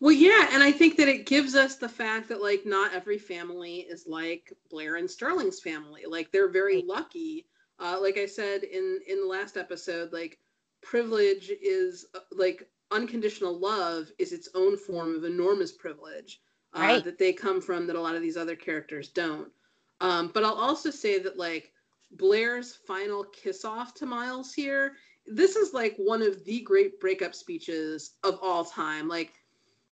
Well, 0.00 0.14
yeah, 0.14 0.48
and 0.52 0.62
I 0.62 0.72
think 0.72 0.96
that 0.96 1.08
it 1.08 1.26
gives 1.26 1.54
us 1.54 1.76
the 1.76 1.88
fact 1.88 2.30
that 2.30 2.40
like 2.40 2.64
not 2.64 2.94
every 2.94 3.18
family 3.18 3.80
is 3.80 4.06
like 4.06 4.54
Blair 4.70 4.96
and 4.96 5.10
Sterling's 5.10 5.60
family. 5.60 6.04
Like 6.08 6.32
they're 6.32 6.50
very 6.50 6.82
lucky. 6.86 7.44
Uh, 7.78 7.98
like 8.00 8.16
I 8.16 8.24
said 8.24 8.62
in 8.62 9.00
in 9.06 9.20
the 9.20 9.26
last 9.26 9.58
episode, 9.58 10.14
like 10.14 10.38
privilege 10.80 11.50
is 11.62 12.06
uh, 12.14 12.20
like 12.32 12.70
unconditional 12.94 13.58
love 13.58 14.10
is 14.18 14.32
its 14.32 14.48
own 14.54 14.76
form 14.76 15.14
of 15.14 15.24
enormous 15.24 15.72
privilege 15.72 16.40
uh, 16.74 16.80
right. 16.80 17.04
that 17.04 17.18
they 17.18 17.32
come 17.32 17.60
from 17.60 17.86
that 17.86 17.96
a 17.96 18.00
lot 18.00 18.14
of 18.14 18.22
these 18.22 18.36
other 18.36 18.56
characters 18.56 19.08
don't. 19.08 19.48
Um, 20.00 20.30
but 20.32 20.44
I'll 20.44 20.54
also 20.54 20.90
say 20.90 21.18
that 21.18 21.38
like 21.38 21.72
Blair's 22.12 22.74
final 22.86 23.24
kiss 23.24 23.64
off 23.64 23.94
to 23.94 24.06
Miles 24.06 24.52
here, 24.52 24.96
this 25.26 25.56
is 25.56 25.72
like 25.72 25.96
one 25.96 26.22
of 26.22 26.44
the 26.44 26.60
great 26.60 27.00
breakup 27.00 27.34
speeches 27.34 28.12
of 28.22 28.38
all 28.42 28.64
time. 28.64 29.08
Like 29.08 29.32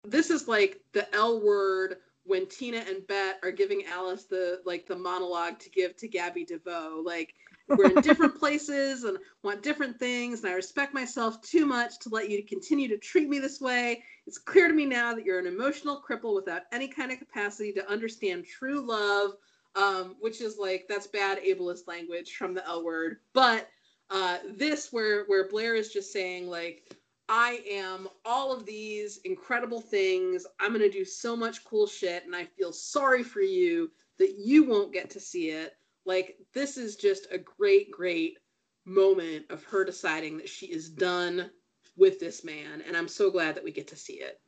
this 0.05 0.31
is 0.31 0.49
like 0.49 0.81
the 0.93 1.13
L 1.15 1.41
word 1.41 1.97
when 2.25 2.47
Tina 2.47 2.79
and 2.79 3.07
Bette 3.07 3.39
are 3.43 3.53
giving 3.53 3.85
Alice 3.87 4.25
the 4.25 4.61
like 4.65 4.87
the 4.87 4.97
monologue 4.97 5.59
to 5.61 5.71
give 5.71 5.97
to 5.97 6.09
Gabby 6.09 6.45
Deveaux. 6.45 7.03
Like 7.05 7.35
we're 7.69 7.91
in 7.91 8.01
different 8.03 8.39
places 8.39 9.05
and 9.05 9.19
want 9.43 9.63
different 9.63 9.99
things 9.99 10.43
and 10.43 10.53
i 10.53 10.55
respect 10.55 10.95
myself 10.95 11.41
too 11.43 11.67
much 11.67 11.99
to 11.99 12.09
let 12.09 12.31
you 12.31 12.45
continue 12.45 12.89
to 12.89 12.99
treat 12.99 13.29
me 13.29 13.39
this 13.39 13.61
way. 13.61 14.03
It's 14.27 14.39
clear 14.39 14.69
to 14.69 14.75
me 14.75 14.87
now 14.87 15.15
that 15.15 15.25
you're 15.25 15.39
an 15.39 15.47
emotional 15.47 16.03
cripple 16.09 16.35
without 16.35 16.63
any 16.73 16.89
kind 16.89 17.13
of 17.13 17.19
capacity 17.19 17.73
to 17.73 17.91
understand 17.91 18.45
true 18.45 18.81
love 18.81 19.33
um, 19.77 20.17
which 20.21 20.41
is 20.41 20.59
like 20.59 20.87
that's 20.89 21.07
bad 21.07 21.39
ableist 21.43 21.87
language 21.87 22.37
from 22.37 22.55
the 22.55 22.67
l 22.67 22.85
word. 22.85 23.19
But 23.33 23.69
uh, 24.11 24.39
this 24.57 24.93
where 24.93 25.25
where 25.27 25.49
blair 25.49 25.75
is 25.75 25.93
just 25.93 26.13
saying 26.13 26.49
like 26.49 26.95
i 27.29 27.61
am 27.69 28.09
all 28.25 28.53
of 28.53 28.65
these 28.65 29.19
incredible 29.25 29.81
things. 29.81 30.47
I'm 30.61 30.71
going 30.71 30.81
to 30.81 30.91
do 30.91 31.05
so 31.05 31.37
much 31.37 31.65
cool 31.65 31.87
shit 31.87 32.25
and 32.25 32.35
i 32.35 32.45
feel 32.45 32.73
sorry 32.73 33.23
for 33.23 33.41
you 33.41 33.91
that 34.19 34.37
you 34.39 34.65
won't 34.65 34.93
get 34.93 35.11
to 35.11 35.21
see 35.21 35.51
it 35.51 35.75
like 36.07 36.37
this 36.55 36.77
is 36.77 36.97
just 36.97 37.27
a 37.31 37.39
great, 37.39 37.91
great 37.91 38.39
moment 38.85 39.47
of 39.51 39.65
her 39.65 39.85
deciding 39.85 40.39
that 40.39 40.49
she 40.49 40.67
is 40.67 40.89
done 40.89 41.51
with 41.97 42.21
this 42.21 42.45
man. 42.45 42.83
And 42.87 42.97
I'm 42.97 43.09
so 43.09 43.31
glad 43.31 43.57
that 43.57 43.65
we 43.65 43.73
get 43.73 43.89
to 43.89 43.97
see 43.97 44.15
it. 44.15 44.41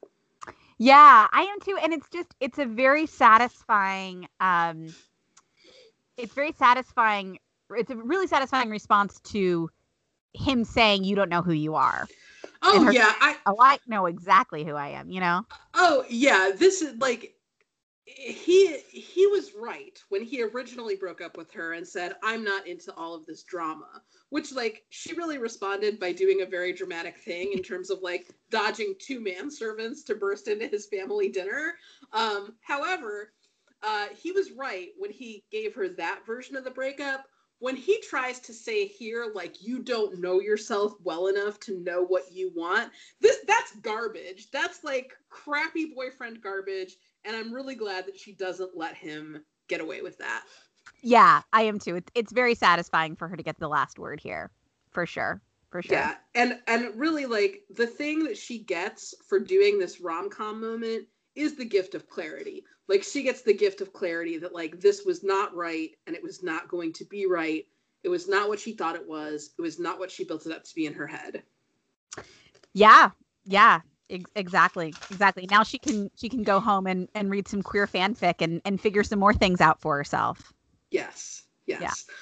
Yeah, 0.78 1.26
I 1.32 1.42
am 1.42 1.60
too. 1.60 1.76
And 1.82 1.92
it's 1.92 2.08
just 2.10 2.34
it's 2.40 2.58
a 2.58 2.64
very 2.64 3.06
satisfying 3.06 4.28
um 4.40 4.94
it's 6.16 6.34
very 6.34 6.52
satisfying 6.52 7.38
it's 7.76 7.90
a 7.90 7.96
really 7.96 8.26
satisfying 8.26 8.70
response 8.70 9.20
to 9.20 9.68
him 10.34 10.64
saying 10.64 11.04
you 11.04 11.16
don't 11.16 11.28
know 11.28 11.42
who 11.42 11.52
you 11.52 11.74
are. 11.74 12.06
Oh 12.62 12.90
yeah, 12.90 13.12
I 13.20 13.36
oh 13.46 13.56
I 13.60 13.78
know 13.86 14.06
exactly 14.06 14.64
who 14.64 14.74
I 14.74 14.88
am, 14.88 15.10
you 15.10 15.20
know? 15.20 15.44
Oh 15.74 16.04
yeah, 16.08 16.52
this 16.56 16.82
is 16.82 16.96
like 16.98 17.34
he 18.16 18.78
he 18.90 19.26
was 19.26 19.52
right 19.54 20.02
when 20.08 20.22
he 20.22 20.42
originally 20.42 20.96
broke 20.96 21.20
up 21.20 21.36
with 21.36 21.52
her 21.52 21.74
and 21.74 21.86
said 21.86 22.14
i'm 22.22 22.42
not 22.42 22.66
into 22.66 22.92
all 22.94 23.14
of 23.14 23.26
this 23.26 23.42
drama 23.42 24.02
which 24.30 24.52
like 24.52 24.84
she 24.90 25.14
really 25.14 25.38
responded 25.38 25.98
by 25.98 26.12
doing 26.12 26.42
a 26.42 26.46
very 26.46 26.72
dramatic 26.72 27.18
thing 27.18 27.52
in 27.52 27.62
terms 27.62 27.90
of 27.90 28.00
like 28.02 28.28
dodging 28.50 28.94
two 28.98 29.20
manservants 29.20 30.04
to 30.04 30.14
burst 30.14 30.48
into 30.48 30.66
his 30.66 30.86
family 30.86 31.28
dinner. 31.28 31.74
Um, 32.12 32.54
however 32.60 33.32
uh, 33.82 34.06
he 34.20 34.32
was 34.32 34.52
right 34.52 34.88
when 34.98 35.10
he 35.10 35.44
gave 35.52 35.74
her 35.74 35.88
that 35.88 36.26
version 36.26 36.56
of 36.56 36.64
the 36.64 36.70
breakup. 36.70 37.24
When 37.60 37.74
he 37.74 38.00
tries 38.00 38.38
to 38.40 38.52
say 38.52 38.86
here 38.86 39.32
like 39.34 39.62
you 39.62 39.80
don't 39.80 40.20
know 40.20 40.40
yourself 40.40 40.94
well 41.02 41.26
enough 41.26 41.58
to 41.60 41.80
know 41.80 42.04
what 42.04 42.30
you 42.30 42.52
want 42.54 42.92
this 43.20 43.38
that's 43.46 43.74
garbage. 43.76 44.50
That's 44.52 44.84
like 44.84 45.14
crappy 45.28 45.86
boyfriend 45.94 46.40
garbage 46.40 46.96
and 47.28 47.36
I'm 47.36 47.52
really 47.54 47.74
glad 47.74 48.06
that 48.06 48.18
she 48.18 48.32
doesn't 48.32 48.76
let 48.76 48.96
him 48.96 49.44
get 49.68 49.80
away 49.80 50.00
with 50.00 50.16
that. 50.18 50.44
Yeah, 51.02 51.42
I 51.52 51.62
am 51.62 51.78
too. 51.78 51.96
It's 51.96 52.10
it's 52.14 52.32
very 52.32 52.54
satisfying 52.54 53.14
for 53.14 53.28
her 53.28 53.36
to 53.36 53.42
get 53.42 53.60
the 53.60 53.68
last 53.68 53.98
word 53.98 54.18
here, 54.18 54.50
for 54.90 55.06
sure. 55.06 55.40
For 55.70 55.82
sure. 55.82 55.98
Yeah, 55.98 56.14
and 56.34 56.58
and 56.66 56.98
really 56.98 57.26
like 57.26 57.62
the 57.70 57.86
thing 57.86 58.24
that 58.24 58.38
she 58.38 58.60
gets 58.60 59.14
for 59.28 59.38
doing 59.38 59.78
this 59.78 60.00
rom 60.00 60.30
com 60.30 60.60
moment 60.60 61.06
is 61.34 61.54
the 61.54 61.64
gift 61.64 61.94
of 61.94 62.08
clarity. 62.08 62.64
Like 62.88 63.02
she 63.02 63.22
gets 63.22 63.42
the 63.42 63.52
gift 63.52 63.82
of 63.82 63.92
clarity 63.92 64.38
that 64.38 64.54
like 64.54 64.80
this 64.80 65.04
was 65.04 65.22
not 65.22 65.54
right 65.54 65.90
and 66.06 66.16
it 66.16 66.22
was 66.22 66.42
not 66.42 66.68
going 66.68 66.94
to 66.94 67.04
be 67.04 67.26
right. 67.26 67.66
It 68.02 68.08
was 68.08 68.26
not 68.26 68.48
what 68.48 68.58
she 68.58 68.72
thought 68.72 68.96
it 68.96 69.06
was. 69.06 69.50
It 69.58 69.62
was 69.62 69.78
not 69.78 69.98
what 69.98 70.10
she 70.10 70.24
built 70.24 70.46
it 70.46 70.52
up 70.52 70.64
to 70.64 70.74
be 70.74 70.86
in 70.86 70.94
her 70.94 71.06
head. 71.06 71.42
Yeah, 72.72 73.10
yeah, 73.44 73.80
exactly 74.34 74.94
exactly 75.10 75.46
now 75.50 75.62
she 75.62 75.78
can 75.78 76.10
she 76.16 76.28
can 76.28 76.42
go 76.42 76.60
home 76.60 76.86
and 76.86 77.08
and 77.14 77.30
read 77.30 77.46
some 77.46 77.62
queer 77.62 77.86
fanfic 77.86 78.36
and 78.40 78.62
and 78.64 78.80
figure 78.80 79.02
some 79.02 79.18
more 79.18 79.34
things 79.34 79.60
out 79.60 79.80
for 79.80 79.96
herself 79.96 80.52
yes 80.90 81.42
yes 81.66 81.80
yeah. 81.82 82.14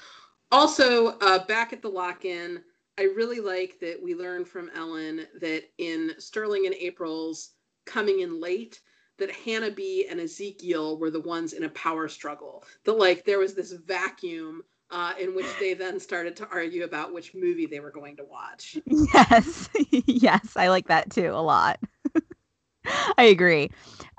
also 0.51 1.19
uh 1.21 1.45
back 1.47 1.73
at 1.73 1.83
the 1.83 1.89
lock-in 1.89 2.61
I 2.99 3.05
really 3.05 3.41
like 3.41 3.79
that 3.81 4.03
we 4.03 4.15
learn 4.15 4.45
from 4.45 4.71
Ellen 4.75 5.27
that 5.41 5.65
in 5.79 6.15
Sterling 6.19 6.65
and 6.67 6.75
April's 6.75 7.51
coming 7.85 8.21
in 8.21 8.41
late, 8.41 8.81
that 9.19 9.31
Hannah 9.31 9.71
B 9.71 10.07
and 10.09 10.19
Ezekiel 10.19 10.99
were 10.99 11.11
the 11.11 11.21
ones 11.21 11.53
in 11.53 11.65
a 11.65 11.71
power 11.71 12.09
struggle. 12.09 12.65
That 12.85 12.99
like 12.99 13.25
there 13.25 13.39
was 13.39 13.55
this 13.55 13.73
vacuum 13.73 14.63
uh, 14.91 15.15
in 15.19 15.35
which 15.35 15.47
they 15.59 15.75
then 15.75 15.99
started 16.01 16.37
to 16.37 16.49
argue 16.49 16.85
about 16.85 17.13
which 17.13 17.35
movie 17.35 17.67
they 17.67 17.81
were 17.81 17.91
going 17.91 18.17
to 18.17 18.25
watch. 18.25 18.79
Yes, 18.87 19.69
yes, 20.07 20.57
I 20.57 20.69
like 20.69 20.89
that 20.89 21.11
too 21.11 21.31
a 21.33 21.43
lot. 21.43 21.79
I 23.19 23.25
agree. 23.25 23.71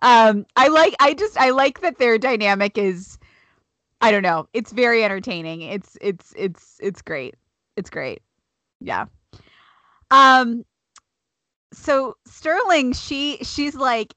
Um, 0.02 0.46
I 0.56 0.68
like. 0.68 0.94
I 1.00 1.14
just. 1.14 1.38
I 1.38 1.52
like 1.52 1.82
that 1.82 1.98
their 1.98 2.18
dynamic 2.18 2.78
is. 2.78 3.18
I 4.02 4.12
don't 4.12 4.24
know. 4.24 4.48
It's 4.54 4.72
very 4.72 5.04
entertaining. 5.04 5.62
It's. 5.62 5.98
It's. 6.02 6.34
It's. 6.38 6.78
It's 6.82 7.02
great. 7.02 7.36
It's 7.78 7.90
great. 7.90 8.22
Yeah. 8.80 9.06
Um. 10.12 10.66
So 11.74 12.16
Sterling, 12.26 12.94
she 12.94 13.38
she's 13.44 13.76
like, 13.76 14.14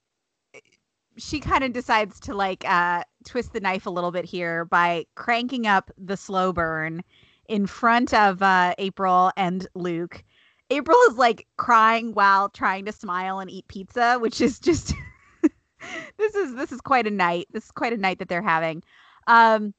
she 1.18 1.40
kind 1.40 1.64
of 1.64 1.72
decides 1.72 2.20
to 2.20 2.34
like 2.34 2.64
uh 2.68 3.02
twist 3.24 3.52
the 3.52 3.60
knife 3.60 3.86
a 3.86 3.90
little 3.90 4.10
bit 4.10 4.24
here 4.24 4.64
by 4.64 5.04
cranking 5.14 5.66
up 5.66 5.90
the 5.98 6.16
slow 6.16 6.52
burn 6.52 7.02
in 7.48 7.66
front 7.66 8.14
of 8.14 8.42
uh 8.42 8.74
April 8.78 9.32
and 9.36 9.66
Luke 9.74 10.22
April 10.70 10.96
is 11.08 11.16
like 11.16 11.46
crying 11.56 12.12
while 12.12 12.48
trying 12.48 12.84
to 12.84 12.92
smile 12.92 13.40
and 13.40 13.50
eat 13.50 13.66
pizza, 13.66 14.18
which 14.20 14.40
is 14.40 14.58
just 14.60 14.94
this 16.16 16.34
is 16.34 16.54
this 16.54 16.72
is 16.72 16.80
quite 16.80 17.06
a 17.06 17.10
night. 17.10 17.48
This 17.52 17.64
is 17.64 17.70
quite 17.72 17.92
a 17.92 17.96
night 17.96 18.18
that 18.20 18.28
they're 18.28 18.42
having. 18.42 18.82
Um 19.26 19.74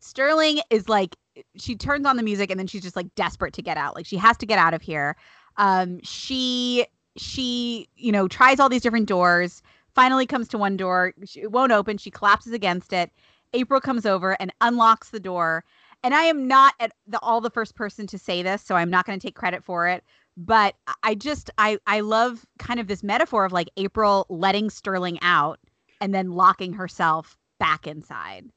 Sterling 0.00 0.60
is 0.70 0.88
like 0.88 1.16
she 1.56 1.74
turns 1.74 2.06
on 2.06 2.16
the 2.16 2.22
music 2.22 2.50
and 2.50 2.58
then 2.60 2.66
she's 2.66 2.82
just 2.82 2.96
like 2.96 3.12
desperate 3.14 3.54
to 3.54 3.62
get 3.62 3.76
out. 3.76 3.94
Like 3.96 4.06
she 4.06 4.16
has 4.16 4.36
to 4.38 4.46
get 4.46 4.58
out 4.58 4.74
of 4.74 4.82
here. 4.82 5.16
Um 5.56 6.00
she 6.02 6.86
she, 7.16 7.88
you 7.96 8.12
know, 8.12 8.28
tries 8.28 8.60
all 8.60 8.68
these 8.68 8.82
different 8.82 9.08
doors, 9.08 9.62
finally 9.98 10.26
comes 10.26 10.46
to 10.48 10.58
one 10.58 10.76
door, 10.76 11.12
it 11.34 11.50
won't 11.50 11.72
open, 11.72 11.98
she 11.98 12.10
collapses 12.10 12.52
against 12.52 12.92
it. 12.92 13.10
April 13.52 13.80
comes 13.80 14.06
over 14.06 14.36
and 14.38 14.52
unlocks 14.60 15.10
the 15.10 15.18
door 15.18 15.64
and 16.02 16.14
I 16.14 16.24
am 16.24 16.46
not 16.46 16.74
at 16.80 16.92
the, 17.06 17.18
all 17.20 17.40
the 17.40 17.50
first 17.50 17.74
person 17.74 18.06
to 18.08 18.18
say 18.18 18.42
this, 18.42 18.62
so 18.62 18.74
I'm 18.76 18.90
not 18.90 19.06
going 19.06 19.18
to 19.18 19.26
take 19.26 19.34
credit 19.34 19.64
for 19.64 19.88
it. 19.88 20.04
But 20.36 20.76
I 21.02 21.16
just 21.16 21.50
I 21.58 21.78
I 21.86 22.00
love 22.00 22.46
kind 22.60 22.78
of 22.78 22.86
this 22.86 23.02
metaphor 23.02 23.44
of 23.44 23.52
like 23.52 23.68
April 23.76 24.24
letting 24.28 24.70
Sterling 24.70 25.18
out 25.20 25.58
and 26.00 26.14
then 26.14 26.30
locking 26.30 26.72
herself 26.72 27.36
back 27.58 27.88
inside. 27.88 28.48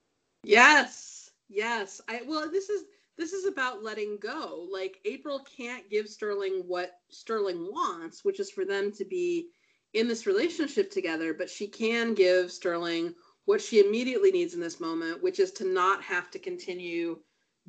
Yes, 0.44 1.32
yes. 1.50 2.00
I 2.08 2.22
well, 2.28 2.52
this 2.52 2.70
is 2.70 2.84
this 3.18 3.34
is 3.34 3.48
about 3.48 3.82
letting 3.82 4.20
go. 4.22 4.68
Like 4.72 5.00
April 5.06 5.40
can't 5.58 5.90
give 5.90 6.08
Sterling 6.08 6.64
what 6.68 6.92
Sterling 7.10 7.66
wants, 7.72 8.24
which 8.24 8.40
is 8.40 8.52
for 8.52 8.64
them 8.64 8.92
to 8.92 9.04
be 9.04 9.48
in 9.94 10.08
this 10.08 10.26
relationship 10.26 10.92
together, 10.92 11.34
but 11.34 11.50
she 11.50 11.68
can 11.68 12.14
give 12.14 12.52
Sterling 12.52 13.14
what 13.46 13.62
she 13.62 13.86
immediately 13.86 14.32
needs 14.32 14.54
in 14.54 14.60
this 14.60 14.80
moment, 14.80 15.22
which 15.22 15.40
is 15.40 15.52
to 15.52 15.66
not 15.66 16.02
have 16.04 16.30
to 16.32 16.40
continue 16.40 17.20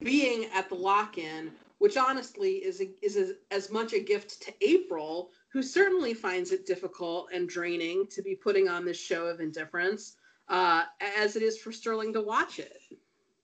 being 0.00 0.46
at 0.54 0.68
the 0.68 0.74
lock-in, 0.74 1.50
which 1.78 1.96
honestly 1.96 2.52
is 2.52 2.80
a, 2.80 2.90
is 3.02 3.16
a, 3.16 3.32
as 3.50 3.70
much 3.70 3.92
a 3.92 4.00
gift 4.00 4.42
to 4.42 4.52
April, 4.60 5.30
who 5.52 5.62
certainly 5.62 6.14
finds 6.14 6.52
it 6.52 6.66
difficult 6.66 7.28
and 7.32 7.48
draining 7.48 8.06
to 8.10 8.22
be 8.22 8.34
putting 8.34 8.68
on 8.68 8.84
this 8.84 8.98
show 8.98 9.26
of 9.26 9.40
indifference, 9.40 10.16
uh, 10.48 10.84
as 11.18 11.36
it 11.36 11.42
is 11.42 11.58
for 11.58 11.72
Sterling 11.72 12.12
to 12.12 12.20
watch 12.20 12.58
it. 12.58 12.78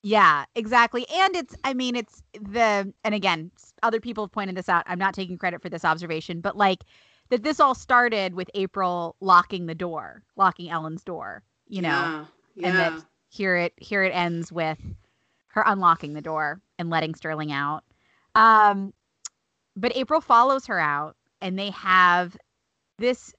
Yeah, 0.03 0.45
exactly. 0.55 1.07
And 1.13 1.35
it's, 1.35 1.57
I 1.65 1.75
mean, 1.75 1.97
it's 1.97 2.23
the, 2.41 2.93
and 3.03 3.15
again, 3.15 3.51
other 3.83 4.01
people 4.01 4.25
have 4.25 4.33
pointed 4.33 4.57
this 4.57 4.69
out. 4.69 4.85
I'm 4.87 4.99
not 4.99 5.13
taking 5.13 5.37
credit 5.37 5.61
for 5.61 5.69
this 5.69 5.85
observation, 5.85 6.41
but 6.41 6.57
like 6.57 6.85
that 7.31 7.43
this 7.43 7.61
all 7.61 7.75
started 7.75 8.35
with 8.35 8.51
April 8.55 9.17
locking 9.21 9.67
the 9.67 9.75
door, 9.75 10.23
locking 10.37 10.71
Ellen's 10.71 11.05
door, 11.05 11.43
you 11.69 11.83
know, 11.83 11.89
yeah, 11.89 12.25
yeah. 12.55 12.69
and 12.69 12.79
that 12.79 13.05
here 13.29 13.57
it, 13.57 13.73
here 13.77 14.03
it 14.03 14.11
ends 14.11 14.51
with 14.51 14.79
her 15.49 15.63
unlocking 15.67 16.15
the 16.15 16.23
door 16.23 16.61
and 16.79 16.91
letting 16.91 17.15
Sterling 17.15 17.53
out. 17.53 17.85
Um, 18.35 18.93
but 19.77 19.97
April 19.97 20.21
follows 20.21 20.67
her 20.67 20.79
out 20.79 21.17
and 21.41 21.59
they 21.59 21.71
have 21.71 22.37
this 22.99 23.35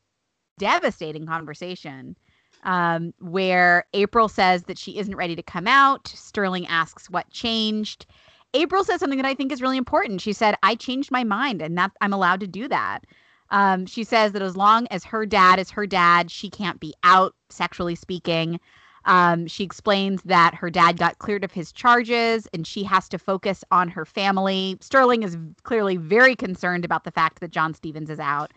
devastating 0.57 1.25
conversation 1.25 2.15
um, 2.63 3.13
where 3.19 3.85
April 3.93 4.27
says 4.27 4.63
that 4.63 4.77
she 4.77 4.97
isn't 4.97 5.15
ready 5.15 5.35
to 5.35 5.43
come 5.43 5.67
out. 5.67 6.07
Sterling 6.07 6.67
asks 6.67 7.09
what 7.09 7.29
changed. 7.29 8.05
April 8.53 8.83
says 8.83 8.99
something 8.99 9.17
that 9.17 9.27
I 9.27 9.35
think 9.35 9.51
is 9.51 9.61
really 9.61 9.77
important. 9.77 10.21
She 10.21 10.33
said, 10.33 10.55
I 10.63 10.75
changed 10.75 11.11
my 11.11 11.23
mind 11.23 11.61
and 11.61 11.77
that 11.77 11.91
I'm 12.01 12.13
allowed 12.13 12.39
to 12.41 12.47
do 12.47 12.67
that. 12.67 13.05
Um, 13.51 13.85
she 13.85 14.03
says 14.03 14.31
that 14.33 14.41
as 14.41 14.55
long 14.55 14.87
as 14.87 15.03
her 15.05 15.25
dad 15.25 15.59
is 15.59 15.71
her 15.71 15.87
dad, 15.87 16.29
she 16.29 16.49
can't 16.49 16.79
be 16.79 16.93
out, 17.03 17.35
sexually 17.49 17.95
speaking. 17.95 18.59
Um, 19.05 19.47
she 19.47 19.63
explains 19.63 20.21
that 20.23 20.53
her 20.53 20.69
dad 20.69 20.97
got 20.97 21.17
cleared 21.19 21.43
of 21.43 21.51
his 21.51 21.71
charges 21.71 22.47
and 22.53 22.67
she 22.67 22.83
has 22.83 23.09
to 23.09 23.17
focus 23.17 23.63
on 23.71 23.89
her 23.89 24.05
family. 24.05 24.77
Sterling 24.81 25.23
is 25.23 25.37
clearly 25.63 25.97
very 25.97 26.35
concerned 26.35 26.85
about 26.85 27.05
the 27.05 27.11
fact 27.11 27.39
that 27.39 27.51
John 27.51 27.73
Stevens 27.73 28.09
is 28.09 28.19
out, 28.19 28.51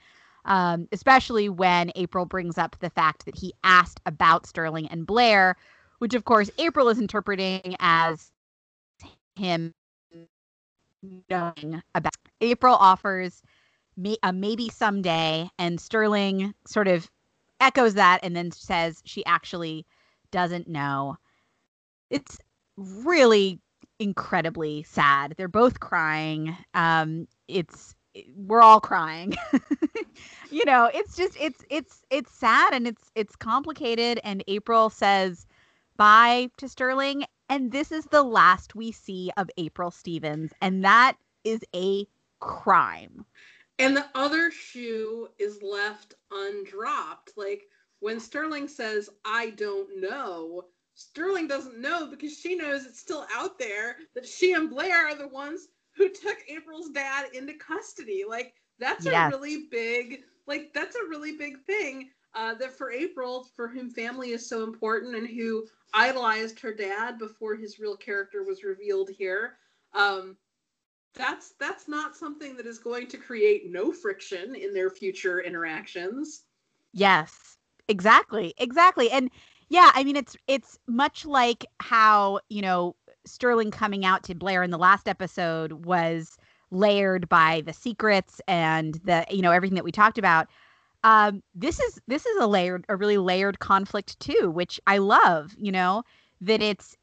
um, 0.45 0.89
especially 0.93 1.49
when 1.49 1.91
April 1.95 2.27
brings 2.27 2.59
up 2.59 2.77
the 2.81 2.91
fact 2.91 3.25
that 3.25 3.37
he 3.39 3.55
asked 3.65 4.01
about 4.05 4.47
Sterling 4.47 4.89
and 4.89 5.07
Blair, 5.07 5.57
which, 6.01 6.15
of 6.15 6.25
course, 6.25 6.51
April 6.59 6.89
is 6.89 6.99
interpreting 6.99 7.77
as 7.79 8.31
him 9.37 9.73
knowing 11.31 11.83
about. 11.95 12.13
April 12.41 12.75
offers 12.75 13.43
me 13.97 14.17
a 14.23 14.33
maybe 14.33 14.69
someday, 14.69 15.51
and 15.59 15.81
Sterling 15.81 16.55
sort 16.67 16.89
of 16.89 17.11
echoes 17.61 17.95
that 17.95 18.21
and 18.23 18.35
then 18.35 18.51
says 18.51 19.03
she 19.05 19.25
actually 19.25 19.87
doesn't 20.31 20.69
know. 20.69 21.17
It's 22.11 22.39
really 22.77 23.61
incredibly 23.99 24.83
sad. 24.83 25.35
They're 25.37 25.49
both 25.49 25.81
crying. 25.81 26.57
Um, 26.75 27.29
it's 27.49 27.95
we're 28.37 28.61
all 28.61 28.81
crying. 28.81 29.35
you 30.51 30.65
know, 30.67 30.91
it's 30.93 31.17
just 31.17 31.37
it's 31.41 31.65
it's 31.71 32.03
it's 32.11 32.33
sad 32.33 32.75
and 32.75 32.87
it's 32.87 33.11
it's 33.15 33.37
complicated. 33.37 34.21
And 34.25 34.43
April 34.49 34.91
says 34.91 35.47
bye 35.97 36.51
to 36.59 36.69
Sterling, 36.69 37.25
and 37.49 37.71
this 37.71 37.93
is 37.93 38.05
the 38.07 38.23
last 38.23 38.75
we 38.75 38.93
see 38.93 39.31
of 39.37 39.49
April 39.57 39.91
Stevens, 39.91 40.53
and 40.61 40.85
that 40.85 41.17
is 41.45 41.61
a 41.75 42.07
crime. 42.41 43.25
And 43.79 43.97
the 43.97 44.07
other 44.15 44.51
shoe 44.51 45.29
is 45.39 45.63
left 45.63 46.15
undropped. 46.31 47.37
Like 47.37 47.65
when 48.01 48.21
Sterling 48.21 48.69
says, 48.69 49.11
I 49.25 49.51
don't 49.51 50.01
know, 50.01 50.67
Sterling 50.95 51.47
doesn't 51.49 51.81
know 51.81 52.07
because 52.07 52.39
she 52.39 52.55
knows 52.55 52.85
it's 52.85 53.01
still 53.01 53.27
out 53.35 53.59
there 53.59 53.97
that 54.15 54.27
she 54.27 54.53
and 54.53 54.69
Blair 54.71 55.09
are 55.09 55.15
the 55.15 55.29
ones 55.29 55.69
who 55.97 56.09
took 56.09 56.39
April's 56.49 56.91
dad 56.91 57.27
into 57.35 57.55
custody. 57.55 58.25
Like, 58.29 58.55
that's 58.79 59.05
yes. 59.05 59.33
a 59.33 59.37
really 59.37 59.67
big, 59.71 60.23
like, 60.47 60.73
that's 60.75 60.97
a 60.97 61.09
really 61.09 61.37
big 61.37 61.61
thing. 61.65 62.11
Uh, 62.35 62.55
that 62.55 62.73
for 62.73 62.91
April, 62.91 63.47
for 63.55 63.69
whom 63.69 63.91
family 63.91 64.31
is 64.31 64.49
so 64.49 64.65
important 64.65 65.15
and 65.15 65.29
who 65.29 65.67
idolized 65.93 66.59
her 66.59 66.73
dad 66.73 67.19
before 67.19 67.55
his 67.55 67.79
real 67.79 67.95
character 67.95 68.43
was 68.43 68.65
revealed 68.65 69.11
here, 69.11 69.59
um, 69.93 70.35
that's 71.15 71.53
that's 71.59 71.89
not 71.89 72.17
something 72.17 72.57
that 72.57 72.67
is 72.67 72.79
going 72.79 73.07
to 73.09 73.19
create 73.19 73.71
no 73.71 73.93
friction 73.93 74.55
in 74.55 74.73
their 74.75 74.91
future 74.91 75.41
interactions. 75.41 76.45
Yes, 76.93 77.57
Exactly. 77.89 78.55
Exactly. 78.59 79.11
And 79.11 79.31
yeah, 79.69 79.91
I 79.95 80.05
mean 80.05 80.17
it's 80.17 80.37
it's 80.47 80.79
much 80.87 81.25
like 81.27 81.65
how, 81.81 82.41
you 82.49 82.63
know, 82.63 82.97
Sterling 83.27 83.71
coming 83.71 84.05
out 84.05 84.23
to 84.25 84.35
Blair 84.35 84.63
in 84.63 84.71
the 84.71 84.79
last 84.79 85.09
episode 85.09 85.85
was 85.85 86.39
layered 86.71 87.29
by 87.29 87.63
the 87.67 87.73
secrets 87.73 88.41
and 88.49 88.95
the 89.05 89.27
you 89.31 89.43
know 89.43 89.51
everything 89.51 89.75
that 89.75 89.85
we 89.85 89.93
talked 89.93 90.19
about. 90.19 90.49
Um, 91.05 91.43
this 91.55 91.81
is 91.81 92.01
this 92.07 92.25
is 92.25 92.37
a 92.39 92.47
layered 92.47 92.85
a 92.89 92.97
really 92.97 93.19
layered 93.19 93.59
conflict 93.59 94.19
too, 94.21 94.51
which 94.51 94.81
I 94.87 94.99
love, 94.99 95.55
you 95.59 95.73
know, 95.73 96.05
that 96.41 96.63
it's 96.63 96.97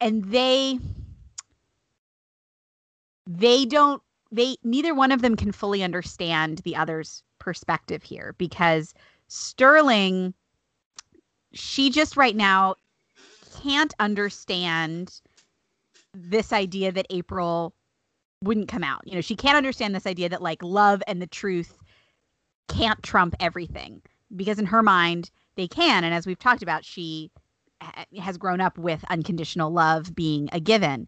and 0.00 0.24
they 0.24 0.78
they 3.30 3.64
don't 3.64 4.02
they 4.32 4.56
neither 4.64 4.94
one 4.94 5.12
of 5.12 5.22
them 5.22 5.36
can 5.36 5.52
fully 5.52 5.82
understand 5.82 6.58
the 6.58 6.76
other's 6.76 7.22
perspective 7.38 8.02
here 8.02 8.34
because 8.38 8.92
Sterling, 9.28 10.34
she 11.52 11.90
just 11.90 12.16
right 12.16 12.34
now 12.34 12.74
can't 13.62 13.94
understand 14.00 15.20
this 16.12 16.52
idea 16.52 16.90
that 16.90 17.06
April 17.10 17.72
wouldn't 18.42 18.68
come 18.68 18.82
out. 18.82 19.02
You 19.04 19.14
know, 19.14 19.20
she 19.20 19.36
can't 19.36 19.56
understand 19.56 19.94
this 19.94 20.06
idea 20.06 20.28
that 20.28 20.42
like 20.42 20.62
love 20.62 21.02
and 21.06 21.22
the 21.22 21.26
truth 21.26 21.78
can't 22.68 23.02
trump 23.02 23.34
everything 23.38 24.02
because 24.34 24.58
in 24.58 24.66
her 24.66 24.82
mind 24.82 25.30
they 25.56 25.68
can. 25.68 26.02
And 26.02 26.14
as 26.14 26.26
we've 26.26 26.38
talked 26.38 26.62
about, 26.62 26.84
she 26.84 27.30
ha- 27.80 28.04
has 28.20 28.38
grown 28.38 28.60
up 28.60 28.78
with 28.78 29.04
unconditional 29.10 29.70
love 29.70 30.14
being 30.14 30.48
a 30.52 30.58
given. 30.58 31.06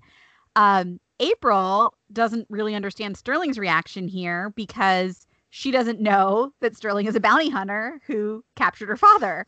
Um, 0.55 1.01
April 1.23 1.95
doesn't 2.13 2.47
really 2.51 2.75
understand 2.75 3.17
Sterling's 3.17 3.59
reaction 3.59 4.09
here 4.09 4.51
because 4.51 5.27
she 5.51 5.71
doesn't 5.71 6.01
know 6.01 6.53
that 6.61 6.77
Sterling 6.77 7.07
is 7.07 7.15
a 7.15 7.21
bounty 7.21 7.49
hunter 7.49 8.01
who 8.07 8.45
captured 8.57 8.89
her 8.89 8.97
father. 8.97 9.47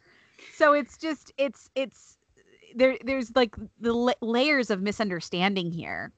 So 0.55 0.73
it's 0.73 0.97
just 0.97 1.33
it's 1.37 1.69
it's 1.75 2.17
there 2.75 2.97
there's 3.05 3.35
like 3.35 3.57
the 3.81 3.93
la- 3.93 4.13
layers 4.21 4.71
of 4.71 4.83
misunderstanding 4.83 5.73
here. 5.73 6.13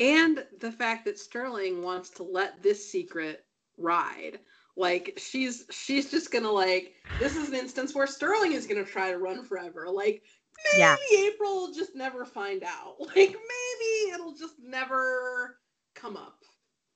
And 0.00 0.44
the 0.58 0.72
fact 0.72 1.04
that 1.04 1.18
Sterling 1.18 1.82
wants 1.82 2.10
to 2.10 2.22
let 2.24 2.62
this 2.62 2.90
secret 2.90 3.44
ride. 3.76 4.40
Like 4.76 5.18
she's 5.18 5.66
she's 5.70 6.10
just 6.10 6.32
gonna 6.32 6.50
like 6.50 6.94
this 7.18 7.36
is 7.36 7.48
an 7.48 7.54
instance 7.54 7.94
where 7.94 8.06
Sterling 8.06 8.52
is 8.52 8.66
gonna 8.66 8.84
try 8.84 9.10
to 9.12 9.18
run 9.18 9.44
forever. 9.44 9.86
Like 9.88 10.24
maybe 10.64 10.80
yeah. 10.80 10.96
April 11.18 11.54
will 11.54 11.72
just 11.72 11.94
never 11.94 12.24
find 12.24 12.62
out. 12.62 12.96
Like 13.00 13.16
maybe 13.16 14.14
it'll 14.14 14.34
just 14.34 14.54
never 14.62 15.58
come 15.94 16.16
up. 16.16 16.38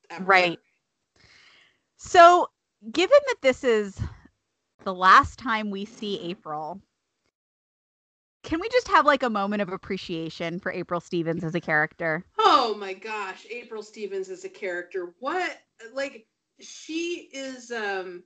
Ever. 0.09 0.23
Right. 0.23 0.59
So 1.97 2.47
given 2.91 3.17
that 3.27 3.41
this 3.41 3.63
is 3.63 3.99
the 4.83 4.93
last 4.93 5.39
time 5.39 5.71
we 5.71 5.85
see 5.85 6.19
April, 6.21 6.79
can 8.43 8.59
we 8.59 8.69
just 8.69 8.87
have 8.87 9.05
like 9.05 9.23
a 9.23 9.29
moment 9.29 9.61
of 9.63 9.69
appreciation 9.69 10.59
for 10.59 10.71
April 10.71 10.99
Stevens 10.99 11.43
as 11.43 11.55
a 11.55 11.59
character? 11.59 12.23
Oh 12.37 12.75
my 12.77 12.93
gosh, 12.93 13.45
April 13.49 13.81
Stevens 13.81 14.29
as 14.29 14.45
a 14.45 14.49
character. 14.49 15.15
What 15.19 15.57
like 15.93 16.27
she 16.59 17.29
is 17.33 17.71
um 17.71 18.23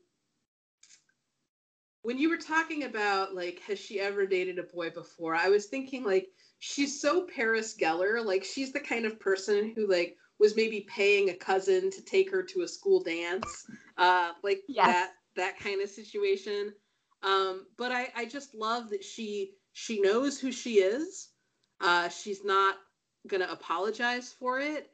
when 2.01 2.17
you 2.17 2.29
were 2.29 2.37
talking 2.37 2.83
about 2.83 3.35
like 3.35 3.59
has 3.67 3.79
she 3.79 3.99
ever 3.99 4.25
dated 4.25 4.59
a 4.59 4.63
boy 4.63 4.89
before 4.89 5.35
i 5.35 5.49
was 5.49 5.65
thinking 5.65 6.03
like 6.03 6.27
she's 6.59 7.01
so 7.01 7.27
paris 7.35 7.75
geller 7.79 8.23
like 8.23 8.43
she's 8.43 8.71
the 8.71 8.79
kind 8.79 9.05
of 9.05 9.19
person 9.19 9.73
who 9.75 9.89
like 9.89 10.15
was 10.39 10.55
maybe 10.55 10.87
paying 10.89 11.29
a 11.29 11.35
cousin 11.35 11.91
to 11.91 12.01
take 12.03 12.31
her 12.31 12.41
to 12.43 12.61
a 12.61 12.67
school 12.67 13.01
dance 13.03 13.65
uh 13.97 14.31
like 14.43 14.61
yes. 14.67 14.85
that 14.85 15.11
that 15.35 15.59
kind 15.59 15.81
of 15.81 15.89
situation 15.89 16.73
um 17.23 17.65
but 17.77 17.91
i 17.91 18.07
i 18.15 18.25
just 18.25 18.55
love 18.55 18.89
that 18.89 19.03
she 19.03 19.51
she 19.73 19.99
knows 20.01 20.39
who 20.39 20.51
she 20.51 20.75
is 20.75 21.29
uh 21.81 22.07
she's 22.09 22.43
not 22.43 22.75
gonna 23.27 23.47
apologize 23.51 24.33
for 24.39 24.59
it 24.59 24.89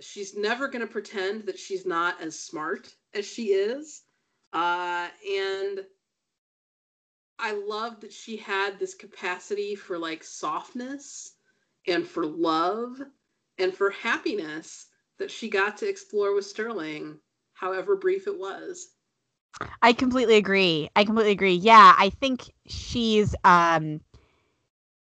she's 0.00 0.36
never 0.36 0.68
going 0.68 0.80
to 0.80 0.90
pretend 0.92 1.46
that 1.46 1.58
she's 1.58 1.86
not 1.86 2.20
as 2.20 2.38
smart 2.38 2.94
as 3.14 3.26
she 3.26 3.48
is. 3.48 4.02
Uh, 4.52 5.08
and 5.30 5.80
I 7.40 7.52
love 7.52 8.00
that 8.00 8.12
she 8.12 8.36
had 8.36 8.78
this 8.78 8.94
capacity 8.94 9.74
for 9.74 9.98
like 9.98 10.22
softness 10.22 11.32
and 11.86 12.06
for 12.06 12.26
love 12.26 13.00
and 13.58 13.74
for 13.74 13.90
happiness 13.90 14.86
that 15.18 15.30
she 15.30 15.48
got 15.48 15.78
to 15.78 15.88
explore 15.88 16.34
with 16.34 16.44
Sterling, 16.46 17.18
however 17.54 17.96
brief 17.96 18.26
it 18.26 18.38
was. 18.38 18.90
I 19.82 19.92
completely 19.92 20.36
agree. 20.36 20.90
I 20.96 21.04
completely 21.04 21.32
agree. 21.32 21.54
Yeah, 21.54 21.94
I 21.98 22.10
think 22.10 22.50
she's 22.66 23.34
um 23.44 24.00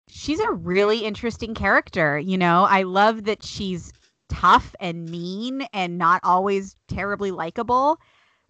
she's 0.07 0.39
a 0.39 0.51
really 0.51 0.99
interesting 0.99 1.53
character, 1.53 2.17
you 2.19 2.37
know. 2.37 2.63
I 2.63 2.83
love 2.83 3.25
that 3.25 3.43
she's 3.43 3.93
tough 4.29 4.75
and 4.79 5.09
mean 5.09 5.63
and 5.73 5.97
not 5.97 6.21
always 6.23 6.75
terribly 6.87 7.31
likable 7.31 7.97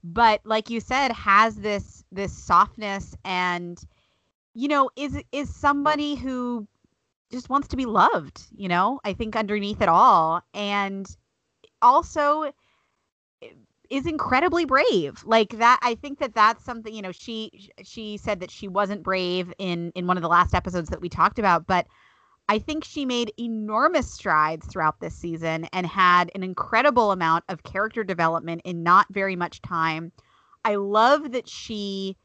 but 0.03 0.41
like 0.43 0.69
you 0.69 0.80
said 0.80 1.11
has 1.11 1.55
this 1.57 1.97
this 2.12 2.36
softness 2.36 3.16
and 3.26 3.82
you 4.54 4.68
know 4.68 4.90
is 4.96 5.22
is 5.32 5.54
somebody 5.54 6.16
who 6.16 6.68
just 7.32 7.50
wants 7.50 7.68
to 7.68 7.78
be 7.78 7.86
loved 7.86 8.44
you 8.56 8.68
know 8.68 9.00
i 9.04 9.14
think 9.14 9.36
underneath 9.36 9.82
it 9.82 9.90
all 9.90 10.42
and 10.54 11.18
also 11.82 12.52
is 13.90 14.06
incredibly 14.06 14.66
brave 14.66 15.24
like 15.26 15.58
that 15.58 15.80
i 15.82 15.96
think 15.96 16.20
that 16.20 16.34
that's 16.34 16.64
something 16.64 16.94
you 16.94 17.02
know 17.02 17.12
she 17.12 17.70
she 17.84 18.18
said 18.18 18.40
that 18.40 18.52
she 18.52 18.68
wasn't 18.68 19.04
brave 19.04 19.54
in 19.58 19.92
in 19.96 20.08
one 20.08 20.18
of 20.18 20.24
the 20.24 20.30
last 20.30 20.54
episodes 20.54 20.90
that 20.90 21.02
we 21.02 21.10
talked 21.10 21.40
about 21.40 21.68
but 21.68 21.88
I 22.50 22.60
think 22.60 22.84
she 22.84 23.06
made 23.06 23.34
enormous 23.38 24.10
strides 24.10 24.68
throughout 24.68 25.00
this 25.00 25.16
season 25.16 25.66
and 25.74 25.86
had 25.86 26.32
an 26.34 26.44
incredible 26.44 27.12
amount 27.12 27.44
of 27.50 27.64
character 27.64 28.04
development 28.04 28.62
in 28.64 28.84
not 28.84 29.08
very 29.12 29.36
much 29.36 29.62
time. 29.62 30.14
I 30.68 30.76
love 30.76 31.31
that 31.31 31.48
she 31.48 32.18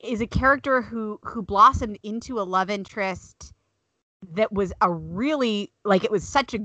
is 0.00 0.20
a 0.20 0.26
character 0.26 0.82
who 0.82 1.18
who 1.22 1.42
blossomed 1.42 1.98
into 2.02 2.38
a 2.38 2.42
love 2.42 2.70
interest 2.70 3.52
that 4.34 4.52
was 4.52 4.72
a 4.80 4.90
really 4.90 5.72
like 5.84 6.04
it 6.04 6.10
was 6.10 6.28
such 6.28 6.54
a 6.54 6.58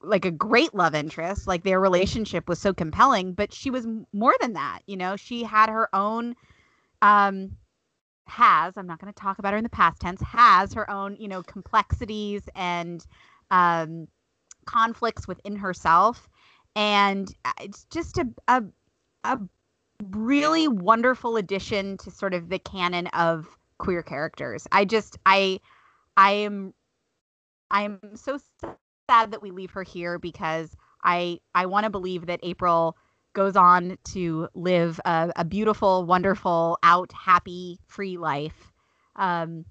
like 0.00 0.24
a 0.24 0.30
great 0.30 0.74
love 0.74 0.94
interest. 0.94 1.46
Like 1.46 1.64
their 1.64 1.80
relationship 1.80 2.48
was 2.48 2.58
so 2.60 2.72
compelling 2.72 3.34
but 3.34 3.52
she 3.52 3.70
was 3.70 3.86
more 4.12 4.34
than 4.40 4.52
that 4.54 4.80
you 4.86 4.96
know? 4.96 5.16
She 5.16 5.42
had 5.42 5.68
her 5.68 5.88
own 5.94 6.34
um 7.02 7.56
has 8.28 8.76
i'm 8.76 8.86
not 8.86 9.00
going 9.00 9.12
to 9.12 9.20
talk 9.20 9.40
about 9.40 9.52
her 9.52 9.58
in 9.58 9.64
the 9.64 9.68
past 9.68 10.00
tense 10.00 10.20
has 10.22 10.72
her 10.72 10.88
own 10.88 11.16
you 11.18 11.26
know 11.26 11.42
complexities 11.42 12.42
and 12.54 13.04
um, 13.50 14.06
conflicts 14.64 15.28
within 15.28 15.56
herself. 15.56 16.28
And 16.74 17.32
uh, 17.44 17.52
it's 17.60 17.84
just 17.92 18.18
a, 18.18 18.28
a 18.48 18.64
a 19.24 19.38
really 20.10 20.68
wonderful 20.68 21.36
addition 21.36 21.96
to 21.98 22.10
sort 22.10 22.34
of 22.34 22.48
the 22.48 22.58
canon 22.58 23.06
of 23.08 23.46
queer 23.78 24.02
characters 24.02 24.66
i 24.72 24.84
just 24.84 25.18
i 25.26 25.58
i 26.16 26.32
am 26.32 26.72
i 27.70 27.82
am 27.82 28.00
so 28.14 28.38
sad 28.60 29.30
that 29.30 29.42
we 29.42 29.50
leave 29.50 29.70
her 29.70 29.82
here 29.82 30.18
because 30.18 30.76
i 31.04 31.38
i 31.54 31.66
want 31.66 31.84
to 31.84 31.90
believe 31.90 32.26
that 32.26 32.40
april 32.42 32.96
goes 33.32 33.56
on 33.56 33.98
to 34.04 34.48
live 34.54 35.00
a, 35.04 35.32
a 35.36 35.44
beautiful, 35.44 36.04
wonderful, 36.04 36.78
out, 36.82 37.12
happy, 37.12 37.78
free 37.86 38.18
life. 38.18 38.72
Um, 39.16 39.64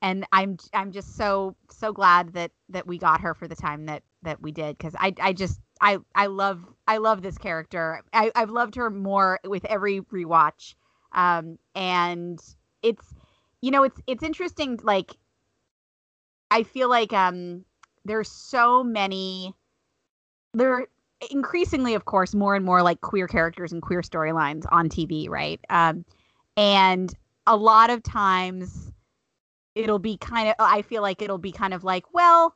and 0.00 0.26
I'm 0.30 0.58
I'm 0.72 0.92
just 0.92 1.16
so 1.16 1.56
so 1.70 1.92
glad 1.92 2.34
that 2.34 2.52
that 2.68 2.86
we 2.86 2.98
got 2.98 3.20
her 3.22 3.34
for 3.34 3.48
the 3.48 3.56
time 3.56 3.86
that 3.86 4.04
that 4.22 4.40
we 4.40 4.52
did 4.52 4.78
because 4.78 4.94
I 4.96 5.12
I 5.20 5.32
just 5.32 5.60
I 5.80 5.98
I 6.14 6.26
love 6.26 6.64
I 6.86 6.98
love 6.98 7.22
this 7.22 7.38
character. 7.38 8.02
I 8.12 8.30
I've 8.34 8.50
loved 8.50 8.74
her 8.76 8.90
more 8.90 9.40
with 9.44 9.64
every 9.66 10.00
rewatch. 10.00 10.74
Um, 11.12 11.58
and 11.74 12.40
it's 12.82 13.14
you 13.60 13.70
know 13.70 13.82
it's 13.84 14.00
it's 14.06 14.22
interesting 14.22 14.78
like 14.82 15.16
I 16.50 16.62
feel 16.62 16.88
like 16.88 17.12
um 17.12 17.64
there's 18.04 18.30
so 18.30 18.82
many 18.82 19.54
there 20.54 20.86
increasingly, 21.30 21.94
of 21.94 22.04
course, 22.04 22.34
more 22.34 22.54
and 22.54 22.64
more 22.64 22.82
like 22.82 23.00
queer 23.00 23.26
characters 23.26 23.72
and 23.72 23.82
queer 23.82 24.02
storylines 24.02 24.64
on 24.70 24.88
TV, 24.88 25.28
right? 25.28 25.60
Um, 25.68 26.04
and 26.56 27.12
a 27.46 27.56
lot 27.56 27.90
of 27.90 28.02
times 28.02 28.92
it'll 29.74 29.98
be 29.98 30.16
kind 30.16 30.48
of, 30.48 30.54
I 30.58 30.82
feel 30.82 31.02
like 31.02 31.22
it'll 31.22 31.38
be 31.38 31.52
kind 31.52 31.74
of 31.74 31.84
like, 31.84 32.04
well, 32.12 32.54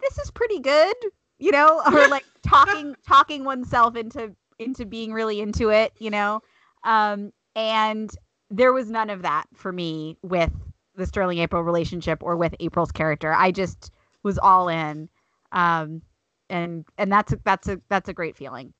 this 0.00 0.18
is 0.18 0.30
pretty 0.30 0.60
good, 0.60 0.94
you 1.40 1.50
know, 1.50 1.82
or 1.92 2.06
like 2.08 2.26
talking 2.42 2.94
talking 3.06 3.44
oneself 3.44 3.96
into 3.96 4.34
into 4.60 4.86
being 4.86 5.12
really 5.12 5.40
into 5.40 5.70
it, 5.70 5.92
you 5.98 6.10
know. 6.10 6.42
Um, 6.84 7.32
and 7.56 8.10
there 8.50 8.72
was 8.72 8.90
none 8.90 9.10
of 9.10 9.22
that 9.22 9.46
for 9.54 9.72
me 9.72 10.16
with 10.22 10.52
the 10.96 11.06
Sterling 11.06 11.38
April 11.38 11.62
relationship 11.64 12.22
or 12.22 12.36
with 12.36 12.54
April's 12.60 12.92
character. 12.92 13.32
I 13.32 13.50
just 13.50 13.90
was 14.22 14.38
all 14.38 14.68
in. 14.68 15.08
Um, 15.52 16.02
and 16.48 16.84
and 16.98 17.10
that's 17.10 17.32
a, 17.32 17.40
that's 17.44 17.68
a 17.68 17.80
that's 17.88 18.08
a 18.08 18.12
great 18.12 18.36
feeling. 18.36 18.74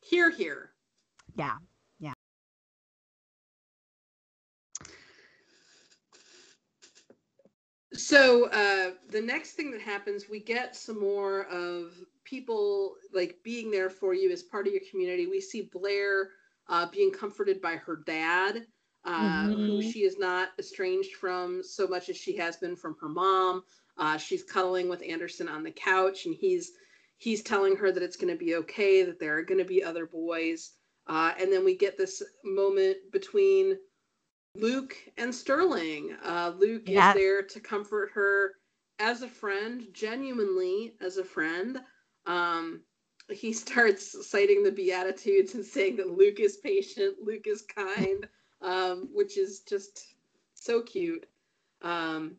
Here, 0.00 0.30
here. 0.30 0.70
Yeah, 1.36 1.56
yeah. 2.00 2.14
So 7.94 8.48
uh, 8.48 8.92
the 9.10 9.20
next 9.20 9.52
thing 9.52 9.70
that 9.72 9.80
happens, 9.80 10.28
we 10.28 10.40
get 10.40 10.74
some 10.74 10.98
more 10.98 11.44
of 11.44 11.92
people 12.24 12.94
like 13.12 13.36
being 13.42 13.70
there 13.70 13.90
for 13.90 14.14
you 14.14 14.30
as 14.30 14.42
part 14.42 14.66
of 14.66 14.72
your 14.72 14.82
community. 14.90 15.26
We 15.26 15.40
see 15.40 15.62
Blair 15.72 16.30
uh, 16.68 16.86
being 16.86 17.10
comforted 17.10 17.60
by 17.60 17.76
her 17.76 18.02
dad, 18.06 18.66
uh, 19.04 19.44
mm-hmm. 19.44 19.52
who 19.52 19.82
she 19.82 20.00
is 20.04 20.18
not 20.18 20.50
estranged 20.58 21.14
from 21.16 21.62
so 21.62 21.86
much 21.86 22.08
as 22.08 22.16
she 22.16 22.36
has 22.36 22.56
been 22.56 22.76
from 22.76 22.96
her 23.00 23.08
mom. 23.08 23.64
Uh, 23.98 24.16
she's 24.16 24.42
cuddling 24.42 24.88
with 24.88 25.02
Anderson 25.06 25.48
on 25.48 25.62
the 25.62 25.70
couch, 25.70 26.24
and 26.24 26.34
he's 26.34 26.72
he's 27.18 27.42
telling 27.42 27.76
her 27.76 27.92
that 27.92 28.02
it's 28.02 28.16
going 28.16 28.32
to 28.32 28.44
be 28.44 28.56
okay, 28.56 29.02
that 29.02 29.20
there 29.20 29.36
are 29.36 29.42
going 29.42 29.58
to 29.58 29.64
be 29.64 29.84
other 29.84 30.06
boys. 30.06 30.72
Uh, 31.06 31.32
and 31.38 31.52
then 31.52 31.64
we 31.64 31.76
get 31.76 31.98
this 31.98 32.22
moment 32.44 32.96
between 33.12 33.76
Luke 34.54 34.96
and 35.16 35.34
Sterling. 35.34 36.16
Uh, 36.24 36.52
Luke 36.58 36.82
yeah. 36.86 37.10
is 37.10 37.14
there 37.14 37.42
to 37.42 37.60
comfort 37.60 38.10
her 38.14 38.56
as 38.98 39.22
a 39.22 39.28
friend, 39.28 39.86
genuinely 39.92 40.94
as 41.00 41.16
a 41.16 41.24
friend. 41.24 41.80
Um, 42.26 42.80
he 43.30 43.52
starts 43.52 44.28
citing 44.28 44.62
the 44.62 44.72
Beatitudes 44.72 45.54
and 45.54 45.64
saying 45.64 45.96
that 45.96 46.10
Luke 46.10 46.40
is 46.40 46.58
patient, 46.58 47.16
Luke 47.22 47.46
is 47.46 47.62
kind, 47.62 48.28
um, 48.62 49.08
which 49.12 49.38
is 49.38 49.60
just 49.60 50.14
so 50.54 50.82
cute. 50.82 51.26
Um, 51.82 52.36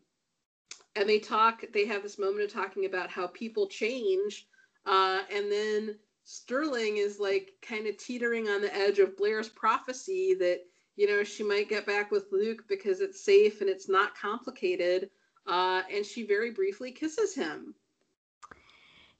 and 0.96 1.08
they 1.08 1.18
talk. 1.18 1.64
They 1.72 1.86
have 1.86 2.02
this 2.02 2.18
moment 2.18 2.44
of 2.44 2.52
talking 2.52 2.86
about 2.86 3.10
how 3.10 3.26
people 3.26 3.66
change, 3.66 4.46
uh, 4.86 5.22
and 5.30 5.50
then 5.50 5.96
Sterling 6.22 6.98
is 6.98 7.18
like 7.18 7.52
kind 7.60 7.86
of 7.88 7.98
teetering 7.98 8.48
on 8.48 8.62
the 8.62 8.74
edge 8.74 9.00
of 9.00 9.16
Blair's 9.16 9.48
prophecy 9.48 10.34
that 10.38 10.60
you 10.96 11.06
know 11.06 11.24
she 11.24 11.42
might 11.42 11.68
get 11.68 11.86
back 11.86 12.10
with 12.10 12.26
Luke 12.32 12.64
because 12.68 13.00
it's 13.00 13.24
safe 13.24 13.60
and 13.60 13.70
it's 13.70 13.88
not 13.88 14.16
complicated. 14.16 15.10
Uh, 15.46 15.82
and 15.92 16.06
she 16.06 16.26
very 16.26 16.50
briefly 16.50 16.90
kisses 16.90 17.34
him. 17.34 17.74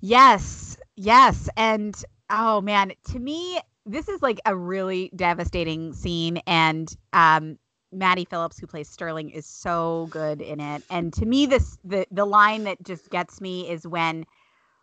Yes, 0.00 0.76
yes, 0.96 1.48
and 1.56 1.94
oh 2.30 2.60
man, 2.60 2.92
to 3.10 3.18
me, 3.18 3.60
this 3.86 4.08
is 4.08 4.22
like 4.22 4.40
a 4.46 4.56
really 4.56 5.10
devastating 5.14 5.92
scene, 5.92 6.40
and 6.46 6.94
um, 7.12 7.58
Maddie 7.92 8.26
Phillips, 8.28 8.58
who 8.58 8.66
plays 8.66 8.88
Sterling, 8.88 9.30
is 9.30 9.46
so 9.46 10.08
good 10.10 10.40
in 10.40 10.60
it. 10.60 10.82
And 10.90 11.12
to 11.14 11.26
me, 11.26 11.46
this 11.46 11.78
the 11.84 12.06
the 12.10 12.24
line 12.24 12.64
that 12.64 12.82
just 12.82 13.10
gets 13.10 13.40
me 13.40 13.68
is 13.68 13.86
when 13.86 14.26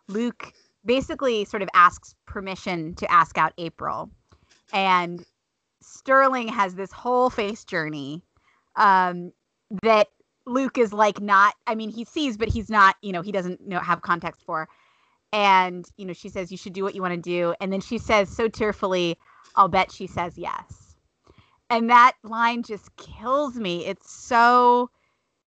Luke 0.08 0.52
basically 0.84 1.44
sort 1.44 1.62
of 1.62 1.68
asks 1.74 2.14
permission 2.26 2.94
to 2.96 3.10
ask 3.10 3.38
out 3.38 3.52
April, 3.58 4.10
and 4.72 5.24
Sterling 5.82 6.48
has 6.48 6.74
this 6.74 6.92
whole 6.92 7.30
face 7.30 7.64
journey 7.64 8.22
um, 8.76 9.32
that 9.82 10.08
Luke 10.46 10.78
is 10.78 10.92
like 10.92 11.20
not. 11.20 11.54
I 11.66 11.74
mean, 11.74 11.90
he 11.90 12.04
sees, 12.04 12.36
but 12.36 12.48
he's 12.48 12.70
not. 12.70 12.96
You 13.02 13.12
know, 13.12 13.22
he 13.22 13.32
doesn't 13.32 13.66
know 13.66 13.78
have 13.80 14.02
context 14.02 14.42
for. 14.44 14.68
And 15.32 15.86
you 15.96 16.04
know, 16.04 16.12
she 16.12 16.28
says 16.28 16.50
you 16.50 16.58
should 16.58 16.72
do 16.72 16.82
what 16.82 16.94
you 16.94 17.02
want 17.02 17.14
to 17.14 17.20
do, 17.20 17.54
and 17.60 17.72
then 17.72 17.80
she 17.80 17.98
says 17.98 18.28
so 18.28 18.48
tearfully, 18.48 19.18
"I'll 19.56 19.68
bet 19.68 19.90
she 19.90 20.06
says 20.06 20.36
yes." 20.36 20.96
And 21.70 21.88
that 21.88 22.12
line 22.22 22.62
just 22.62 22.94
kills 22.96 23.56
me. 23.56 23.86
It's 23.86 24.12
so, 24.12 24.90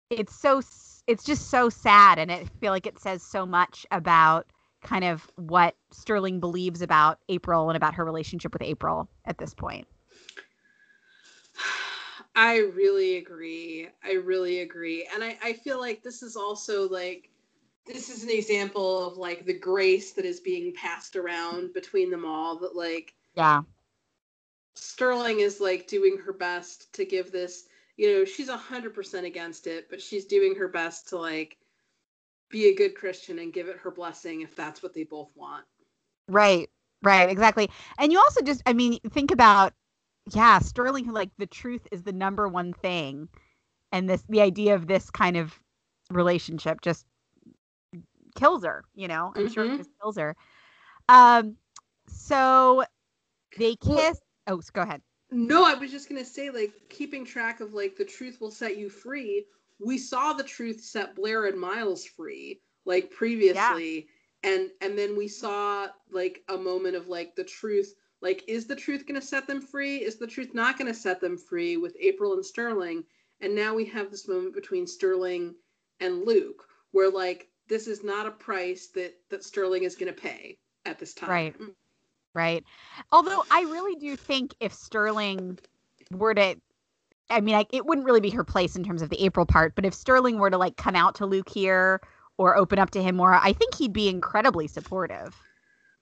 it's 0.09 0.35
so, 0.35 0.62
it's 1.06 1.23
just 1.23 1.51
so 1.51 1.69
sad, 1.69 2.19
and 2.19 2.32
I 2.32 2.47
feel 2.61 2.73
like 2.73 2.86
it 2.86 2.98
says 2.98 3.23
so 3.23 3.44
much 3.44 3.85
about 3.90 4.47
kind 4.82 5.05
of 5.05 5.31
what 5.36 5.77
Sterling 5.90 6.40
believes 6.40 6.81
about 6.81 7.19
April 7.28 7.69
and 7.69 7.77
about 7.77 7.94
her 7.94 8.05
relationship 8.06 8.55
with 8.55 8.62
April 8.62 9.09
at 9.27 9.36
this 9.36 9.52
point. 9.52 9.86
I 12.37 12.59
really 12.59 13.17
agree. 13.17 13.89
I 14.05 14.15
really 14.15 14.61
agree. 14.61 15.09
And 15.13 15.23
I, 15.23 15.39
I 15.43 15.53
feel 15.53 15.79
like 15.79 16.03
this 16.03 16.23
is 16.23 16.37
also 16.37 16.89
like 16.89 17.31
this 17.87 18.09
is 18.09 18.23
an 18.23 18.31
example 18.31 19.07
of 19.07 19.17
like 19.17 19.45
the 19.45 19.59
grace 19.59 20.13
that 20.13 20.25
is 20.25 20.41
being 20.41 20.73
passed 20.75 21.17
around 21.17 21.73
between 21.75 22.11
them 22.11 22.25
all 22.25 22.59
that 22.59 22.75
like 22.75 23.15
yeah 23.37 23.63
sterling 24.75 25.41
is 25.41 25.61
like 25.61 25.87
doing 25.87 26.19
her 26.25 26.33
best 26.33 26.93
to 26.95 27.05
give 27.05 27.31
this 27.31 27.65
you 27.97 28.13
know 28.13 28.25
she's 28.25 28.49
a 28.49 28.57
hundred 28.57 28.95
percent 28.95 29.27
against 29.27 29.67
it 29.67 29.89
but 29.91 30.01
she's 30.03 30.25
doing 30.25 30.55
her 30.55 30.69
best 30.69 31.09
to 31.09 31.19
like 31.19 31.59
be 32.51 32.67
a 32.67 32.75
good 32.75 32.95
christian 32.95 33.39
and 33.39 33.53
give 33.53 33.69
it 33.69 33.77
her 33.77 33.91
blessing 33.91 34.41
if 34.41 34.57
that's 34.57 34.83
what 34.83 34.95
they 34.95 35.05
both 35.05 35.31
want 35.35 35.65
right 36.29 36.69
right 37.03 37.29
exactly 37.31 37.71
and 37.99 38.11
you 38.13 38.19
also 38.19 38.43
just 38.43 38.63
i 38.67 38.73
mean 38.73 38.99
think 39.11 39.31
about 39.31 39.73
yeah 40.33 40.59
sterling 40.59 41.11
like 41.13 41.31
the 41.39 41.47
truth 41.47 41.87
is 41.93 42.03
the 42.03 42.13
number 42.13 42.49
one 42.49 42.73
thing 42.73 43.29
and 43.93 44.09
this 44.09 44.25
the 44.29 44.41
idea 44.41 44.75
of 44.75 44.87
this 44.87 45.11
kind 45.11 45.37
of 45.37 45.59
relationship 46.11 46.81
just 46.81 47.07
kills 48.35 48.65
her, 48.65 48.85
you 48.95 49.09
know. 49.09 49.33
I'm 49.35 49.45
mm-hmm. 49.45 49.53
sure 49.53 49.65
it 49.65 49.69
mm-hmm. 49.69 49.77
just 49.79 49.91
kills 50.01 50.19
her. 50.19 50.37
Um, 51.09 51.57
so 52.09 52.85
they 53.59 53.77
kiss. 53.77 54.21
Well, 54.47 54.59
oh, 54.59 54.61
go 54.73 54.83
ahead. 54.83 55.01
No, 55.31 55.65
I 55.65 55.75
was 55.75 55.91
just 55.91 56.09
gonna 56.09 56.25
say, 56.25 56.51
like, 56.51 56.73
keeping 56.91 57.25
track 57.25 57.61
of 57.61 57.73
like 57.73 57.97
the 57.97 58.05
truth 58.05 58.41
will 58.41 58.51
set 58.51 58.77
you 58.77 58.89
free. 58.89 59.47
We 59.81 59.99
saw 59.99 60.33
the 60.33 60.45
truth 60.45 60.81
set 60.81 61.17
Blair 61.17 61.47
and 61.47 61.59
Miles 61.59 62.05
free, 62.05 62.61
like 62.85 63.11
previously, 63.11 64.09
yeah. 64.45 64.51
and 64.51 64.71
and 64.81 64.99
then 64.99 65.17
we 65.17 65.29
saw 65.29 65.89
like 66.11 66.43
a 66.49 66.57
moment 66.57 66.97
of 66.97 67.09
like 67.09 67.35
the 67.35 67.45
truth. 67.45 67.95
Like, 68.25 68.43
is 68.49 68.67
the 68.67 68.75
truth 68.75 69.07
gonna 69.07 69.21
set 69.21 69.47
them 69.47 69.61
free? 69.61 69.99
Is 69.99 70.17
the 70.17 70.27
truth 70.27 70.55
not 70.55 70.79
gonna 70.79 70.95
set 70.95 71.21
them 71.21 71.37
free 71.37 71.77
with 71.77 71.97
April 72.01 72.33
and 72.33 72.45
Sterling? 72.45 73.05
And 73.41 73.55
now 73.55 73.75
we 73.75 73.85
have 73.85 74.11
this 74.11 74.27
moment 74.27 74.55
between 74.55 74.87
Sterling 74.87 75.55
and 76.01 76.25
Luke, 76.25 76.67
where 76.93 77.11
like 77.11 77.51
this 77.69 77.87
is 77.87 78.03
not 78.03 78.27
a 78.27 78.31
price 78.31 78.89
that 78.95 79.15
that 79.31 79.45
Sterling 79.45 79.85
is 79.85 79.97
going 79.97 80.13
to 80.13 80.21
pay 80.21 80.59
at 80.85 80.99
this 80.99 81.15
time. 81.15 81.31
Right. 81.31 81.55
Right. 82.35 82.65
Although 83.13 83.45
I 83.51 83.63
really 83.63 83.95
do 83.97 84.17
think 84.17 84.55
if 84.61 84.73
Sterling 84.73 85.59
were 86.11 86.35
to 86.35 86.57
I 87.31 87.41
mean, 87.41 87.55
like 87.55 87.73
it 87.73 87.87
wouldn't 87.87 88.07
really 88.07 88.21
be 88.21 88.31
her 88.31 88.45
place 88.45 88.77
in 88.77 88.85
terms 88.85 89.03
of 89.03 89.09
the 89.09 89.23
April 89.25 89.47
part, 89.47 89.75
but 89.75 89.87
if 89.87 89.95
Sterling 89.95 90.39
were 90.39 90.51
to 90.51 90.59
like 90.59 90.77
come 90.77 90.95
out 90.95 91.15
to 91.17 91.27
Luke 91.27 91.49
here 91.49 92.01
or 92.37 92.57
open 92.57 92.79
up 92.79 92.91
to 92.91 93.03
him 93.03 93.17
more, 93.17 93.35
I 93.35 93.53
think 93.53 93.75
he'd 93.75 93.93
be 93.93 94.09
incredibly 94.09 94.67
supportive. 94.67 95.35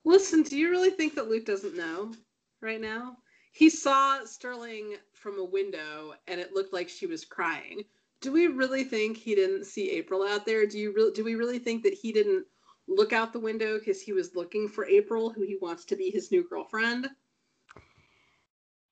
Listen, 0.05 0.43
do 0.43 0.57
you 0.57 0.71
really 0.71 0.91
think 0.91 1.15
that 1.15 1.29
Luke 1.29 1.47
doesn't 1.47 1.77
know 1.77 2.13
right 2.61 2.81
now? 2.81 3.17
He 3.53 3.71
saw 3.71 4.25
Sterling 4.25 4.97
from 5.13 5.39
a 5.39 5.45
window 5.45 6.15
and 6.27 6.41
it 6.41 6.53
looked 6.53 6.73
like 6.73 6.89
she 6.89 7.07
was 7.07 7.25
crying 7.25 7.85
do 8.23 8.33
we 8.33 8.47
really 8.47 8.85
think 8.85 9.17
he 9.17 9.35
didn't 9.35 9.67
see 9.67 9.91
April 9.91 10.23
out 10.23 10.47
there? 10.47 10.65
Do 10.65 10.79
you 10.79 10.93
really 10.95 11.13
do 11.13 11.25
we 11.25 11.35
really 11.35 11.59
think 11.59 11.83
that 11.83 11.93
he 11.93 12.13
didn't 12.13 12.47
look 12.89 13.13
out 13.13 13.33
the 13.33 13.41
window 13.41 13.79
because 13.79 14.01
he 14.01 14.13
was 14.13 14.35
looking 14.35 14.69
for 14.69 14.87
April, 14.87 15.31
who 15.31 15.43
he 15.43 15.59
wants 15.61 15.85
to 15.87 15.97
be 15.97 16.11
his 16.11 16.31
new 16.31 16.49
girlfriend? 16.49 17.09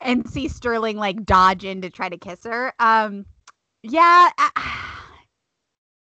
And 0.00 0.28
see 0.28 0.48
Sterling 0.48 0.96
like 0.96 1.24
dodge 1.24 1.64
in 1.64 1.80
to 1.82 1.90
try 1.90 2.08
to 2.08 2.18
kiss 2.18 2.44
her. 2.44 2.72
Um, 2.80 3.24
yeah, 3.82 4.30
I, 4.36 4.50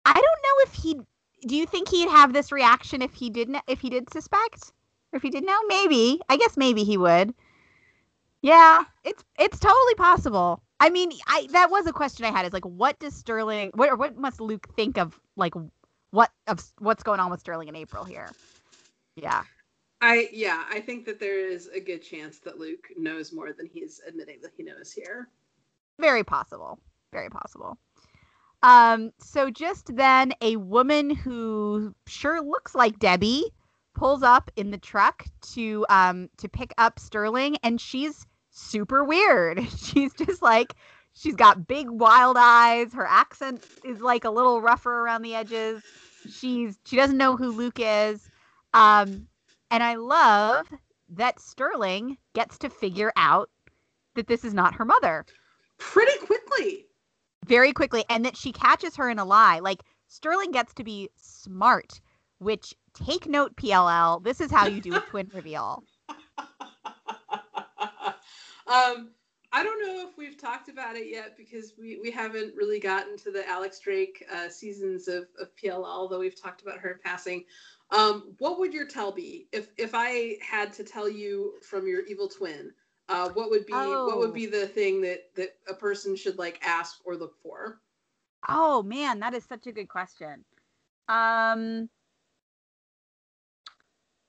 I 0.06 0.14
don't 0.14 0.16
know 0.16 0.64
if 0.66 0.72
he. 0.74 0.98
Do 1.46 1.56
you 1.56 1.66
think 1.66 1.88
he'd 1.88 2.08
have 2.08 2.32
this 2.32 2.52
reaction 2.52 3.02
if 3.02 3.12
he 3.14 3.30
didn't? 3.30 3.58
If 3.66 3.80
he 3.80 3.90
did 3.90 4.10
suspect, 4.10 4.72
or 5.12 5.16
if 5.16 5.22
he 5.22 5.30
did 5.30 5.44
know? 5.44 5.58
Maybe. 5.66 6.20
I 6.28 6.36
guess 6.36 6.56
maybe 6.56 6.84
he 6.84 6.96
would. 6.96 7.34
Yeah, 8.42 8.84
it's 9.04 9.22
it's 9.38 9.58
totally 9.58 9.94
possible. 9.96 10.62
I 10.78 10.88
mean, 10.88 11.12
I 11.26 11.46
that 11.52 11.70
was 11.70 11.86
a 11.86 11.92
question 11.92 12.24
I 12.24 12.30
had. 12.30 12.46
Is 12.46 12.52
like, 12.52 12.64
what 12.64 12.98
does 12.98 13.14
Sterling? 13.14 13.70
What 13.74 13.90
or 13.90 13.96
what 13.96 14.16
must 14.16 14.40
Luke 14.40 14.66
think 14.74 14.98
of 14.98 15.18
like 15.36 15.54
what 16.10 16.30
of 16.46 16.62
what's 16.78 17.02
going 17.02 17.20
on 17.20 17.30
with 17.30 17.40
Sterling 17.40 17.68
in 17.68 17.76
April 17.76 18.04
here? 18.04 18.30
Yeah. 19.16 19.42
I 20.00 20.30
yeah, 20.32 20.64
I 20.70 20.80
think 20.80 21.04
that 21.04 21.20
there 21.20 21.38
is 21.38 21.68
a 21.68 21.80
good 21.80 22.02
chance 22.02 22.38
that 22.38 22.58
Luke 22.58 22.88
knows 22.96 23.32
more 23.32 23.52
than 23.52 23.66
he's 23.66 24.00
admitting 24.08 24.38
that 24.42 24.52
he 24.56 24.62
knows 24.62 24.90
here. 24.90 25.28
Very 25.98 26.24
possible. 26.24 26.78
Very 27.12 27.28
possible. 27.28 27.76
Um, 28.62 29.12
so 29.18 29.50
just 29.50 29.94
then 29.96 30.32
a 30.40 30.56
woman 30.56 31.10
who 31.10 31.94
sure 32.06 32.40
looks 32.42 32.74
like 32.74 32.98
Debbie 32.98 33.52
pulls 34.00 34.22
up 34.22 34.50
in 34.56 34.70
the 34.70 34.78
truck 34.78 35.26
to 35.42 35.84
um 35.90 36.30
to 36.38 36.48
pick 36.48 36.72
up 36.78 36.98
Sterling 36.98 37.58
and 37.62 37.78
she's 37.78 38.26
super 38.50 39.04
weird. 39.04 39.62
She's 39.76 40.14
just 40.14 40.40
like 40.40 40.74
she's 41.12 41.36
got 41.36 41.68
big 41.68 41.90
wild 41.90 42.38
eyes. 42.38 42.94
Her 42.94 43.06
accent 43.06 43.62
is 43.84 44.00
like 44.00 44.24
a 44.24 44.30
little 44.30 44.62
rougher 44.62 45.00
around 45.00 45.20
the 45.20 45.34
edges. 45.34 45.82
She's 46.30 46.78
she 46.86 46.96
doesn't 46.96 47.18
know 47.18 47.36
who 47.36 47.52
Luke 47.52 47.78
is. 47.78 48.30
Um 48.72 49.28
and 49.70 49.82
I 49.82 49.96
love 49.96 50.66
that 51.10 51.38
Sterling 51.38 52.16
gets 52.32 52.56
to 52.60 52.70
figure 52.70 53.12
out 53.16 53.50
that 54.14 54.28
this 54.28 54.46
is 54.46 54.54
not 54.54 54.76
her 54.76 54.86
mother 54.86 55.26
pretty 55.76 56.18
quickly. 56.24 56.86
Very 57.44 57.74
quickly 57.74 58.06
and 58.08 58.24
that 58.24 58.36
she 58.36 58.50
catches 58.50 58.96
her 58.96 59.10
in 59.10 59.18
a 59.18 59.26
lie. 59.26 59.58
Like 59.58 59.82
Sterling 60.08 60.52
gets 60.52 60.72
to 60.74 60.84
be 60.84 61.10
smart, 61.16 62.00
which 62.38 62.74
take 62.94 63.26
note 63.26 63.56
PLL, 63.56 64.22
this 64.22 64.40
is 64.40 64.50
how 64.50 64.66
you 64.66 64.80
do 64.80 64.94
a 64.94 65.00
twin 65.00 65.30
reveal. 65.34 65.82
Um, 68.70 69.10
I 69.52 69.64
don't 69.64 69.84
know 69.84 70.08
if 70.08 70.16
we've 70.16 70.38
talked 70.38 70.68
about 70.68 70.94
it 70.94 71.08
yet 71.10 71.36
because 71.36 71.74
we, 71.76 71.98
we 72.00 72.10
haven't 72.10 72.54
really 72.54 72.78
gotten 72.78 73.16
to 73.18 73.32
the 73.32 73.46
Alex 73.48 73.80
Drake 73.80 74.24
uh, 74.32 74.48
seasons 74.48 75.08
of, 75.08 75.24
of 75.40 75.48
PLL, 75.56 75.84
although 75.84 76.20
we've 76.20 76.40
talked 76.40 76.62
about 76.62 76.78
her 76.78 76.92
in 76.92 76.98
passing. 77.04 77.44
Um, 77.90 78.36
what 78.38 78.60
would 78.60 78.72
your 78.72 78.86
tell 78.86 79.10
be 79.10 79.48
if 79.50 79.70
if 79.76 79.90
I 79.94 80.36
had 80.40 80.72
to 80.74 80.84
tell 80.84 81.08
you 81.08 81.54
from 81.62 81.88
your 81.88 82.06
evil 82.06 82.28
twin? 82.28 82.72
Uh, 83.08 83.30
what 83.30 83.50
would 83.50 83.66
be 83.66 83.72
oh. 83.74 84.06
what 84.06 84.18
would 84.18 84.32
be 84.32 84.46
oh. 84.46 84.50
the 84.50 84.68
thing 84.68 85.00
that 85.00 85.34
that 85.34 85.56
a 85.68 85.74
person 85.74 86.14
should 86.14 86.38
like 86.38 86.60
ask 86.62 87.00
or 87.04 87.16
look 87.16 87.34
for? 87.42 87.80
Oh 88.48 88.84
man, 88.84 89.18
that 89.18 89.34
is 89.34 89.44
such 89.44 89.66
a 89.66 89.72
good 89.72 89.88
question. 89.88 90.44
Um, 91.08 91.90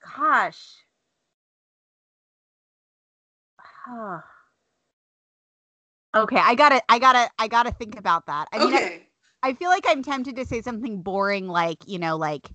gosh, 0.04 0.78
okay, 6.16 6.38
I 6.38 6.56
gotta, 6.56 6.82
I 6.90 7.00
gotta, 7.00 7.30
I 7.40 7.48
gotta 7.48 7.72
think 7.72 7.98
about 7.98 8.26
that. 8.28 8.48
I 8.54 8.60
mean, 8.60 8.74
okay. 8.74 9.08
I, 9.44 9.50
I 9.50 9.54
feel 9.54 9.70
like 9.70 9.86
I'm 9.88 10.04
tempted 10.04 10.36
to 10.36 10.46
say 10.46 10.62
something 10.62 11.02
boring, 11.02 11.48
like 11.48 11.80
you 11.88 12.00
know, 12.00 12.18
like 12.18 12.50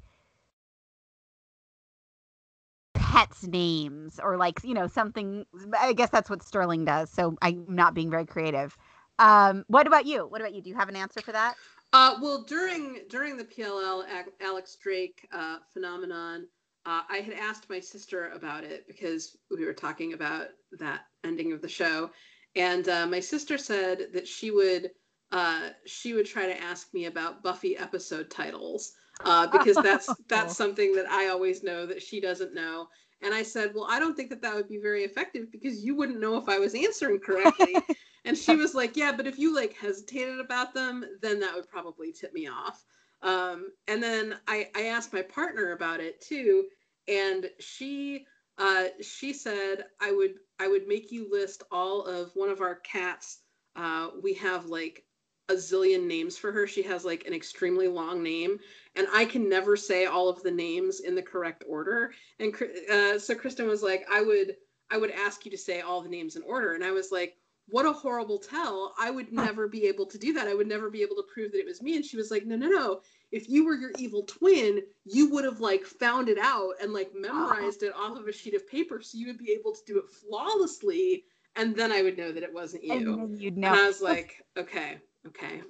pets' 2.95 3.47
names 3.47 4.21
or 4.23 4.37
like 4.37 4.61
you 4.65 4.75
know 4.75 4.87
something. 4.87 5.47
I 5.79 5.93
guess 5.93 6.11
that's 6.11 6.31
what 6.31 6.43
Sterling 6.43 6.85
does. 6.85 7.11
So 7.11 7.37
I'm 7.43 7.65
not 7.69 7.95
being 7.95 8.11
very 8.11 8.27
creative. 8.27 8.77
Um, 9.19 9.65
what 9.69 9.87
about 9.87 10.07
you? 10.07 10.27
What 10.27 10.41
about 10.41 10.55
you? 10.55 10.63
Do 10.63 10.69
you 10.71 10.77
have 10.77 10.89
an 10.89 10.97
answer 10.97 11.23
for 11.23 11.33
that? 11.33 11.57
Uh, 11.93 12.17
well, 12.21 12.43
during 12.43 13.03
during 13.09 13.37
the 13.37 13.45
PLL 13.45 14.05
Alex 14.41 14.77
Drake 14.77 15.27
uh, 15.33 15.59
phenomenon, 15.73 16.47
uh, 16.87 17.03
I 17.11 17.19
had 17.19 17.35
asked 17.35 17.69
my 17.69 17.81
sister 17.81 18.31
about 18.31 18.65
it 18.65 18.87
because 18.87 19.37
we 19.51 19.65
were 19.65 19.73
talking 19.73 20.13
about 20.13 20.49
that 20.79 21.01
ending 21.25 21.53
of 21.53 21.61
the 21.61 21.69
show, 21.69 22.11
and 22.55 22.89
uh, 22.89 23.07
my 23.07 23.21
sister 23.21 23.59
said 23.59 24.07
that 24.15 24.27
she 24.27 24.51
would 24.51 24.91
uh, 25.33 25.71
she 25.85 26.15
would 26.15 26.27
try 26.27 26.47
to 26.47 26.63
ask 26.63 26.95
me 26.95 27.07
about 27.07 27.43
Buffy 27.43 27.77
episode 27.77 28.31
titles 28.31 28.93
uh, 29.25 29.47
because 29.49 29.77
that's 29.77 30.09
that's 30.29 30.57
something 30.57 30.95
that 30.95 31.11
I 31.11 31.29
always 31.29 31.63
know 31.63 31.87
that 31.87 32.03
she 32.03 32.21
doesn't 32.21 32.55
know. 32.55 32.89
And 33.23 33.35
I 33.35 33.43
said, 33.43 33.73
well, 33.75 33.87
I 33.91 33.99
don't 33.99 34.15
think 34.15 34.31
that 34.31 34.43
that 34.43 34.55
would 34.55 34.69
be 34.69 34.79
very 34.79 35.03
effective 35.03 35.51
because 35.51 35.83
you 35.83 35.97
wouldn't 35.97 36.21
know 36.21 36.37
if 36.37 36.49
I 36.49 36.59
was 36.59 36.75
answering 36.75 37.19
correctly. 37.19 37.75
and 38.27 38.37
she 38.37 38.57
was 38.57 38.75
like, 38.75 38.97
yeah, 38.97 39.11
but 39.11 39.27
if 39.27 39.39
you 39.39 39.55
like 39.55 39.75
hesitated 39.75 40.39
about 40.39 40.75
them, 40.75 41.05
then 41.23 41.41
that 41.41 41.55
would 41.55 41.69
probably 41.69 42.13
tip 42.13 42.35
me 42.35 42.47
off. 42.47 42.85
Um, 43.23 43.73
and 43.89 44.03
then 44.03 44.37
I, 44.47 44.69
I 44.77 44.87
asked 44.87 45.13
my 45.13 45.23
partner 45.23 45.73
about 45.73 46.01
it 46.01 46.21
too, 46.21 46.67
and 47.09 47.51
she 47.61 48.27
uh, 48.59 48.85
she 49.03 49.33
said 49.33 49.87
I 50.01 50.13
would 50.13 50.35
I 50.59 50.69
would 50.69 50.89
make 50.89 51.13
you 51.13 51.29
list 51.31 51.63
all 51.71 52.05
of 52.05 52.31
one 52.35 52.49
of 52.49 52.61
our 52.61 52.77
cats. 52.77 53.41
Uh, 53.75 54.09
we 54.23 54.35
have 54.35 54.67
like 54.67 55.05
a 55.49 55.55
zillion 55.55 56.07
names 56.07 56.37
for 56.37 56.51
her. 56.53 56.67
She 56.67 56.83
has 56.83 57.05
like 57.05 57.27
an 57.27 57.35
extremely 57.35 57.89
long 57.89 58.23
name, 58.23 58.59
and 58.97 59.07
I 59.13 59.25
can 59.25 59.49
never 59.49 59.77
say 59.77 60.07
all 60.07 60.29
of 60.29 60.43
the 60.43 60.51
names 60.51 61.01
in 61.01 61.15
the 61.15 61.23
correct 61.23 61.65
order. 61.69 62.13
And 62.41 62.55
uh, 62.91 63.19
so 63.19 63.35
Kristen 63.35 63.67
was 63.67 63.83
like, 63.83 64.07
I 64.11 64.23
would 64.23 64.57
I 64.91 64.99
would 64.99 65.11
ask 65.11 65.45
you 65.45 65.51
to 65.51 65.59
say 65.59 65.81
all 65.81 66.03
the 66.03 66.09
names 66.09 66.37
in 66.37 66.43
order, 66.43 66.75
and 66.75 66.85
I 66.85 66.93
was 66.93 67.13
like, 67.13 67.37
what 67.69 67.87
a 67.87 67.93
horrible 67.93 68.39
tell. 68.39 68.95
I 68.99 69.11
would 69.11 69.33
never 69.33 69.67
be 69.67 69.87
able 69.87 70.07
to 70.07 70.19
do 70.19 70.33
that. 70.35 70.47
I 70.47 70.55
would 70.55 70.69
never 70.69 70.89
be 70.89 71.03
able 71.03 71.17
to 71.17 71.25
prove 71.33 71.53
that 71.53 71.59
it 71.59 71.67
was 71.67 71.83
me. 71.83 71.97
And 71.97 72.05
she 72.05 72.17
was 72.17 72.31
like, 72.31 72.47
no, 72.47 72.57
no, 72.57 72.69
no. 72.69 73.01
If 73.33 73.49
you 73.49 73.65
were 73.65 73.75
your 73.75 73.91
evil 73.99 74.23
twin, 74.23 74.83
you 75.05 75.31
would 75.31 75.45
have 75.45 75.61
like 75.61 75.85
found 75.85 76.29
it 76.29 76.39
out 76.39 76.75
and 76.81 76.93
like 76.93 77.11
memorized 77.15 77.83
it 77.83 77.93
off 77.95 78.19
of 78.19 78.29
a 78.29 78.33
sheet 78.33 78.55
of 78.55 78.69
paper. 78.69 79.03
So 79.03 79.19
you 79.19 79.27
would 79.27 79.39
be 79.39 79.51
able 79.53 79.73
to 79.73 79.81
do 79.85 79.99
it 79.99 80.09
flawlessly. 80.09 81.25
And 81.57 81.75
then 81.75 81.91
I 81.91 82.03
would 82.03 82.17
know 82.17 82.31
that 82.31 82.43
it 82.43 82.55
wasn't 82.55 82.85
you. 82.85 82.93
And 82.93 83.07
then 83.07 83.37
you'd 83.41 83.57
know. 83.57 83.69
And 83.69 83.77
I 83.77 83.87
was 83.87 84.01
like, 84.01 84.45
okay, 84.57 84.99
okay. 85.27 85.63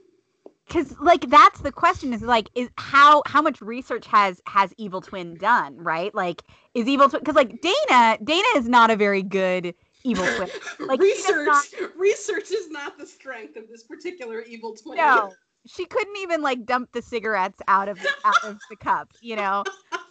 Cause 0.68 0.97
like 1.01 1.31
that's 1.31 1.60
the 1.60 1.70
question 1.70 2.12
is 2.12 2.23
like 2.23 2.51
is 2.56 2.68
how 2.77 3.23
how 3.24 3.40
much 3.40 3.60
research 3.60 4.05
has 4.09 4.43
has 4.48 4.74
Evil 4.77 5.01
Twin 5.01 5.36
done 5.36 5.77
right 5.77 6.12
like 6.12 6.43
is 6.74 6.89
Evil 6.89 7.09
Twin 7.09 7.20
because 7.20 7.36
like 7.36 7.60
Dana 7.60 8.18
Dana 8.24 8.48
is 8.56 8.68
not 8.68 8.90
a 8.90 8.97
very 8.97 9.23
good 9.23 9.77
evil 10.06 10.26
twin. 10.36 10.48
Like 10.88 11.00
research, 11.00 11.46
not... 11.46 11.64
research 11.96 12.50
is 12.50 12.70
not 12.70 12.98
the 12.98 13.06
strength 13.06 13.56
of 13.56 13.68
this 13.68 13.82
particular 13.82 14.42
evil 14.42 14.74
twin. 14.74 14.98
No, 14.98 15.32
she 15.66 15.84
couldn't 15.84 16.16
even 16.18 16.42
like 16.42 16.64
dump 16.64 16.92
the 16.92 17.02
cigarettes 17.02 17.60
out 17.68 17.88
of 17.88 17.98
out 18.24 18.44
of 18.44 18.58
the 18.70 18.76
cup, 18.76 19.10
you 19.20 19.36
know. 19.36 19.64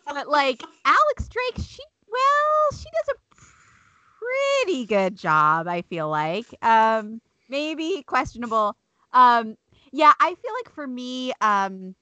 But 0.07 0.27
like 0.27 0.61
Alex 0.85 1.27
Drake, 1.30 1.65
she 1.65 1.81
well, 2.07 2.80
she 2.80 2.85
does 2.91 3.15
a 3.15 4.65
pretty 4.65 4.85
good 4.85 5.15
job. 5.15 5.67
I 5.67 5.81
feel 5.81 6.09
like, 6.09 6.45
um, 6.61 7.22
maybe 7.49 8.03
questionable. 8.05 8.76
Um, 9.13 9.57
yeah, 9.91 10.13
I 10.19 10.35
feel 10.35 10.53
like 10.53 10.73
for 10.73 10.85
me, 10.85 11.31
um, 11.41 11.95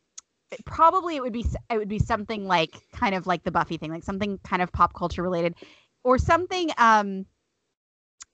probably 0.65 1.15
it 1.15 1.21
would 1.21 1.33
be 1.33 1.45
it 1.69 1.77
would 1.77 1.89
be 1.89 1.99
something 1.99 2.45
like 2.45 2.75
kind 2.91 3.15
of 3.15 3.27
like 3.27 3.43
the 3.43 3.51
Buffy 3.51 3.77
thing, 3.77 3.91
like 3.91 4.03
something 4.03 4.39
kind 4.43 4.61
of 4.61 4.71
pop 4.71 4.93
culture 4.93 5.23
related, 5.23 5.55
or 6.03 6.17
something 6.17 6.69
um 6.77 7.25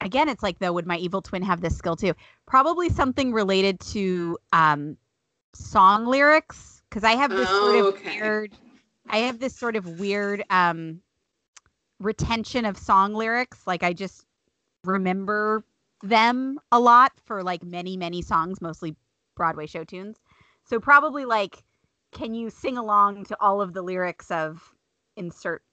again, 0.01 0.29
it's 0.29 0.43
like 0.43 0.59
though, 0.59 0.73
would 0.73 0.87
my 0.87 0.97
evil 0.97 1.21
twin 1.21 1.41
have 1.43 1.61
this 1.61 1.77
skill 1.77 1.95
too? 1.95 2.13
Probably 2.45 2.89
something 2.89 3.33
related 3.33 3.79
to 3.91 4.37
um, 4.53 4.97
song 5.53 6.05
lyrics 6.05 6.81
because 6.89 7.03
I 7.03 7.11
have 7.11 7.31
this 7.31 7.47
oh, 7.49 7.71
sort 7.71 7.75
of 7.75 7.85
okay. 7.99 8.21
weird. 8.21 8.55
I 9.09 9.19
have 9.19 9.39
this 9.39 9.55
sort 9.55 9.75
of 9.75 9.99
weird 9.99 10.43
um, 10.49 11.01
retention 11.99 12.65
of 12.65 12.77
song 12.77 13.13
lyrics. 13.13 13.65
Like 13.65 13.83
I 13.83 13.93
just 13.93 14.25
remember 14.83 15.63
them 16.01 16.59
a 16.71 16.79
lot 16.79 17.11
for 17.25 17.43
like 17.43 17.63
many 17.63 17.97
many 17.97 18.21
songs, 18.21 18.61
mostly 18.61 18.95
Broadway 19.35 19.67
show 19.67 19.83
tunes. 19.83 20.17
So 20.65 20.79
probably 20.79 21.25
like, 21.25 21.63
can 22.11 22.33
you 22.33 22.49
sing 22.49 22.77
along 22.77 23.25
to 23.25 23.37
all 23.39 23.61
of 23.61 23.73
the 23.73 23.81
lyrics 23.81 24.29
of 24.31 24.61
insert 25.17 25.63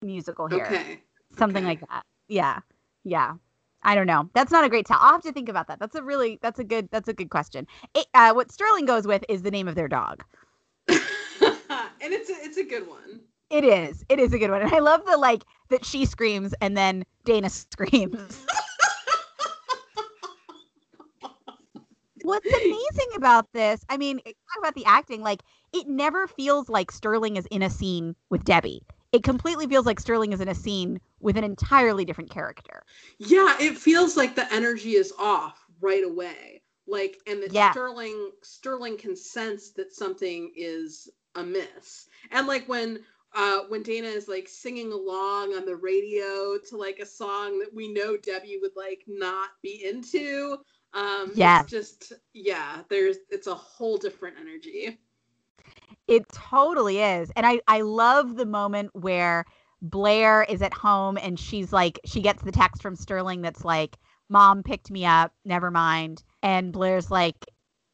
musical 0.00 0.46
here? 0.46 0.64
Okay. 0.64 1.00
Something 1.36 1.64
okay. 1.64 1.70
like 1.70 1.80
that. 1.80 2.04
Yeah. 2.28 2.60
Yeah. 3.04 3.34
I 3.82 3.94
don't 3.94 4.06
know. 4.06 4.28
That's 4.34 4.50
not 4.50 4.64
a 4.64 4.68
great 4.68 4.86
tell. 4.86 4.98
I'll 5.00 5.12
have 5.12 5.22
to 5.22 5.32
think 5.32 5.48
about 5.48 5.68
that. 5.68 5.78
That's 5.78 5.94
a 5.94 6.02
really 6.02 6.38
that's 6.42 6.58
a 6.58 6.64
good 6.64 6.88
that's 6.90 7.08
a 7.08 7.12
good 7.12 7.30
question. 7.30 7.66
It, 7.94 8.06
uh, 8.14 8.32
what 8.32 8.50
Sterling 8.50 8.86
goes 8.86 9.06
with 9.06 9.24
is 9.28 9.42
the 9.42 9.50
name 9.50 9.68
of 9.68 9.74
their 9.74 9.88
dog, 9.88 10.24
and 10.88 10.98
it's 12.00 12.30
a, 12.30 12.34
it's 12.34 12.58
a 12.58 12.64
good 12.64 12.88
one. 12.88 13.20
It 13.50 13.64
is. 13.64 14.04
It 14.08 14.18
is 14.18 14.32
a 14.32 14.38
good 14.38 14.50
one, 14.50 14.62
and 14.62 14.72
I 14.72 14.80
love 14.80 15.04
the 15.06 15.16
like 15.16 15.44
that 15.70 15.84
she 15.84 16.04
screams 16.04 16.54
and 16.60 16.76
then 16.76 17.04
Dana 17.24 17.50
screams. 17.50 18.44
What's 22.22 22.46
amazing 22.46 23.08
about 23.16 23.50
this? 23.54 23.86
I 23.88 23.96
mean, 23.96 24.18
talk 24.18 24.34
about 24.58 24.74
the 24.74 24.84
acting. 24.84 25.22
Like, 25.22 25.42
it 25.72 25.86
never 25.88 26.26
feels 26.26 26.68
like 26.68 26.90
Sterling 26.90 27.36
is 27.36 27.46
in 27.46 27.62
a 27.62 27.70
scene 27.70 28.16
with 28.28 28.44
Debbie 28.44 28.82
it 29.12 29.22
completely 29.22 29.66
feels 29.66 29.86
like 29.86 30.00
Sterling 30.00 30.32
is 30.32 30.40
in 30.40 30.48
a 30.48 30.54
scene 30.54 31.00
with 31.20 31.36
an 31.36 31.44
entirely 31.44 32.04
different 32.04 32.30
character. 32.30 32.82
Yeah, 33.18 33.56
it 33.60 33.76
feels 33.76 34.16
like 34.16 34.34
the 34.34 34.52
energy 34.52 34.94
is 34.94 35.12
off 35.18 35.64
right 35.80 36.04
away. 36.04 36.62
Like 36.86 37.18
and 37.26 37.42
that 37.42 37.52
yeah. 37.52 37.70
Sterling 37.72 38.30
Sterling 38.42 38.96
can 38.96 39.14
sense 39.14 39.70
that 39.72 39.92
something 39.92 40.52
is 40.56 41.08
amiss. 41.34 42.06
And 42.30 42.46
like 42.46 42.66
when 42.68 43.00
uh 43.34 43.60
when 43.68 43.82
Dana 43.82 44.08
is 44.08 44.26
like 44.26 44.48
singing 44.48 44.92
along 44.92 45.54
on 45.54 45.66
the 45.66 45.76
radio 45.76 46.56
to 46.70 46.76
like 46.76 46.98
a 46.98 47.06
song 47.06 47.58
that 47.58 47.74
we 47.74 47.92
know 47.92 48.16
Debbie 48.16 48.58
would 48.62 48.76
like 48.76 49.04
not 49.06 49.50
be 49.62 49.84
into. 49.84 50.56
Um 50.94 51.32
yeah. 51.34 51.62
just 51.64 52.14
yeah, 52.32 52.80
there's 52.88 53.18
it's 53.30 53.48
a 53.48 53.54
whole 53.54 53.98
different 53.98 54.36
energy. 54.40 54.98
It 56.06 56.26
totally 56.32 57.00
is. 57.00 57.30
And 57.36 57.46
I, 57.46 57.60
I 57.68 57.82
love 57.82 58.36
the 58.36 58.46
moment 58.46 58.90
where 58.94 59.44
Blair 59.80 60.42
is 60.42 60.62
at 60.62 60.74
home 60.74 61.16
and 61.16 61.38
she's 61.38 61.72
like, 61.72 62.00
she 62.04 62.20
gets 62.20 62.42
the 62.42 62.52
text 62.52 62.82
from 62.82 62.96
Sterling 62.96 63.42
that's 63.42 63.64
like, 63.64 63.96
Mom 64.28 64.62
picked 64.62 64.90
me 64.90 65.06
up, 65.06 65.32
never 65.44 65.70
mind. 65.70 66.22
And 66.42 66.72
Blair's 66.72 67.10
like, 67.10 67.46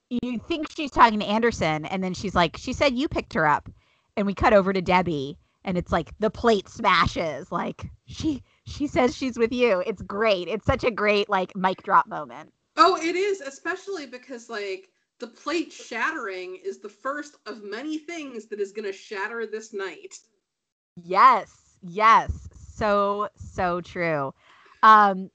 You 0.08 0.38
think 0.38 0.70
she's 0.70 0.90
talking 0.90 1.20
to 1.20 1.26
Anderson. 1.26 1.84
And 1.84 2.02
then 2.02 2.14
she's 2.14 2.34
like, 2.34 2.56
She 2.56 2.72
said 2.72 2.96
you 2.96 3.08
picked 3.08 3.34
her 3.34 3.46
up. 3.46 3.68
And 4.16 4.26
we 4.26 4.34
cut 4.34 4.52
over 4.52 4.72
to 4.72 4.80
Debbie 4.80 5.38
and 5.64 5.78
it's 5.78 5.90
like 5.90 6.12
the 6.18 6.30
plate 6.30 6.68
smashes. 6.68 7.50
Like, 7.50 7.86
she 8.06 8.42
she 8.66 8.86
says 8.86 9.16
she's 9.16 9.38
with 9.38 9.52
you. 9.52 9.82
It's 9.86 10.02
great. 10.02 10.48
It's 10.48 10.66
such 10.66 10.84
a 10.84 10.90
great 10.90 11.28
like 11.28 11.56
mic 11.56 11.82
drop 11.82 12.06
moment. 12.06 12.52
Oh, 12.76 12.96
it 12.96 13.16
is, 13.16 13.40
especially 13.40 14.06
because 14.06 14.48
like 14.48 14.88
the 15.20 15.26
plate 15.28 15.72
shattering 15.72 16.58
is 16.64 16.80
the 16.80 16.88
first 16.88 17.36
of 17.46 17.62
many 17.62 17.98
things 17.98 18.46
that 18.46 18.60
is 18.60 18.72
going 18.72 18.84
to 18.84 18.92
shatter 18.92 19.46
this 19.46 19.72
night. 19.72 20.14
Yes, 21.02 21.50
yes, 21.86 22.48
so 22.74 23.28
so 23.36 23.80
true. 23.80 24.32
Um, 24.82 25.30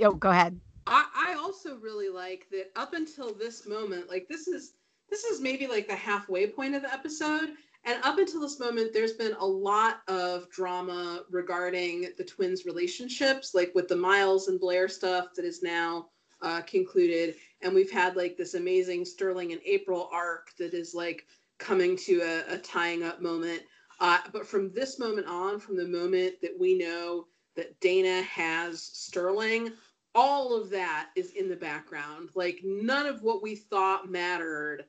oh, 0.00 0.12
go 0.12 0.30
ahead. 0.30 0.60
I, 0.86 1.04
I 1.14 1.34
also 1.34 1.76
really 1.76 2.08
like 2.08 2.46
that 2.52 2.70
up 2.76 2.94
until 2.94 3.34
this 3.34 3.66
moment, 3.66 4.08
like 4.08 4.26
this 4.28 4.46
is 4.46 4.74
this 5.10 5.24
is 5.24 5.40
maybe 5.40 5.66
like 5.66 5.88
the 5.88 5.96
halfway 5.96 6.46
point 6.46 6.74
of 6.74 6.82
the 6.82 6.92
episode. 6.92 7.50
And 7.84 8.02
up 8.02 8.18
until 8.18 8.40
this 8.40 8.58
moment, 8.58 8.92
there's 8.92 9.12
been 9.12 9.34
a 9.38 9.46
lot 9.46 10.00
of 10.08 10.50
drama 10.50 11.22
regarding 11.30 12.08
the 12.18 12.24
twins' 12.24 12.66
relationships, 12.66 13.54
like 13.54 13.70
with 13.76 13.86
the 13.86 13.94
Miles 13.94 14.48
and 14.48 14.58
Blair 14.58 14.88
stuff 14.88 15.28
that 15.36 15.44
is 15.44 15.62
now 15.62 16.08
uh, 16.42 16.62
concluded, 16.62 17.36
and 17.62 17.72
we've 17.72 17.90
had 17.90 18.16
like 18.16 18.36
this 18.36 18.54
amazing 18.54 19.04
Sterling 19.04 19.52
and 19.52 19.60
April 19.64 20.08
arc 20.12 20.54
that 20.58 20.74
is 20.74 20.94
like 20.94 21.26
coming 21.58 21.96
to 21.96 22.20
a, 22.20 22.54
a 22.54 22.58
tying 22.58 23.04
up 23.04 23.22
moment. 23.22 23.62
Uh, 24.00 24.18
but 24.32 24.46
from 24.46 24.72
this 24.72 24.98
moment 24.98 25.26
on, 25.26 25.58
from 25.58 25.76
the 25.76 25.86
moment 25.86 26.34
that 26.42 26.58
we 26.58 26.76
know 26.76 27.26
that 27.56 27.78
Dana 27.80 28.22
has 28.22 28.82
Sterling, 28.82 29.72
all 30.14 30.54
of 30.54 30.70
that 30.70 31.10
is 31.16 31.32
in 31.32 31.48
the 31.48 31.56
background. 31.56 32.30
Like 32.34 32.60
none 32.64 33.06
of 33.06 33.22
what 33.22 33.42
we 33.42 33.54
thought 33.54 34.10
mattered 34.10 34.84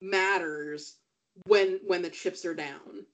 matters 0.00 0.96
when 1.46 1.80
when 1.86 2.02
the 2.02 2.10
chips 2.10 2.44
are 2.44 2.54
down. 2.54 3.06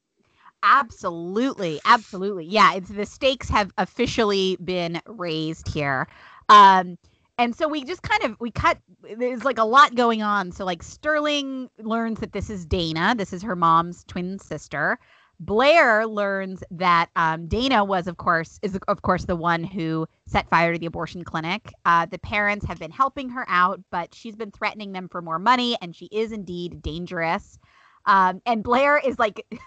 Absolutely, 0.62 1.80
absolutely. 1.84 2.46
Yeah, 2.46 2.74
it's 2.74 2.90
the 2.90 3.06
stakes 3.06 3.48
have 3.48 3.72
officially 3.78 4.56
been 4.64 5.00
raised 5.06 5.68
here. 5.68 6.08
Um, 6.48 6.98
and 7.38 7.54
so 7.54 7.68
we 7.68 7.84
just 7.84 8.02
kind 8.02 8.24
of 8.24 8.36
we 8.40 8.50
cut 8.50 8.78
there's 9.16 9.44
like 9.44 9.58
a 9.58 9.64
lot 9.64 9.94
going 9.94 10.22
on 10.22 10.50
so 10.50 10.64
like 10.64 10.82
sterling 10.82 11.70
learns 11.78 12.18
that 12.20 12.32
this 12.32 12.50
is 12.50 12.66
dana 12.66 13.14
this 13.16 13.32
is 13.32 13.42
her 13.42 13.54
mom's 13.54 14.04
twin 14.04 14.38
sister 14.38 14.98
Blair 15.40 16.06
learns 16.06 16.64
that 16.72 17.10
um, 17.14 17.46
Dana 17.46 17.84
was, 17.84 18.08
of 18.08 18.16
course, 18.16 18.58
is 18.62 18.76
of 18.88 19.02
course 19.02 19.24
the 19.24 19.36
one 19.36 19.62
who 19.62 20.06
set 20.26 20.48
fire 20.50 20.72
to 20.72 20.78
the 20.78 20.86
abortion 20.86 21.22
clinic. 21.22 21.72
Uh, 21.84 22.06
the 22.06 22.18
parents 22.18 22.66
have 22.66 22.78
been 22.78 22.90
helping 22.90 23.28
her 23.30 23.44
out, 23.48 23.80
but 23.90 24.14
she's 24.14 24.34
been 24.34 24.50
threatening 24.50 24.92
them 24.92 25.08
for 25.08 25.22
more 25.22 25.38
money, 25.38 25.76
and 25.80 25.94
she 25.94 26.06
is 26.06 26.32
indeed 26.32 26.82
dangerous. 26.82 27.58
Um, 28.06 28.42
and 28.46 28.62
Blair 28.62 28.98
is 28.98 29.18
like. 29.18 29.44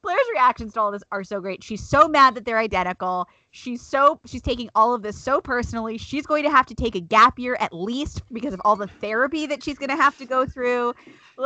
Blair's 0.00 0.20
reactions 0.32 0.74
to 0.74 0.80
all 0.80 0.92
this 0.92 1.02
are 1.10 1.24
so 1.24 1.40
great. 1.40 1.62
She's 1.62 1.86
so 1.86 2.06
mad 2.06 2.36
that 2.36 2.44
they're 2.44 2.58
identical. 2.58 3.28
She's 3.50 3.82
so 3.82 4.20
she's 4.26 4.42
taking 4.42 4.70
all 4.76 4.94
of 4.94 5.02
this 5.02 5.20
so 5.20 5.40
personally. 5.40 5.98
She's 5.98 6.24
going 6.24 6.44
to 6.44 6.50
have 6.50 6.66
to 6.66 6.74
take 6.74 6.94
a 6.94 7.00
gap 7.00 7.36
year 7.36 7.56
at 7.58 7.72
least 7.72 8.22
because 8.32 8.54
of 8.54 8.60
all 8.64 8.76
the 8.76 8.86
therapy 8.86 9.46
that 9.46 9.62
she's 9.62 9.76
going 9.76 9.90
to 9.90 9.96
have 9.96 10.16
to 10.18 10.24
go 10.24 10.46
through. 10.46 10.94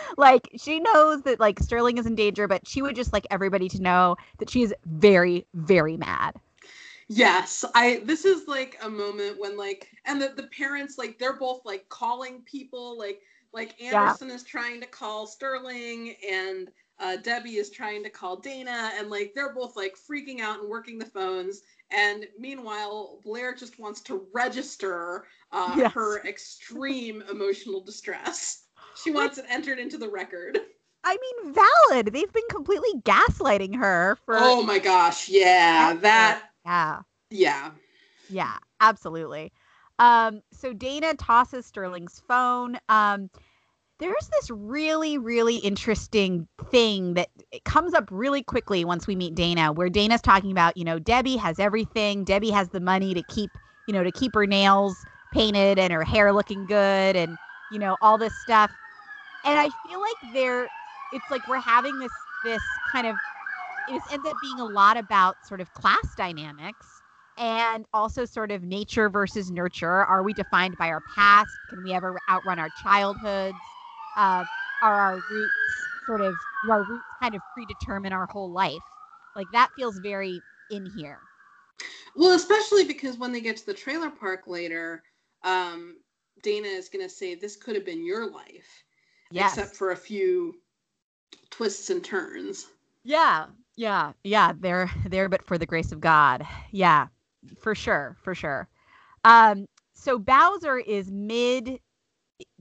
like 0.16 0.48
she 0.56 0.80
knows 0.80 1.22
that 1.22 1.40
like 1.40 1.58
Sterling 1.58 1.98
is 1.98 2.06
in 2.06 2.14
danger, 2.14 2.48
but 2.48 2.66
she 2.66 2.82
would 2.82 2.96
just 2.96 3.12
like 3.12 3.26
everybody 3.30 3.68
to 3.70 3.80
know 3.80 4.16
that 4.38 4.50
she 4.50 4.62
is 4.62 4.74
very 4.84 5.46
very 5.54 5.96
mad. 5.96 6.34
Yes, 7.08 7.64
I 7.74 8.02
this 8.04 8.24
is 8.24 8.48
like 8.48 8.78
a 8.82 8.90
moment 8.90 9.38
when 9.38 9.56
like 9.56 9.90
and 10.06 10.20
the, 10.20 10.28
the 10.36 10.48
parents 10.48 10.98
like 10.98 11.18
they're 11.18 11.38
both 11.38 11.64
like 11.64 11.88
calling 11.88 12.42
people 12.42 12.98
like 12.98 13.20
like 13.52 13.80
Anderson 13.80 14.28
yeah. 14.28 14.34
is 14.34 14.42
trying 14.42 14.80
to 14.80 14.86
call 14.86 15.26
Sterling 15.26 16.16
and 16.28 16.70
uh, 16.98 17.16
Debbie 17.16 17.56
is 17.56 17.70
trying 17.70 18.02
to 18.02 18.10
call 18.10 18.36
Dana 18.36 18.90
and 18.98 19.08
like 19.08 19.32
they're 19.34 19.54
both 19.54 19.76
like 19.76 19.96
freaking 19.96 20.40
out 20.40 20.60
and 20.60 20.68
working 20.68 20.98
the 20.98 21.06
phones 21.06 21.62
and 21.90 22.26
meanwhile 22.38 23.20
Blair 23.22 23.54
just 23.54 23.78
wants 23.78 24.00
to 24.02 24.26
register 24.32 25.26
uh, 25.52 25.74
yes. 25.76 25.92
her 25.92 26.26
extreme 26.26 27.22
emotional 27.30 27.80
distress. 27.80 28.65
She 29.02 29.10
wants 29.10 29.38
it 29.38 29.44
entered 29.48 29.78
into 29.78 29.98
the 29.98 30.08
record. 30.08 30.58
I 31.04 31.16
mean, 31.16 31.54
valid. 31.54 32.12
They've 32.12 32.32
been 32.32 32.42
completely 32.50 33.00
gaslighting 33.02 33.76
her 33.76 34.18
for. 34.24 34.36
Oh 34.38 34.62
my 34.62 34.78
gosh! 34.78 35.28
Yeah, 35.28 35.94
that. 35.94 36.42
Yeah. 36.64 37.00
Yeah. 37.30 37.70
Yeah. 38.28 38.56
Absolutely. 38.80 39.52
Um. 39.98 40.42
So 40.52 40.72
Dana 40.72 41.14
tosses 41.14 41.66
Sterling's 41.66 42.20
phone. 42.26 42.78
Um. 42.88 43.30
There's 43.98 44.28
this 44.28 44.50
really, 44.50 45.16
really 45.16 45.56
interesting 45.56 46.46
thing 46.70 47.14
that 47.14 47.30
comes 47.64 47.94
up 47.94 48.10
really 48.10 48.42
quickly 48.42 48.84
once 48.84 49.06
we 49.06 49.16
meet 49.16 49.34
Dana, 49.34 49.72
where 49.72 49.88
Dana's 49.88 50.20
talking 50.20 50.50
about, 50.52 50.76
you 50.76 50.84
know, 50.84 50.98
Debbie 50.98 51.38
has 51.38 51.58
everything. 51.58 52.22
Debbie 52.22 52.50
has 52.50 52.68
the 52.68 52.80
money 52.80 53.14
to 53.14 53.22
keep, 53.30 53.50
you 53.88 53.94
know, 53.94 54.04
to 54.04 54.12
keep 54.12 54.34
her 54.34 54.46
nails 54.46 55.02
painted 55.32 55.78
and 55.78 55.94
her 55.94 56.04
hair 56.04 56.34
looking 56.34 56.66
good 56.66 57.16
and, 57.16 57.38
you 57.72 57.78
know, 57.78 57.96
all 58.02 58.18
this 58.18 58.38
stuff 58.42 58.70
and 59.46 59.58
I 59.58 59.70
feel 59.70 60.00
like 60.02 60.18
they're 60.34 60.70
it's 61.12 61.30
like 61.30 61.48
we're 61.48 61.60
having 61.60 61.98
this 61.98 62.26
this 62.44 62.80
kind 62.86 63.08
of 63.08 63.20
it 63.86 64.02
ends 64.10 64.28
up 64.28 64.40
being 64.40 64.60
a 64.60 64.66
lot 64.66 64.98
about 64.98 65.44
sort 65.44 65.60
of 65.62 65.72
class 65.74 66.14
dynamics 66.16 67.02
and 67.38 67.86
also 67.94 68.24
sort 68.26 68.52
of 68.52 68.64
nature 68.64 69.10
versus 69.10 69.50
nurture. 69.50 70.04
Are 70.04 70.24
we 70.24 70.34
defined 70.34 70.76
by 70.76 70.88
our 70.88 71.02
past? 71.02 71.60
Can 71.68 71.82
we 71.82 71.92
ever 71.92 72.18
outrun 72.30 72.58
our 72.58 72.70
childhoods? 72.70 73.76
Uh, 74.16 74.46
are 74.82 75.00
our 75.00 75.22
roots 75.28 75.88
sort 76.06 76.22
of 76.22 76.40
do 76.62 76.70
our 76.72 76.84
roots 76.84 77.08
kind 77.22 77.34
of 77.36 77.42
predetermine 77.54 78.12
our 78.12 78.26
whole 78.26 78.52
life? 78.52 78.84
Like 79.36 79.50
that 79.52 79.70
feels 79.76 79.98
very 80.00 80.44
in 80.70 80.86
here. 80.86 81.28
Well, 82.16 82.32
especially 82.34 82.84
because 82.84 83.18
when 83.18 83.32
they 83.32 83.40
get 83.42 83.58
to 83.58 83.66
the 83.66 83.74
trailer 83.74 84.10
park 84.10 84.46
later, 84.46 85.04
um, 85.44 85.98
Dana 86.42 86.68
is 86.68 86.88
going 86.88 87.04
to 87.04 87.14
say, 87.14 87.34
"This 87.34 87.56
could 87.56 87.76
have 87.76 87.84
been 87.84 88.04
your 88.04 88.30
life." 88.30 88.85
Yes. 89.30 89.56
except 89.56 89.76
for 89.76 89.90
a 89.90 89.96
few 89.96 90.54
twists 91.50 91.90
and 91.90 92.04
turns. 92.04 92.66
Yeah, 93.04 93.46
yeah, 93.76 94.12
yeah. 94.24 94.52
They're 94.58 94.90
there, 95.06 95.28
but 95.28 95.44
for 95.44 95.58
the 95.58 95.66
grace 95.66 95.92
of 95.92 96.00
God. 96.00 96.46
Yeah, 96.70 97.08
for 97.60 97.74
sure, 97.74 98.16
for 98.22 98.34
sure. 98.34 98.68
Um, 99.24 99.66
so 99.94 100.18
Bowser 100.18 100.78
is 100.78 101.10
mid 101.10 101.80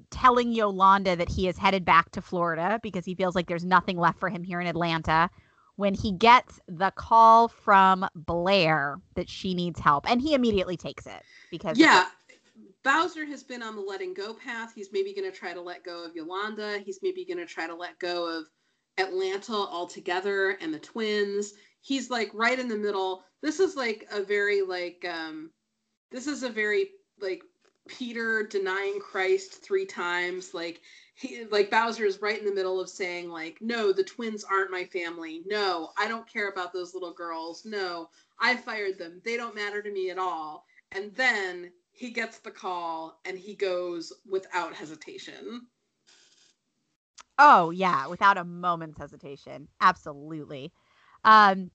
telling 0.10 0.52
Yolanda 0.52 1.16
that 1.16 1.30
he 1.30 1.48
is 1.48 1.58
headed 1.58 1.86
back 1.86 2.12
to 2.12 2.22
Florida 2.22 2.80
because 2.82 3.06
he 3.06 3.16
feels 3.16 3.36
like 3.36 3.48
there's 3.48 3.66
nothing 3.66 3.98
left 3.98 4.20
for 4.20 4.30
him 4.30 4.44
here 4.44 4.62
in 4.62 4.68
Atlanta 4.68 5.30
when 5.76 5.94
he 5.94 6.14
gets 6.14 6.60
the 6.68 6.92
call 6.92 7.50
from 7.50 8.08
Blair 8.16 8.98
that 9.16 9.30
she 9.30 9.54
needs 9.54 9.80
help 9.80 10.10
and 10.10 10.22
he 10.22 10.34
immediately 10.34 10.78
takes 10.78 11.06
it 11.06 11.22
because 11.52 11.78
Yeah, 11.78 12.06
Bowser 12.86 13.26
has 13.26 13.44
been 13.44 13.64
on 13.64 13.76
the 13.76 13.82
letting 13.82 14.14
go 14.14 14.36
path. 14.36 14.72
He's 14.76 14.92
maybe 14.94 15.12
going 15.12 15.30
to 15.30 15.36
try 15.36 15.54
to 15.54 15.62
let 15.62 15.84
go 15.84 16.06
of 16.06 16.16
Yolanda. 16.16 16.78
He's 16.86 17.00
maybe 17.02 17.26
going 17.26 17.40
to 17.40 17.46
try 17.48 17.66
to 17.66 17.74
let 17.74 17.98
go 17.98 18.38
of 18.38 18.46
Atlanta 19.00 19.54
altogether 19.54 20.52
and 20.62 20.72
the 20.72 20.80
twins. 20.80 21.54
He's 21.82 22.12
like 22.12 22.30
right 22.36 22.60
in 22.60 22.68
the 22.70 22.78
middle. 22.78 23.24
This 23.42 23.60
is 23.60 23.76
like 23.76 24.08
a 24.12 24.22
very 24.22 24.62
like 24.62 25.04
um 25.12 25.50
this 26.12 26.28
is 26.28 26.44
a 26.44 26.50
very 26.50 26.92
like 27.20 27.42
Peter 27.88 28.44
denying 28.44 29.00
Christ 29.00 29.64
three 29.64 29.86
times 29.86 30.54
like 30.54 30.82
he 31.16 31.46
like 31.46 31.72
Bowser 31.72 32.06
is 32.06 32.22
right 32.22 32.38
in 32.38 32.46
the 32.46 32.54
middle 32.54 32.80
of 32.80 32.90
saying 32.90 33.30
like 33.30 33.58
no 33.62 33.94
the 33.94 34.04
twins 34.04 34.44
aren't 34.44 34.72
my 34.72 34.86
family. 34.86 35.42
No, 35.48 35.90
I 35.98 36.08
don't 36.08 36.32
care 36.32 36.50
about 36.50 36.72
those 36.72 36.94
little 36.94 37.14
girls. 37.14 37.64
No, 37.66 38.10
I 38.40 38.56
fired 38.56 39.00
them. 39.00 39.22
They 39.26 39.38
don't 39.38 39.56
matter 39.56 39.82
to 39.82 39.92
me 39.92 40.12
at 40.12 40.20
all. 40.20 40.66
And 40.92 41.14
then 41.16 41.72
he 41.96 42.12
gets 42.12 42.40
the 42.40 42.52
call 42.52 43.20
and 43.26 43.38
he 43.38 43.56
goes 43.56 44.12
without 44.30 44.74
hesitation. 44.74 45.62
Oh 47.40 47.70
yeah, 47.70 48.08
without 48.08 48.38
a 48.38 48.44
moment's 48.44 48.98
hesitation. 48.98 49.68
Absolutely. 49.82 50.72
Um 51.24 51.72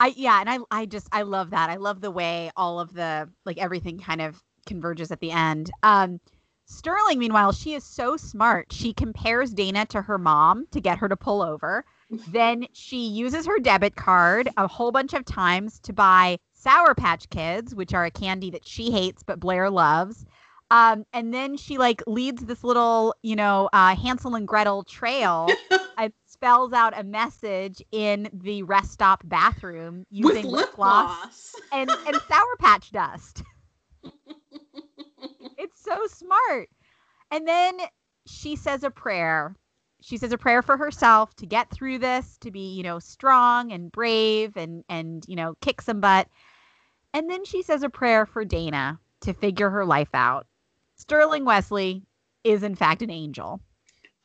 I 0.00 0.14
yeah, 0.16 0.40
and 0.40 0.50
I 0.50 0.58
I 0.70 0.86
just 0.86 1.08
I 1.12 1.22
love 1.22 1.50
that. 1.50 1.70
I 1.70 1.76
love 1.76 2.00
the 2.00 2.10
way 2.10 2.50
all 2.56 2.80
of 2.80 2.92
the 2.94 3.28
like 3.44 3.58
everything 3.58 3.98
kind 3.98 4.20
of 4.22 4.42
converges 4.66 5.10
at 5.10 5.20
the 5.20 5.30
end. 5.30 5.70
Um 5.82 6.20
Sterling 6.66 7.18
meanwhile, 7.18 7.52
she 7.52 7.74
is 7.74 7.84
so 7.84 8.16
smart. 8.16 8.72
She 8.72 8.94
compares 8.94 9.52
Dana 9.52 9.84
to 9.86 10.00
her 10.00 10.16
mom 10.16 10.66
to 10.70 10.80
get 10.80 10.96
her 10.98 11.08
to 11.10 11.16
pull 11.16 11.42
over. 11.42 11.84
then 12.28 12.66
she 12.72 13.06
uses 13.06 13.46
her 13.46 13.58
debit 13.58 13.96
card 13.96 14.48
a 14.56 14.66
whole 14.66 14.90
bunch 14.90 15.12
of 15.12 15.26
times 15.26 15.78
to 15.80 15.92
buy 15.92 16.38
Sour 16.64 16.94
Patch 16.94 17.28
Kids, 17.28 17.74
which 17.74 17.92
are 17.92 18.06
a 18.06 18.10
candy 18.10 18.50
that 18.50 18.66
she 18.66 18.90
hates 18.90 19.22
but 19.22 19.38
Blair 19.38 19.68
loves. 19.68 20.24
Um, 20.70 21.04
and 21.12 21.32
then 21.32 21.58
she 21.58 21.76
like 21.76 22.02
leads 22.06 22.46
this 22.46 22.64
little, 22.64 23.14
you 23.22 23.36
know, 23.36 23.68
uh, 23.74 23.94
Hansel 23.94 24.34
and 24.34 24.48
Gretel 24.48 24.82
trail 24.82 25.48
and 25.98 26.10
spells 26.24 26.72
out 26.72 26.98
a 26.98 27.04
message 27.04 27.82
in 27.92 28.30
the 28.32 28.62
rest 28.62 28.92
stop 28.92 29.20
bathroom 29.26 30.06
using 30.10 30.46
With 30.46 30.52
lip 30.52 30.72
gloss, 30.72 31.52
gloss. 31.52 31.56
and 31.70 31.90
and 31.90 32.16
Sour 32.28 32.56
Patch 32.58 32.90
dust. 32.92 33.42
it's 35.58 35.80
so 35.82 36.06
smart. 36.06 36.70
And 37.30 37.46
then 37.46 37.78
she 38.26 38.56
says 38.56 38.84
a 38.84 38.90
prayer. 38.90 39.54
She 40.00 40.16
says 40.16 40.32
a 40.32 40.38
prayer 40.38 40.62
for 40.62 40.76
herself 40.76 41.34
to 41.36 41.46
get 41.46 41.70
through 41.70 41.98
this, 41.98 42.36
to 42.40 42.50
be, 42.50 42.74
you 42.74 42.82
know, 42.82 42.98
strong 42.98 43.70
and 43.70 43.92
brave 43.92 44.56
and 44.56 44.82
and 44.88 45.24
you 45.28 45.36
know, 45.36 45.54
kick 45.60 45.82
some 45.82 46.00
butt. 46.00 46.26
And 47.14 47.30
then 47.30 47.44
she 47.44 47.62
says 47.62 47.82
a 47.82 47.88
prayer 47.88 48.26
for 48.26 48.44
Dana 48.44 49.00
to 49.22 49.32
figure 49.32 49.70
her 49.70 49.86
life 49.86 50.14
out. 50.14 50.46
Sterling 50.96 51.44
Wesley 51.44 52.02
is, 52.42 52.62
in 52.62 52.74
fact, 52.74 53.02
an 53.02 53.10
angel. 53.10 53.60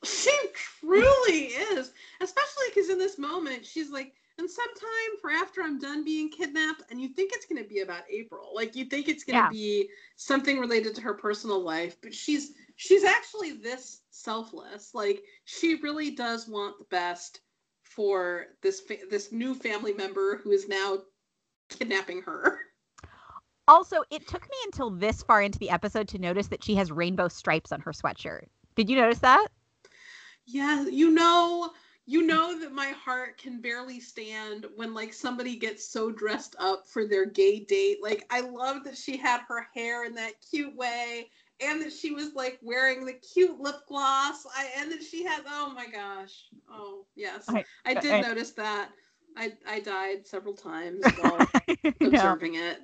She 0.03 0.36
truly 0.82 1.45
is. 1.45 1.94
Especially 2.22 2.66
because 2.70 2.90
in 2.90 2.98
this 2.98 3.18
moment, 3.18 3.66
she's 3.66 3.91
like, 3.91 4.14
and 4.40 4.49
sometime 4.49 5.20
for 5.22 5.30
after 5.30 5.61
I'm 5.61 5.80
done 5.80 6.03
being 6.03 6.30
kidnapped, 6.30 6.84
and 6.90 6.99
you 6.99 7.10
think 7.10 7.32
it's 7.34 7.45
going 7.45 7.61
to 7.61 7.68
be 7.68 7.82
about 7.82 8.03
April. 8.10 8.52
Like, 8.56 8.76
you 8.76 8.86
think 8.86 9.07
it's 9.07 9.24
going 9.24 9.36
to 9.36 9.44
yeah. 9.44 9.49
be 9.49 9.90
something 10.16 10.60
related 10.60 10.95
to 10.95 11.02
her 11.02 11.14
personal 11.14 11.61
life, 11.61 11.98
but 12.02 12.14
she's 12.14 12.53
she's 12.78 13.03
actually 13.03 13.52
this 13.52 14.02
selfless. 14.11 14.95
Like, 14.95 15.24
she 15.45 15.76
really 15.76 16.11
does 16.11 16.48
want 16.48 16.80
the 16.80 16.86
best 16.86 17.41
for 17.84 18.48
this 18.64 18.80
fa- 18.80 19.06
this 19.10 19.32
new 19.32 19.53
family 19.53 19.94
member 19.94 20.38
who 20.38 20.52
is 20.52 20.68
now 20.68 20.99
kidnapping 21.70 22.22
her. 22.22 22.60
Also, 23.70 24.04
it 24.10 24.28
took 24.28 24.41
me 24.41 24.58
until 24.66 24.90
this 24.90 25.22
far 25.22 25.44
into 25.44 25.60
the 25.60 25.70
episode 25.70 26.08
to 26.08 26.18
notice 26.18 26.48
that 26.48 26.64
she 26.64 26.74
has 26.74 26.91
rainbow 26.91 27.28
stripes 27.28 27.72
on 27.72 27.80
her 27.82 27.91
sweatshirt. 27.91 28.46
Did 28.76 28.90
you 28.90 28.96
notice 28.96 29.20
that? 29.20 29.48
Yeah, 30.48 30.88
you 30.88 31.12
know, 31.12 31.70
you 32.08 32.24
know 32.24 32.60
that 32.60 32.72
my 32.72 32.88
heart 32.88 33.38
can 33.38 33.62
barely 33.62 34.00
stand 34.00 34.66
when 34.76 34.96
like 34.96 35.14
somebody 35.14 35.56
gets 35.56 35.88
so 35.88 36.10
dressed 36.10 36.56
up 36.58 36.88
for 36.88 37.06
their 37.06 37.28
gay 37.28 37.60
date. 37.60 38.00
Like 38.02 38.26
I 38.32 38.41
love 38.41 38.84
that 38.86 38.98
she 38.98 39.16
had 39.16 39.41
her 39.48 39.68
hair 39.76 40.04
in 40.06 40.16
that 40.16 40.34
cute 40.50 40.76
way 40.76 41.30
and 41.60 41.80
that 41.84 41.94
she 41.94 42.10
was 42.10 42.34
like 42.34 42.58
wearing 42.64 43.06
the 43.06 43.14
cute 43.14 43.60
lip 43.60 43.82
gloss. 43.88 44.48
I 44.48 44.68
and 44.80 44.91
that 44.91 45.04
she 45.04 45.24
had 45.24 45.44
oh 45.48 45.72
my 45.76 45.86
gosh. 45.86 46.46
Oh, 46.72 47.06
yes. 47.16 47.46
I, 47.48 47.64
I 47.86 47.94
did 47.94 48.12
I, 48.12 48.22
notice 48.22 48.52
that. 48.54 48.90
I 49.38 49.54
I 49.68 49.80
died 49.80 50.26
several 50.26 50.56
times 50.56 51.06
while 51.20 51.48
observing 52.02 52.56
it. 52.56 52.80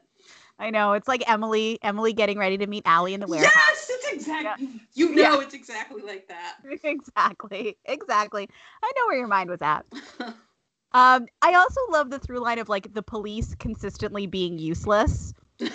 I 0.57 0.69
know. 0.69 0.94
It's 0.94 1.07
like 1.07 1.30
Emily, 1.30 1.80
Emily 1.82 2.14
getting 2.14 2.38
ready 2.38 2.57
to 2.57 2.68
meet 2.68 2.84
Allie 2.86 3.14
in 3.14 3.19
the 3.19 3.27
warehouse. 3.27 3.52
Yes, 3.56 3.90
it's 3.90 4.14
exactly. 4.14 4.65
Yeah. 4.65 4.80
You 4.94 5.15
know, 5.15 5.22
yeah. 5.22 5.41
it's 5.41 5.53
exactly 5.53 6.02
like 6.02 6.27
that. 6.30 6.57
exactly, 6.84 7.77
exactly. 7.86 8.49
I 8.82 8.91
know 8.95 9.07
where 9.07 9.18
your 9.18 9.27
mind 9.27 9.49
was 9.49 9.61
at. 9.61 9.86
um, 10.94 11.27
I 11.41 11.53
also 11.56 11.82
love 11.90 12.10
the 12.10 12.19
through 12.19 12.40
line 12.40 12.60
of 12.60 12.69
like 12.69 12.94
the 12.94 13.03
police 13.03 13.53
consistently 13.56 14.27
being 14.27 14.57
useless. 14.57 15.34
oh 15.61 15.69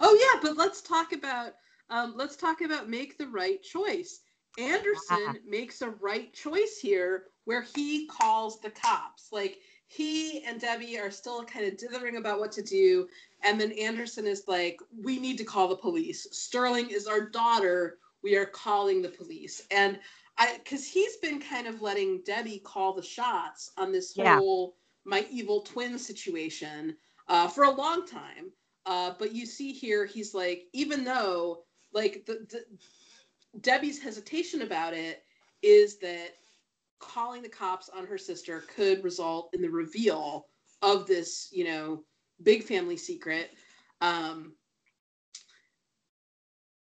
yeah, 0.00 0.40
but 0.40 0.56
let's 0.56 0.80
talk 0.80 1.12
about 1.12 1.54
um, 1.90 2.14
let's 2.16 2.36
talk 2.36 2.60
about 2.60 2.88
make 2.88 3.18
the 3.18 3.26
right 3.26 3.60
choice. 3.62 4.20
Anderson 4.58 5.18
yeah. 5.18 5.32
makes 5.46 5.82
a 5.82 5.90
right 5.90 6.32
choice 6.32 6.78
here 6.80 7.24
where 7.44 7.62
he 7.62 8.06
calls 8.06 8.60
the 8.60 8.70
cops. 8.70 9.28
Like 9.32 9.58
he 9.88 10.44
and 10.44 10.60
Debbie 10.60 10.98
are 10.98 11.10
still 11.10 11.44
kind 11.44 11.66
of 11.66 11.78
dithering 11.78 12.16
about 12.16 12.38
what 12.38 12.52
to 12.52 12.62
do. 12.62 13.08
And 13.42 13.58
then 13.58 13.72
Anderson 13.72 14.26
is 14.26 14.44
like, 14.46 14.78
we 15.02 15.18
need 15.18 15.38
to 15.38 15.44
call 15.44 15.66
the 15.66 15.76
police. 15.76 16.28
Sterling 16.30 16.90
is 16.90 17.06
our 17.06 17.28
daughter. 17.30 17.98
We 18.22 18.36
are 18.36 18.46
calling 18.46 19.00
the 19.00 19.08
police. 19.08 19.62
And 19.70 19.98
I, 20.36 20.58
because 20.62 20.86
he's 20.86 21.16
been 21.16 21.40
kind 21.40 21.66
of 21.66 21.80
letting 21.80 22.20
Debbie 22.24 22.60
call 22.60 22.92
the 22.92 23.02
shots 23.02 23.72
on 23.76 23.90
this 23.90 24.12
yeah. 24.14 24.38
whole 24.38 24.76
my 25.04 25.26
evil 25.30 25.62
twin 25.62 25.98
situation 25.98 26.94
uh, 27.28 27.48
for 27.48 27.64
a 27.64 27.70
long 27.70 28.06
time. 28.06 28.52
Uh, 28.84 29.12
but 29.18 29.32
you 29.32 29.46
see 29.46 29.72
here, 29.72 30.04
he's 30.04 30.34
like, 30.34 30.64
even 30.74 31.02
though 31.02 31.62
like 31.94 32.24
the, 32.26 32.46
the 32.50 32.64
Debbie's 33.62 34.02
hesitation 34.02 34.60
about 34.62 34.92
it 34.92 35.24
is 35.62 35.96
that 35.98 36.34
calling 36.98 37.42
the 37.42 37.48
cops 37.48 37.88
on 37.88 38.06
her 38.06 38.18
sister 38.18 38.64
could 38.74 39.04
result 39.04 39.50
in 39.52 39.62
the 39.62 39.70
reveal 39.70 40.46
of 40.82 41.06
this, 41.06 41.48
you 41.52 41.64
know, 41.64 42.04
big 42.42 42.62
family 42.62 42.96
secret. 42.96 43.50
Um, 44.00 44.54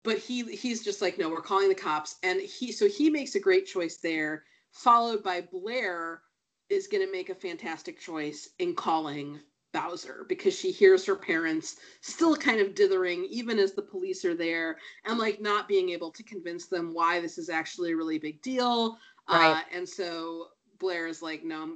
but 0.04 0.18
he 0.18 0.44
he's 0.56 0.84
just 0.84 1.02
like, 1.02 1.18
no, 1.18 1.30
we're 1.30 1.42
calling 1.42 1.70
the 1.70 1.76
cops, 1.76 2.16
and 2.24 2.40
he 2.40 2.72
so 2.72 2.88
he 2.88 3.10
makes 3.10 3.36
a 3.36 3.40
great 3.40 3.66
choice 3.66 3.98
there, 3.98 4.44
followed 4.72 5.24
by 5.24 5.42
Blair 5.42 6.22
is 6.70 6.88
going 6.88 7.06
to 7.06 7.12
make 7.12 7.30
a 7.30 7.36
fantastic 7.36 8.00
choice 8.00 8.50
in 8.60 8.76
calling 8.76 9.40
Bowser 9.72 10.26
because 10.28 10.58
she 10.58 10.72
hears 10.72 11.06
her 11.06 11.16
parents 11.16 11.78
still 12.02 12.36
kind 12.36 12.60
of 12.60 12.76
dithering, 12.76 13.26
even 13.26 13.60
as 13.60 13.74
the 13.74 13.82
police 13.82 14.26
are 14.26 14.36
there, 14.36 14.78
and 15.06 15.20
like 15.20 15.42
not 15.42 15.68
being 15.68 15.90
able 15.90 16.12
to 16.12 16.24
convince 16.24 16.68
them 16.68 16.94
why 16.94 17.20
this 17.20 17.38
is 17.38 17.50
actually 17.50 17.92
a 17.92 17.96
really 17.96 18.18
big 18.18 18.42
deal. 18.42 18.98
Right. 19.30 19.52
Uh, 19.52 19.62
and 19.76 19.88
so 19.88 20.48
Blair 20.80 21.08
is 21.08 21.22
like, 21.22 21.44
"No, 21.44 21.76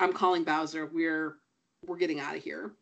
I'm 0.00 0.12
calling 0.12 0.44
Bowser. 0.44 0.86
We're 0.86 1.36
we're 1.86 1.96
getting 1.96 2.20
out 2.20 2.36
of 2.36 2.42
here." 2.42 2.72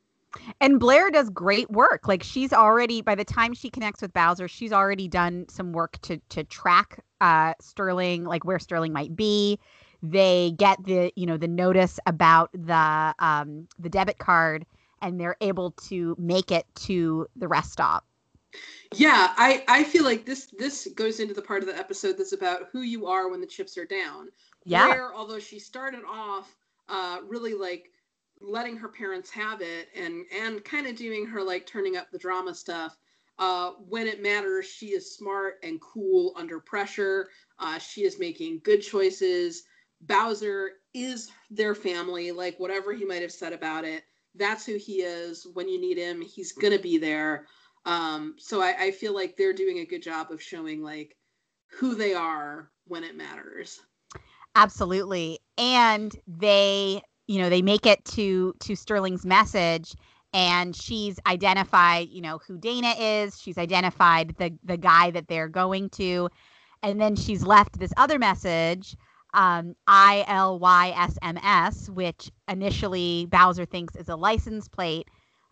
And 0.61 0.79
Blair 0.79 1.11
does 1.11 1.31
great 1.31 1.71
work. 1.71 2.09
Like 2.09 2.23
she's 2.23 2.53
already 2.53 3.01
by 3.01 3.15
the 3.15 3.25
time 3.25 3.55
she 3.55 3.71
connects 3.71 4.03
with 4.03 4.13
Bowser, 4.13 4.49
she's 4.49 4.73
already 4.73 5.09
done 5.09 5.47
some 5.49 5.73
work 5.73 5.99
to 6.03 6.19
to 6.31 6.45
track 6.45 7.01
uh, 7.21 7.55
Sterling, 7.61 8.25
like 8.25 8.45
where 8.45 8.59
Sterling 8.59 8.93
might 8.93 9.15
be 9.15 9.59
they 10.03 10.53
get 10.57 10.83
the 10.85 11.13
you 11.17 11.27
know 11.27 11.37
the 11.37 11.49
notice 11.49 11.99
about 12.07 12.51
the 12.53 13.15
um, 13.19 13.67
the 13.79 13.89
debit 13.89 14.19
card 14.19 14.67
and 15.03 15.21
they're 15.21 15.37
able 15.41 15.73
to 15.73 16.17
make 16.19 16.51
it 16.51 16.67
to 16.75 17.27
the 17.37 17.49
rest 17.49 17.73
stop 17.73 18.05
yeah 18.95 19.33
i 19.37 19.65
i 19.69 19.83
feel 19.83 20.05
like 20.05 20.25
this 20.25 20.53
this 20.59 20.89
goes 20.97 21.21
into 21.21 21.35
the 21.35 21.43
part 21.43 21.63
of 21.63 21.69
the 21.69 21.77
episode 21.77 22.17
that's 22.17 22.33
about 22.33 22.69
who 22.73 22.83
you 22.83 23.07
are 23.07 23.31
when 23.31 23.41
the 23.41 23.47
chips 23.47 23.77
are 23.77 23.87
down 23.87 24.29
yeah 24.65 24.89
where 24.89 25.15
although 25.15 25.39
she 25.39 25.59
started 25.59 26.03
off 26.09 26.57
uh 26.89 27.19
really 27.27 27.55
like 27.55 27.91
letting 28.41 28.77
her 28.77 28.89
parents 28.89 29.31
have 29.31 29.61
it 29.61 29.89
and 29.97 30.25
and 30.43 30.65
kind 30.65 30.87
of 30.87 30.95
doing 30.95 31.27
her 31.27 31.43
like 31.43 31.67
turning 31.67 31.97
up 31.97 32.11
the 32.11 32.19
drama 32.19 32.55
stuff 32.55 32.97
uh, 33.39 33.73
when 33.89 34.07
it 34.07 34.23
matters, 34.23 34.67
she 34.67 34.87
is 34.89 35.15
smart 35.15 35.57
and 35.63 35.81
cool 35.81 36.33
under 36.37 36.59
pressure. 36.59 37.29
Uh, 37.59 37.79
she 37.79 38.05
is 38.05 38.19
making 38.19 38.61
good 38.65 38.81
choices. 38.81 39.65
Bowser 40.03 40.73
is 40.95 41.31
their 41.51 41.75
family, 41.75 42.33
like 42.33 42.59
whatever 42.59 42.93
he 42.93 43.05
might 43.05 43.23
have 43.23 43.33
said 43.33 43.53
about 43.53 43.85
it. 43.85 44.05
That's 44.35 44.65
who 44.65 44.77
he 44.77 44.97
is. 45.03 45.47
When 45.55 45.69
you 45.69 45.81
need 45.81 45.99
him, 45.99 46.21
he's 46.21 46.53
gonna 46.53 46.79
be 46.79 46.99
there. 46.99 47.47
Um, 47.87 48.35
so 48.39 48.61
I, 48.61 48.75
I 48.79 48.91
feel 48.91 49.15
like 49.15 49.37
they're 49.37 49.53
doing 49.53 49.79
a 49.79 49.87
good 49.87 50.03
job 50.03 50.31
of 50.31 50.43
showing 50.43 50.83
like 50.83 51.17
who 51.71 51.95
they 51.95 52.15
are 52.15 52.71
when 52.87 53.05
it 53.05 53.17
matters. 53.17 53.81
Absolutely. 54.55 55.39
And 55.57 56.15
they, 56.27 57.01
you 57.27 57.41
know, 57.41 57.49
they 57.49 57.63
make 57.63 57.87
it 57.87 58.05
to 58.07 58.55
to 58.61 58.77
Sterling's 58.77 59.25
message 59.25 59.95
and 60.33 60.75
she's 60.75 61.19
identified, 61.27 62.09
you 62.09 62.21
know, 62.21 62.41
who 62.47 62.59
Dana 62.59 62.95
is. 62.99 63.41
She's 63.41 63.59
identified 63.59 64.35
the 64.39 64.53
the 64.65 64.77
guy 64.77 65.11
that 65.13 65.29
they're 65.29 65.49
going 65.49 65.91
to. 65.91 66.29
And 66.83 67.01
then 67.01 67.17
she's 67.17 67.43
left 67.43 67.79
this 67.79 67.93
other 67.97 68.19
message 68.19 68.97
um, 69.37 69.77
ILYSMS, 69.87 71.91
which 71.91 72.33
initially 72.49 73.29
Bowser 73.31 73.67
thinks 73.67 73.95
is 73.95 74.09
a 74.09 74.17
license 74.17 74.67
plate, 74.67 75.09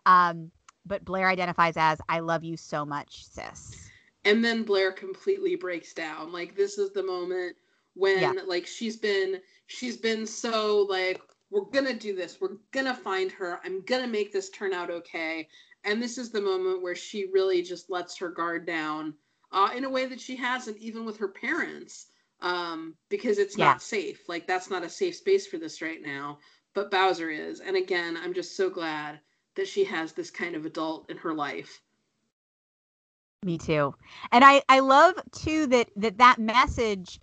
um, 0.06 0.51
but 0.86 1.05
Blair 1.05 1.28
identifies 1.28 1.74
as 1.77 2.01
"I 2.09 2.20
love 2.20 2.44
you 2.44 2.56
so 2.56 2.85
much, 2.85 3.24
sis." 3.24 3.90
And 4.24 4.44
then 4.44 4.62
Blair 4.62 4.93
completely 4.93 5.55
breaks 5.55 5.93
down. 5.93 6.32
Like 6.32 6.56
this 6.56 6.78
is 6.78 6.93
the 6.93 7.02
moment 7.02 7.56
when, 7.94 8.20
yeah. 8.20 8.32
like, 8.47 8.66
she's 8.66 8.97
been 8.97 9.40
she's 9.66 9.97
been 9.97 10.27
so 10.27 10.86
like, 10.89 11.20
we're 11.51 11.65
gonna 11.73 11.94
do 11.94 12.15
this. 12.15 12.40
We're 12.40 12.56
gonna 12.73 12.94
find 12.94 13.31
her. 13.32 13.61
I'm 13.65 13.82
gonna 13.82 14.09
make 14.09 14.32
this 14.32 14.51
turn 14.51 14.73
out 14.73 14.90
okay. 14.90 15.48
And 15.85 16.02
this 16.02 16.16
is 16.16 16.31
the 16.31 16.40
moment 16.40 16.82
where 16.82 16.97
she 16.97 17.27
really 17.32 17.62
just 17.62 17.90
lets 17.90 18.16
her 18.19 18.31
guard 18.31 18.66
down 18.66 19.15
uh, 19.52 19.70
in 19.77 19.85
a 19.85 19.90
way 19.90 20.06
that 20.06 20.20
she 20.20 20.35
hasn't, 20.35 20.78
even 20.78 21.05
with 21.05 21.19
her 21.19 21.28
parents 21.28 22.06
um, 22.40 22.94
because 23.09 23.39
it's 23.39 23.56
yeah. 23.56 23.66
not 23.66 23.82
safe. 23.82 24.28
Like 24.28 24.47
that's 24.47 24.70
not 24.70 24.82
a 24.82 24.89
safe 24.89 25.16
space 25.16 25.47
for 25.47 25.59
this 25.59 25.82
right 25.82 26.02
now. 26.02 26.39
But 26.74 26.90
Bowser 26.90 27.31
is, 27.31 27.61
and 27.61 27.77
again, 27.77 28.16
I'm 28.16 28.35
just 28.35 28.56
so 28.56 28.69
glad 28.69 29.20
that 29.56 29.68
she 29.68 29.85
has 29.85 30.12
this 30.12 30.31
kind 30.31 30.55
of 30.55 30.66
adult 30.66 31.09
in 31.10 31.16
her 31.18 31.35
life. 31.35 31.81
Me 33.43 33.59
too, 33.59 33.94
and 34.32 34.44
I 34.44 34.62
I 34.68 34.81
love 34.81 35.14
too 35.32 35.66
that 35.66 35.90
that 35.97 36.18
that 36.18 36.39
message 36.39 37.20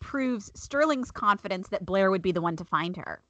proves 0.00 0.50
Sterling's 0.54 1.10
confidence 1.10 1.68
that 1.68 1.86
Blair 1.86 2.10
would 2.10 2.22
be 2.22 2.32
the 2.32 2.42
one 2.42 2.56
to 2.56 2.64
find 2.64 2.96
her. 2.96 3.22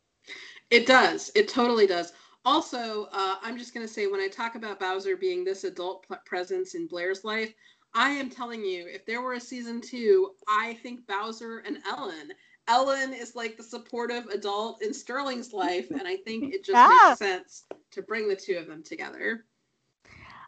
It 0.71 0.87
does. 0.87 1.31
It 1.35 1.49
totally 1.49 1.87
does. 1.87 2.13
Also, 2.45 3.05
uh, 3.13 3.37
I'm 3.43 3.57
just 3.57 3.73
going 3.73 3.87
to 3.87 3.93
say 3.93 4.09
when 4.09 4.21
I 4.21 4.27
talk 4.27 4.57
about 4.57 4.81
Bowser 4.81 5.17
being 5.17 5.45
this 5.45 5.63
adult 5.63 6.07
presence 6.25 6.75
in 6.75 6.89
Blair's 6.89 7.25
life, 7.25 7.55
I 7.95 8.11
am 8.11 8.31
telling 8.31 8.65
you, 8.65 8.87
if 8.89 9.07
there 9.07 9.21
were 9.21 9.35
a 9.35 9.41
season 9.41 9.81
two, 9.81 10.33
I 10.49 10.79
think 10.83 11.07
Bowser 11.07 11.59
and 11.59 11.79
Ellen. 11.87 12.33
Ellen 12.69 13.13
is 13.13 13.35
like 13.35 13.57
the 13.57 13.63
supportive 13.63 14.27
adult 14.27 14.83
in 14.83 14.95
Sterling's 14.95 15.53
life, 15.53 15.91
and 15.91 16.07
I 16.07 16.17
think 16.17 16.55
it 16.55 16.65
just 16.65 16.71
yeah. 16.77 17.09
makes 17.09 17.19
sense 17.19 17.65
to 17.93 18.03
bring 18.03 18.29
the 18.29 18.37
two 18.37 18.57
of 18.57 18.67
them 18.67 18.83
together. 18.83 19.45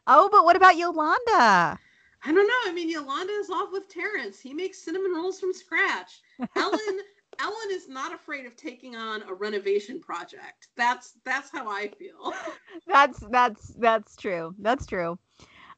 Oh, 0.07 0.29
but 0.31 0.45
what 0.45 0.57
about 0.57 0.77
Yolanda? 0.77 1.79
I 2.27 2.33
don't 2.33 2.47
know. 2.47 2.71
I 2.71 2.73
mean, 2.73 2.91
Yolanda 2.91 3.33
is 3.33 3.51
off 3.51 3.71
with 3.73 3.89
Terrence. 3.89 4.41
He 4.41 4.55
makes 4.55 4.83
cinnamon 4.83 5.13
rolls 5.13 5.41
from 5.41 5.53
scratch. 5.53 6.23
Ellen 6.57 7.01
Ellen 7.41 7.69
is 7.71 7.89
not 7.89 8.15
afraid 8.15 8.47
of 8.47 8.57
taking 8.57 8.97
on 8.97 9.23
a 9.23 9.35
renovation 9.35 10.01
project. 10.01 10.69
That's 10.77 11.15
that's 11.25 11.51
how 11.51 11.69
I 11.69 11.89
feel. 11.89 12.33
That's 12.87 13.19
that's 13.31 13.69
that's 13.75 14.17
true. 14.17 14.55
That's 14.59 14.87
true. 14.87 15.19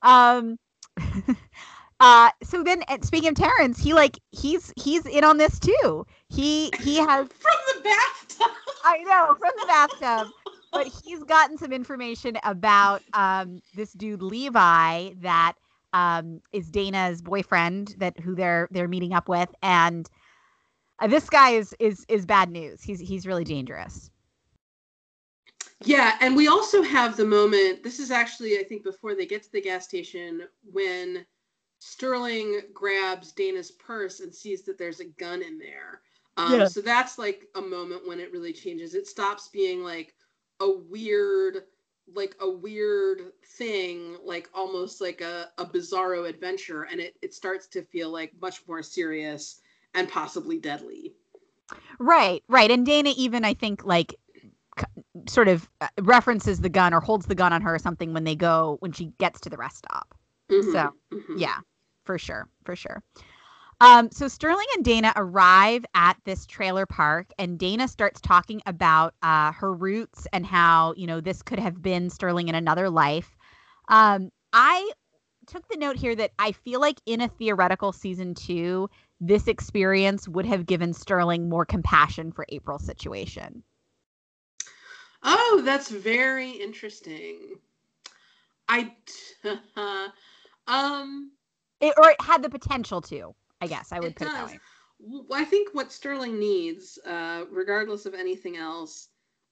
Um 0.03 0.59
uh 2.01 2.31
so 2.43 2.63
then 2.63 2.83
speaking 3.03 3.31
of 3.31 3.35
terrence 3.35 3.79
he 3.79 3.95
like 3.95 4.19
he's 4.31 4.73
he's 4.77 5.07
in 5.07 5.25
on 5.25 5.39
this 5.39 5.59
too. 5.59 6.07
He 6.29 6.71
he 6.81 6.97
has 6.97 7.29
from 7.39 7.57
the 7.75 7.83
bathtub. 7.83 8.51
I 8.85 9.03
know 9.05 9.35
from 9.35 9.53
the 9.59 9.67
bathtub. 9.67 10.29
But 10.73 10.89
he's 10.89 11.23
gotten 11.25 11.57
some 11.57 11.73
information 11.73 12.37
about 12.43 13.03
um 13.15 13.63
this 13.75 13.93
dude 13.93 14.23
levi 14.23 15.11
that 15.21 15.55
um 15.93 16.43
is 16.53 16.71
dana's 16.71 17.23
boyfriend 17.23 17.95
that 17.99 18.19
who 18.21 18.35
they're 18.35 18.69
they're 18.71 18.89
meeting 18.89 19.13
up 19.15 19.29
with. 19.29 19.49
And 19.63 20.09
uh, 20.99 21.07
this 21.07 21.29
guy 21.31 21.51
is 21.51 21.75
is 21.79 22.05
is 22.09 22.27
bad 22.27 22.51
news. 22.51 22.83
He's 22.83 23.01
he's 23.01 23.27
really 23.27 23.45
dangerous. 23.45 24.11
Yeah, 25.85 26.17
and 26.21 26.35
we 26.35 26.49
also 26.49 26.83
have 26.83 27.17
the 27.17 27.27
moment. 27.27 27.83
This 27.83 27.99
is 27.99 28.11
actually, 28.11 28.59
I 28.59 28.65
think, 28.65 28.83
before 28.83 29.15
they 29.15 29.27
get 29.27 29.43
to 29.43 29.53
the 29.53 29.61
gas 29.61 29.85
station 29.85 30.43
when 30.73 31.27
Sterling 31.79 32.61
grabs 32.73 33.33
Dana's 33.33 33.71
purse 33.71 34.21
and 34.21 34.35
sees 34.35 34.63
that 34.65 34.79
there's 34.79 35.01
a 35.01 35.05
gun 35.05 35.43
in 35.43 35.59
there. 35.59 36.01
Um, 36.37 36.61
yeah. 36.61 36.65
So 36.67 36.81
that's 36.81 37.19
like 37.19 37.47
a 37.55 37.61
moment 37.61 38.07
when 38.07 38.21
it 38.21 38.33
really 38.33 38.53
changes. 38.53 38.95
It 38.95 39.07
stops 39.07 39.49
being 39.49 39.83
like 39.83 40.15
a 40.61 40.71
weird, 40.71 41.65
like 42.15 42.37
a 42.41 42.49
weird 42.49 43.33
thing, 43.59 44.17
like 44.25 44.49
almost 44.55 45.01
like 45.01 45.21
a, 45.21 45.51
a 45.59 45.65
bizarro 45.65 46.29
adventure, 46.29 46.85
and 46.85 47.01
it, 47.01 47.17
it 47.23 47.35
starts 47.35 47.67
to 47.69 47.83
feel 47.83 48.11
like 48.11 48.33
much 48.41 48.63
more 48.69 48.83
serious 48.83 49.61
and 49.95 50.09
possibly 50.09 50.59
deadly. 50.59 51.15
Right, 51.99 52.43
right. 52.49 52.71
And 52.71 52.85
Dana 52.85 53.13
even 53.17 53.45
I 53.45 53.55
think 53.55 53.85
like 53.85 54.15
sort 55.27 55.49
of 55.49 55.69
uh, 55.81 55.89
references 56.03 56.61
the 56.61 56.69
gun 56.69 56.93
or 56.93 57.01
holds 57.01 57.27
the 57.27 57.35
gun 57.35 57.53
on 57.53 57.63
her 57.63 57.75
or 57.75 57.79
something 57.79 58.13
when 58.13 58.25
they 58.25 58.37
go 58.37 58.77
when 58.81 58.93
she 58.93 59.07
gets 59.19 59.41
to 59.41 59.51
the 59.51 59.57
rest 59.57 59.79
stop. 59.79 60.15
Mhm, 60.51 60.73
So, 60.73 60.95
mhm. 61.13 61.41
Yeah, 61.41 61.59
for 62.05 62.19
sure, 62.19 62.49
for 62.65 62.77
sure. 62.77 63.03
Um, 63.81 64.11
so 64.11 64.27
Sterling 64.29 64.67
and 64.75 64.85
Dana 64.85 65.13
arrive 65.17 65.85
at 65.95 66.17
this 66.25 66.47
trailer 66.47 66.87
park, 66.87 67.27
and 67.39 67.59
Dana 67.59 67.89
starts 67.89 68.21
talking 68.21 68.63
about 68.67 69.15
uh, 69.23 69.53
her 69.53 69.73
roots 69.75 70.27
and 70.33 70.47
how 70.47 70.95
you 70.97 71.07
know 71.07 71.21
this 71.21 71.43
could 71.43 71.59
have 71.59 71.83
been 71.83 72.09
Sterling 72.11 72.49
in 72.49 72.55
another 72.55 72.89
life. 72.89 73.37
Um, 73.89 74.31
I 74.53 74.91
took 75.47 75.69
the 75.69 75.77
note 75.77 75.97
here 75.97 76.15
that 76.17 76.33
I 76.39 76.53
feel 76.53 76.81
like 76.81 77.01
in 77.07 77.21
a 77.21 77.29
theoretical 77.29 77.93
season 77.93 78.35
two, 78.35 78.89
this 79.21 79.47
experience 79.47 80.29
would 80.29 80.47
have 80.47 80.67
given 80.67 80.93
Sterling 80.95 81.49
more 81.49 81.67
compassion 81.67 82.33
for 82.33 82.47
April's 82.49 82.85
situation. 82.85 83.63
Oh, 85.23 85.63
that's 85.65 85.91
very 85.91 86.51
interesting. 86.53 87.59
I 88.69 88.93
um 90.67 91.33
It, 91.81 91.95
or 91.97 92.11
it 92.11 92.21
had 92.21 92.43
the 92.43 92.51
potential 92.51 93.01
to. 93.03 93.35
I 93.61 93.67
guess 93.67 93.93
I 93.93 94.01
would 94.01 94.17
put 94.17 94.27
it 94.27 94.33
that 94.33 94.47
way. 94.47 94.61
I 95.33 95.45
think 95.45 95.75
what 95.75 95.93
Sterling 95.93 96.39
needs, 96.39 96.99
uh, 97.07 97.45
regardless 97.51 98.07
of 98.07 98.15
anything 98.15 98.57
else, 98.57 99.09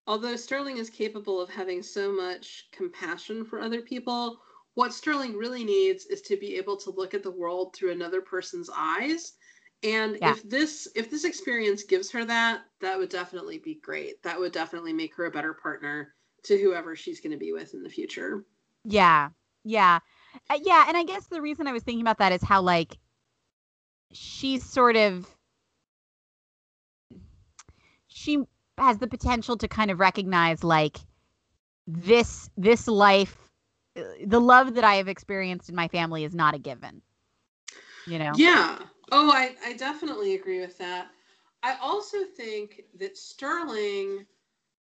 although 0.06 0.36
Sterling 0.36 0.78
is 0.78 0.90
capable 0.90 1.40
of 1.40 1.50
having 1.50 1.82
so 1.82 2.12
much 2.12 2.68
compassion 2.72 3.44
for 3.44 3.60
other 3.60 3.82
people, 3.82 4.40
what 4.74 4.92
Sterling 4.92 5.36
really 5.36 5.64
needs 5.64 6.06
is 6.06 6.22
to 6.22 6.36
be 6.36 6.56
able 6.56 6.76
to 6.78 6.90
look 6.90 7.14
at 7.14 7.22
the 7.22 7.30
world 7.30 7.74
through 7.74 7.92
another 7.92 8.20
person's 8.20 8.70
eyes. 8.74 9.34
And 9.82 10.18
Yeah. 10.20 10.32
if 10.32 10.42
this 10.48 10.88
if 10.94 11.10
this 11.10 11.24
experience 11.24 11.82
gives 11.82 12.10
her 12.10 12.24
that, 12.24 12.64
that 12.80 12.98
would 12.98 13.10
definitely 13.10 13.58
be 13.58 13.74
great. 13.74 14.22
That 14.22 14.40
would 14.40 14.52
definitely 14.52 14.94
make 14.94 15.14
her 15.16 15.26
a 15.26 15.30
better 15.30 15.54
partner 15.54 16.14
to 16.44 16.58
whoever 16.58 16.96
she's 16.96 17.20
going 17.20 17.32
to 17.32 17.38
be 17.38 17.52
with 17.52 17.74
in 17.74 17.82
the 17.82 17.90
future. 17.90 18.46
Yeah. 18.84 19.30
Yeah. 19.64 20.00
Uh, 20.50 20.58
yeah, 20.62 20.84
and 20.88 20.96
I 20.96 21.04
guess 21.04 21.26
the 21.26 21.40
reason 21.40 21.66
I 21.66 21.72
was 21.72 21.82
thinking 21.82 22.02
about 22.02 22.18
that 22.18 22.32
is 22.32 22.42
how 22.42 22.62
like 22.62 22.98
she's 24.12 24.64
sort 24.64 24.96
of 24.96 25.26
she 28.06 28.38
has 28.78 28.98
the 28.98 29.06
potential 29.06 29.56
to 29.56 29.68
kind 29.68 29.90
of 29.90 30.00
recognize 30.00 30.64
like 30.64 30.98
this 31.86 32.50
this 32.56 32.86
life 32.88 33.36
uh, 33.96 34.02
the 34.26 34.40
love 34.40 34.74
that 34.74 34.84
I 34.84 34.96
have 34.96 35.08
experienced 35.08 35.68
in 35.68 35.74
my 35.74 35.88
family 35.88 36.24
is 36.24 36.34
not 36.34 36.54
a 36.54 36.58
given. 36.58 37.02
You 38.06 38.18
know. 38.18 38.32
Yeah. 38.36 38.78
Oh, 39.12 39.30
I, 39.30 39.54
I 39.64 39.74
definitely 39.74 40.34
agree 40.34 40.60
with 40.60 40.76
that. 40.78 41.08
I 41.62 41.76
also 41.80 42.18
think 42.36 42.84
that 42.98 43.16
Sterling, 43.16 44.26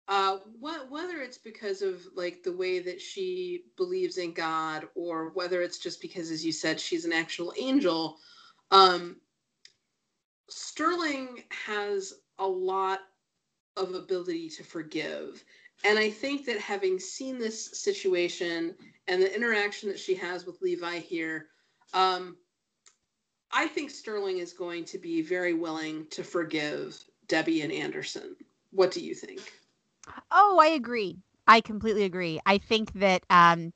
uh, 0.07 0.37
whether 0.59 1.17
it's 1.17 1.37
because 1.37 1.81
of 1.81 2.01
like 2.15 2.41
the 2.43 2.55
way 2.55 2.79
that 2.79 3.01
she 3.01 3.65
believes 3.75 4.17
in 4.17 4.33
God, 4.33 4.87
or 4.95 5.31
whether 5.33 5.61
it's 5.61 5.77
just 5.77 6.01
because, 6.01 6.31
as 6.31 6.45
you 6.45 6.51
said, 6.51 6.79
she's 6.79 7.05
an 7.05 7.13
actual 7.13 7.53
angel, 7.57 8.17
um, 8.71 9.17
Sterling 10.49 11.43
has 11.49 12.13
a 12.39 12.47
lot 12.47 12.99
of 13.75 13.93
ability 13.93 14.49
to 14.49 14.63
forgive. 14.63 15.43
And 15.83 15.99
I 15.99 16.09
think 16.09 16.45
that 16.45 16.59
having 16.59 16.99
seen 16.99 17.37
this 17.37 17.79
situation 17.81 18.75
and 19.07 19.21
the 19.21 19.35
interaction 19.35 19.89
that 19.89 19.99
she 19.99 20.15
has 20.15 20.45
with 20.45 20.61
Levi 20.61 20.99
here, 20.99 21.47
um, 21.93 22.37
I 23.51 23.67
think 23.67 23.91
Sterling 23.91 24.39
is 24.39 24.53
going 24.53 24.85
to 24.85 24.97
be 24.97 25.21
very 25.21 25.53
willing 25.53 26.07
to 26.11 26.23
forgive 26.23 26.97
Debbie 27.27 27.61
and 27.61 27.71
Anderson. 27.71 28.35
What 28.71 28.91
do 28.91 29.01
you 29.01 29.13
think? 29.13 29.41
Oh, 30.31 30.59
I 30.61 30.67
agree. 30.67 31.17
I 31.47 31.61
completely 31.61 32.03
agree. 32.03 32.39
I 32.45 32.57
think 32.57 32.91
that 32.93 33.23
um 33.29 33.73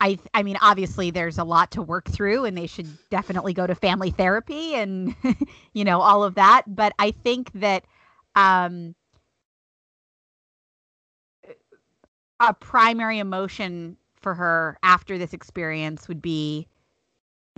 I 0.00 0.18
I 0.34 0.42
mean 0.42 0.56
obviously 0.60 1.10
there's 1.10 1.38
a 1.38 1.44
lot 1.44 1.72
to 1.72 1.82
work 1.82 2.08
through 2.08 2.44
and 2.44 2.56
they 2.56 2.66
should 2.66 2.98
definitely 3.10 3.52
go 3.52 3.66
to 3.66 3.74
family 3.74 4.10
therapy 4.10 4.74
and 4.74 5.14
you 5.72 5.84
know 5.84 6.00
all 6.00 6.24
of 6.24 6.36
that, 6.36 6.62
but 6.66 6.92
I 6.98 7.10
think 7.10 7.52
that 7.54 7.84
um 8.36 8.94
a 12.40 12.54
primary 12.54 13.18
emotion 13.18 13.96
for 14.14 14.34
her 14.34 14.78
after 14.82 15.18
this 15.18 15.32
experience 15.32 16.08
would 16.08 16.22
be 16.22 16.66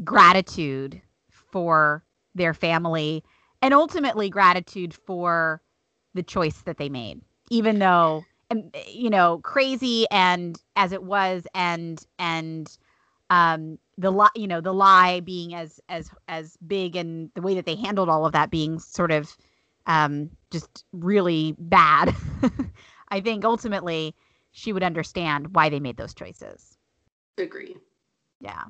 gratitude 0.05 1.01
for 1.31 2.05
their 2.35 2.55
family 2.55 3.25
and 3.63 3.75
ultimately 3.75 4.31
gratitude 4.31 4.95
for 4.95 5.63
the 6.15 6.23
choice 6.23 6.63
that 6.63 6.79
they 6.79 6.89
made 6.89 7.21
even 7.51 7.79
though 7.79 8.27
um, 8.51 8.71
you 8.89 9.11
know 9.11 9.39
crazy 9.43 10.07
and 10.11 10.63
as 10.77 10.93
it 10.93 11.03
was 11.03 11.47
and 11.55 12.07
and 12.19 12.79
um 13.31 13.79
the 13.99 14.11
lie 14.11 14.31
you 14.37 14.47
know 14.49 14.61
the 14.61 14.73
lie 14.73 15.21
being 15.21 15.55
as 15.55 15.81
as 15.89 16.11
as 16.29 16.57
big 16.67 16.97
and 16.97 17.31
the 17.35 17.43
way 17.43 17.55
that 17.55 17.67
they 17.67 17.77
handled 17.77 18.09
all 18.09 18.27
of 18.27 18.33
that 18.33 18.51
being 18.51 18.79
sort 18.79 19.13
of 19.13 19.37
um 19.87 20.31
just 20.51 20.85
really 20.93 21.55
bad 21.59 22.15
i 23.09 23.21
think 23.21 23.45
ultimately 23.45 24.15
she 24.53 24.73
would 24.73 24.83
understand 24.83 25.55
why 25.55 25.69
they 25.69 25.81
made 25.81 25.97
those 25.97 26.15
choices 26.15 26.79
Agree. 27.39 27.77
yeah 28.41 28.65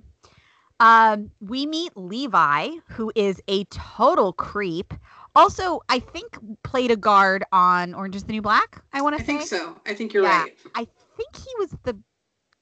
um 0.80 1.30
we 1.40 1.66
meet 1.66 1.92
levi 1.96 2.68
who 2.90 3.12
is 3.14 3.40
a 3.48 3.64
total 3.64 4.32
creep 4.32 4.94
also 5.36 5.80
i 5.88 5.98
think 5.98 6.36
played 6.62 6.90
a 6.90 6.96
guard 6.96 7.44
on 7.52 7.94
orange 7.94 8.16
is 8.16 8.24
the 8.24 8.32
new 8.32 8.42
black 8.42 8.82
i 8.92 9.00
want 9.02 9.16
to 9.16 9.22
think 9.24 9.42
so. 9.42 9.80
I 9.86 9.94
think 9.94 10.12
you're 10.12 10.22
Yeah. 10.24 10.42
right. 10.42 10.56
I 10.74 10.86
think 11.16 11.36
he 11.36 11.50
was 11.58 11.70
the 11.84 11.96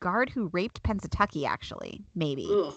guard 0.00 0.30
who 0.30 0.48
raped 0.52 0.82
Pennsatucky, 0.82 1.46
actually. 1.46 2.02
Maybe. 2.14 2.48
Ugh. 2.50 2.74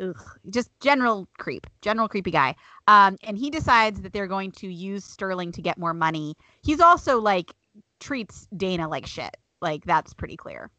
Ugh. 0.00 0.22
Just 0.50 0.70
general 0.80 1.28
creep, 1.38 1.66
general 1.82 2.08
creepy 2.08 2.30
guy. 2.30 2.54
Um, 2.86 3.16
and 3.22 3.36
he 3.38 3.50
decides 3.50 4.00
that 4.02 4.12
they're 4.12 4.26
going 4.26 4.52
to 4.52 4.66
use 4.68 5.04
Sterling 5.04 5.52
to 5.52 5.62
get 5.62 5.78
more 5.78 5.94
money. 5.94 6.36
He's 6.62 6.80
also 6.80 7.18
like 7.20 7.52
treats 7.98 8.46
Dana 8.56 8.88
like 8.88 9.06
shit. 9.06 9.36
Like 9.60 9.84
that's 9.84 10.12
pretty 10.14 10.36
clear. 10.36 10.70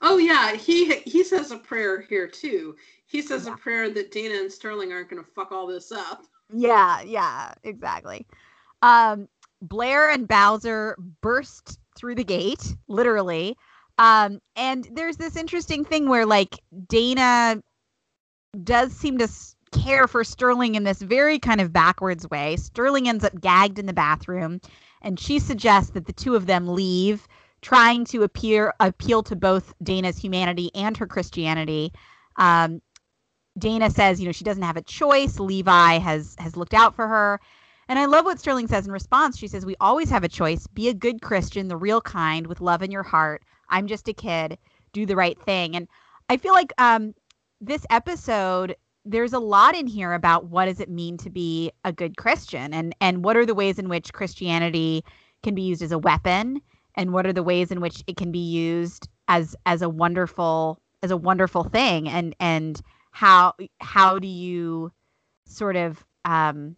Oh 0.00 0.16
yeah, 0.18 0.54
he 0.54 0.96
he 1.00 1.22
says 1.22 1.50
a 1.50 1.58
prayer 1.58 2.00
here 2.00 2.26
too. 2.28 2.76
He 3.06 3.22
says 3.22 3.46
Yeah. 3.46 3.54
a 3.54 3.56
prayer 3.56 3.90
that 3.90 4.10
Dana 4.10 4.34
and 4.34 4.50
Sterling 4.52 4.92
aren't 4.92 5.10
going 5.10 5.22
to 5.22 5.30
fuck 5.30 5.52
all 5.52 5.66
this 5.66 5.92
up. 5.92 6.24
Yeah, 6.52 7.00
yeah, 7.02 7.54
exactly. 7.62 8.26
Um, 8.82 9.28
Blair 9.62 10.10
and 10.10 10.28
Bowser 10.28 10.96
burst 11.20 11.78
through 11.96 12.14
the 12.16 12.24
gate, 12.24 12.76
literally. 12.88 13.56
Um, 13.98 14.40
and 14.54 14.86
there's 14.92 15.16
this 15.16 15.36
interesting 15.36 15.84
thing 15.84 16.08
where 16.08 16.26
like 16.26 16.60
Dana 16.88 17.62
does 18.62 18.92
seem 18.92 19.18
to 19.18 19.28
care 19.72 20.06
for 20.06 20.22
Sterling 20.24 20.74
in 20.74 20.84
this 20.84 21.00
very 21.02 21.38
kind 21.38 21.60
of 21.60 21.72
backwards 21.72 22.28
way. 22.30 22.56
Sterling 22.56 23.08
ends 23.08 23.24
up 23.24 23.40
gagged 23.40 23.78
in 23.78 23.86
the 23.86 23.92
bathroom, 23.92 24.60
and 25.02 25.18
she 25.18 25.38
suggests 25.38 25.90
that 25.90 26.06
the 26.06 26.12
two 26.12 26.34
of 26.36 26.46
them 26.46 26.68
leave, 26.68 27.26
trying 27.62 28.04
to 28.06 28.22
appear 28.22 28.72
appeal 28.80 29.22
to 29.24 29.36
both 29.36 29.74
Dana's 29.82 30.18
humanity 30.18 30.70
and 30.74 30.96
her 30.96 31.06
Christianity. 31.06 31.92
Um, 32.36 32.80
Dana 33.58 33.90
says, 33.90 34.20
you 34.20 34.26
know, 34.26 34.32
she 34.32 34.44
doesn't 34.44 34.62
have 34.62 34.76
a 34.76 34.82
choice. 34.82 35.38
Levi 35.38 35.98
has 35.98 36.36
has 36.38 36.56
looked 36.56 36.74
out 36.74 36.94
for 36.94 37.08
her. 37.08 37.40
And 37.88 37.98
I 37.98 38.06
love 38.06 38.24
what 38.24 38.40
Sterling 38.40 38.66
says 38.66 38.86
in 38.86 38.92
response. 38.92 39.38
She 39.38 39.46
says, 39.46 39.64
"We 39.64 39.76
always 39.80 40.10
have 40.10 40.24
a 40.24 40.28
choice. 40.28 40.66
Be 40.66 40.88
a 40.88 40.94
good 40.94 41.22
Christian, 41.22 41.68
the 41.68 41.76
real 41.76 42.00
kind, 42.00 42.46
with 42.48 42.60
love 42.60 42.82
in 42.82 42.90
your 42.90 43.04
heart. 43.04 43.44
I'm 43.68 43.86
just 43.86 44.08
a 44.08 44.12
kid. 44.12 44.58
Do 44.92 45.06
the 45.06 45.16
right 45.16 45.40
thing." 45.42 45.76
And 45.76 45.86
I 46.28 46.36
feel 46.36 46.52
like 46.52 46.72
um, 46.78 47.14
this 47.60 47.86
episode, 47.90 48.74
there's 49.04 49.32
a 49.32 49.38
lot 49.38 49.76
in 49.76 49.86
here 49.86 50.14
about 50.14 50.46
what 50.46 50.66
does 50.66 50.80
it 50.80 50.90
mean 50.90 51.16
to 51.18 51.30
be 51.30 51.70
a 51.84 51.92
good 51.92 52.16
Christian, 52.16 52.74
and 52.74 52.94
and 53.00 53.24
what 53.24 53.36
are 53.36 53.46
the 53.46 53.54
ways 53.54 53.78
in 53.78 53.88
which 53.88 54.12
Christianity 54.12 55.04
can 55.44 55.54
be 55.54 55.62
used 55.62 55.82
as 55.82 55.92
a 55.92 55.98
weapon, 55.98 56.60
and 56.96 57.12
what 57.12 57.24
are 57.24 57.32
the 57.32 57.44
ways 57.44 57.70
in 57.70 57.80
which 57.80 58.02
it 58.08 58.16
can 58.16 58.32
be 58.32 58.40
used 58.40 59.08
as 59.28 59.54
as 59.64 59.80
a 59.80 59.88
wonderful 59.88 60.80
as 61.04 61.12
a 61.12 61.16
wonderful 61.16 61.62
thing, 61.62 62.08
and 62.08 62.34
and 62.40 62.82
how 63.16 63.54
how 63.80 64.18
do 64.18 64.28
you 64.28 64.92
sort 65.46 65.74
of 65.76 66.04
um, 66.26 66.76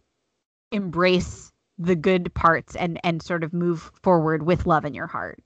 embrace 0.71 1.51
the 1.77 1.95
good 1.95 2.33
parts 2.33 2.75
and 2.77 2.97
and 3.03 3.21
sort 3.21 3.43
of 3.43 3.53
move 3.53 3.91
forward 4.03 4.43
with 4.43 4.65
love 4.65 4.85
in 4.85 4.93
your 4.93 5.07
heart 5.07 5.43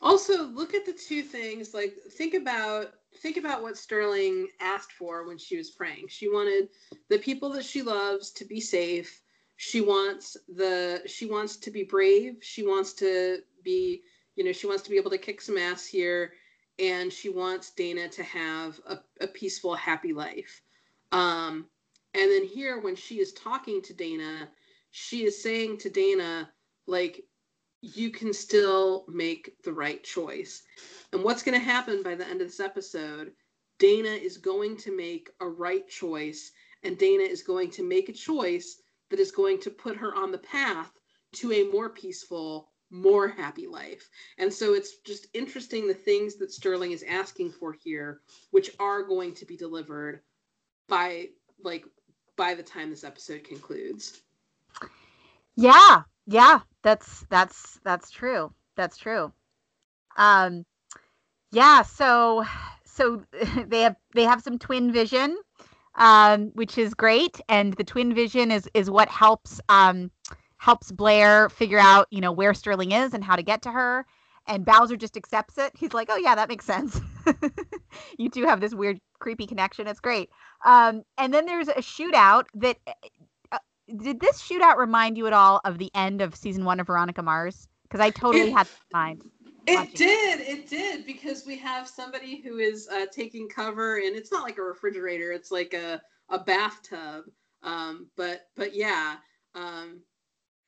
Also, 0.00 0.44
look 0.44 0.74
at 0.74 0.86
the 0.86 0.92
two 0.92 1.22
things. 1.22 1.74
Like, 1.74 1.94
think 2.12 2.34
about 2.34 2.94
think 3.22 3.36
about 3.36 3.62
what 3.62 3.76
Sterling 3.76 4.48
asked 4.60 4.92
for 4.92 5.26
when 5.26 5.38
she 5.38 5.56
was 5.56 5.70
praying. 5.70 6.06
She 6.08 6.28
wanted 6.28 6.68
the 7.10 7.18
people 7.18 7.50
that 7.50 7.64
she 7.64 7.82
loves 7.82 8.30
to 8.32 8.44
be 8.44 8.60
safe. 8.60 9.20
She 9.56 9.80
wants 9.80 10.36
the 10.48 11.02
she 11.06 11.26
wants 11.26 11.56
to 11.58 11.70
be 11.70 11.84
brave. 11.84 12.36
She 12.40 12.62
wants 12.66 12.94
to 12.94 13.40
be, 13.64 14.02
you 14.36 14.44
know, 14.44 14.52
she 14.52 14.66
wants 14.68 14.82
to 14.84 14.90
be 14.90 14.96
able 14.96 15.10
to 15.10 15.18
kick 15.18 15.40
some 15.40 15.58
ass 15.58 15.84
here, 15.84 16.32
and 16.78 17.12
she 17.12 17.28
wants 17.28 17.70
Dana 17.70 18.08
to 18.08 18.22
have 18.22 18.80
a, 18.86 18.98
a 19.20 19.26
peaceful, 19.26 19.74
happy 19.74 20.12
life. 20.12 20.62
Um, 21.12 21.66
and 22.14 22.30
then 22.30 22.44
here, 22.44 22.80
when 22.80 22.96
she 22.96 23.20
is 23.20 23.32
talking 23.32 23.82
to 23.82 23.94
Dana, 23.94 24.48
she 24.90 25.24
is 25.24 25.42
saying 25.42 25.78
to 25.78 25.90
Dana, 25.90 26.50
like, 26.86 27.24
you 27.80 28.10
can 28.10 28.32
still 28.32 29.04
make 29.08 29.54
the 29.62 29.72
right 29.72 30.02
choice. 30.02 30.62
And 31.12 31.22
what's 31.22 31.42
going 31.42 31.58
to 31.58 31.64
happen 31.64 32.02
by 32.02 32.14
the 32.14 32.26
end 32.26 32.40
of 32.40 32.48
this 32.48 32.60
episode? 32.60 33.32
Dana 33.78 34.08
is 34.08 34.38
going 34.38 34.76
to 34.78 34.96
make 34.96 35.30
a 35.40 35.48
right 35.48 35.88
choice, 35.88 36.50
and 36.82 36.98
Dana 36.98 37.22
is 37.22 37.42
going 37.42 37.70
to 37.72 37.84
make 37.84 38.08
a 38.08 38.12
choice 38.12 38.80
that 39.10 39.20
is 39.20 39.30
going 39.30 39.60
to 39.60 39.70
put 39.70 39.96
her 39.96 40.14
on 40.14 40.32
the 40.32 40.38
path 40.38 40.90
to 41.34 41.52
a 41.52 41.70
more 41.70 41.88
peaceful, 41.88 42.70
more 42.90 43.28
happy 43.28 43.66
life. 43.66 44.08
And 44.38 44.52
so 44.52 44.74
it's 44.74 44.98
just 44.98 45.26
interesting 45.34 45.86
the 45.86 45.94
things 45.94 46.36
that 46.36 46.52
Sterling 46.52 46.92
is 46.92 47.04
asking 47.08 47.52
for 47.52 47.72
here, 47.72 48.20
which 48.50 48.70
are 48.80 49.02
going 49.02 49.34
to 49.34 49.46
be 49.46 49.56
delivered 49.56 50.20
by 50.88 51.28
like 51.62 51.84
by 52.36 52.54
the 52.54 52.62
time 52.62 52.90
this 52.90 53.04
episode 53.04 53.44
concludes. 53.44 54.20
Yeah, 55.56 56.02
yeah, 56.26 56.60
that's 56.82 57.26
that's 57.28 57.78
that's 57.84 58.10
true. 58.10 58.52
That's 58.76 58.96
true. 58.96 59.32
Um 60.16 60.64
yeah, 61.50 61.82
so 61.82 62.44
so 62.84 63.22
they 63.66 63.82
have 63.82 63.96
they 64.14 64.24
have 64.24 64.42
some 64.42 64.58
twin 64.58 64.92
vision 64.92 65.36
um 65.94 66.50
which 66.54 66.78
is 66.78 66.94
great 66.94 67.40
and 67.48 67.72
the 67.74 67.84
twin 67.84 68.14
vision 68.14 68.52
is 68.52 68.68
is 68.72 68.88
what 68.88 69.08
helps 69.08 69.60
um 69.68 70.10
helps 70.58 70.92
Blair 70.92 71.48
figure 71.48 71.78
out, 71.78 72.06
you 72.10 72.20
know, 72.20 72.32
where 72.32 72.52
Sterling 72.54 72.92
is 72.92 73.14
and 73.14 73.24
how 73.24 73.36
to 73.36 73.42
get 73.42 73.62
to 73.62 73.70
her. 73.70 74.06
And 74.46 74.64
Bowser 74.64 74.96
just 74.96 75.16
accepts 75.16 75.58
it. 75.58 75.72
He's 75.76 75.92
like, 75.92 76.08
"Oh 76.10 76.16
yeah, 76.16 76.34
that 76.34 76.48
makes 76.48 76.64
sense." 76.64 77.00
you 78.18 78.30
two 78.30 78.46
have 78.46 78.60
this 78.60 78.74
weird, 78.74 78.98
creepy 79.18 79.46
connection. 79.46 79.86
It's 79.86 80.00
great. 80.00 80.30
Um, 80.64 81.02
and 81.18 81.32
then 81.34 81.46
there's 81.46 81.68
a 81.68 81.74
shootout 81.74 82.44
that. 82.54 82.78
Uh, 83.52 83.58
did 83.94 84.20
this 84.20 84.40
shootout 84.42 84.76
remind 84.76 85.18
you 85.18 85.26
at 85.26 85.32
all 85.34 85.60
of 85.64 85.78
the 85.78 85.90
end 85.94 86.22
of 86.22 86.34
season 86.34 86.64
one 86.64 86.80
of 86.80 86.86
Veronica 86.86 87.22
Mars? 87.22 87.68
Because 87.82 88.00
I 88.00 88.10
totally 88.10 88.50
It- 88.50 88.52
had 88.52 88.66
that 88.66 88.92
mind. 88.92 89.22
It 89.66 89.94
did, 89.94 90.40
it 90.40 90.66
did, 90.68 91.04
because 91.04 91.44
we 91.46 91.58
have 91.58 91.86
somebody 91.86 92.40
who 92.40 92.56
is 92.56 92.88
uh, 92.88 93.04
taking 93.12 93.48
cover, 93.50 93.98
and 93.98 94.16
it's 94.16 94.32
not 94.32 94.42
like 94.42 94.56
a 94.56 94.62
refrigerator; 94.62 95.30
it's 95.32 95.50
like 95.50 95.74
a 95.74 96.00
a 96.30 96.38
bathtub. 96.38 97.24
Um, 97.62 98.08
but 98.16 98.48
but 98.56 98.74
yeah, 98.74 99.16
um, 99.54 100.00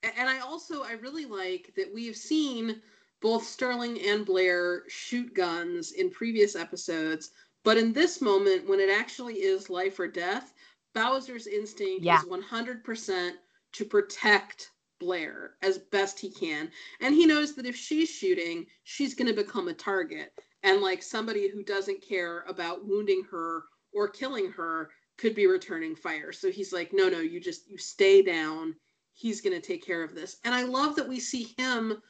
and 0.03 0.29
I 0.29 0.41
also 0.41 0.83
I 0.83 0.93
really 0.93 1.25
like 1.27 1.73
that 1.77 1.93
we 1.93 2.07
have 2.07 2.17
seen 2.17 2.81
both 3.21 3.45
Sterling 3.45 4.01
and 4.07 4.25
Blair 4.25 4.85
shoot 4.89 5.35
guns 5.35 5.93
in 5.93 6.11
previous 6.11 6.57
episodes, 6.57 7.31
but 7.65 7.77
in 7.77 7.93
this 7.93 8.23
moment, 8.23 8.67
when 8.69 8.81
it 8.81 8.91
actually 8.91 9.35
is 9.35 9.69
life 9.69 10.01
or 10.01 10.09
death, 10.09 10.55
Bowser's 10.95 11.47
instinct 11.47 12.05
Yeah. 12.05 12.19
is 12.19 12.27
one 12.27 12.43
hundred 12.43 12.83
percent 12.83 13.37
to 13.73 13.85
protect 13.85 14.71
Blair 14.99 15.57
as 15.63 15.79
best 15.79 16.19
he 16.19 16.31
can. 16.31 16.71
And 17.01 17.15
he 17.15 17.27
knows 17.27 17.55
that 17.55 17.67
if 17.67 17.77
she's 17.77 18.09
shooting, 18.09 18.67
she's 18.85 19.15
going 19.15 19.29
to 19.29 19.43
become 19.43 19.69
a 19.69 19.75
target. 19.75 20.33
And 20.63 20.83
like 20.83 21.03
somebody 21.03 21.49
who 21.49 21.63
doesn't 21.63 22.03
care 22.03 22.45
about 22.49 22.87
wounding 22.87 23.23
her 23.31 23.65
or 23.93 24.09
killing 24.09 24.51
her 24.53 24.91
could 25.17 25.35
be 25.35 25.47
returning 25.47 25.95
fire. 25.95 26.33
So 26.33 26.51
he's 26.51 26.73
like, 26.73 26.93
no, 26.93 27.09
no, 27.09 27.21
you 27.21 27.41
just, 27.41 27.69
you 27.71 27.79
stay 27.79 28.23
down. 28.23 28.75
He's 29.21 29.43
going 29.43 29.55
to 29.55 29.67
take 29.67 29.85
care 29.85 30.03
of 30.03 30.15
this. 30.15 30.39
And 30.45 30.55
I 30.55 30.63
love 30.63 30.97
that 30.97 31.07
we 31.07 31.21
see 31.21 31.55
him 31.59 32.01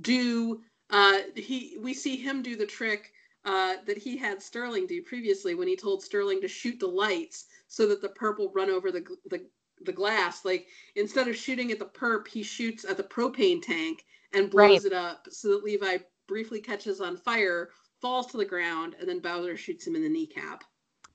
do, 0.00 0.60
uh, 0.90 1.18
he, 1.34 1.78
we 1.82 1.92
see 1.92 2.16
him 2.16 2.42
do 2.42 2.54
the 2.54 2.64
trick 2.66 3.12
uh, 3.44 3.74
that 3.86 3.98
he 3.98 4.16
had 4.16 4.40
Sterling 4.40 4.86
do 4.86 5.02
previously 5.02 5.56
when 5.56 5.66
he 5.66 5.74
told 5.74 6.02
Sterling 6.02 6.40
to 6.42 6.48
shoot 6.48 6.78
the 6.78 6.86
lights 6.86 7.46
so 7.66 7.88
that 7.88 8.00
the 8.00 8.10
purple 8.10 8.52
run 8.54 8.70
over 8.70 8.92
the, 8.92 9.04
the, 9.30 9.44
the 9.84 9.92
glass. 9.92 10.44
Like 10.44 10.68
instead 10.94 11.26
of 11.26 11.34
shooting 11.36 11.72
at 11.72 11.80
the 11.80 11.86
perp, 11.86 12.28
he 12.28 12.44
shoots 12.44 12.84
at 12.84 12.96
the 12.96 13.02
propane 13.02 13.60
tank 13.60 14.04
and 14.32 14.48
blows 14.48 14.84
Right. 14.84 14.84
it 14.84 14.92
up 14.92 15.26
so 15.30 15.48
that 15.48 15.64
Levi 15.64 15.98
briefly 16.28 16.60
catches 16.60 17.00
on 17.00 17.16
fire, 17.16 17.70
falls 18.00 18.28
to 18.28 18.36
the 18.36 18.44
ground, 18.44 18.94
and 19.00 19.08
then 19.08 19.18
Bowser 19.18 19.56
shoots 19.56 19.86
him 19.86 19.96
in 19.96 20.02
the 20.02 20.08
kneecap. 20.08 20.62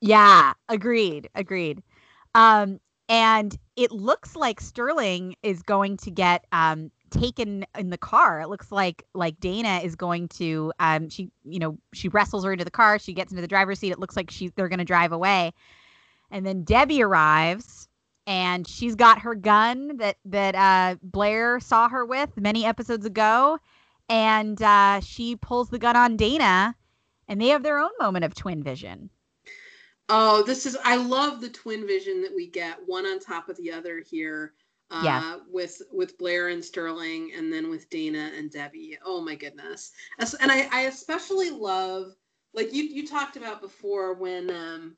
Yeah, 0.02 0.52
agreed, 0.68 1.30
agreed. 1.34 1.82
Um, 2.34 2.78
and 3.08 3.56
it 3.76 3.92
looks 3.92 4.34
like 4.34 4.60
Sterling 4.60 5.36
is 5.42 5.62
going 5.62 5.96
to 5.98 6.10
get 6.10 6.44
um 6.52 6.90
taken 7.10 7.64
in 7.78 7.90
the 7.90 7.98
car. 7.98 8.40
It 8.40 8.48
looks 8.48 8.72
like 8.72 9.04
like 9.14 9.38
Dana 9.40 9.80
is 9.82 9.94
going 9.96 10.28
to 10.28 10.72
um 10.80 11.08
she 11.08 11.30
you 11.44 11.58
know 11.58 11.78
she 11.92 12.08
wrestles 12.08 12.44
her 12.44 12.52
into 12.52 12.64
the 12.64 12.70
car. 12.70 12.98
She 12.98 13.12
gets 13.12 13.32
into 13.32 13.42
the 13.42 13.48
driver's 13.48 13.78
seat. 13.78 13.92
It 13.92 14.00
looks 14.00 14.16
like 14.16 14.30
she 14.30 14.48
they're 14.48 14.68
going 14.68 14.78
to 14.78 14.84
drive 14.84 15.12
away, 15.12 15.52
and 16.30 16.44
then 16.44 16.64
Debbie 16.64 17.02
arrives. 17.02 17.88
And 18.28 18.66
she's 18.66 18.96
got 18.96 19.20
her 19.20 19.36
gun 19.36 19.98
that 19.98 20.16
that 20.24 20.56
uh, 20.56 20.96
Blair 21.00 21.60
saw 21.60 21.88
her 21.88 22.04
with 22.04 22.36
many 22.36 22.64
episodes 22.64 23.06
ago, 23.06 23.60
and 24.08 24.60
uh, 24.60 24.98
she 24.98 25.36
pulls 25.36 25.68
the 25.68 25.78
gun 25.78 25.94
on 25.94 26.16
Dana, 26.16 26.74
and 27.28 27.40
they 27.40 27.48
have 27.48 27.62
their 27.62 27.78
own 27.78 27.92
moment 28.00 28.24
of 28.24 28.34
twin 28.34 28.64
vision. 28.64 29.10
Oh, 30.08 30.42
this 30.42 30.66
is 30.66 30.76
I 30.84 30.96
love 30.96 31.40
the 31.40 31.48
twin 31.50 31.86
vision 31.86 32.22
that 32.22 32.34
we 32.34 32.46
get, 32.46 32.78
one 32.86 33.06
on 33.06 33.18
top 33.18 33.48
of 33.48 33.56
the 33.56 33.72
other 33.72 34.00
here. 34.00 34.54
Uh, 34.90 35.02
Yeah. 35.02 35.36
with 35.50 35.82
with 35.92 36.16
Blair 36.18 36.48
and 36.48 36.64
Sterling, 36.64 37.32
and 37.36 37.52
then 37.52 37.70
with 37.70 37.90
Dana 37.90 38.30
and 38.36 38.50
Debbie. 38.50 38.96
Oh 39.04 39.20
my 39.20 39.34
goodness! 39.34 39.90
And 40.40 40.52
I, 40.52 40.68
I 40.72 40.82
especially 40.82 41.50
love, 41.50 42.14
like 42.54 42.72
you 42.72 42.84
you 42.84 43.06
talked 43.06 43.36
about 43.36 43.60
before, 43.60 44.14
when 44.14 44.48
um, 44.50 44.96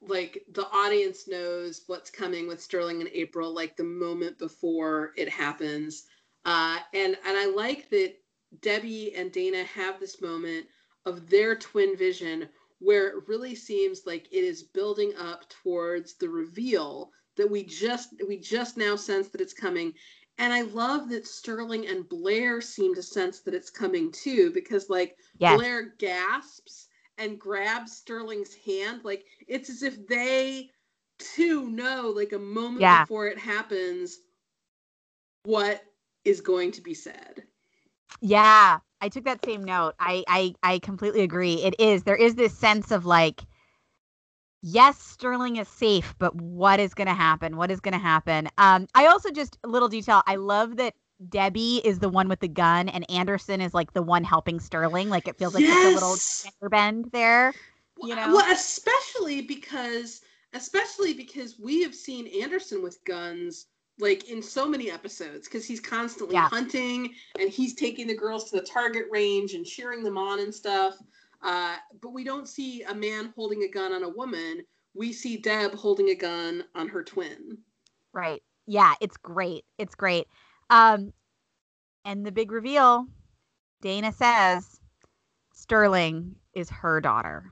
like 0.00 0.44
the 0.52 0.66
audience 0.70 1.28
knows 1.28 1.82
what's 1.86 2.10
coming 2.10 2.46
with 2.46 2.62
Sterling 2.62 3.00
and 3.00 3.10
April, 3.12 3.52
like 3.54 3.76
the 3.76 3.84
moment 3.84 4.38
before 4.38 5.12
it 5.16 5.28
happens. 5.28 6.04
Uh, 6.44 6.78
and 6.94 7.16
and 7.26 7.36
I 7.36 7.46
like 7.46 7.90
that 7.90 8.14
Debbie 8.60 9.14
and 9.14 9.32
Dana 9.32 9.64
have 9.64 10.00
this 10.00 10.20
moment 10.22 10.66
of 11.06 11.28
their 11.28 11.54
twin 11.56 11.96
vision 11.96 12.48
where 12.84 13.08
it 13.08 13.28
really 13.28 13.54
seems 13.54 14.02
like 14.06 14.26
it 14.30 14.44
is 14.44 14.62
building 14.62 15.12
up 15.18 15.48
towards 15.48 16.14
the 16.14 16.28
reveal 16.28 17.10
that 17.36 17.50
we 17.50 17.64
just 17.64 18.10
we 18.28 18.36
just 18.38 18.76
now 18.76 18.94
sense 18.94 19.28
that 19.28 19.40
it's 19.40 19.54
coming 19.54 19.92
and 20.38 20.52
i 20.52 20.62
love 20.62 21.08
that 21.08 21.26
sterling 21.26 21.86
and 21.86 22.08
blair 22.08 22.60
seem 22.60 22.94
to 22.94 23.02
sense 23.02 23.40
that 23.40 23.54
it's 23.54 23.70
coming 23.70 24.12
too 24.12 24.50
because 24.52 24.88
like 24.90 25.16
Yes. 25.38 25.56
blair 25.56 25.94
gasps 25.98 26.88
and 27.18 27.38
grabs 27.38 27.92
sterling's 27.96 28.54
hand 28.54 29.00
like 29.04 29.24
it's 29.48 29.70
as 29.70 29.82
if 29.82 30.06
they 30.06 30.70
too 31.18 31.70
know 31.70 32.12
like 32.14 32.32
a 32.32 32.38
moment 32.38 32.82
Yeah. 32.82 33.02
before 33.02 33.26
it 33.28 33.38
happens 33.38 34.18
what 35.44 35.82
is 36.24 36.40
going 36.40 36.72
to 36.72 36.80
be 36.82 36.94
said 36.94 37.42
Yeah, 38.20 38.78
I 39.04 39.10
took 39.10 39.24
that 39.24 39.44
same 39.44 39.62
note. 39.62 39.94
I 40.00 40.24
I 40.28 40.54
I 40.62 40.78
completely 40.78 41.20
agree. 41.22 41.56
It 41.62 41.78
is 41.78 42.04
there 42.04 42.16
is 42.16 42.36
this 42.36 42.56
sense 42.56 42.90
of 42.90 43.04
like 43.04 43.42
yes, 44.62 44.98
Sterling 44.98 45.56
is 45.56 45.68
safe, 45.68 46.14
but 46.18 46.34
what 46.34 46.80
is 46.80 46.94
going 46.94 47.08
to 47.08 47.14
happen? 47.14 47.56
What 47.58 47.70
is 47.70 47.80
going 47.80 47.92
to 47.92 47.98
happen? 47.98 48.48
Um 48.56 48.88
I 48.94 49.06
also 49.06 49.30
just 49.30 49.58
a 49.62 49.68
little 49.68 49.88
detail. 49.88 50.22
I 50.26 50.36
love 50.36 50.76
that 50.78 50.94
Debbie 51.28 51.82
is 51.84 51.98
the 51.98 52.08
one 52.08 52.28
with 52.28 52.40
the 52.40 52.48
gun 52.48 52.88
and 52.88 53.08
Anderson 53.10 53.60
is 53.60 53.74
like 53.74 53.92
the 53.92 54.02
one 54.02 54.24
helping 54.24 54.58
Sterling. 54.58 55.10
Like 55.10 55.28
it 55.28 55.36
feels 55.38 55.54
like 55.54 55.66
just 55.66 55.84
a 55.84 55.90
little 55.90 56.22
Yes! 56.22 56.42
gender 56.42 56.70
bend 56.70 57.10
there. 57.12 57.54
You 58.00 58.16
know? 58.16 58.30
well, 58.32 58.52
especially 58.52 59.42
because 59.42 60.22
especially 60.52 61.14
because 61.14 61.58
we 61.58 61.82
have 61.82 61.94
seen 61.94 62.26
Anderson 62.42 62.82
with 62.82 63.04
guns 63.04 63.66
like 63.98 64.28
in 64.28 64.42
so 64.42 64.66
many 64.68 64.90
episodes 64.90 65.46
because 65.46 65.64
he's 65.64 65.80
constantly 65.80 66.34
Yeah. 66.34 66.48
hunting 66.48 67.14
and 67.38 67.48
he's 67.50 67.74
taking 67.74 68.06
the 68.06 68.16
girls 68.16 68.50
to 68.50 68.56
the 68.60 68.66
target 68.66 69.06
range 69.10 69.54
and 69.54 69.64
cheering 69.64 70.02
them 70.02 70.18
on 70.18 70.40
and 70.40 70.52
stuff. 70.54 70.94
Uh, 71.42 71.76
but 72.00 72.10
we 72.12 72.24
don't 72.24 72.48
see 72.48 72.82
a 72.82 72.94
man 72.94 73.32
holding 73.36 73.62
a 73.62 73.68
gun 73.68 73.92
on 73.92 74.02
a 74.02 74.08
woman. 74.08 74.64
We 74.94 75.12
see 75.12 75.36
Deb 75.36 75.74
holding 75.74 76.08
a 76.10 76.14
gun 76.14 76.64
on 76.74 76.88
her 76.88 77.04
twin. 77.04 77.58
Right. 78.12 78.42
Yeah, 78.66 78.94
it's 79.00 79.16
great. 79.16 79.64
It's 79.78 79.94
great. 79.94 80.26
Um 80.70 81.12
and 82.06 82.24
the 82.26 82.32
big 82.32 82.50
reveal, 82.52 83.06
Dana 83.80 84.12
says 84.12 84.80
Sterling 85.52 86.34
is 86.54 86.68
her 86.70 87.00
daughter. 87.00 87.50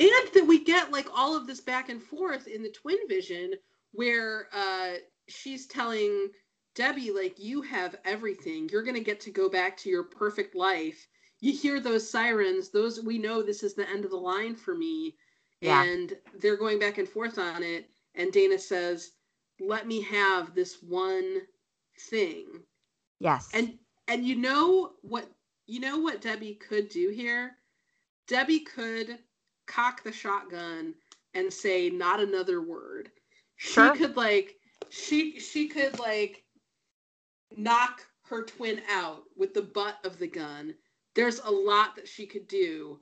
and 0.00 0.10
that 0.34 0.46
we 0.46 0.64
get 0.64 0.90
like 0.92 1.06
all 1.14 1.36
of 1.36 1.46
this 1.46 1.60
back 1.60 1.88
and 1.88 2.02
forth 2.02 2.46
in 2.46 2.62
the 2.62 2.70
twin 2.70 2.96
vision 3.08 3.52
where 3.92 4.48
uh 4.52 4.94
she's 5.28 5.66
telling 5.66 6.28
debbie 6.74 7.10
like 7.10 7.34
you 7.38 7.62
have 7.62 7.96
everything 8.04 8.68
you're 8.70 8.82
going 8.82 8.96
to 8.96 9.00
get 9.04 9.20
to 9.20 9.30
go 9.30 9.48
back 9.48 9.76
to 9.76 9.88
your 9.88 10.04
perfect 10.04 10.54
life 10.54 11.06
you 11.40 11.52
hear 11.52 11.80
those 11.80 12.08
sirens 12.08 12.70
those 12.70 13.00
we 13.02 13.18
know 13.18 13.42
this 13.42 13.62
is 13.62 13.74
the 13.74 13.88
end 13.88 14.04
of 14.04 14.10
the 14.10 14.16
line 14.16 14.54
for 14.54 14.74
me 14.74 15.14
Yeah. 15.60 15.82
and 15.84 16.14
they're 16.40 16.56
going 16.56 16.78
back 16.78 16.98
and 16.98 17.08
forth 17.08 17.38
on 17.38 17.62
it 17.62 17.90
and 18.14 18.32
dana 18.32 18.58
says 18.58 19.12
let 19.60 19.86
me 19.86 20.02
have 20.02 20.54
this 20.54 20.82
one 20.82 21.42
thing 22.10 22.46
Yes. 23.20 23.50
and 23.54 23.78
and 24.08 24.26
you 24.26 24.36
know 24.36 24.92
what 25.02 25.28
you 25.66 25.80
know 25.80 25.98
what 25.98 26.20
Debbie 26.20 26.54
could 26.54 26.88
do 26.88 27.10
here? 27.10 27.56
Debbie 28.26 28.60
could 28.60 29.18
cock 29.66 30.02
the 30.02 30.12
shotgun 30.12 30.94
and 31.34 31.52
say 31.52 31.88
not 31.88 32.20
another 32.20 32.60
word. 32.60 33.10
Sure. 33.56 33.94
She 33.94 34.00
could 34.00 34.16
like 34.16 34.56
she 34.92 35.40
she 35.40 35.68
could 35.68 35.98
like 35.98 36.44
knock 37.56 38.06
her 38.24 38.44
twin 38.44 38.82
out 38.90 39.22
with 39.36 39.54
the 39.54 39.62
butt 39.62 39.96
of 40.04 40.18
the 40.18 40.26
gun, 40.26 40.74
there's 41.14 41.38
a 41.40 41.50
lot 41.50 41.96
that 41.96 42.06
she 42.06 42.26
could 42.26 42.46
do, 42.46 43.00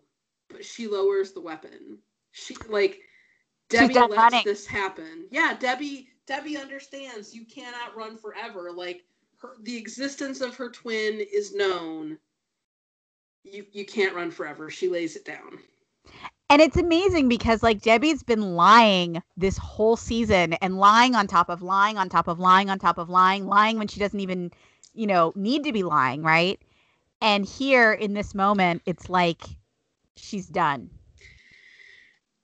but 0.49 0.65
she 0.65 0.87
lowers 0.87 1.33
the 1.33 1.41
weapon. 1.41 1.99
She 2.31 2.55
like 2.69 3.01
Debbie 3.69 3.95
lets 3.95 4.17
running. 4.17 4.43
this 4.45 4.67
happen. 4.67 5.27
Yeah, 5.31 5.57
Debbie 5.59 6.09
Debbie 6.27 6.57
understands 6.57 7.35
you 7.35 7.45
cannot 7.45 7.97
run 7.97 8.17
forever. 8.17 8.71
Like 8.71 9.03
her 9.39 9.57
the 9.63 9.77
existence 9.77 10.41
of 10.41 10.55
her 10.55 10.71
twin 10.71 11.21
is 11.33 11.55
known. 11.55 12.19
You 13.43 13.67
you 13.73 13.85
can't 13.85 14.15
run 14.15 14.31
forever. 14.31 14.71
She 14.71 14.89
lays 14.89 15.17
it 15.17 15.25
down. 15.25 15.59
And 16.51 16.61
it's 16.61 16.77
amazing 16.77 17.29
because 17.29 17.63
like 17.63 17.81
Debbie's 17.81 18.25
been 18.25 18.57
lying 18.57 19.23
this 19.37 19.57
whole 19.57 19.97
season 19.97 20.55
and 20.55 20.79
lying 20.79 21.15
on 21.15 21.29
top 21.29 21.49
of 21.49 21.63
lying 21.63 21.97
on 21.97 22.09
top 22.09 22.27
of 22.27 22.41
lying 22.41 22.69
on 22.69 22.81
top 22.81 22.99
of 22.99 23.09
lying, 23.09 23.47
lying 23.47 23.79
when 23.79 23.87
she 23.87 24.01
doesn't 24.01 24.19
even, 24.19 24.51
you 24.93 25.07
know, 25.07 25.33
need 25.37 25.63
to 25.63 25.73
be 25.73 25.85
lying, 25.85 26.25
right? 26.25 26.61
And 27.23 27.47
here 27.47 27.93
in 27.93 28.15
this 28.15 28.35
moment, 28.35 28.83
it's 28.85 29.09
like 29.09 29.45
she's 30.17 30.49
done. 30.49 30.91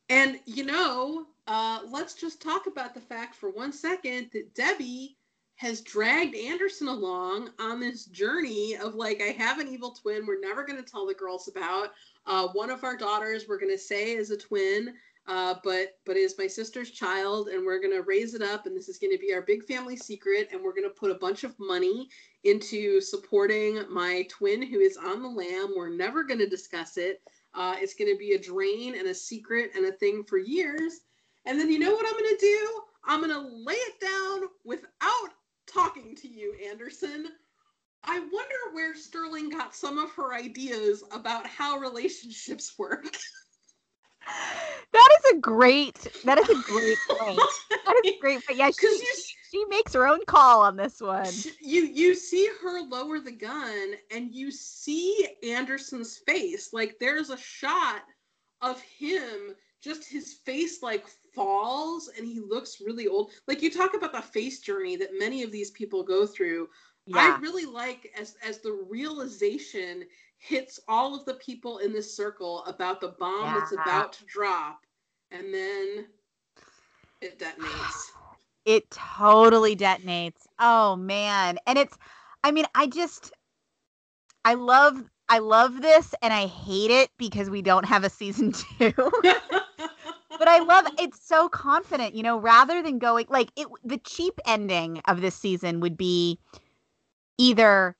And 0.08 0.38
you 0.46 0.64
know, 0.64 1.26
uh, 1.48 1.80
let's 1.90 2.14
just 2.14 2.40
talk 2.40 2.68
about 2.68 2.94
the 2.94 3.00
fact 3.00 3.34
for 3.34 3.50
one 3.50 3.72
second 3.72 4.30
that 4.32 4.54
Debbie 4.54 5.16
has 5.56 5.80
dragged 5.80 6.34
Anderson 6.34 6.88
along 6.88 7.50
on 7.58 7.80
this 7.80 8.04
journey 8.06 8.76
of 8.76 8.94
like, 8.94 9.22
I 9.22 9.32
have 9.42 9.58
an 9.58 9.68
evil 9.68 9.90
twin 9.90 10.26
we're 10.26 10.40
never 10.40 10.64
going 10.64 10.82
to 10.82 10.88
tell 10.88 11.06
the 11.06 11.14
girls 11.14 11.48
about. 11.48 11.92
Uh, 12.26 12.48
one 12.48 12.70
of 12.70 12.84
our 12.84 12.96
daughters 12.96 13.46
we're 13.48 13.58
going 13.58 13.72
to 13.72 13.78
say 13.78 14.12
is 14.12 14.30
a 14.30 14.36
twin, 14.36 14.94
uh, 15.28 15.54
but 15.64 15.98
but 16.04 16.16
is 16.16 16.36
my 16.38 16.46
sister's 16.46 16.90
child, 16.90 17.48
and 17.48 17.64
we're 17.64 17.80
going 17.80 17.94
to 17.94 18.02
raise 18.02 18.34
it 18.34 18.42
up, 18.42 18.66
and 18.66 18.76
this 18.76 18.88
is 18.88 18.98
going 18.98 19.12
to 19.12 19.18
be 19.18 19.32
our 19.32 19.42
big 19.42 19.64
family 19.64 19.96
secret, 19.96 20.48
and 20.52 20.62
we're 20.62 20.74
going 20.74 20.88
to 20.88 20.90
put 20.90 21.10
a 21.10 21.16
bunch 21.16 21.42
of 21.42 21.54
money 21.58 22.08
into 22.44 23.00
supporting 23.00 23.82
my 23.90 24.26
twin 24.28 24.62
who 24.62 24.78
is 24.78 24.96
on 24.96 25.22
the 25.22 25.28
lam. 25.28 25.72
We're 25.76 25.88
never 25.88 26.22
going 26.22 26.38
to 26.40 26.48
discuss 26.48 26.96
it. 26.96 27.22
Uh, 27.54 27.74
it's 27.78 27.94
going 27.94 28.12
to 28.12 28.18
be 28.18 28.32
a 28.32 28.38
drain 28.38 28.96
and 28.96 29.08
a 29.08 29.14
secret 29.14 29.70
and 29.74 29.86
a 29.86 29.92
thing 29.92 30.22
for 30.28 30.38
years. 30.38 31.00
And 31.46 31.58
then 31.58 31.70
you 31.70 31.78
know 31.78 31.94
what 31.94 32.06
I'm 32.06 32.12
going 32.12 32.36
to 32.36 32.40
do? 32.40 32.82
I'm 33.04 33.20
going 33.20 33.32
to 33.32 33.64
lay 33.64 33.74
it 33.74 34.00
down 34.00 34.48
without 34.64 35.30
talking 35.66 36.14
to 36.16 36.28
you, 36.28 36.54
Anderson. 36.70 37.26
I 38.04 38.20
wonder 38.20 38.54
where 38.72 38.94
Sterling 38.94 39.50
got 39.50 39.74
some 39.74 39.98
of 39.98 40.10
her 40.12 40.32
ideas 40.32 41.02
about 41.12 41.46
how 41.46 41.78
relationships 41.78 42.74
work. 42.78 43.04
that 44.92 45.18
is 45.18 45.32
a 45.32 45.40
great 45.40 46.08
that 46.24 46.38
is 46.38 46.48
a 46.48 46.62
great 46.62 46.98
point. 47.08 47.40
That 47.84 48.02
is 48.04 48.12
great. 48.20 48.42
But 48.46 48.56
yeah, 48.56 48.70
she, 48.80 48.86
you, 48.86 49.14
she 49.50 49.64
makes 49.66 49.92
her 49.94 50.06
own 50.06 50.24
call 50.26 50.62
on 50.62 50.76
this 50.76 51.00
one. 51.00 51.32
You 51.60 51.82
you 51.82 52.14
see 52.14 52.48
her 52.62 52.82
lower 52.82 53.18
the 53.18 53.32
gun 53.32 53.94
and 54.10 54.32
you 54.32 54.50
see 54.50 55.28
Anderson's 55.42 56.18
face. 56.26 56.72
Like 56.72 56.96
there's 57.00 57.30
a 57.30 57.38
shot 57.38 58.02
of 58.60 58.80
him 58.82 59.54
just 59.86 60.10
his 60.10 60.34
face 60.34 60.82
like 60.82 61.06
falls 61.34 62.10
and 62.16 62.26
he 62.26 62.40
looks 62.40 62.80
really 62.84 63.06
old. 63.06 63.30
Like 63.46 63.62
you 63.62 63.70
talk 63.70 63.94
about 63.94 64.12
the 64.12 64.20
face 64.20 64.60
journey 64.60 64.96
that 64.96 65.18
many 65.18 65.42
of 65.42 65.52
these 65.52 65.70
people 65.70 66.02
go 66.02 66.26
through. 66.26 66.68
Yeah. 67.06 67.36
I 67.36 67.40
really 67.40 67.64
like 67.64 68.12
as 68.18 68.36
as 68.46 68.58
the 68.58 68.72
realization 68.90 70.04
hits 70.38 70.80
all 70.88 71.14
of 71.14 71.24
the 71.24 71.34
people 71.34 71.78
in 71.78 71.92
this 71.92 72.14
circle 72.14 72.64
about 72.64 73.00
the 73.00 73.14
bomb 73.18 73.44
yeah. 73.44 73.58
that's 73.58 73.72
about 73.72 74.12
to 74.14 74.24
drop 74.24 74.80
and 75.30 75.54
then 75.54 76.06
it 77.22 77.38
detonates. 77.38 78.10
It 78.64 78.90
totally 78.90 79.76
detonates. 79.76 80.46
Oh 80.58 80.96
man. 80.96 81.58
And 81.66 81.78
it's 81.78 81.96
I 82.42 82.50
mean, 82.50 82.66
I 82.74 82.88
just 82.88 83.32
I 84.44 84.54
love 84.54 85.02
I 85.28 85.38
love 85.38 85.82
this 85.82 86.14
and 86.22 86.32
I 86.32 86.46
hate 86.46 86.90
it 86.90 87.10
because 87.18 87.50
we 87.50 87.62
don't 87.62 87.84
have 87.84 88.04
a 88.04 88.10
season 88.10 88.52
2. 88.78 88.92
but 90.38 90.48
I 90.48 90.58
love 90.60 90.86
it's 90.98 91.26
so 91.26 91.48
confident, 91.48 92.14
you 92.14 92.22
know, 92.22 92.38
rather 92.38 92.82
than 92.82 92.98
going 92.98 93.26
like 93.28 93.50
it 93.56 93.66
the 93.84 93.98
cheap 93.98 94.38
ending 94.46 95.00
of 95.06 95.20
this 95.20 95.34
season 95.34 95.80
would 95.80 95.96
be 95.96 96.38
either 97.38 97.96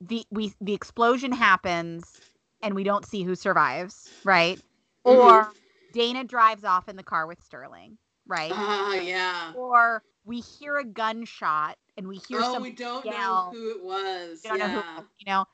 the 0.00 0.24
we 0.30 0.52
the 0.60 0.72
explosion 0.72 1.32
happens 1.32 2.20
and 2.62 2.74
we 2.74 2.84
don't 2.84 3.06
see 3.06 3.22
who 3.22 3.34
survives, 3.34 4.10
right? 4.24 4.58
Mm-hmm. 5.06 5.18
Or 5.20 5.52
Dana 5.92 6.24
drives 6.24 6.64
off 6.64 6.88
in 6.88 6.96
the 6.96 7.02
car 7.02 7.26
with 7.26 7.42
Sterling, 7.42 7.98
right? 8.26 8.52
Ah, 8.54 8.90
uh, 8.90 8.94
yeah. 8.94 9.52
Or 9.56 10.02
we 10.24 10.40
hear 10.40 10.76
a 10.76 10.84
gunshot 10.84 11.76
and 11.96 12.06
we 12.06 12.16
hear 12.16 12.40
oh, 12.42 12.60
we 12.60 12.70
don't 12.70 13.04
yell. 13.04 13.52
know 13.52 13.58
who 13.58 13.70
it 13.70 13.84
was. 13.84 14.42
Don't 14.42 14.58
yeah. 14.58 14.82
Who, 14.96 15.04
you 15.18 15.26
know. 15.26 15.44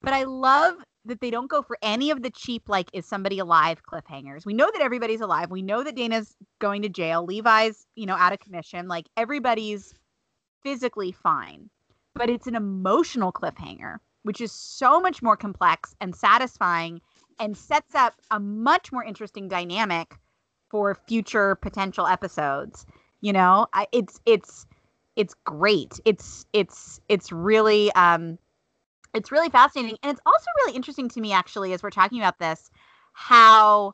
But 0.00 0.14
I 0.14 0.24
love 0.24 0.76
that 1.08 1.20
they 1.20 1.30
don't 1.30 1.50
go 1.50 1.62
for 1.62 1.76
any 1.82 2.10
of 2.10 2.22
the 2.22 2.30
cheap 2.30 2.68
like 2.68 2.88
is 2.92 3.06
somebody 3.06 3.38
alive 3.38 3.82
cliffhangers. 3.84 4.46
We 4.46 4.54
know 4.54 4.70
that 4.72 4.82
everybody's 4.82 5.20
alive. 5.20 5.50
We 5.50 5.62
know 5.62 5.82
that 5.82 5.96
Dana's 5.96 6.36
going 6.60 6.82
to 6.82 6.88
jail. 6.88 7.24
Levi's, 7.24 7.86
you 7.96 8.06
know, 8.06 8.14
out 8.14 8.32
of 8.32 8.38
commission. 8.38 8.88
Like 8.88 9.06
everybody's 9.16 9.94
physically 10.62 11.12
fine. 11.12 11.70
But 12.14 12.30
it's 12.30 12.46
an 12.46 12.54
emotional 12.54 13.32
cliffhanger, 13.32 13.96
which 14.22 14.40
is 14.40 14.52
so 14.52 15.00
much 15.00 15.22
more 15.22 15.36
complex 15.36 15.94
and 16.00 16.14
satisfying 16.14 17.00
and 17.38 17.56
sets 17.56 17.94
up 17.94 18.14
a 18.30 18.40
much 18.40 18.92
more 18.92 19.04
interesting 19.04 19.48
dynamic 19.48 20.16
for 20.70 20.94
future 20.94 21.54
potential 21.54 22.06
episodes. 22.06 22.86
You 23.20 23.32
know, 23.32 23.66
I, 23.72 23.86
it's 23.92 24.20
it's 24.26 24.66
it's 25.16 25.34
great. 25.44 26.00
It's 26.04 26.46
it's 26.52 27.00
it's 27.08 27.32
really 27.32 27.92
um 27.92 28.38
it's 29.14 29.32
really 29.32 29.48
fascinating 29.48 29.96
and 30.02 30.12
it's 30.12 30.20
also 30.26 30.46
really 30.58 30.76
interesting 30.76 31.08
to 31.08 31.20
me 31.20 31.32
actually 31.32 31.72
as 31.72 31.82
we're 31.82 31.90
talking 31.90 32.18
about 32.18 32.38
this 32.38 32.70
how 33.12 33.92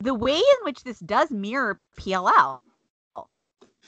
the 0.00 0.14
way 0.14 0.36
in 0.36 0.64
which 0.64 0.84
this 0.84 0.98
does 1.00 1.30
mirror 1.30 1.80
PLL 1.98 2.60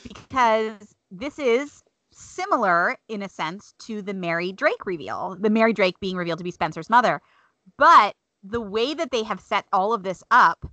because 0.02 0.94
this 1.10 1.38
is 1.38 1.82
similar 2.12 2.96
in 3.08 3.22
a 3.22 3.28
sense 3.28 3.74
to 3.80 4.02
the 4.02 4.14
Mary 4.14 4.52
Drake 4.52 4.86
reveal, 4.86 5.36
the 5.38 5.50
Mary 5.50 5.72
Drake 5.72 5.98
being 6.00 6.16
revealed 6.16 6.38
to 6.38 6.44
be 6.44 6.50
Spencer's 6.50 6.90
mother. 6.90 7.20
But 7.78 8.14
the 8.42 8.60
way 8.60 8.94
that 8.94 9.10
they 9.10 9.22
have 9.22 9.40
set 9.40 9.66
all 9.72 9.92
of 9.92 10.02
this 10.02 10.22
up, 10.30 10.64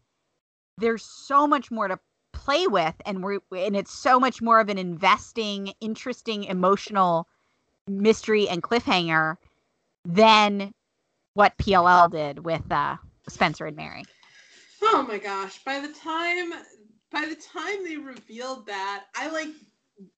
there's 0.78 1.04
so 1.04 1.48
much 1.48 1.72
more 1.72 1.88
to 1.88 2.00
play 2.34 2.68
with 2.68 2.96
and 3.06 3.24
we're 3.24 3.40
and 3.52 3.76
it's 3.76 3.94
so 3.94 4.20
much 4.20 4.42
more 4.42 4.60
of 4.60 4.70
an 4.70 4.78
investing, 4.78 5.74
interesting, 5.82 6.44
emotional 6.44 7.28
mystery 7.88 8.48
and 8.50 8.62
cliffhanger 8.62 9.38
than 10.06 10.74
what 11.34 11.58
PLL 11.58 12.12
did 12.12 12.44
with 12.44 12.72
uh, 12.72 12.98
Spencer 13.30 13.66
and 13.66 13.76
Mary. 13.78 14.04
Oh 14.82 15.06
my 15.08 15.18
gosh! 15.18 15.64
By 15.64 15.80
the 15.80 15.90
time 15.94 16.54
by 17.12 17.26
the 17.26 17.36
time 17.36 17.84
they 17.84 17.98
revealed 17.98 18.68
that, 18.68 19.06
I 19.16 19.30
like 19.30 19.50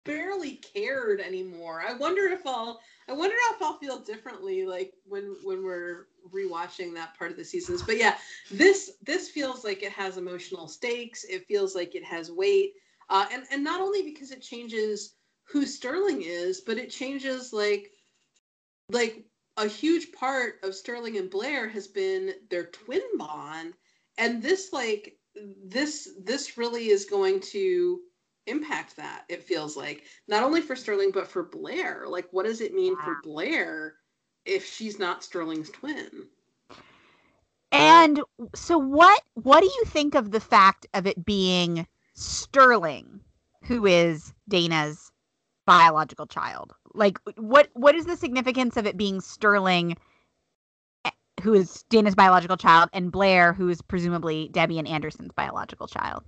barely 0.03 0.55
cared 0.73 1.21
anymore. 1.21 1.81
I 1.87 1.93
wonder 1.93 2.25
if 2.27 2.45
I'll 2.45 2.79
I 3.07 3.13
wonder 3.13 3.35
if 3.55 3.61
I'll 3.61 3.77
feel 3.77 3.99
differently 3.99 4.65
like 4.65 4.93
when 5.05 5.35
when 5.43 5.63
we're 5.63 6.07
rewatching 6.33 6.93
that 6.95 7.17
part 7.17 7.31
of 7.31 7.37
the 7.37 7.45
seasons. 7.45 7.81
But 7.81 7.97
yeah, 7.97 8.17
this 8.51 8.91
this 9.03 9.29
feels 9.29 9.63
like 9.63 9.83
it 9.83 9.91
has 9.91 10.17
emotional 10.17 10.67
stakes. 10.67 11.23
It 11.23 11.45
feels 11.47 11.75
like 11.75 11.95
it 11.95 12.03
has 12.03 12.31
weight. 12.31 12.73
Uh, 13.09 13.25
and 13.31 13.43
and 13.51 13.63
not 13.63 13.81
only 13.81 14.03
because 14.03 14.31
it 14.31 14.41
changes 14.41 15.15
who 15.51 15.65
Sterling 15.65 16.21
is, 16.21 16.61
but 16.61 16.77
it 16.77 16.89
changes 16.89 17.51
like 17.53 17.91
like 18.91 19.25
a 19.57 19.67
huge 19.67 20.11
part 20.13 20.55
of 20.63 20.75
Sterling 20.75 21.17
and 21.17 21.29
Blair 21.29 21.67
has 21.67 21.87
been 21.87 22.33
their 22.49 22.65
twin 22.65 23.01
bond 23.17 23.73
and 24.17 24.41
this 24.41 24.71
like 24.73 25.17
this 25.63 26.09
this 26.23 26.57
really 26.57 26.89
is 26.89 27.05
going 27.05 27.39
to 27.39 27.99
impact 28.47 28.95
that 28.95 29.25
it 29.29 29.43
feels 29.43 29.77
like 29.77 30.03
not 30.27 30.43
only 30.43 30.61
for 30.61 30.75
Sterling 30.75 31.11
but 31.11 31.27
for 31.27 31.43
Blair. 31.43 32.05
Like 32.07 32.27
what 32.31 32.45
does 32.45 32.61
it 32.61 32.73
mean 32.73 32.95
for 32.97 33.17
Blair 33.23 33.95
if 34.45 34.65
she's 34.65 34.99
not 34.99 35.23
Sterling's 35.23 35.69
twin? 35.69 36.27
And 37.71 38.21
so 38.55 38.77
what 38.77 39.21
what 39.33 39.61
do 39.61 39.67
you 39.67 39.83
think 39.85 40.15
of 40.15 40.31
the 40.31 40.39
fact 40.39 40.87
of 40.93 41.05
it 41.07 41.25
being 41.25 41.87
Sterling 42.13 43.21
who 43.63 43.85
is 43.85 44.33
Dana's 44.47 45.11
biological 45.69 46.25
child? 46.27 46.73
Like 46.93 47.19
what 47.37 47.69
what 47.73 47.95
is 47.95 48.05
the 48.05 48.17
significance 48.17 48.77
of 48.77 48.87
it 48.87 48.97
being 48.97 49.21
Sterling 49.21 49.95
eh, 51.05 51.11
who 51.41 51.53
is 51.53 51.83
Dana's 51.89 52.15
biological 52.15 52.57
child 52.57 52.89
and 52.93 53.11
Blair 53.11 53.53
who 53.53 53.69
is 53.69 53.81
presumably 53.81 54.49
Debbie 54.51 54.79
and 54.79 54.87
Anderson's 54.87 55.31
biological 55.33 55.87
child? 55.87 56.23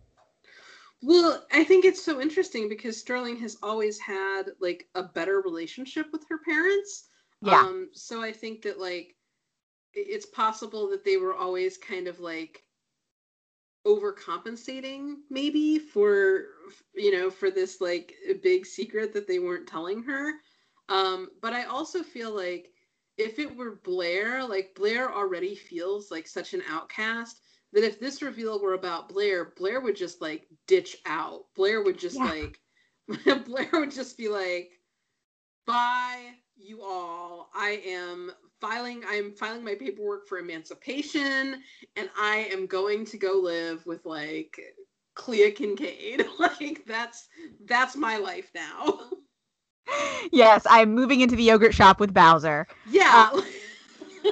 Well, 1.04 1.44
I 1.52 1.64
think 1.64 1.84
it's 1.84 2.04
so 2.04 2.22
interesting 2.22 2.70
because 2.70 3.00
Sterling 3.00 3.38
has 3.38 3.58
always 3.64 3.98
had 4.00 4.44
like 4.60 4.88
a 4.94 5.04
better 5.04 5.42
relationship 5.42 6.08
with 6.12 6.24
her 6.30 6.38
parents. 6.46 7.10
Yeah. 7.42 7.60
Um, 7.60 7.90
so 7.92 8.22
I 8.22 8.32
think 8.32 8.62
that 8.62 8.80
like 8.80 9.16
it's 9.94 10.28
possible 10.28 10.90
that 10.90 11.04
they 11.04 11.18
were 11.18 11.34
always 11.34 11.78
kind 11.78 12.08
of 12.08 12.20
like 12.20 12.64
overcompensating 13.88 15.16
maybe 15.30 15.80
for 15.80 16.46
you 16.96 17.12
know 17.12 17.30
for 17.32 17.50
this 17.50 17.82
like 17.82 18.14
big 18.44 18.66
secret 18.66 19.14
that 19.14 19.28
they 19.28 19.40
weren't 19.40 19.68
telling 19.68 20.04
her 20.04 20.34
Um, 20.90 21.30
but 21.42 21.54
I 21.54 21.64
also 21.66 22.04
feel 22.04 22.36
like 22.36 22.70
if 23.18 23.40
it 23.40 23.56
were 23.56 23.80
Blair, 23.84 24.44
like 24.44 24.76
Blair 24.76 25.12
already 25.14 25.56
feels 25.56 26.12
like 26.12 26.28
such 26.28 26.54
an 26.54 26.64
outcast 26.70 27.42
that 27.74 27.86
if 27.86 28.00
this 28.00 28.22
reveal 28.22 28.62
were 28.62 28.74
about 28.74 29.10
Blair, 29.10 29.54
Blair 29.58 29.80
would 29.80 29.96
just 29.96 30.22
like 30.22 30.48
ditch 30.68 30.98
out. 31.06 31.46
Blair 31.56 31.82
would 31.84 31.98
just 31.98 32.18
yeah. 32.18 32.26
like 32.26 32.60
Blair 33.46 33.70
would 33.74 33.92
just 33.92 34.18
be 34.18 34.28
like, 34.28 34.72
"Bye, 35.66 36.34
you 36.58 36.82
all. 36.84 37.50
I 37.56 37.82
am 37.86 38.32
filing. 38.62 39.04
I 39.08 39.16
am 39.16 39.34
filing 39.34 39.64
my 39.64 39.76
paperwork 39.76 40.28
for 40.28 40.38
emancipation, 40.38 41.62
and 41.96 42.10
I 42.18 42.48
am 42.52 42.68
going 42.68 43.06
to 43.06 43.18
go 43.18 43.34
live 43.44 43.86
with 43.86 44.06
like 44.06 44.60
Clea 45.16 45.52
Kincaid. 45.52 46.26
like 46.40 46.86
that's 46.86 47.28
that's 47.66 47.96
my 47.96 48.18
life 48.18 48.52
now." 48.56 49.00
yes, 50.32 50.66
I'm 50.70 50.94
moving 50.94 51.22
into 51.22 51.36
the 51.36 51.44
yogurt 51.44 51.74
shop 51.74 52.00
with 52.00 52.14
Bowser. 52.14 52.68
Yeah. 52.90 53.30
Uh, 53.34 53.42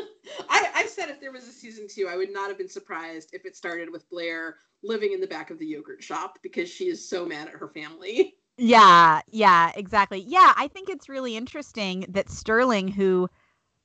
I, 0.49 0.69
I 0.75 0.85
said 0.85 1.09
if 1.09 1.19
there 1.19 1.31
was 1.31 1.47
a 1.47 1.51
season 1.51 1.87
two, 1.89 2.07
I 2.07 2.15
would 2.15 2.31
not 2.31 2.49
have 2.49 2.57
been 2.57 2.69
surprised 2.69 3.31
if 3.33 3.45
it 3.45 3.55
started 3.57 3.91
with 3.91 4.09
Blair 4.09 4.57
living 4.83 5.11
in 5.11 5.19
the 5.19 5.27
back 5.27 5.49
of 5.49 5.59
the 5.59 5.65
yogurt 5.65 6.01
shop 6.01 6.39
because 6.41 6.69
she 6.69 6.85
is 6.85 7.09
so 7.09 7.25
mad 7.25 7.47
at 7.47 7.55
her 7.55 7.67
family. 7.67 8.35
Yeah, 8.57 9.21
yeah, 9.27 9.71
exactly. 9.75 10.19
Yeah, 10.19 10.53
I 10.57 10.67
think 10.67 10.89
it's 10.89 11.07
really 11.07 11.37
interesting 11.37 12.05
that 12.09 12.29
Sterling, 12.29 12.89
who 12.89 13.29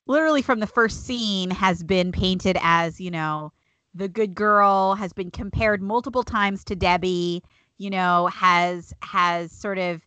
literally 0.07 0.41
from 0.41 0.59
the 0.59 0.67
first 0.67 1.05
scene 1.05 1.49
has 1.51 1.83
been 1.83 2.11
painted 2.11 2.57
as, 2.61 2.99
you 2.99 3.11
know, 3.11 3.51
the 3.93 4.07
good 4.07 4.35
girl, 4.35 4.95
has 4.95 5.13
been 5.13 5.31
compared 5.31 5.81
multiple 5.81 6.23
times 6.23 6.63
to 6.65 6.75
Debbie, 6.75 7.41
you 7.77 7.89
know, 7.89 8.27
has 8.27 8.93
has 9.01 9.51
sort 9.51 9.77
of 9.77 10.01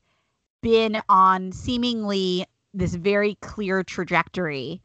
been 0.63 1.01
on 1.09 1.53
seemingly 1.53 2.45
this 2.75 2.95
very 2.95 3.37
clear 3.37 3.83
trajectory. 3.83 4.83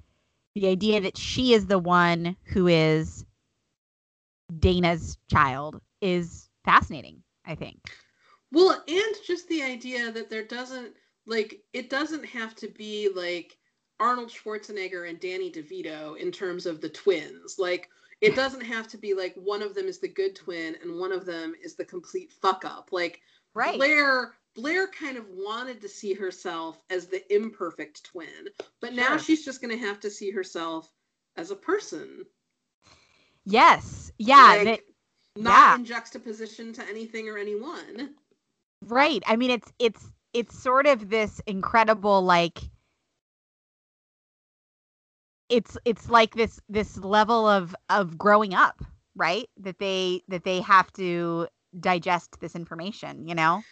The 0.56 0.68
idea 0.68 1.02
that 1.02 1.18
she 1.18 1.54
is 1.54 1.66
the 1.66 1.80
one 1.80 2.38
who 2.44 2.68
is 2.68 3.26
Dana's 4.60 5.18
child 5.30 5.82
is 6.02 6.50
fascinating, 6.64 7.24
I 7.46 7.56
think. 7.56 7.80
Well, 8.52 8.84
and 8.88 9.16
just 9.26 9.48
the 9.50 9.64
idea 9.64 10.12
that 10.12 10.30
there 10.30 10.46
doesn't 10.46 10.94
like 11.26 11.62
it 11.74 11.90
doesn't 11.90 12.26
have 12.26 12.56
to 12.56 12.68
be 12.68 13.10
like 13.14 13.58
Arnold 14.04 14.30
Schwarzenegger 14.30 15.10
and 15.10 15.18
Danny 15.18 15.50
DeVito 15.50 16.18
in 16.18 16.30
terms 16.30 16.66
of 16.66 16.82
the 16.82 16.90
twins. 16.90 17.58
Like 17.58 17.90
it 18.20 18.36
doesn't 18.36 18.66
have 18.66 18.86
to 18.90 18.98
be 18.98 19.14
like 19.14 19.34
one 19.36 19.62
of 19.62 19.74
them 19.74 19.88
is 19.88 20.00
the 20.00 20.10
good 20.10 20.36
twin 20.36 20.76
and 20.84 21.00
one 21.00 21.14
of 21.14 21.26
them 21.26 21.54
is 21.64 21.76
the 21.76 21.86
complete 21.86 22.34
fuck 22.42 22.66
up. 22.66 22.90
Like 22.92 23.22
right. 23.54 23.78
Blair 23.78 24.34
Blair 24.56 24.88
kind 24.88 25.18
of 25.18 25.26
wanted 25.30 25.80
to 25.82 25.88
see 25.88 26.14
herself 26.14 26.84
as 26.90 27.08
the 27.08 27.24
imperfect 27.34 28.04
twin, 28.04 28.50
but 28.82 28.94
now 28.94 29.16
she's 29.16 29.46
just 29.46 29.62
going 29.62 29.76
to 29.76 29.88
have 29.88 30.02
to 30.02 30.12
see 30.12 30.32
herself 30.32 30.92
as 31.38 31.50
a 31.50 31.56
person. 31.56 32.26
Yes. 33.46 34.12
Yeah. 34.20 34.36
Like, 34.36 34.64
that, 34.66 34.80
not 35.38 35.52
yeah. 35.52 35.76
in 35.76 35.86
juxtaposition 35.86 36.74
to 36.74 36.84
anything 36.90 37.30
or 37.30 37.38
anyone. 37.38 38.16
Right. 38.82 39.24
I 39.26 39.38
mean 39.38 39.52
it's 39.52 39.72
it's 39.80 40.10
it's 40.34 40.62
sort 40.62 40.88
of 40.88 41.10
this 41.10 41.40
incredible 41.48 42.22
like 42.22 42.60
it's 45.50 45.78
it's 45.86 46.10
like 46.10 46.36
this 46.36 46.60
this 46.70 46.98
level 46.98 47.48
of 47.48 47.76
of 47.90 48.18
growing 48.18 48.54
up, 48.54 48.84
right? 49.16 49.50
That 49.58 49.80
they 49.80 50.22
that 50.28 50.44
they 50.44 50.62
have 50.62 50.92
to 50.94 51.48
digest 51.80 52.40
this 52.40 52.56
information, 52.56 53.28
you 53.28 53.36
know? 53.36 53.64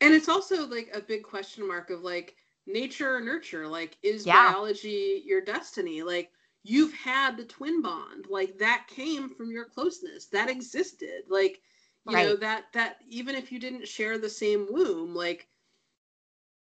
and 0.00 0.14
it's 0.14 0.28
also 0.28 0.66
like 0.66 0.90
a 0.94 1.00
big 1.00 1.22
question 1.22 1.66
mark 1.66 1.90
of 1.90 2.02
like 2.02 2.36
nature 2.66 3.16
or 3.16 3.20
nurture 3.20 3.66
like 3.66 3.96
is 4.02 4.26
yeah. 4.26 4.52
biology 4.52 5.22
your 5.24 5.40
destiny 5.40 6.02
like 6.02 6.30
you've 6.64 6.92
had 6.94 7.36
the 7.36 7.44
twin 7.44 7.80
bond 7.80 8.26
like 8.28 8.58
that 8.58 8.86
came 8.88 9.28
from 9.28 9.50
your 9.50 9.64
closeness 9.64 10.26
that 10.26 10.50
existed 10.50 11.22
like 11.28 11.60
you 12.08 12.14
right. 12.14 12.26
know 12.26 12.36
that 12.36 12.64
that 12.72 12.96
even 13.08 13.34
if 13.34 13.52
you 13.52 13.58
didn't 13.58 13.86
share 13.86 14.18
the 14.18 14.28
same 14.28 14.66
womb 14.70 15.14
like 15.14 15.46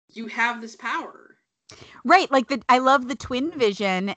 you 0.09 0.27
have 0.27 0.61
this 0.61 0.75
power 0.75 1.26
right 2.05 2.31
like 2.31 2.47
the 2.47 2.61
i 2.69 2.77
love 2.77 3.07
the 3.07 3.15
twin 3.15 3.51
vision 3.51 4.13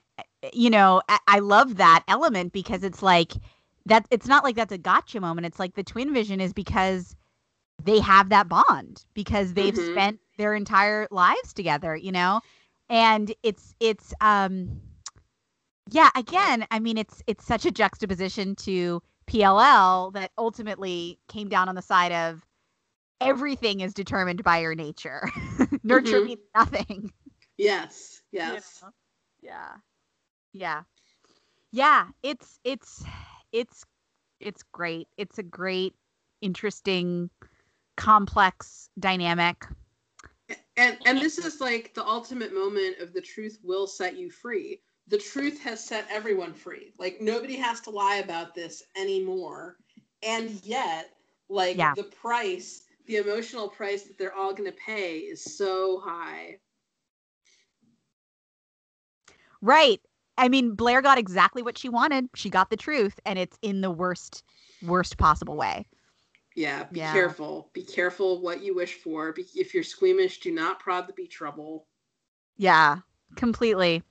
you 0.53 0.71
know 0.71 1.03
I, 1.09 1.19
I 1.27 1.39
love 1.41 1.77
that 1.77 2.05
element 2.09 2.53
because 2.53 2.85
it's 2.85 3.03
like 3.03 3.33
that 3.87 4.07
it's 4.11 4.27
not 4.27 4.45
like 4.45 4.57
that's 4.57 4.73
a 4.73 4.79
gotcha 4.79 5.21
moment 5.21 5.47
it's 5.47 5.59
like 5.59 5.75
the 5.75 5.83
twin 5.83 6.15
vision 6.15 6.41
is 6.41 6.53
because 6.53 7.17
they 7.85 8.01
have 8.01 8.29
that 8.31 8.49
bond 8.49 9.05
because 9.15 9.55
they've 9.55 9.75
mm-hmm. 9.75 9.93
spent 9.93 10.21
their 10.37 10.55
entire 10.55 11.07
lives 11.11 11.53
together, 11.53 11.97
you 11.97 12.13
know? 12.13 12.41
And 12.89 13.33
it's 13.43 13.75
it's 13.81 14.13
um 14.21 14.81
yeah, 15.91 16.11
again, 16.17 16.67
I 16.71 16.79
mean 16.79 16.99
it's 16.99 17.23
it's 17.27 17.45
such 17.45 17.67
a 17.67 17.71
juxtaposition 17.71 18.55
to 18.57 19.03
PLL 19.29 20.13
that 20.15 20.33
ultimately 20.39 21.19
came 21.29 21.49
down 21.49 21.69
on 21.69 21.75
the 21.75 21.83
side 21.83 22.13
of 22.13 22.45
everything 23.21 23.81
is 23.81 23.95
determined 23.95 24.43
by 24.43 24.59
your 24.59 24.75
nature. 24.75 25.29
Nurture 25.83 26.19
mm-hmm. 26.19 26.27
means 26.27 26.41
nothing. 26.55 27.13
Yes. 27.61 28.23
Yes. 28.33 28.83
Yeah. 29.43 29.73
Yeah. 30.53 30.83
Yeah, 31.73 32.07
it's 32.23 32.59
it's 32.65 33.05
it's 33.53 33.85
it's 34.41 34.63
great. 34.73 35.09
It's 35.17 35.39
a 35.39 35.43
great 35.43 35.95
interesting 36.41 37.31
complex 37.97 38.89
dynamic. 38.99 39.65
And 40.77 40.97
and 41.07 41.21
this 41.21 41.39
is 41.39 41.61
like 41.61 41.95
the 41.95 42.05
ultimate 42.05 42.53
moment 42.53 42.99
of 42.99 43.13
the 43.13 43.21
truth 43.21 43.59
will 43.63 43.87
set 43.87 44.17
you 44.17 44.31
free. 44.31 44.81
The 45.07 45.19
truth 45.19 45.61
has 45.63 45.85
set 45.85 46.07
everyone 46.11 46.55
free. 46.55 46.93
Like 46.99 47.21
nobody 47.21 47.57
has 47.57 47.81
to 47.83 47.91
lie 47.91 48.17
about 48.17 48.55
this 48.55 48.83
anymore. 48.97 49.77
And 50.23 50.51
yet, 50.65 51.11
like 51.49 51.77
yeah. 51.77 51.95
the 51.95 52.05
price, 52.05 52.85
the 53.07 53.17
emotional 53.17 53.69
price 53.69 54.05
that 54.05 54.19
they're 54.19 54.35
all 54.35 54.55
going 54.55 54.71
to 54.71 54.77
pay 54.85 55.19
is 55.19 55.57
so 55.57 56.01
high. 56.05 56.59
Right. 59.63 60.01
I 60.39 60.49
mean, 60.49 60.75
Blair 60.75 61.03
got 61.03 61.19
exactly 61.19 61.63
what 61.63 61.77
she 61.77 61.89
wanted. 61.89 62.29
She 62.35 62.49
got 62.49 62.71
the 62.71 62.77
truth, 62.77 63.21
and 63.27 63.39
it's 63.39 63.59
in 63.63 63.81
the 63.83 63.91
worst, 63.91 64.43
worst 64.83 65.19
possible 65.19 65.57
way. 65.57 65.87
Yeah, 66.57 66.85
be 66.85 67.01
yeah. 67.01 67.13
careful. 67.13 67.71
Be 67.73 67.83
careful 67.83 68.41
what 68.41 68.63
you 68.63 68.75
wish 68.75 68.95
for. 68.95 69.33
Be, 69.33 69.45
if 69.55 69.75
you're 69.75 69.85
squeamish, 69.85 70.41
do 70.41 70.51
not 70.51 70.81
prod 70.81 71.07
the 71.07 71.13
be 71.13 71.27
trouble. 71.27 71.87
Yeah, 72.57 72.99
completely. 73.37 74.03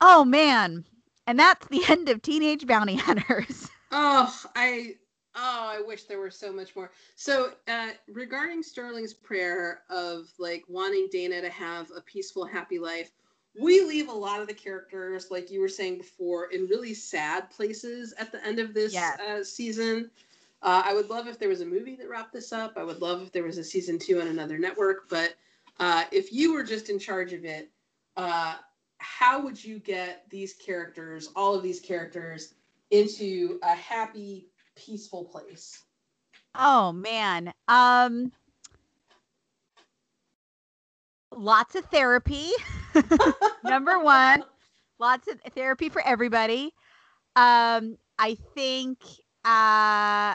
Oh 0.00 0.24
man. 0.24 0.84
And 1.26 1.38
that's 1.38 1.66
the 1.68 1.82
end 1.88 2.08
of 2.08 2.22
Teenage 2.22 2.66
Bounty 2.66 2.96
Hunters. 2.96 3.68
oh, 3.92 4.42
I 4.54 4.94
oh, 5.34 5.68
I 5.76 5.82
wish 5.86 6.04
there 6.04 6.18
were 6.18 6.30
so 6.30 6.52
much 6.52 6.74
more. 6.74 6.90
So, 7.16 7.52
uh, 7.68 7.90
regarding 8.08 8.62
Sterling's 8.62 9.14
prayer 9.14 9.82
of 9.90 10.28
like 10.38 10.64
wanting 10.68 11.08
Dana 11.10 11.40
to 11.40 11.50
have 11.50 11.90
a 11.96 12.00
peaceful, 12.00 12.44
happy 12.44 12.78
life, 12.78 13.10
we 13.58 13.80
leave 13.82 14.08
a 14.08 14.12
lot 14.12 14.40
of 14.40 14.48
the 14.48 14.54
characters, 14.54 15.30
like 15.30 15.50
you 15.50 15.60
were 15.60 15.68
saying 15.68 15.98
before, 15.98 16.46
in 16.46 16.66
really 16.66 16.94
sad 16.94 17.50
places 17.50 18.14
at 18.18 18.32
the 18.32 18.44
end 18.44 18.58
of 18.58 18.74
this 18.74 18.92
yes. 18.92 19.18
uh, 19.20 19.44
season. 19.44 20.10
Uh, 20.62 20.82
I 20.84 20.94
would 20.94 21.08
love 21.08 21.28
if 21.28 21.38
there 21.38 21.48
was 21.48 21.60
a 21.60 21.66
movie 21.66 21.94
that 21.96 22.08
wrapped 22.08 22.32
this 22.32 22.52
up. 22.52 22.76
I 22.76 22.82
would 22.82 23.00
love 23.00 23.22
if 23.22 23.32
there 23.32 23.44
was 23.44 23.58
a 23.58 23.64
season 23.64 23.98
two 23.98 24.20
on 24.20 24.26
another 24.26 24.58
network. 24.58 25.08
But 25.08 25.34
uh, 25.78 26.04
if 26.10 26.32
you 26.32 26.52
were 26.52 26.64
just 26.64 26.90
in 26.90 26.98
charge 26.98 27.32
of 27.32 27.44
it, 27.44 27.70
uh, 28.16 28.56
how 28.98 29.40
would 29.40 29.62
you 29.62 29.78
get 29.78 30.24
these 30.28 30.54
characters, 30.54 31.30
all 31.36 31.54
of 31.54 31.62
these 31.62 31.80
characters, 31.80 32.54
into 32.90 33.58
a 33.62 33.74
happy, 33.74 34.48
peaceful 34.74 35.24
place? 35.24 35.84
Oh 36.54 36.92
man. 36.92 37.52
Um 37.68 38.32
lots 41.38 41.74
of 41.74 41.84
therapy. 41.86 42.50
Number 43.64 43.98
1. 43.98 44.44
Lots 44.98 45.28
of 45.28 45.40
therapy 45.54 45.88
for 45.88 46.06
everybody. 46.06 46.72
Um 47.36 47.96
I 48.18 48.36
think 48.54 48.98
uh 49.44 50.34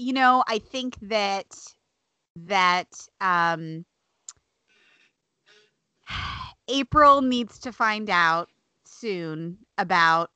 you 0.00 0.14
know, 0.14 0.42
I 0.48 0.58
think 0.58 0.96
that 1.02 1.54
that 2.46 2.88
um, 3.20 3.84
April 6.68 7.20
needs 7.20 7.58
to 7.60 7.72
find 7.72 8.08
out 8.08 8.48
soon 8.86 9.58
about 9.76 10.30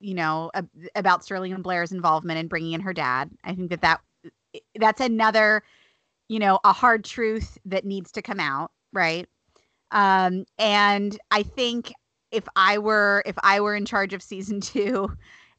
you 0.00 0.14
know 0.14 0.50
about 0.94 1.22
Sterling 1.22 1.52
and 1.52 1.62
Blair's 1.62 1.92
involvement 1.92 2.38
in 2.38 2.48
bringing 2.48 2.72
in 2.72 2.80
her 2.80 2.94
dad. 2.94 3.30
I 3.44 3.54
think 3.54 3.70
that 3.70 3.82
that 3.82 4.00
that's 4.78 5.00
another 5.02 5.62
you 6.28 6.38
know 6.38 6.58
a 6.64 6.72
hard 6.72 7.04
truth 7.04 7.58
that 7.64 7.84
needs 7.84 8.12
to 8.12 8.22
come 8.22 8.40
out, 8.40 8.70
right? 8.92 9.26
Um, 9.90 10.44
and 10.58 11.18
I 11.30 11.42
think 11.42 11.92
if 12.30 12.44
I 12.56 12.78
were 12.78 13.22
if 13.26 13.36
I 13.42 13.60
were 13.60 13.74
in 13.74 13.86
charge 13.86 14.12
of 14.12 14.22
season 14.22 14.60
two, 14.62 15.10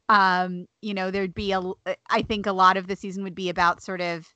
um, 0.08 0.66
you 0.82 0.94
know, 0.94 1.10
there'd 1.10 1.34
be 1.34 1.52
a, 1.52 1.60
uh, 1.60 2.22
think 2.26 2.46
a 2.46 2.52
lot 2.52 2.76
of 2.76 2.86
the 2.86 2.96
season 2.96 3.22
would 3.22 3.34
be 3.34 3.48
about 3.48 3.82
sort 3.82 4.00
of 4.00 4.26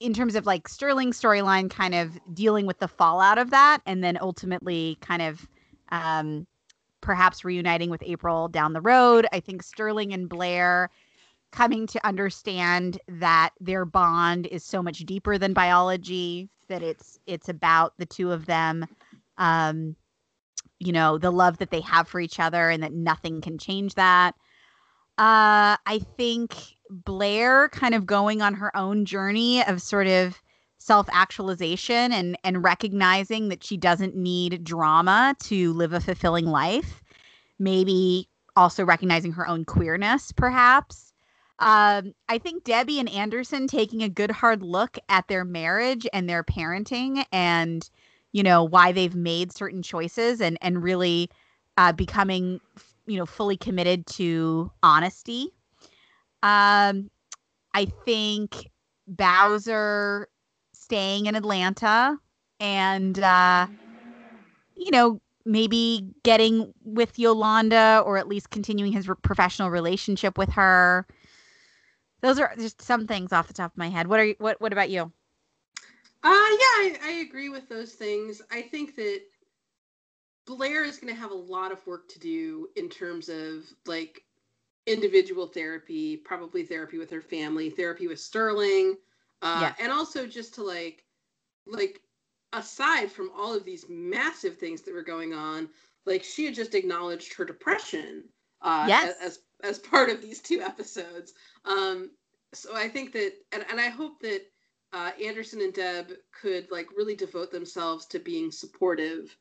in 0.00 0.12
terms 0.12 0.34
of 0.34 0.46
like 0.46 0.68
Sterling 0.68 1.12
storyline, 1.12 1.70
kind 1.70 1.94
of 1.94 2.18
dealing 2.34 2.66
with 2.66 2.78
the 2.78 2.88
fallout 2.88 3.38
of 3.38 3.50
that, 3.50 3.80
and 3.86 4.02
then 4.02 4.18
ultimately 4.20 4.98
kind 5.00 5.22
of 5.22 5.46
um, 5.90 6.46
perhaps 7.00 7.44
reuniting 7.44 7.90
with 7.90 8.02
April 8.04 8.48
down 8.48 8.72
the 8.72 8.80
road. 8.80 9.26
I 9.32 9.40
think 9.40 9.62
Sterling 9.62 10.12
and 10.12 10.28
Blair 10.28 10.90
coming 11.52 11.86
to 11.86 12.04
understand 12.06 12.98
that 13.06 13.50
their 13.60 13.84
bond 13.84 14.46
is 14.46 14.64
so 14.64 14.82
much 14.82 15.00
deeper 15.00 15.38
than 15.38 15.52
biology 15.52 16.48
that 16.68 16.82
it's 16.82 17.18
it's 17.26 17.48
about 17.48 17.92
the 17.98 18.06
two 18.06 18.32
of 18.32 18.46
them 18.46 18.86
um 19.36 19.94
you 20.78 20.92
know 20.92 21.18
the 21.18 21.30
love 21.30 21.58
that 21.58 21.70
they 21.70 21.80
have 21.82 22.08
for 22.08 22.18
each 22.18 22.40
other 22.40 22.70
and 22.70 22.82
that 22.82 22.92
nothing 22.92 23.40
can 23.40 23.58
change 23.58 23.94
that. 23.94 24.34
Uh 25.18 25.76
i 25.86 26.00
think 26.16 26.56
blair 26.90 27.68
kind 27.68 27.94
of 27.94 28.06
going 28.06 28.42
on 28.42 28.54
her 28.54 28.74
own 28.76 29.04
journey 29.04 29.62
of 29.64 29.80
sort 29.80 30.06
of 30.06 30.40
self-actualization 30.78 32.12
and 32.12 32.36
and 32.42 32.64
recognizing 32.64 33.48
that 33.48 33.62
she 33.62 33.76
doesn't 33.76 34.16
need 34.16 34.64
drama 34.64 35.36
to 35.38 35.72
live 35.74 35.92
a 35.92 36.00
fulfilling 36.00 36.46
life. 36.46 37.02
Maybe 37.58 38.28
also 38.56 38.84
recognizing 38.84 39.32
her 39.32 39.46
own 39.46 39.64
queerness 39.64 40.32
perhaps 40.32 41.11
um, 41.62 42.12
I 42.28 42.38
think 42.38 42.64
Debbie 42.64 42.98
and 42.98 43.08
Anderson 43.08 43.68
taking 43.68 44.02
a 44.02 44.08
good 44.08 44.32
hard 44.32 44.62
look 44.62 44.98
at 45.08 45.28
their 45.28 45.44
marriage 45.44 46.08
and 46.12 46.28
their 46.28 46.42
parenting 46.42 47.24
and 47.32 47.88
you 48.32 48.42
know 48.42 48.64
why 48.64 48.90
they've 48.92 49.14
made 49.14 49.52
certain 49.52 49.80
choices 49.82 50.40
and 50.40 50.58
and 50.60 50.82
really 50.82 51.30
uh, 51.78 51.92
becoming 51.92 52.60
you 53.06 53.16
know 53.16 53.26
fully 53.26 53.56
committed 53.56 54.06
to 54.08 54.72
honesty. 54.82 55.52
Um, 56.42 57.10
I 57.74 57.86
think 58.04 58.68
Bowser 59.06 60.28
staying 60.74 61.26
in 61.26 61.36
Atlanta 61.36 62.18
and 62.58 63.18
uh, 63.20 63.68
you 64.74 64.90
know 64.90 65.20
maybe 65.44 66.08
getting 66.24 66.72
with 66.84 67.18
Yolanda 67.20 68.02
or 68.04 68.16
at 68.16 68.28
least 68.28 68.50
continuing 68.50 68.92
his 68.92 69.08
re- 69.08 69.16
professional 69.22 69.70
relationship 69.70 70.36
with 70.36 70.50
her 70.50 71.06
those 72.22 72.38
are 72.38 72.54
just 72.56 72.80
some 72.80 73.06
things 73.06 73.32
off 73.32 73.48
the 73.48 73.54
top 73.54 73.72
of 73.72 73.78
my 73.78 73.88
head. 73.88 74.06
What 74.06 74.20
are 74.20 74.24
you, 74.24 74.36
what 74.38 74.60
what 74.60 74.72
about 74.72 74.90
you? 74.90 75.12
Uh 76.24 76.28
yeah, 76.28 76.30
I, 76.30 76.98
I 77.02 77.10
agree 77.26 77.48
with 77.48 77.68
those 77.68 77.92
things. 77.92 78.40
I 78.50 78.62
think 78.62 78.96
that 78.96 79.22
Blair 80.46 80.84
is 80.84 80.98
going 80.98 81.12
to 81.12 81.20
have 81.20 81.30
a 81.30 81.34
lot 81.34 81.72
of 81.72 81.86
work 81.86 82.08
to 82.08 82.18
do 82.18 82.68
in 82.76 82.88
terms 82.88 83.28
of 83.28 83.64
like 83.86 84.22
individual 84.86 85.46
therapy, 85.46 86.16
probably 86.16 86.64
therapy 86.64 86.98
with 86.98 87.10
her 87.10 87.20
family, 87.20 87.70
therapy 87.70 88.08
with 88.08 88.18
Sterling, 88.18 88.96
uh, 89.42 89.58
yeah. 89.60 89.74
and 89.78 89.92
also 89.92 90.26
just 90.26 90.54
to 90.54 90.62
like 90.62 91.04
like 91.66 92.00
aside 92.52 93.10
from 93.10 93.30
all 93.36 93.54
of 93.54 93.64
these 93.64 93.86
massive 93.88 94.58
things 94.58 94.82
that 94.82 94.94
were 94.94 95.02
going 95.02 95.32
on, 95.32 95.68
like 96.06 96.24
she 96.24 96.44
had 96.44 96.54
just 96.54 96.74
acknowledged 96.74 97.34
her 97.34 97.44
depression 97.44 98.24
uh, 98.62 98.84
yes. 98.88 99.14
as 99.20 99.26
as 99.26 99.38
part 99.78 100.10
of 100.10 100.20
these 100.20 100.40
two 100.40 100.60
episodes. 100.60 101.34
Um, 101.64 102.10
so 102.52 102.74
I 102.76 102.88
think 102.88 103.12
that, 103.12 103.32
and, 103.52 103.64
and 103.70 103.80
I 103.80 103.88
hope 103.88 104.20
that 104.20 104.42
uh, 104.92 105.10
Anderson 105.24 105.60
and 105.60 105.72
Deb 105.72 106.12
could 106.38 106.70
like 106.70 106.88
really 106.96 107.16
devote 107.16 107.50
themselves 107.50 108.06
to 108.06 108.18
being 108.18 108.50
supportive 108.50 109.36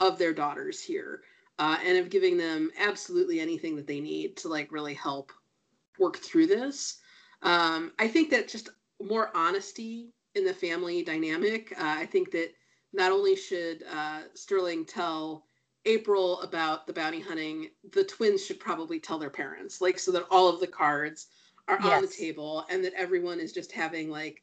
of 0.00 0.18
their 0.18 0.32
daughters 0.32 0.82
here 0.82 1.22
uh, 1.58 1.78
and 1.84 1.98
of 1.98 2.10
giving 2.10 2.36
them 2.36 2.70
absolutely 2.78 3.40
anything 3.40 3.76
that 3.76 3.86
they 3.86 4.00
need 4.00 4.36
to 4.38 4.48
like 4.48 4.72
really 4.72 4.94
help 4.94 5.32
work 5.98 6.16
through 6.18 6.46
this. 6.46 6.98
Um, 7.42 7.92
I 7.98 8.08
think 8.08 8.30
that 8.30 8.48
just 8.48 8.70
more 9.00 9.30
honesty 9.34 10.12
in 10.34 10.44
the 10.44 10.54
family 10.54 11.02
dynamic. 11.02 11.72
Uh, 11.78 11.84
I 11.84 12.06
think 12.06 12.30
that 12.32 12.52
not 12.92 13.12
only 13.12 13.36
should 13.36 13.84
uh, 13.90 14.22
Sterling 14.34 14.84
tell 14.84 15.45
April 15.86 16.40
about 16.42 16.86
the 16.86 16.92
bounty 16.92 17.20
hunting, 17.20 17.70
the 17.92 18.04
twins 18.04 18.44
should 18.44 18.60
probably 18.60 19.00
tell 19.00 19.18
their 19.18 19.30
parents, 19.30 19.80
like 19.80 19.98
so 19.98 20.12
that 20.12 20.26
all 20.30 20.48
of 20.48 20.60
the 20.60 20.66
cards 20.66 21.28
are 21.68 21.78
yes. 21.82 21.92
on 21.92 22.02
the 22.02 22.08
table 22.08 22.66
and 22.70 22.84
that 22.84 22.92
everyone 22.94 23.40
is 23.40 23.52
just 23.52 23.72
having 23.72 24.10
like 24.10 24.42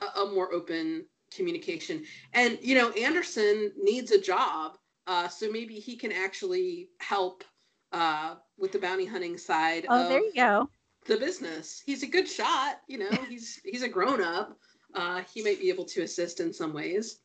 a, 0.00 0.20
a, 0.20 0.30
more 0.30 0.52
open 0.52 1.04
communication. 1.34 2.04
And 2.32 2.58
you 2.62 2.74
know, 2.74 2.90
Anderson 2.90 3.72
needs 3.76 4.12
a 4.12 4.20
job, 4.20 4.78
uh, 5.06 5.28
so 5.28 5.50
maybe 5.50 5.74
he 5.74 5.96
can 5.96 6.12
actually 6.12 6.88
help 6.98 7.44
uh, 7.92 8.36
with 8.58 8.72
the 8.72 8.78
bounty 8.78 9.04
hunting 9.04 9.38
side. 9.38 9.86
Oh, 9.88 10.08
there 10.08 10.20
you 10.20 10.34
go. 10.34 10.68
The 11.06 11.16
business. 11.16 11.82
He's 11.84 12.02
a 12.02 12.06
good 12.06 12.28
shot. 12.28 12.80
You 12.88 12.98
know, 12.98 13.10
he's 13.28 13.60
he's 13.64 13.82
a 13.82 13.88
grown 13.88 14.22
up. 14.22 14.58
Uh, 14.94 15.22
he 15.32 15.42
might 15.42 15.60
be 15.60 15.68
able 15.70 15.84
to 15.86 16.02
assist 16.02 16.40
in 16.40 16.52
some 16.52 16.72
ways. 16.72 17.18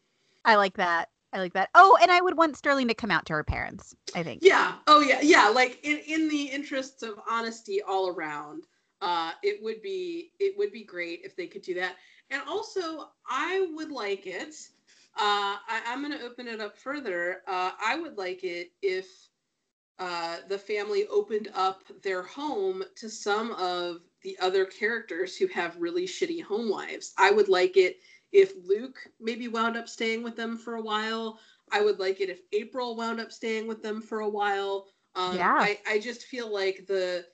I 0.43 0.55
like 0.55 0.75
that. 0.77 1.09
I 1.31 1.39
like 1.39 1.53
that. 1.53 1.69
Oh, 1.75 1.97
and 2.01 2.11
I 2.11 2.21
would 2.21 2.37
want 2.37 2.57
Sterling 2.57 2.87
to 2.87 2.93
come 2.93 3.11
out 3.11 3.25
to 3.27 3.33
her 3.33 3.43
parents. 3.43 3.95
I 4.15 4.23
think. 4.23 4.41
Yeah. 4.43 4.75
Oh, 4.87 5.01
yeah. 5.01 5.21
Yeah. 5.21 5.49
Like 5.49 5.79
in 5.83 5.97
in 6.07 6.27
the 6.29 6.43
interests 6.43 7.03
of 7.03 7.19
honesty 7.29 7.81
all 7.81 8.09
around, 8.09 8.65
uh, 9.01 9.31
it 9.43 9.61
would 9.63 9.81
be 9.81 10.31
it 10.39 10.57
would 10.57 10.71
be 10.71 10.83
great 10.83 11.21
if 11.23 11.35
they 11.35 11.47
could 11.47 11.61
do 11.61 11.75
that. 11.75 11.95
And 12.31 12.41
also, 12.47 13.09
I 13.27 13.67
would 13.73 13.91
like 13.91 14.27
it. 14.27 14.55
Uh, 15.15 15.57
I, 15.67 15.81
am 15.87 16.09
to 16.09 16.21
open 16.21 16.47
it 16.47 16.61
up 16.61 16.77
further. 16.77 17.41
Uh, 17.47 17.71
I 17.83 17.97
would 17.99 18.17
like 18.17 18.43
it 18.43 18.71
if 18.81 19.07
uh, 19.97 20.37
the 20.47 20.57
family 20.57 21.07
opened 21.07 21.49
up 21.53 21.83
their 22.03 22.23
home 22.23 22.83
to 22.95 23.09
some 23.09 23.51
of 23.53 23.97
the 24.23 24.37
other 24.39 24.65
characters 24.65 25.35
who 25.35 25.47
have 25.47 25.75
really 25.77 26.05
shitty 26.05 26.41
home 26.43 26.69
lives. 26.69 27.13
I 27.17 27.31
would 27.31 27.49
like 27.49 27.75
it 27.75 27.97
if 28.31 28.53
Luke 28.63 28.99
maybe 29.19 29.47
wound 29.47 29.77
up 29.77 29.89
staying 29.89 30.23
with 30.23 30.35
them 30.35 30.57
for 30.57 30.75
a 30.75 30.81
while. 30.81 31.39
I 31.71 31.81
would 31.81 31.99
like 31.99 32.19
it 32.19 32.29
if 32.29 32.41
April 32.51 32.95
wound 32.95 33.19
up 33.19 33.31
staying 33.31 33.67
with 33.67 33.83
them 33.83 34.01
for 34.01 34.21
a 34.21 34.29
while. 34.29 34.87
Um, 35.15 35.37
yeah. 35.37 35.55
I, 35.59 35.79
I 35.87 35.99
just 35.99 36.23
feel 36.23 36.51
like 36.51 36.85
the, 36.87 37.25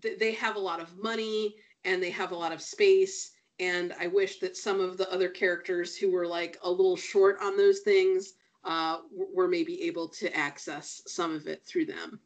the 0.00 0.16
they 0.16 0.32
have 0.32 0.56
a 0.56 0.60
lot 0.60 0.80
of 0.80 0.96
money 0.96 1.54
and 1.84 2.02
they 2.02 2.10
have 2.10 2.32
a 2.32 2.36
lot 2.36 2.52
of 2.52 2.62
space 2.62 3.32
and 3.60 3.94
I 4.00 4.08
wish 4.08 4.40
that 4.40 4.56
some 4.56 4.80
of 4.80 4.96
the 4.96 5.10
other 5.12 5.28
characters 5.28 5.96
who 5.96 6.10
were 6.10 6.26
like 6.26 6.58
a 6.62 6.70
little 6.70 6.96
short 6.96 7.38
on 7.40 7.56
those 7.56 7.80
things 7.80 8.34
uh, 8.64 8.98
were 9.12 9.48
maybe 9.48 9.82
able 9.82 10.08
to 10.08 10.34
access 10.36 11.02
some 11.06 11.34
of 11.34 11.46
it 11.46 11.64
through 11.64 11.86
them. 11.86 12.20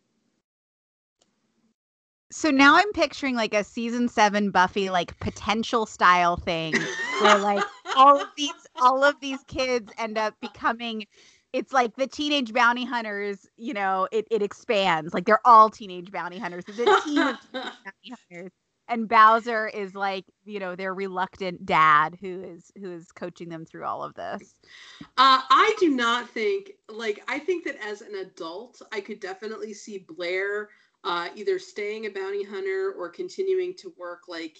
So 2.30 2.50
now 2.50 2.76
I'm 2.76 2.92
picturing 2.92 3.34
like 3.34 3.54
a 3.54 3.64
season 3.64 4.08
seven 4.08 4.50
Buffy 4.50 4.90
like 4.90 5.18
potential 5.20 5.86
style 5.86 6.36
thing 6.36 6.74
where 7.20 7.38
like 7.38 7.64
all 7.96 8.20
of 8.20 8.28
these 8.36 8.52
all 8.76 9.02
of 9.02 9.18
these 9.20 9.42
kids 9.44 9.92
end 9.98 10.18
up 10.18 10.34
becoming 10.40 11.06
it's 11.52 11.72
like 11.72 11.96
the 11.96 12.06
teenage 12.06 12.52
bounty 12.52 12.84
hunters, 12.84 13.46
you 13.56 13.72
know, 13.72 14.06
it, 14.12 14.26
it 14.30 14.42
expands. 14.42 15.14
Like 15.14 15.24
they're 15.24 15.46
all 15.46 15.70
teenage 15.70 16.12
bounty 16.12 16.38
hunters. 16.38 16.64
It's 16.68 16.78
a 16.78 17.08
team 17.08 17.18
of 17.18 17.36
bounty 17.52 18.14
hunters. 18.30 18.52
And 18.90 19.06
Bowser 19.08 19.68
is 19.68 19.94
like, 19.94 20.24
you 20.44 20.58
know, 20.58 20.74
their 20.74 20.94
reluctant 20.94 21.66
dad 21.66 22.16
who 22.20 22.42
is 22.42 22.72
who 22.78 22.90
is 22.92 23.12
coaching 23.12 23.48
them 23.48 23.64
through 23.64 23.84
all 23.84 24.02
of 24.02 24.14
this. 24.14 24.54
Uh, 25.02 25.40
I 25.50 25.74
do 25.78 25.90
not 25.90 26.28
think 26.28 26.72
like 26.88 27.22
I 27.28 27.38
think 27.38 27.64
that 27.64 27.76
as 27.84 28.00
an 28.00 28.14
adult, 28.14 28.80
I 28.92 29.00
could 29.00 29.20
definitely 29.20 29.74
see 29.74 29.98
Blair 29.98 30.70
uh, 31.04 31.28
either 31.34 31.58
staying 31.58 32.06
a 32.06 32.10
bounty 32.10 32.44
hunter 32.44 32.94
or 32.96 33.08
continuing 33.08 33.74
to 33.78 33.92
work 33.96 34.22
like 34.28 34.58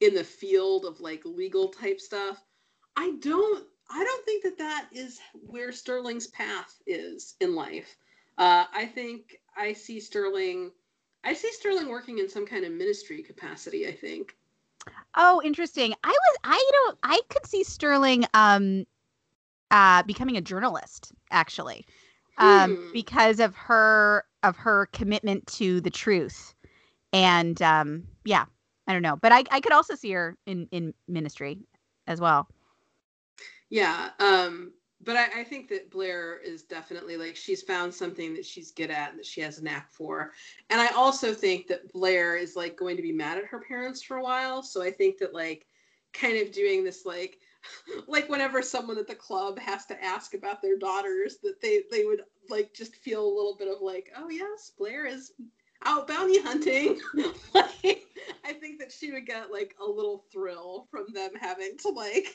in 0.00 0.14
the 0.14 0.24
field 0.24 0.84
of 0.84 1.00
like 1.00 1.22
legal 1.24 1.68
type 1.68 2.00
stuff. 2.00 2.42
I 2.96 3.12
don't 3.20 3.66
I 3.90 4.02
don't 4.02 4.24
think 4.24 4.42
that 4.42 4.58
that 4.58 4.88
is 4.92 5.20
where 5.32 5.70
Sterling's 5.70 6.26
path 6.28 6.74
is 6.86 7.34
in 7.40 7.54
life. 7.54 7.96
Uh, 8.36 8.64
I 8.74 8.86
think 8.86 9.40
I 9.56 9.72
see 9.72 10.00
Sterling 10.00 10.72
I 11.24 11.34
see 11.34 11.50
Sterling 11.52 11.88
working 11.88 12.18
in 12.18 12.28
some 12.28 12.46
kind 12.46 12.64
of 12.64 12.72
ministry 12.72 13.22
capacity, 13.22 13.88
I 13.88 13.92
think. 13.92 14.36
Oh, 15.16 15.42
interesting. 15.44 15.92
I 16.04 16.08
was 16.10 16.38
I 16.44 16.70
don't 16.72 16.98
I 17.02 17.20
could 17.28 17.46
see 17.46 17.64
Sterling 17.64 18.26
um 18.34 18.86
uh 19.70 20.02
becoming 20.04 20.36
a 20.36 20.40
journalist 20.40 21.12
actually. 21.30 21.86
Um 22.38 22.76
hmm. 22.76 22.92
because 22.92 23.40
of 23.40 23.54
her 23.56 24.24
of 24.46 24.56
her 24.56 24.86
commitment 24.92 25.46
to 25.46 25.80
the 25.80 25.90
truth. 25.90 26.54
And 27.12 27.60
um 27.62 28.04
yeah, 28.24 28.46
I 28.86 28.92
don't 28.92 29.02
know. 29.02 29.16
But 29.16 29.32
I 29.32 29.44
I 29.50 29.60
could 29.60 29.72
also 29.72 29.94
see 29.94 30.12
her 30.12 30.36
in 30.46 30.68
in 30.70 30.94
ministry 31.08 31.58
as 32.06 32.20
well. 32.20 32.48
Yeah. 33.68 34.10
Um, 34.20 34.72
but 35.02 35.16
I, 35.16 35.40
I, 35.40 35.44
think 35.44 35.68
that 35.68 35.90
Blair 35.90 36.38
is 36.38 36.62
definitely 36.62 37.16
like 37.16 37.36
she's 37.36 37.62
found 37.62 37.92
something 37.92 38.32
that 38.34 38.46
she's 38.46 38.70
good 38.70 38.90
at 38.90 39.10
and 39.10 39.18
that 39.18 39.26
she 39.26 39.40
has 39.40 39.58
a 39.58 39.64
knack 39.64 39.90
for. 39.90 40.32
And 40.70 40.80
I 40.80 40.88
also 40.88 41.34
think 41.34 41.66
that 41.66 41.92
Blair 41.92 42.36
is 42.36 42.56
like 42.56 42.76
going 42.76 42.96
to 42.96 43.02
be 43.02 43.12
mad 43.12 43.38
at 43.38 43.44
her 43.44 43.60
parents 43.60 44.02
for 44.02 44.16
a 44.16 44.22
while. 44.22 44.62
So 44.62 44.82
I 44.82 44.90
think 44.90 45.18
that 45.18 45.34
like 45.34 45.66
kind 46.12 46.38
of 46.38 46.52
doing 46.52 46.82
this 46.82 47.04
like 47.04 47.38
like 48.06 48.28
whenever 48.28 48.62
someone 48.62 48.98
at 48.98 49.06
the 49.06 49.14
club 49.14 49.58
has 49.58 49.84
to 49.86 50.04
ask 50.04 50.34
about 50.34 50.62
their 50.62 50.78
daughters 50.78 51.38
that 51.42 51.60
they 51.60 51.82
they 51.90 52.04
would 52.04 52.22
like 52.50 52.72
just 52.74 52.96
feel 52.96 53.22
a 53.24 53.34
little 53.36 53.56
bit 53.58 53.68
of 53.68 53.80
like 53.80 54.10
oh 54.16 54.28
yes 54.28 54.72
blair 54.78 55.06
is 55.06 55.32
out 55.84 56.08
bounty 56.08 56.40
hunting 56.40 56.98
like 57.54 58.06
i 58.44 58.52
think 58.52 58.78
that 58.78 58.90
she 58.90 59.12
would 59.12 59.26
get 59.26 59.52
like 59.52 59.74
a 59.86 59.88
little 59.88 60.24
thrill 60.32 60.86
from 60.90 61.06
them 61.12 61.30
having 61.38 61.76
to 61.78 61.88
like 61.90 62.26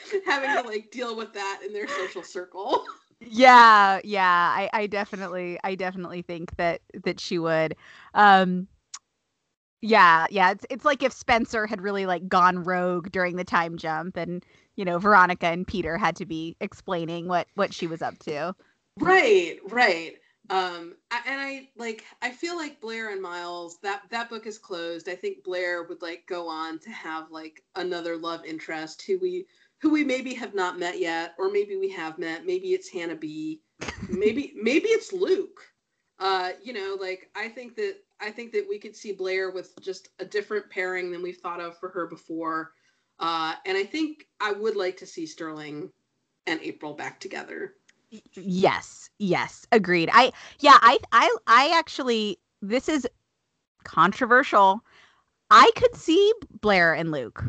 having 0.26 0.50
to 0.50 0.68
like 0.68 0.90
deal 0.90 1.16
with 1.16 1.32
that 1.34 1.60
in 1.64 1.72
their 1.72 1.88
social 1.88 2.22
circle. 2.22 2.84
Yeah, 3.20 4.00
yeah. 4.04 4.52
I, 4.56 4.68
I 4.72 4.86
definitely 4.86 5.58
I 5.62 5.74
definitely 5.74 6.22
think 6.22 6.56
that 6.56 6.80
that 7.04 7.20
she 7.20 7.38
would. 7.38 7.76
Um 8.14 8.68
yeah, 9.80 10.26
yeah. 10.30 10.52
It's 10.52 10.66
it's 10.70 10.84
like 10.84 11.02
if 11.02 11.12
Spencer 11.12 11.66
had 11.66 11.80
really 11.80 12.06
like 12.06 12.28
gone 12.28 12.62
rogue 12.62 13.10
during 13.10 13.36
the 13.36 13.44
time 13.44 13.76
jump 13.76 14.16
and 14.16 14.44
you 14.76 14.84
know, 14.84 14.98
Veronica 14.98 15.46
and 15.46 15.66
Peter 15.66 15.98
had 15.98 16.16
to 16.16 16.26
be 16.26 16.56
explaining 16.60 17.28
what 17.28 17.46
what 17.54 17.72
she 17.74 17.86
was 17.86 18.02
up 18.02 18.18
to. 18.20 18.54
Right, 19.00 19.58
right. 19.68 20.16
Um, 20.50 20.94
and 21.26 21.40
I 21.40 21.68
like 21.76 22.04
I 22.20 22.30
feel 22.30 22.56
like 22.56 22.80
Blair 22.80 23.10
and 23.10 23.22
Miles 23.22 23.78
that 23.82 24.02
that 24.10 24.28
book 24.28 24.46
is 24.46 24.58
closed. 24.58 25.08
I 25.08 25.14
think 25.14 25.44
Blair 25.44 25.84
would 25.84 26.02
like 26.02 26.26
go 26.26 26.48
on 26.48 26.78
to 26.80 26.90
have 26.90 27.30
like 27.30 27.62
another 27.76 28.16
love 28.16 28.44
interest 28.44 29.02
who 29.02 29.18
we 29.18 29.46
who 29.80 29.90
we 29.90 30.04
maybe 30.04 30.34
have 30.34 30.54
not 30.54 30.78
met 30.78 30.98
yet, 30.98 31.34
or 31.38 31.50
maybe 31.50 31.76
we 31.76 31.90
have 31.90 32.18
met. 32.18 32.44
Maybe 32.44 32.74
it's 32.74 32.88
Hannah 32.88 33.16
B. 33.16 33.60
maybe 34.08 34.52
maybe 34.60 34.88
it's 34.88 35.12
Luke. 35.12 35.60
Uh, 36.18 36.50
you 36.62 36.72
know, 36.72 36.96
like 37.00 37.30
I 37.34 37.48
think 37.48 37.76
that 37.76 37.96
I 38.20 38.30
think 38.30 38.52
that 38.52 38.66
we 38.68 38.78
could 38.78 38.94
see 38.94 39.12
Blair 39.12 39.50
with 39.50 39.72
just 39.80 40.08
a 40.18 40.24
different 40.24 40.68
pairing 40.70 41.10
than 41.10 41.22
we've 41.22 41.38
thought 41.38 41.60
of 41.60 41.78
for 41.78 41.88
her 41.88 42.06
before. 42.06 42.72
Uh, 43.18 43.54
and 43.64 43.76
I 43.76 43.84
think 43.84 44.26
I 44.40 44.52
would 44.52 44.76
like 44.76 44.96
to 44.98 45.06
see 45.06 45.26
Sterling 45.26 45.90
and 46.46 46.60
April 46.62 46.94
back 46.94 47.20
together. 47.20 47.74
Yes, 48.34 49.10
yes, 49.18 49.66
agreed. 49.72 50.10
I 50.12 50.32
yeah, 50.60 50.78
I 50.80 50.98
I 51.12 51.36
I 51.46 51.70
actually 51.78 52.38
this 52.60 52.88
is 52.88 53.06
controversial. 53.84 54.82
I 55.50 55.70
could 55.76 55.94
see 55.94 56.32
Blair 56.60 56.94
and 56.94 57.10
Luke. 57.10 57.44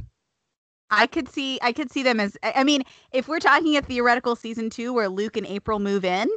I 0.90 1.07
could 1.07 1.30
see 1.30 1.60
I 1.61 1.72
could 1.73 1.91
see 1.91 2.03
them 2.03 2.19
as 2.19 2.38
I 2.44 2.64
mean, 2.64 2.84
if 3.11 3.27
we're 3.27 3.40
talking 3.40 3.77
a 3.77 3.81
theoretical 3.81 4.35
season 4.35 4.69
2 4.69 4.94
where 4.94 5.10
Luke 5.10 5.38
and 5.38 5.45
April 5.48 5.80
move 5.80 6.06
in, 6.06 6.30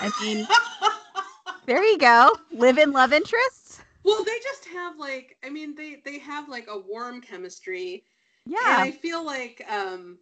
I 0.00 0.10
mean 0.18 0.48
there 1.66 1.82
you 1.84 1.98
go. 1.98 2.30
Live 2.50 2.78
in 2.78 2.92
love 2.92 3.12
interests. 3.12 3.82
Well, 4.04 4.24
they 4.24 4.38
just 4.42 4.66
have 4.66 4.98
like 4.98 5.36
I 5.44 5.50
mean 5.50 5.74
they 5.74 6.00
they 6.04 6.18
have 6.18 6.48
like 6.48 6.66
a 6.68 6.78
warm 6.78 7.20
chemistry. 7.20 8.04
Yeah. 8.46 8.58
And 8.62 8.80
I 8.80 8.90
feel 8.92 9.24
like 9.24 9.64
um 9.70 10.18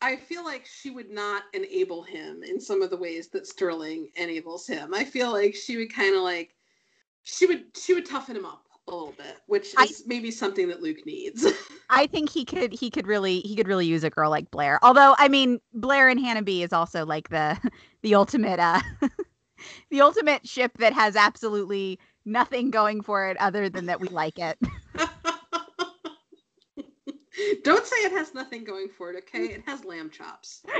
I 0.00 0.16
feel 0.16 0.44
like 0.44 0.66
she 0.66 0.90
would 0.90 1.10
not 1.10 1.44
enable 1.52 2.02
him 2.02 2.42
in 2.42 2.60
some 2.60 2.82
of 2.82 2.90
the 2.90 2.96
ways 2.96 3.28
that 3.28 3.46
Sterling 3.46 4.08
enables 4.16 4.66
him. 4.66 4.94
I 4.94 5.04
feel 5.04 5.32
like 5.32 5.54
she 5.54 5.76
would 5.76 5.92
kind 5.92 6.14
of 6.14 6.22
like 6.22 6.54
she 7.22 7.46
would 7.46 7.64
she 7.76 7.94
would 7.94 8.06
toughen 8.06 8.36
him 8.36 8.44
up 8.44 8.64
a 8.86 8.90
little 8.90 9.14
bit, 9.16 9.38
which 9.46 9.68
is 9.68 9.74
I, 9.78 9.88
maybe 10.06 10.30
something 10.30 10.68
that 10.68 10.82
Luke 10.82 11.04
needs. 11.06 11.46
I 11.90 12.06
think 12.06 12.30
he 12.30 12.44
could 12.44 12.72
he 12.72 12.90
could 12.90 13.06
really 13.06 13.40
he 13.40 13.56
could 13.56 13.68
really 13.68 13.86
use 13.86 14.04
a 14.04 14.10
girl 14.10 14.30
like 14.30 14.50
Blair. 14.50 14.78
Although 14.82 15.14
I 15.18 15.28
mean 15.28 15.60
Blair 15.72 16.08
and 16.08 16.20
Hannah 16.20 16.42
B 16.42 16.62
is 16.62 16.72
also 16.72 17.04
like 17.06 17.30
the 17.30 17.58
the 18.02 18.14
ultimate 18.14 18.60
uh 18.60 18.80
the 19.90 20.00
ultimate 20.00 20.46
ship 20.46 20.72
that 20.78 20.92
has 20.92 21.16
absolutely 21.16 21.98
nothing 22.24 22.70
going 22.70 23.02
for 23.02 23.28
it 23.28 23.36
other 23.38 23.68
than 23.68 23.86
that 23.86 24.00
we 24.00 24.08
like 24.08 24.38
it. 24.38 24.58
Don't 27.62 27.86
say 27.86 27.96
it 27.96 28.12
has 28.12 28.34
nothing 28.34 28.64
going 28.64 28.88
for 28.88 29.10
it, 29.10 29.16
okay? 29.18 29.46
It 29.46 29.62
has 29.66 29.84
lamb 29.84 30.10
chops. 30.10 30.62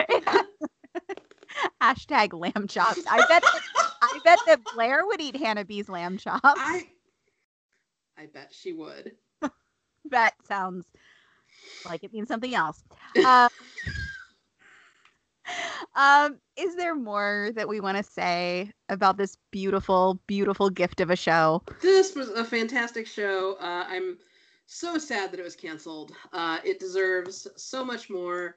Hashtag 1.83 2.33
lamb 2.33 2.67
chops. 2.69 3.03
I 3.09 3.19
bet 3.27 3.43
that, 3.43 3.61
I 4.03 4.21
bet 4.25 4.39
that 4.47 4.61
Blair 4.75 5.07
would 5.07 5.21
eat 5.21 5.37
Hannah 5.37 5.65
B's 5.65 5.89
lamb 5.89 6.19
chops. 6.19 6.43
I 6.45 6.87
I 8.17 8.27
bet 8.27 8.53
she 8.53 8.73
would. 8.73 9.13
that 10.11 10.35
sounds 10.47 10.87
like 11.85 12.05
it 12.05 12.13
means 12.13 12.29
something 12.29 12.55
else. 12.55 12.83
Uh, 13.25 13.49
um, 15.97 16.39
is 16.57 16.77
there 16.77 16.95
more 16.95 17.51
that 17.55 17.69
we 17.69 17.81
want 17.81 17.97
to 17.97 18.03
say 18.03 18.71
about 18.89 19.17
this 19.17 19.37
beautiful, 19.51 20.21
beautiful 20.27 20.71
gift 20.71 21.01
of 21.01 21.11
a 21.11 21.17
show? 21.17 21.63
This 21.81 22.15
was 22.15 22.29
a 22.31 22.45
fantastic 22.45 23.07
show. 23.07 23.57
Uh, 23.61 23.85
I'm 23.89 24.19
so 24.67 24.99
sad 24.99 25.31
that 25.33 25.41
it 25.41 25.45
was 25.45 25.57
canceled. 25.57 26.13
Uh, 26.33 26.59
it 26.65 26.81
deserves 26.81 27.47
so 27.57 27.85
much 27.85 28.11
more, 28.11 28.57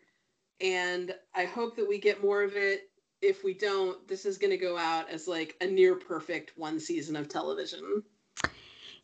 and 0.62 1.14
I 1.36 1.46
hope 1.46 1.76
that 1.76 1.88
we 1.88 2.00
get 2.00 2.24
more 2.24 2.44
of 2.44 2.56
it. 2.56 2.90
If 3.22 3.44
we 3.44 3.54
don't, 3.54 4.08
this 4.08 4.26
is 4.26 4.38
going 4.38 4.52
to 4.52 4.58
go 4.58 4.78
out 4.78 5.10
as 5.10 5.28
like 5.28 5.56
a 5.62 5.66
near 5.66 5.96
perfect 5.96 6.54
one 6.56 6.80
season 6.80 7.16
of 7.16 7.28
television. 7.28 8.04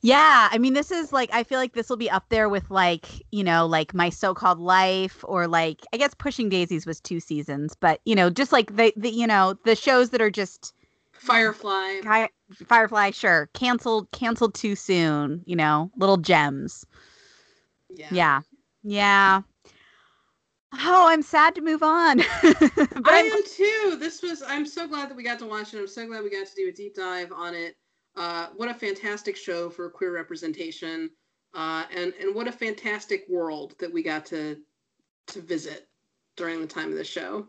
Yeah, 0.01 0.49
I 0.51 0.57
mean, 0.57 0.73
this 0.73 0.91
is 0.91 1.13
like 1.13 1.29
I 1.31 1.43
feel 1.43 1.59
like 1.59 1.73
this 1.73 1.89
will 1.89 1.97
be 1.97 2.11
up 2.11 2.25
there 2.27 2.49
with 2.49 2.69
like 2.69 3.07
you 3.31 3.43
know 3.43 3.65
like 3.65 3.93
my 3.93 4.09
so-called 4.09 4.59
life 4.59 5.23
or 5.25 5.47
like 5.47 5.79
I 5.93 5.97
guess 5.97 6.13
Pushing 6.13 6.49
Daisies 6.49 6.85
was 6.85 6.99
two 6.99 7.21
seasons, 7.21 7.73
but 7.79 8.01
you 8.03 8.13
know 8.13 8.29
just 8.29 8.51
like 8.51 8.75
the 8.75 8.93
the 8.97 9.09
you 9.09 9.25
know 9.25 9.57
the 9.63 9.75
shows 9.75 10.09
that 10.09 10.21
are 10.21 10.29
just 10.29 10.73
Firefly, 11.23 12.01
Firefly, 12.67 13.11
sure, 13.11 13.49
canceled 13.53 14.11
canceled 14.11 14.53
too 14.53 14.75
soon. 14.75 15.41
You 15.45 15.55
know, 15.55 15.89
little 15.95 16.17
gems. 16.17 16.85
Yeah. 17.89 18.09
Yeah. 18.11 18.41
Yeah. 18.83 19.41
Oh, 20.73 21.07
I'm 21.07 21.21
sad 21.21 21.55
to 21.55 21.61
move 21.61 21.81
on. 21.83 22.17
but 22.41 23.07
I 23.07 23.19
am 23.19 23.43
too. 23.43 23.97
This 23.99 24.21
was 24.21 24.43
I'm 24.45 24.65
so 24.65 24.87
glad 24.87 25.09
that 25.09 25.15
we 25.15 25.23
got 25.23 25.39
to 25.39 25.45
watch 25.45 25.73
it. 25.73 25.79
I'm 25.79 25.87
so 25.87 26.05
glad 26.05 26.23
we 26.23 26.29
got 26.29 26.47
to 26.47 26.55
do 26.55 26.67
a 26.67 26.71
deep 26.71 26.95
dive 26.95 27.31
on 27.31 27.55
it. 27.55 27.75
Uh, 28.15 28.47
what 28.57 28.69
a 28.69 28.73
fantastic 28.73 29.37
show 29.37 29.69
for 29.69 29.89
queer 29.89 30.13
representation, 30.13 31.09
uh, 31.53 31.85
and 31.95 32.13
and 32.19 32.35
what 32.35 32.47
a 32.47 32.51
fantastic 32.51 33.25
world 33.29 33.75
that 33.79 33.91
we 33.91 34.03
got 34.03 34.25
to 34.27 34.57
to 35.27 35.41
visit 35.41 35.87
during 36.35 36.59
the 36.59 36.67
time 36.67 36.91
of 36.91 36.97
the 36.97 37.03
show. 37.03 37.47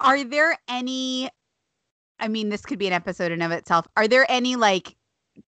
Are 0.00 0.24
there 0.24 0.56
any? 0.68 1.28
I 2.20 2.28
mean, 2.28 2.48
this 2.48 2.62
could 2.62 2.78
be 2.78 2.86
an 2.86 2.92
episode 2.92 3.32
in 3.32 3.42
of 3.42 3.50
itself. 3.50 3.86
Are 3.96 4.08
there 4.08 4.26
any 4.28 4.56
like 4.56 4.96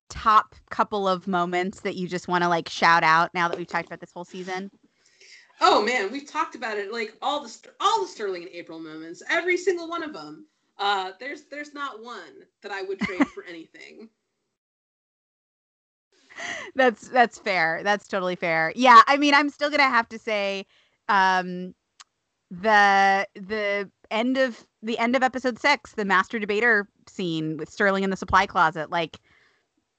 top 0.08 0.54
couple 0.70 1.06
of 1.06 1.28
moments 1.28 1.80
that 1.80 1.94
you 1.94 2.08
just 2.08 2.28
want 2.28 2.42
to 2.42 2.48
like 2.48 2.68
shout 2.68 3.02
out 3.04 3.32
now 3.34 3.48
that 3.48 3.56
we've 3.56 3.66
talked 3.66 3.86
about 3.86 4.00
this 4.00 4.12
whole 4.12 4.24
season? 4.24 4.70
Oh 5.60 5.82
man, 5.82 6.12
we've 6.12 6.28
talked 6.28 6.54
about 6.54 6.76
it 6.76 6.92
like 6.92 7.14
all 7.22 7.42
the 7.42 7.56
all 7.80 8.02
the 8.02 8.08
Sterling 8.08 8.42
and 8.42 8.52
April 8.52 8.78
moments, 8.78 9.22
every 9.30 9.56
single 9.56 9.88
one 9.88 10.02
of 10.02 10.12
them. 10.12 10.46
Uh, 10.78 11.12
there's 11.18 11.44
there's 11.44 11.72
not 11.72 12.02
one 12.02 12.44
that 12.62 12.70
I 12.70 12.82
would 12.82 13.00
trade 13.00 13.26
for 13.28 13.44
anything 13.44 14.10
that's 16.74 17.08
that's 17.08 17.38
fair. 17.38 17.80
That's 17.82 18.08
totally 18.08 18.36
fair. 18.36 18.72
Yeah, 18.76 19.02
I 19.06 19.16
mean, 19.16 19.34
I'm 19.34 19.50
still 19.50 19.70
gonna 19.70 19.84
have 19.84 20.08
to 20.10 20.18
say, 20.18 20.66
um, 21.08 21.74
the 22.50 23.26
the 23.34 23.90
end 24.10 24.36
of 24.36 24.66
the 24.82 24.98
end 24.98 25.16
of 25.16 25.22
episode 25.22 25.58
six, 25.58 25.92
the 25.92 26.04
master 26.04 26.38
debater 26.38 26.88
scene 27.08 27.56
with 27.56 27.70
Sterling 27.70 28.04
in 28.04 28.10
the 28.10 28.16
supply 28.16 28.46
closet, 28.46 28.90
like 28.90 29.18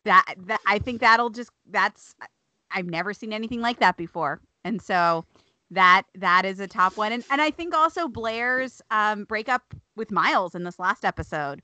that. 0.06 0.36
That 0.46 0.60
I 0.66 0.80
think 0.80 1.02
that'll 1.02 1.30
just 1.30 1.52
that's 1.70 2.16
I've 2.72 2.88
never 2.88 3.14
seen 3.14 3.34
anything 3.34 3.62
like 3.62 3.80
that 3.80 3.98
before, 3.98 4.42
and 4.64 4.82
so 4.82 5.26
that 5.72 6.04
that 6.16 6.46
is 6.46 6.60
a 6.60 6.68
top 6.68 6.98
one. 6.98 7.12
And 7.12 7.24
and 7.30 7.42
I 7.42 7.52
think 7.52 7.74
also 7.74 8.08
Blair's 8.08 8.82
um 8.92 9.26
breakup 9.26 9.74
with 9.96 10.12
Miles 10.12 10.56
in 10.56 10.64
this 10.64 10.80
last 10.80 11.06
episode, 11.06 11.62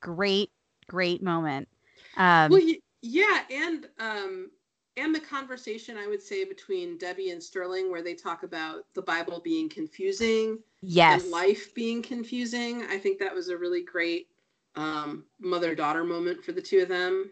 great 0.00 0.50
great 0.88 1.22
moment. 1.22 1.68
Um, 2.16 2.50
well, 2.50 2.62
yeah, 3.02 3.42
and 3.50 3.86
um, 3.98 4.50
and 4.96 5.14
the 5.14 5.20
conversation 5.20 5.96
I 5.96 6.06
would 6.06 6.22
say 6.22 6.44
between 6.44 6.98
Debbie 6.98 7.30
and 7.30 7.42
Sterling, 7.42 7.90
where 7.90 8.02
they 8.02 8.14
talk 8.14 8.42
about 8.42 8.84
the 8.94 9.02
Bible 9.02 9.40
being 9.40 9.68
confusing, 9.68 10.58
yes, 10.82 11.22
and 11.22 11.30
life 11.30 11.74
being 11.74 12.02
confusing. 12.02 12.84
I 12.84 12.98
think 12.98 13.18
that 13.18 13.34
was 13.34 13.48
a 13.48 13.56
really 13.56 13.82
great 13.82 14.28
um, 14.74 15.24
mother 15.38 15.74
daughter 15.74 16.04
moment 16.04 16.44
for 16.44 16.52
the 16.52 16.62
two 16.62 16.80
of 16.80 16.88
them. 16.88 17.30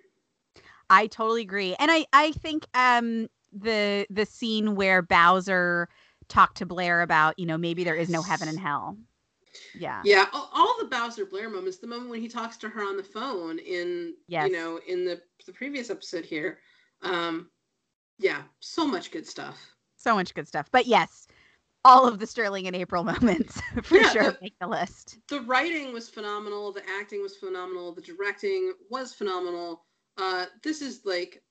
I 0.90 1.06
totally 1.06 1.42
agree, 1.42 1.74
and 1.78 1.90
I 1.90 2.06
I 2.12 2.32
think 2.32 2.66
um, 2.74 3.28
the 3.52 4.06
the 4.10 4.26
scene 4.26 4.74
where 4.74 5.02
Bowser 5.02 5.88
talked 6.28 6.58
to 6.58 6.66
Blair 6.66 7.02
about 7.02 7.38
you 7.38 7.46
know 7.46 7.58
maybe 7.58 7.84
there 7.84 7.96
is 7.96 8.08
no 8.08 8.22
heaven 8.22 8.48
and 8.48 8.58
hell 8.58 8.96
yeah 9.74 10.02
yeah 10.04 10.26
all, 10.32 10.50
all, 10.52 10.74
the 10.80 10.86
bowser 10.86 11.24
blair 11.24 11.48
moments 11.48 11.78
the 11.78 11.86
moment 11.86 12.10
when 12.10 12.20
he 12.20 12.28
talks 12.28 12.56
to 12.56 12.68
her 12.68 12.82
on 12.82 12.96
the 12.96 13.02
phone 13.02 13.58
in 13.58 14.14
yes. 14.26 14.48
you 14.48 14.56
know 14.56 14.80
in 14.88 15.04
the 15.04 15.20
the 15.46 15.52
previous 15.52 15.90
episode 15.90 16.24
here 16.24 16.58
um 17.02 17.48
yeah 18.18 18.42
so 18.60 18.86
much 18.86 19.10
good 19.10 19.26
stuff. 19.26 19.58
So 19.96 20.14
much 20.14 20.34
good 20.34 20.48
stuff. 20.48 20.68
But 20.70 20.86
yes 20.86 21.26
all 21.86 22.08
of 22.08 22.18
the 22.18 22.26
sterling 22.26 22.66
and 22.66 22.74
april 22.74 23.04
moments 23.12 23.60
for 23.82 23.98
yeah, 23.98 24.10
sure 24.10 24.22
the, 24.24 24.38
make 24.40 24.58
the 24.60 24.66
list. 24.66 25.18
The 25.28 25.42
writing 25.42 25.92
was 25.92 26.08
phenomenal. 26.08 26.72
The 26.72 26.82
acting 26.98 27.22
was 27.22 27.36
phenomenal. 27.36 27.92
The 27.92 28.02
directing 28.02 28.72
was 28.90 29.14
phenomenal. 29.14 29.84
Uh 30.16 30.46
this 30.62 30.82
is 30.82 31.02
like 31.04 31.42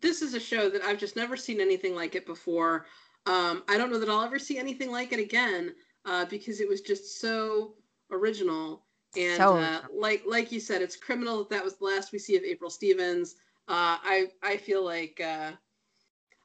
this 0.00 0.22
is 0.22 0.34
a 0.34 0.40
show 0.40 0.70
that 0.70 0.82
i've 0.82 0.98
just 0.98 1.16
never 1.16 1.36
seen 1.36 1.60
anything 1.60 1.94
like 1.94 2.14
it 2.14 2.26
before. 2.26 2.86
Um, 3.26 3.62
I 3.68 3.78
don't 3.78 3.90
know 3.90 4.00
that 4.00 4.08
I'll 4.08 4.22
ever 4.22 4.38
see 4.38 4.58
anything 4.58 4.90
like 4.90 5.12
it 5.12 5.20
again 5.20 5.74
uh, 6.04 6.24
because 6.24 6.60
it 6.60 6.68
was 6.68 6.80
just 6.80 7.20
so 7.20 7.74
original. 8.10 8.84
And 9.16 9.36
so 9.36 9.58
uh, 9.58 9.82
like 9.94 10.22
like 10.26 10.50
you 10.50 10.58
said, 10.58 10.82
it's 10.82 10.96
criminal. 10.96 11.38
That 11.38 11.50
that 11.50 11.64
was 11.64 11.76
the 11.76 11.84
last 11.84 12.12
we 12.12 12.18
see 12.18 12.36
of 12.36 12.42
April 12.42 12.70
Stevens. 12.70 13.36
Uh, 13.68 13.96
I 14.02 14.26
I 14.42 14.56
feel 14.56 14.84
like 14.84 15.20
uh, 15.24 15.52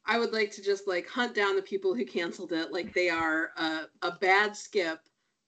I 0.05 0.19
would 0.19 0.31
like 0.31 0.51
to 0.51 0.61
just 0.61 0.87
like 0.87 1.07
hunt 1.07 1.35
down 1.35 1.55
the 1.55 1.61
people 1.61 1.93
who 1.93 2.05
canceled 2.05 2.53
it, 2.53 2.71
like 2.71 2.93
they 2.93 3.09
are 3.09 3.51
a, 3.57 3.81
a 4.01 4.11
bad 4.21 4.55
skip, 4.55 4.99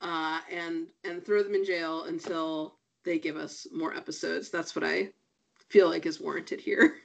uh, 0.01 0.39
and 0.51 0.87
and 1.03 1.25
throw 1.25 1.43
them 1.43 1.55
in 1.55 1.65
jail 1.65 2.03
until 2.03 2.75
they 3.05 3.19
give 3.19 3.37
us 3.37 3.67
more 3.71 3.93
episodes. 3.93 4.49
That's 4.49 4.75
what 4.75 4.83
I 4.83 5.09
feel 5.69 5.89
like 5.89 6.05
is 6.05 6.19
warranted 6.19 6.59
here. 6.59 6.95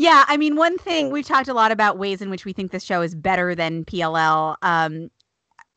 Yeah, 0.00 0.24
I 0.28 0.36
mean, 0.36 0.54
one 0.54 0.78
thing 0.78 1.10
we've 1.10 1.26
talked 1.26 1.48
a 1.48 1.54
lot 1.54 1.72
about 1.72 1.98
ways 1.98 2.22
in 2.22 2.30
which 2.30 2.44
we 2.44 2.52
think 2.52 2.70
this 2.70 2.84
show 2.84 3.02
is 3.02 3.16
better 3.16 3.56
than 3.56 3.84
PLL. 3.84 4.54
Um, 4.62 5.10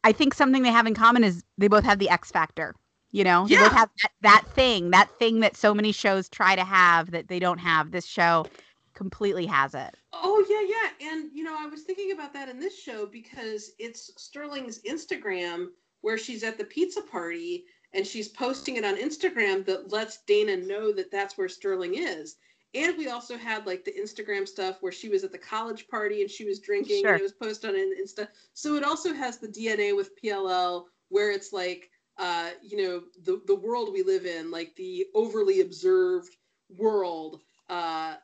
I 0.03 0.11
think 0.11 0.35
something 0.35 0.61
they 0.61 0.69
have 0.69 0.85
in 0.85 0.93
common 0.93 1.23
is 1.23 1.43
they 1.57 1.67
both 1.67 1.83
have 1.83 1.97
the 1.97 2.07
X 2.07 2.29
factor. 2.29 2.75
You 3.11 3.25
know, 3.25 3.45
yeah. 3.47 3.67
they 3.67 3.75
have 3.75 3.89
that, 4.01 4.11
that 4.21 4.45
thing, 4.53 4.91
that 4.91 5.09
thing 5.19 5.41
that 5.41 5.57
so 5.57 5.73
many 5.73 5.91
shows 5.91 6.29
try 6.29 6.55
to 6.55 6.63
have 6.63 7.11
that 7.11 7.27
they 7.27 7.39
don't 7.39 7.57
have. 7.57 7.91
This 7.91 8.05
show 8.05 8.45
completely 8.93 9.45
has 9.45 9.73
it. 9.73 9.95
Oh 10.13 10.45
yeah, 10.49 10.61
yeah. 11.01 11.11
And 11.11 11.29
you 11.33 11.43
know, 11.43 11.55
I 11.57 11.67
was 11.67 11.83
thinking 11.83 12.11
about 12.11 12.33
that 12.33 12.49
in 12.49 12.59
this 12.59 12.81
show 12.81 13.05
because 13.05 13.71
it's 13.79 14.11
Sterling's 14.17 14.81
Instagram 14.83 15.67
where 16.01 16.17
she's 16.17 16.43
at 16.43 16.57
the 16.57 16.63
pizza 16.63 17.01
party 17.01 17.65
and 17.93 18.05
she's 18.07 18.27
posting 18.29 18.77
it 18.77 18.85
on 18.85 18.95
Instagram 18.95 19.65
that 19.65 19.91
lets 19.91 20.23
Dana 20.25 20.57
know 20.57 20.91
that 20.93 21.11
that's 21.11 21.37
where 21.37 21.49
Sterling 21.49 21.95
is. 21.95 22.37
And 22.73 22.97
we 22.97 23.09
also 23.09 23.37
had 23.37 23.65
like 23.65 23.83
the 23.83 23.91
Instagram 23.91 24.47
stuff 24.47 24.77
where 24.79 24.93
she 24.93 25.09
was 25.09 25.23
at 25.23 25.31
the 25.31 25.37
college 25.37 25.87
party 25.89 26.21
and 26.21 26.31
she 26.31 26.45
was 26.45 26.59
drinking 26.59 27.01
Sure. 27.03 27.13
and 27.13 27.19
it 27.19 27.23
was 27.23 27.33
posted 27.33 27.71
on 27.71 27.75
Insta. 27.75 28.27
So 28.53 28.75
it 28.75 28.83
also 28.83 29.13
has 29.13 29.37
the 29.37 29.47
DNA 29.47 29.95
with 29.95 30.11
PLL 30.21 30.85
where 31.09 31.31
it's 31.31 31.51
like 31.51 31.90
uh, 32.17 32.49
you 32.61 32.77
know, 32.77 33.01
the 33.23 33.41
the 33.47 33.55
world 33.55 33.89
we 33.91 34.03
live 34.03 34.25
in, 34.25 34.51
like 34.51 34.75
the 34.75 35.05
overly 35.15 35.61
observed 35.61 36.35
world 36.77 37.39
uh, 37.69 38.15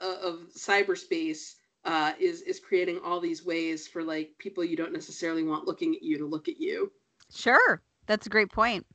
of 0.00 0.46
cyberspace 0.56 1.54
uh, 1.84 2.12
is 2.18 2.42
is 2.42 2.60
creating 2.60 3.00
all 3.04 3.20
these 3.20 3.44
ways 3.44 3.86
for 3.86 4.02
like 4.02 4.30
people 4.38 4.64
you 4.64 4.76
don't 4.76 4.92
necessarily 4.92 5.42
want 5.42 5.66
looking 5.66 5.94
at 5.94 6.02
you 6.02 6.18
to 6.18 6.26
look 6.26 6.48
at 6.48 6.58
you. 6.58 6.90
Sure. 7.34 7.82
That's 8.06 8.26
a 8.26 8.30
great 8.30 8.50
point. 8.50 8.86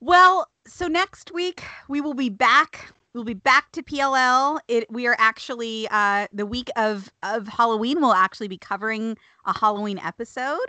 Well, 0.00 0.48
so 0.66 0.88
next 0.88 1.32
week 1.32 1.62
we 1.88 2.00
will 2.00 2.14
be 2.14 2.28
back. 2.28 2.92
We'll 3.14 3.24
be 3.24 3.34
back 3.34 3.70
to 3.72 3.82
PLL. 3.82 4.58
It 4.68 4.90
we 4.90 5.06
are 5.06 5.16
actually 5.18 5.86
uh 5.90 6.26
the 6.32 6.46
week 6.46 6.70
of 6.76 7.10
of 7.22 7.46
Halloween 7.46 8.00
we'll 8.00 8.14
actually 8.14 8.48
be 8.48 8.58
covering 8.58 9.16
a 9.44 9.56
Halloween 9.56 9.98
episode. 9.98 10.66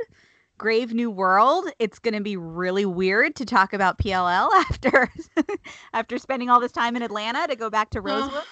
Grave 0.64 0.94
New 0.94 1.12
World. 1.12 1.66
It's 1.78 2.00
going 2.00 2.14
to 2.14 2.22
be 2.22 2.38
really 2.38 2.86
weird 2.86 3.36
to 3.36 3.44
talk 3.44 3.74
about 3.74 3.98
PLL 3.98 4.50
after 4.70 5.12
after 5.92 6.18
spending 6.18 6.50
all 6.50 6.62
this 6.62 6.72
time 6.72 6.96
in 6.96 7.02
Atlanta 7.02 7.46
to 7.50 7.58
go 7.58 7.70
back 7.70 7.90
to 7.90 8.00
Rosewood. 8.00 8.44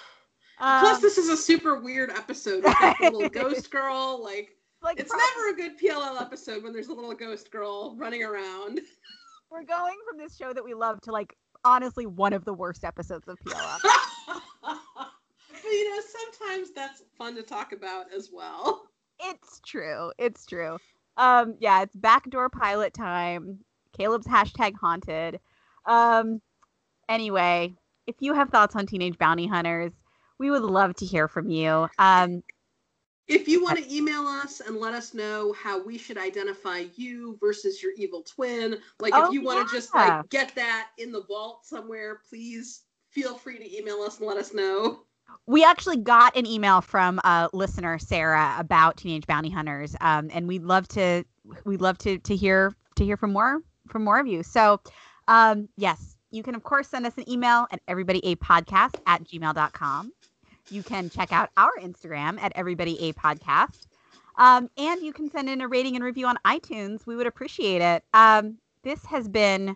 Plus, 0.59 0.95
Um, 0.97 1.01
this 1.01 1.17
is 1.17 1.29
a 1.29 1.37
super 1.37 1.79
weird 1.79 2.09
episode. 2.09 2.65
With 2.65 2.77
that 2.81 2.97
little 2.99 3.29
ghost 3.29 3.71
girl, 3.71 4.21
like 4.21 4.57
like 4.83 4.99
it's 4.99 5.09
pro- 5.09 5.19
never 5.19 5.53
a 5.53 5.55
good 5.55 5.79
PLL 5.79 6.21
episode 6.21 6.63
when 6.65 6.73
there's 6.73 6.89
a 6.89 6.93
little 6.93 7.13
ghost 7.13 7.49
girl 7.49 7.95
running 7.97 8.23
around. 8.23 8.81
we're 9.49 9.63
going 9.63 9.95
from 10.05 10.17
this 10.17 10.35
show 10.35 10.51
that 10.51 10.65
we 10.65 10.73
love 10.73 10.99
to 11.03 11.13
like 11.13 11.33
honestly 11.63 12.07
one 12.07 12.33
of 12.33 12.43
the 12.43 12.53
worst 12.53 12.83
episodes 12.83 13.29
of 13.29 13.37
PLL. 13.47 13.77
but 14.61 15.63
you 15.63 15.89
know, 15.95 16.01
sometimes 16.19 16.71
that's 16.71 17.03
fun 17.17 17.35
to 17.35 17.41
talk 17.41 17.71
about 17.71 18.07
as 18.13 18.31
well. 18.33 18.89
It's 19.21 19.61
true. 19.65 20.11
It's 20.17 20.45
true. 20.45 20.77
Um, 21.17 21.55
yeah, 21.59 21.83
it's 21.83 21.95
backdoor 21.95 22.49
pilot 22.49 22.93
time. 22.93 23.59
Caleb's 23.93 24.27
hashtag 24.27 24.73
haunted. 24.79 25.39
Um, 25.85 26.41
anyway, 27.09 27.73
if 28.07 28.15
you 28.19 28.33
have 28.33 28.49
thoughts 28.49 28.75
on 28.75 28.85
Teenage 28.85 29.17
Bounty 29.17 29.47
Hunters, 29.47 29.91
we 30.37 30.49
would 30.49 30.63
love 30.63 30.95
to 30.95 31.05
hear 31.05 31.27
from 31.27 31.49
you. 31.49 31.87
Um, 31.99 32.43
If 33.27 33.47
you 33.47 33.63
want 33.63 33.77
to 33.77 33.95
email 33.95 34.25
us 34.25 34.59
and 34.59 34.77
let 34.77 34.93
us 34.93 35.13
know 35.13 35.53
how 35.53 35.83
we 35.83 35.97
should 35.97 36.17
identify 36.17 36.85
you 36.95 37.37
versus 37.39 37.81
your 37.81 37.91
evil 37.95 38.23
twin, 38.23 38.77
like 38.99 39.13
Oh, 39.15 39.27
if 39.27 39.33
you 39.33 39.43
want 39.43 39.69
to 39.69 39.75
just 39.75 39.93
like 39.93 40.29
get 40.29 40.53
that 40.55 40.89
in 40.97 41.11
the 41.11 41.23
vault 41.23 41.65
somewhere, 41.65 42.21
please 42.27 42.81
feel 43.09 43.35
free 43.37 43.57
to 43.57 43.77
email 43.77 44.01
us 44.01 44.17
and 44.19 44.27
let 44.27 44.37
us 44.37 44.53
know. 44.53 45.03
We 45.45 45.63
actually 45.63 45.97
got 45.97 46.35
an 46.37 46.45
email 46.45 46.81
from 46.81 47.19
a 47.19 47.49
listener, 47.53 47.99
Sarah, 47.99 48.55
about 48.57 48.97
Teenage 48.97 49.27
Bounty 49.27 49.49
Hunters, 49.49 49.95
um, 50.01 50.29
and 50.33 50.47
we'd 50.47 50.63
love 50.63 50.87
to 50.89 51.23
we'd 51.65 51.81
love 51.81 51.97
to 51.99 52.17
to 52.19 52.35
hear 52.35 52.75
to 52.95 53.05
hear 53.05 53.17
from 53.17 53.33
more 53.33 53.61
from 53.87 54.03
more 54.03 54.19
of 54.19 54.27
you. 54.27 54.43
So, 54.43 54.79
um, 55.27 55.67
yes, 55.77 56.15
you 56.31 56.43
can 56.43 56.55
of 56.55 56.63
course 56.63 56.87
send 56.87 57.05
us 57.05 57.17
an 57.17 57.29
email 57.29 57.67
at 57.71 57.85
everybodyapodcast 57.87 58.95
at 59.05 59.23
gmail.com. 59.23 60.13
You 60.69 60.83
can 60.83 61.09
check 61.09 61.33
out 61.33 61.49
our 61.57 61.71
Instagram 61.81 62.39
at 62.39 62.55
everybodyapodcast. 62.55 63.87
Um, 64.37 64.69
and 64.77 65.01
you 65.01 65.11
can 65.11 65.29
send 65.29 65.49
in 65.49 65.59
a 65.61 65.67
rating 65.67 65.95
and 65.95 66.05
review 66.05 66.25
on 66.27 66.37
iTunes. 66.45 67.05
We 67.05 67.15
would 67.17 67.27
appreciate 67.27 67.81
it. 67.81 68.03
Um, 68.13 68.57
this 68.83 69.03
has 69.05 69.27
been 69.27 69.75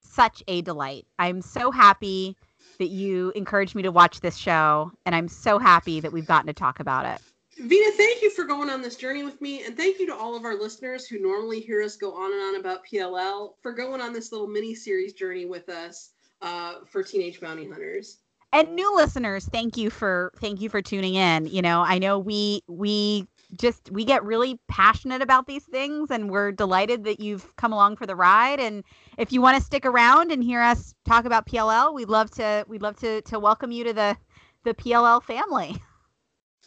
such 0.00 0.42
a 0.46 0.62
delight. 0.62 1.06
I'm 1.18 1.42
so 1.42 1.70
happy 1.70 2.36
that 2.78 2.88
you 2.88 3.32
encouraged 3.34 3.74
me 3.74 3.82
to 3.82 3.92
watch 3.92 4.20
this 4.20 4.36
show, 4.36 4.92
and 5.06 5.14
I'm 5.14 5.28
so 5.28 5.58
happy 5.58 6.00
that 6.00 6.12
we've 6.12 6.26
gotten 6.26 6.46
to 6.46 6.52
talk 6.52 6.80
about 6.80 7.06
it. 7.06 7.20
Vina, 7.60 7.90
thank 7.96 8.22
you 8.22 8.30
for 8.30 8.44
going 8.44 8.70
on 8.70 8.82
this 8.82 8.96
journey 8.96 9.24
with 9.24 9.40
me, 9.40 9.64
and 9.64 9.76
thank 9.76 9.98
you 9.98 10.06
to 10.06 10.14
all 10.14 10.36
of 10.36 10.44
our 10.44 10.54
listeners 10.54 11.06
who 11.06 11.18
normally 11.20 11.58
hear 11.60 11.82
us 11.82 11.96
go 11.96 12.12
on 12.14 12.32
and 12.32 12.40
on 12.40 12.60
about 12.60 12.86
PLL 12.86 13.54
for 13.60 13.72
going 13.72 14.00
on 14.00 14.12
this 14.12 14.30
little 14.30 14.46
mini 14.46 14.74
series 14.74 15.12
journey 15.12 15.44
with 15.44 15.68
us 15.68 16.10
uh, 16.40 16.74
for 16.86 17.02
Teenage 17.02 17.40
Bounty 17.40 17.68
Hunters. 17.68 18.18
And 18.52 18.74
new 18.74 18.94
listeners, 18.96 19.46
thank 19.46 19.76
you 19.76 19.90
for 19.90 20.32
thank 20.40 20.60
you 20.60 20.70
for 20.70 20.80
tuning 20.80 21.16
in. 21.16 21.46
You 21.46 21.60
know, 21.60 21.82
I 21.82 21.98
know 21.98 22.18
we 22.18 22.62
we 22.66 23.26
just 23.56 23.90
we 23.90 24.04
get 24.04 24.22
really 24.24 24.60
passionate 24.68 25.22
about 25.22 25.46
these 25.46 25.64
things 25.64 26.10
and 26.10 26.30
we're 26.30 26.52
delighted 26.52 27.04
that 27.04 27.20
you've 27.20 27.56
come 27.56 27.72
along 27.72 27.96
for 27.96 28.06
the 28.06 28.14
ride 28.14 28.60
and 28.60 28.84
if 29.16 29.32
you 29.32 29.40
want 29.40 29.56
to 29.56 29.62
stick 29.62 29.86
around 29.86 30.30
and 30.30 30.42
hear 30.42 30.60
us 30.60 30.94
talk 31.06 31.24
about 31.24 31.46
PLL, 31.46 31.94
we'd 31.94 32.08
love 32.08 32.30
to 32.32 32.64
we'd 32.68 32.82
love 32.82 32.96
to 33.00 33.22
to 33.22 33.38
welcome 33.38 33.72
you 33.72 33.84
to 33.84 33.92
the 33.92 34.16
the 34.64 34.74
PLL 34.74 35.22
family. 35.22 35.76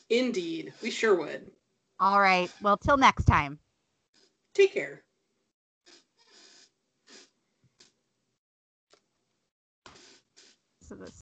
Indeed, 0.09 0.73
we 0.81 0.91
sure 0.91 1.15
would. 1.15 1.51
All 1.99 2.19
right. 2.19 2.51
Well, 2.61 2.77
till 2.77 2.97
next 2.97 3.25
time. 3.25 3.59
Take 4.53 4.73
care. 4.73 5.03
So 10.81 10.95
this 10.95 11.21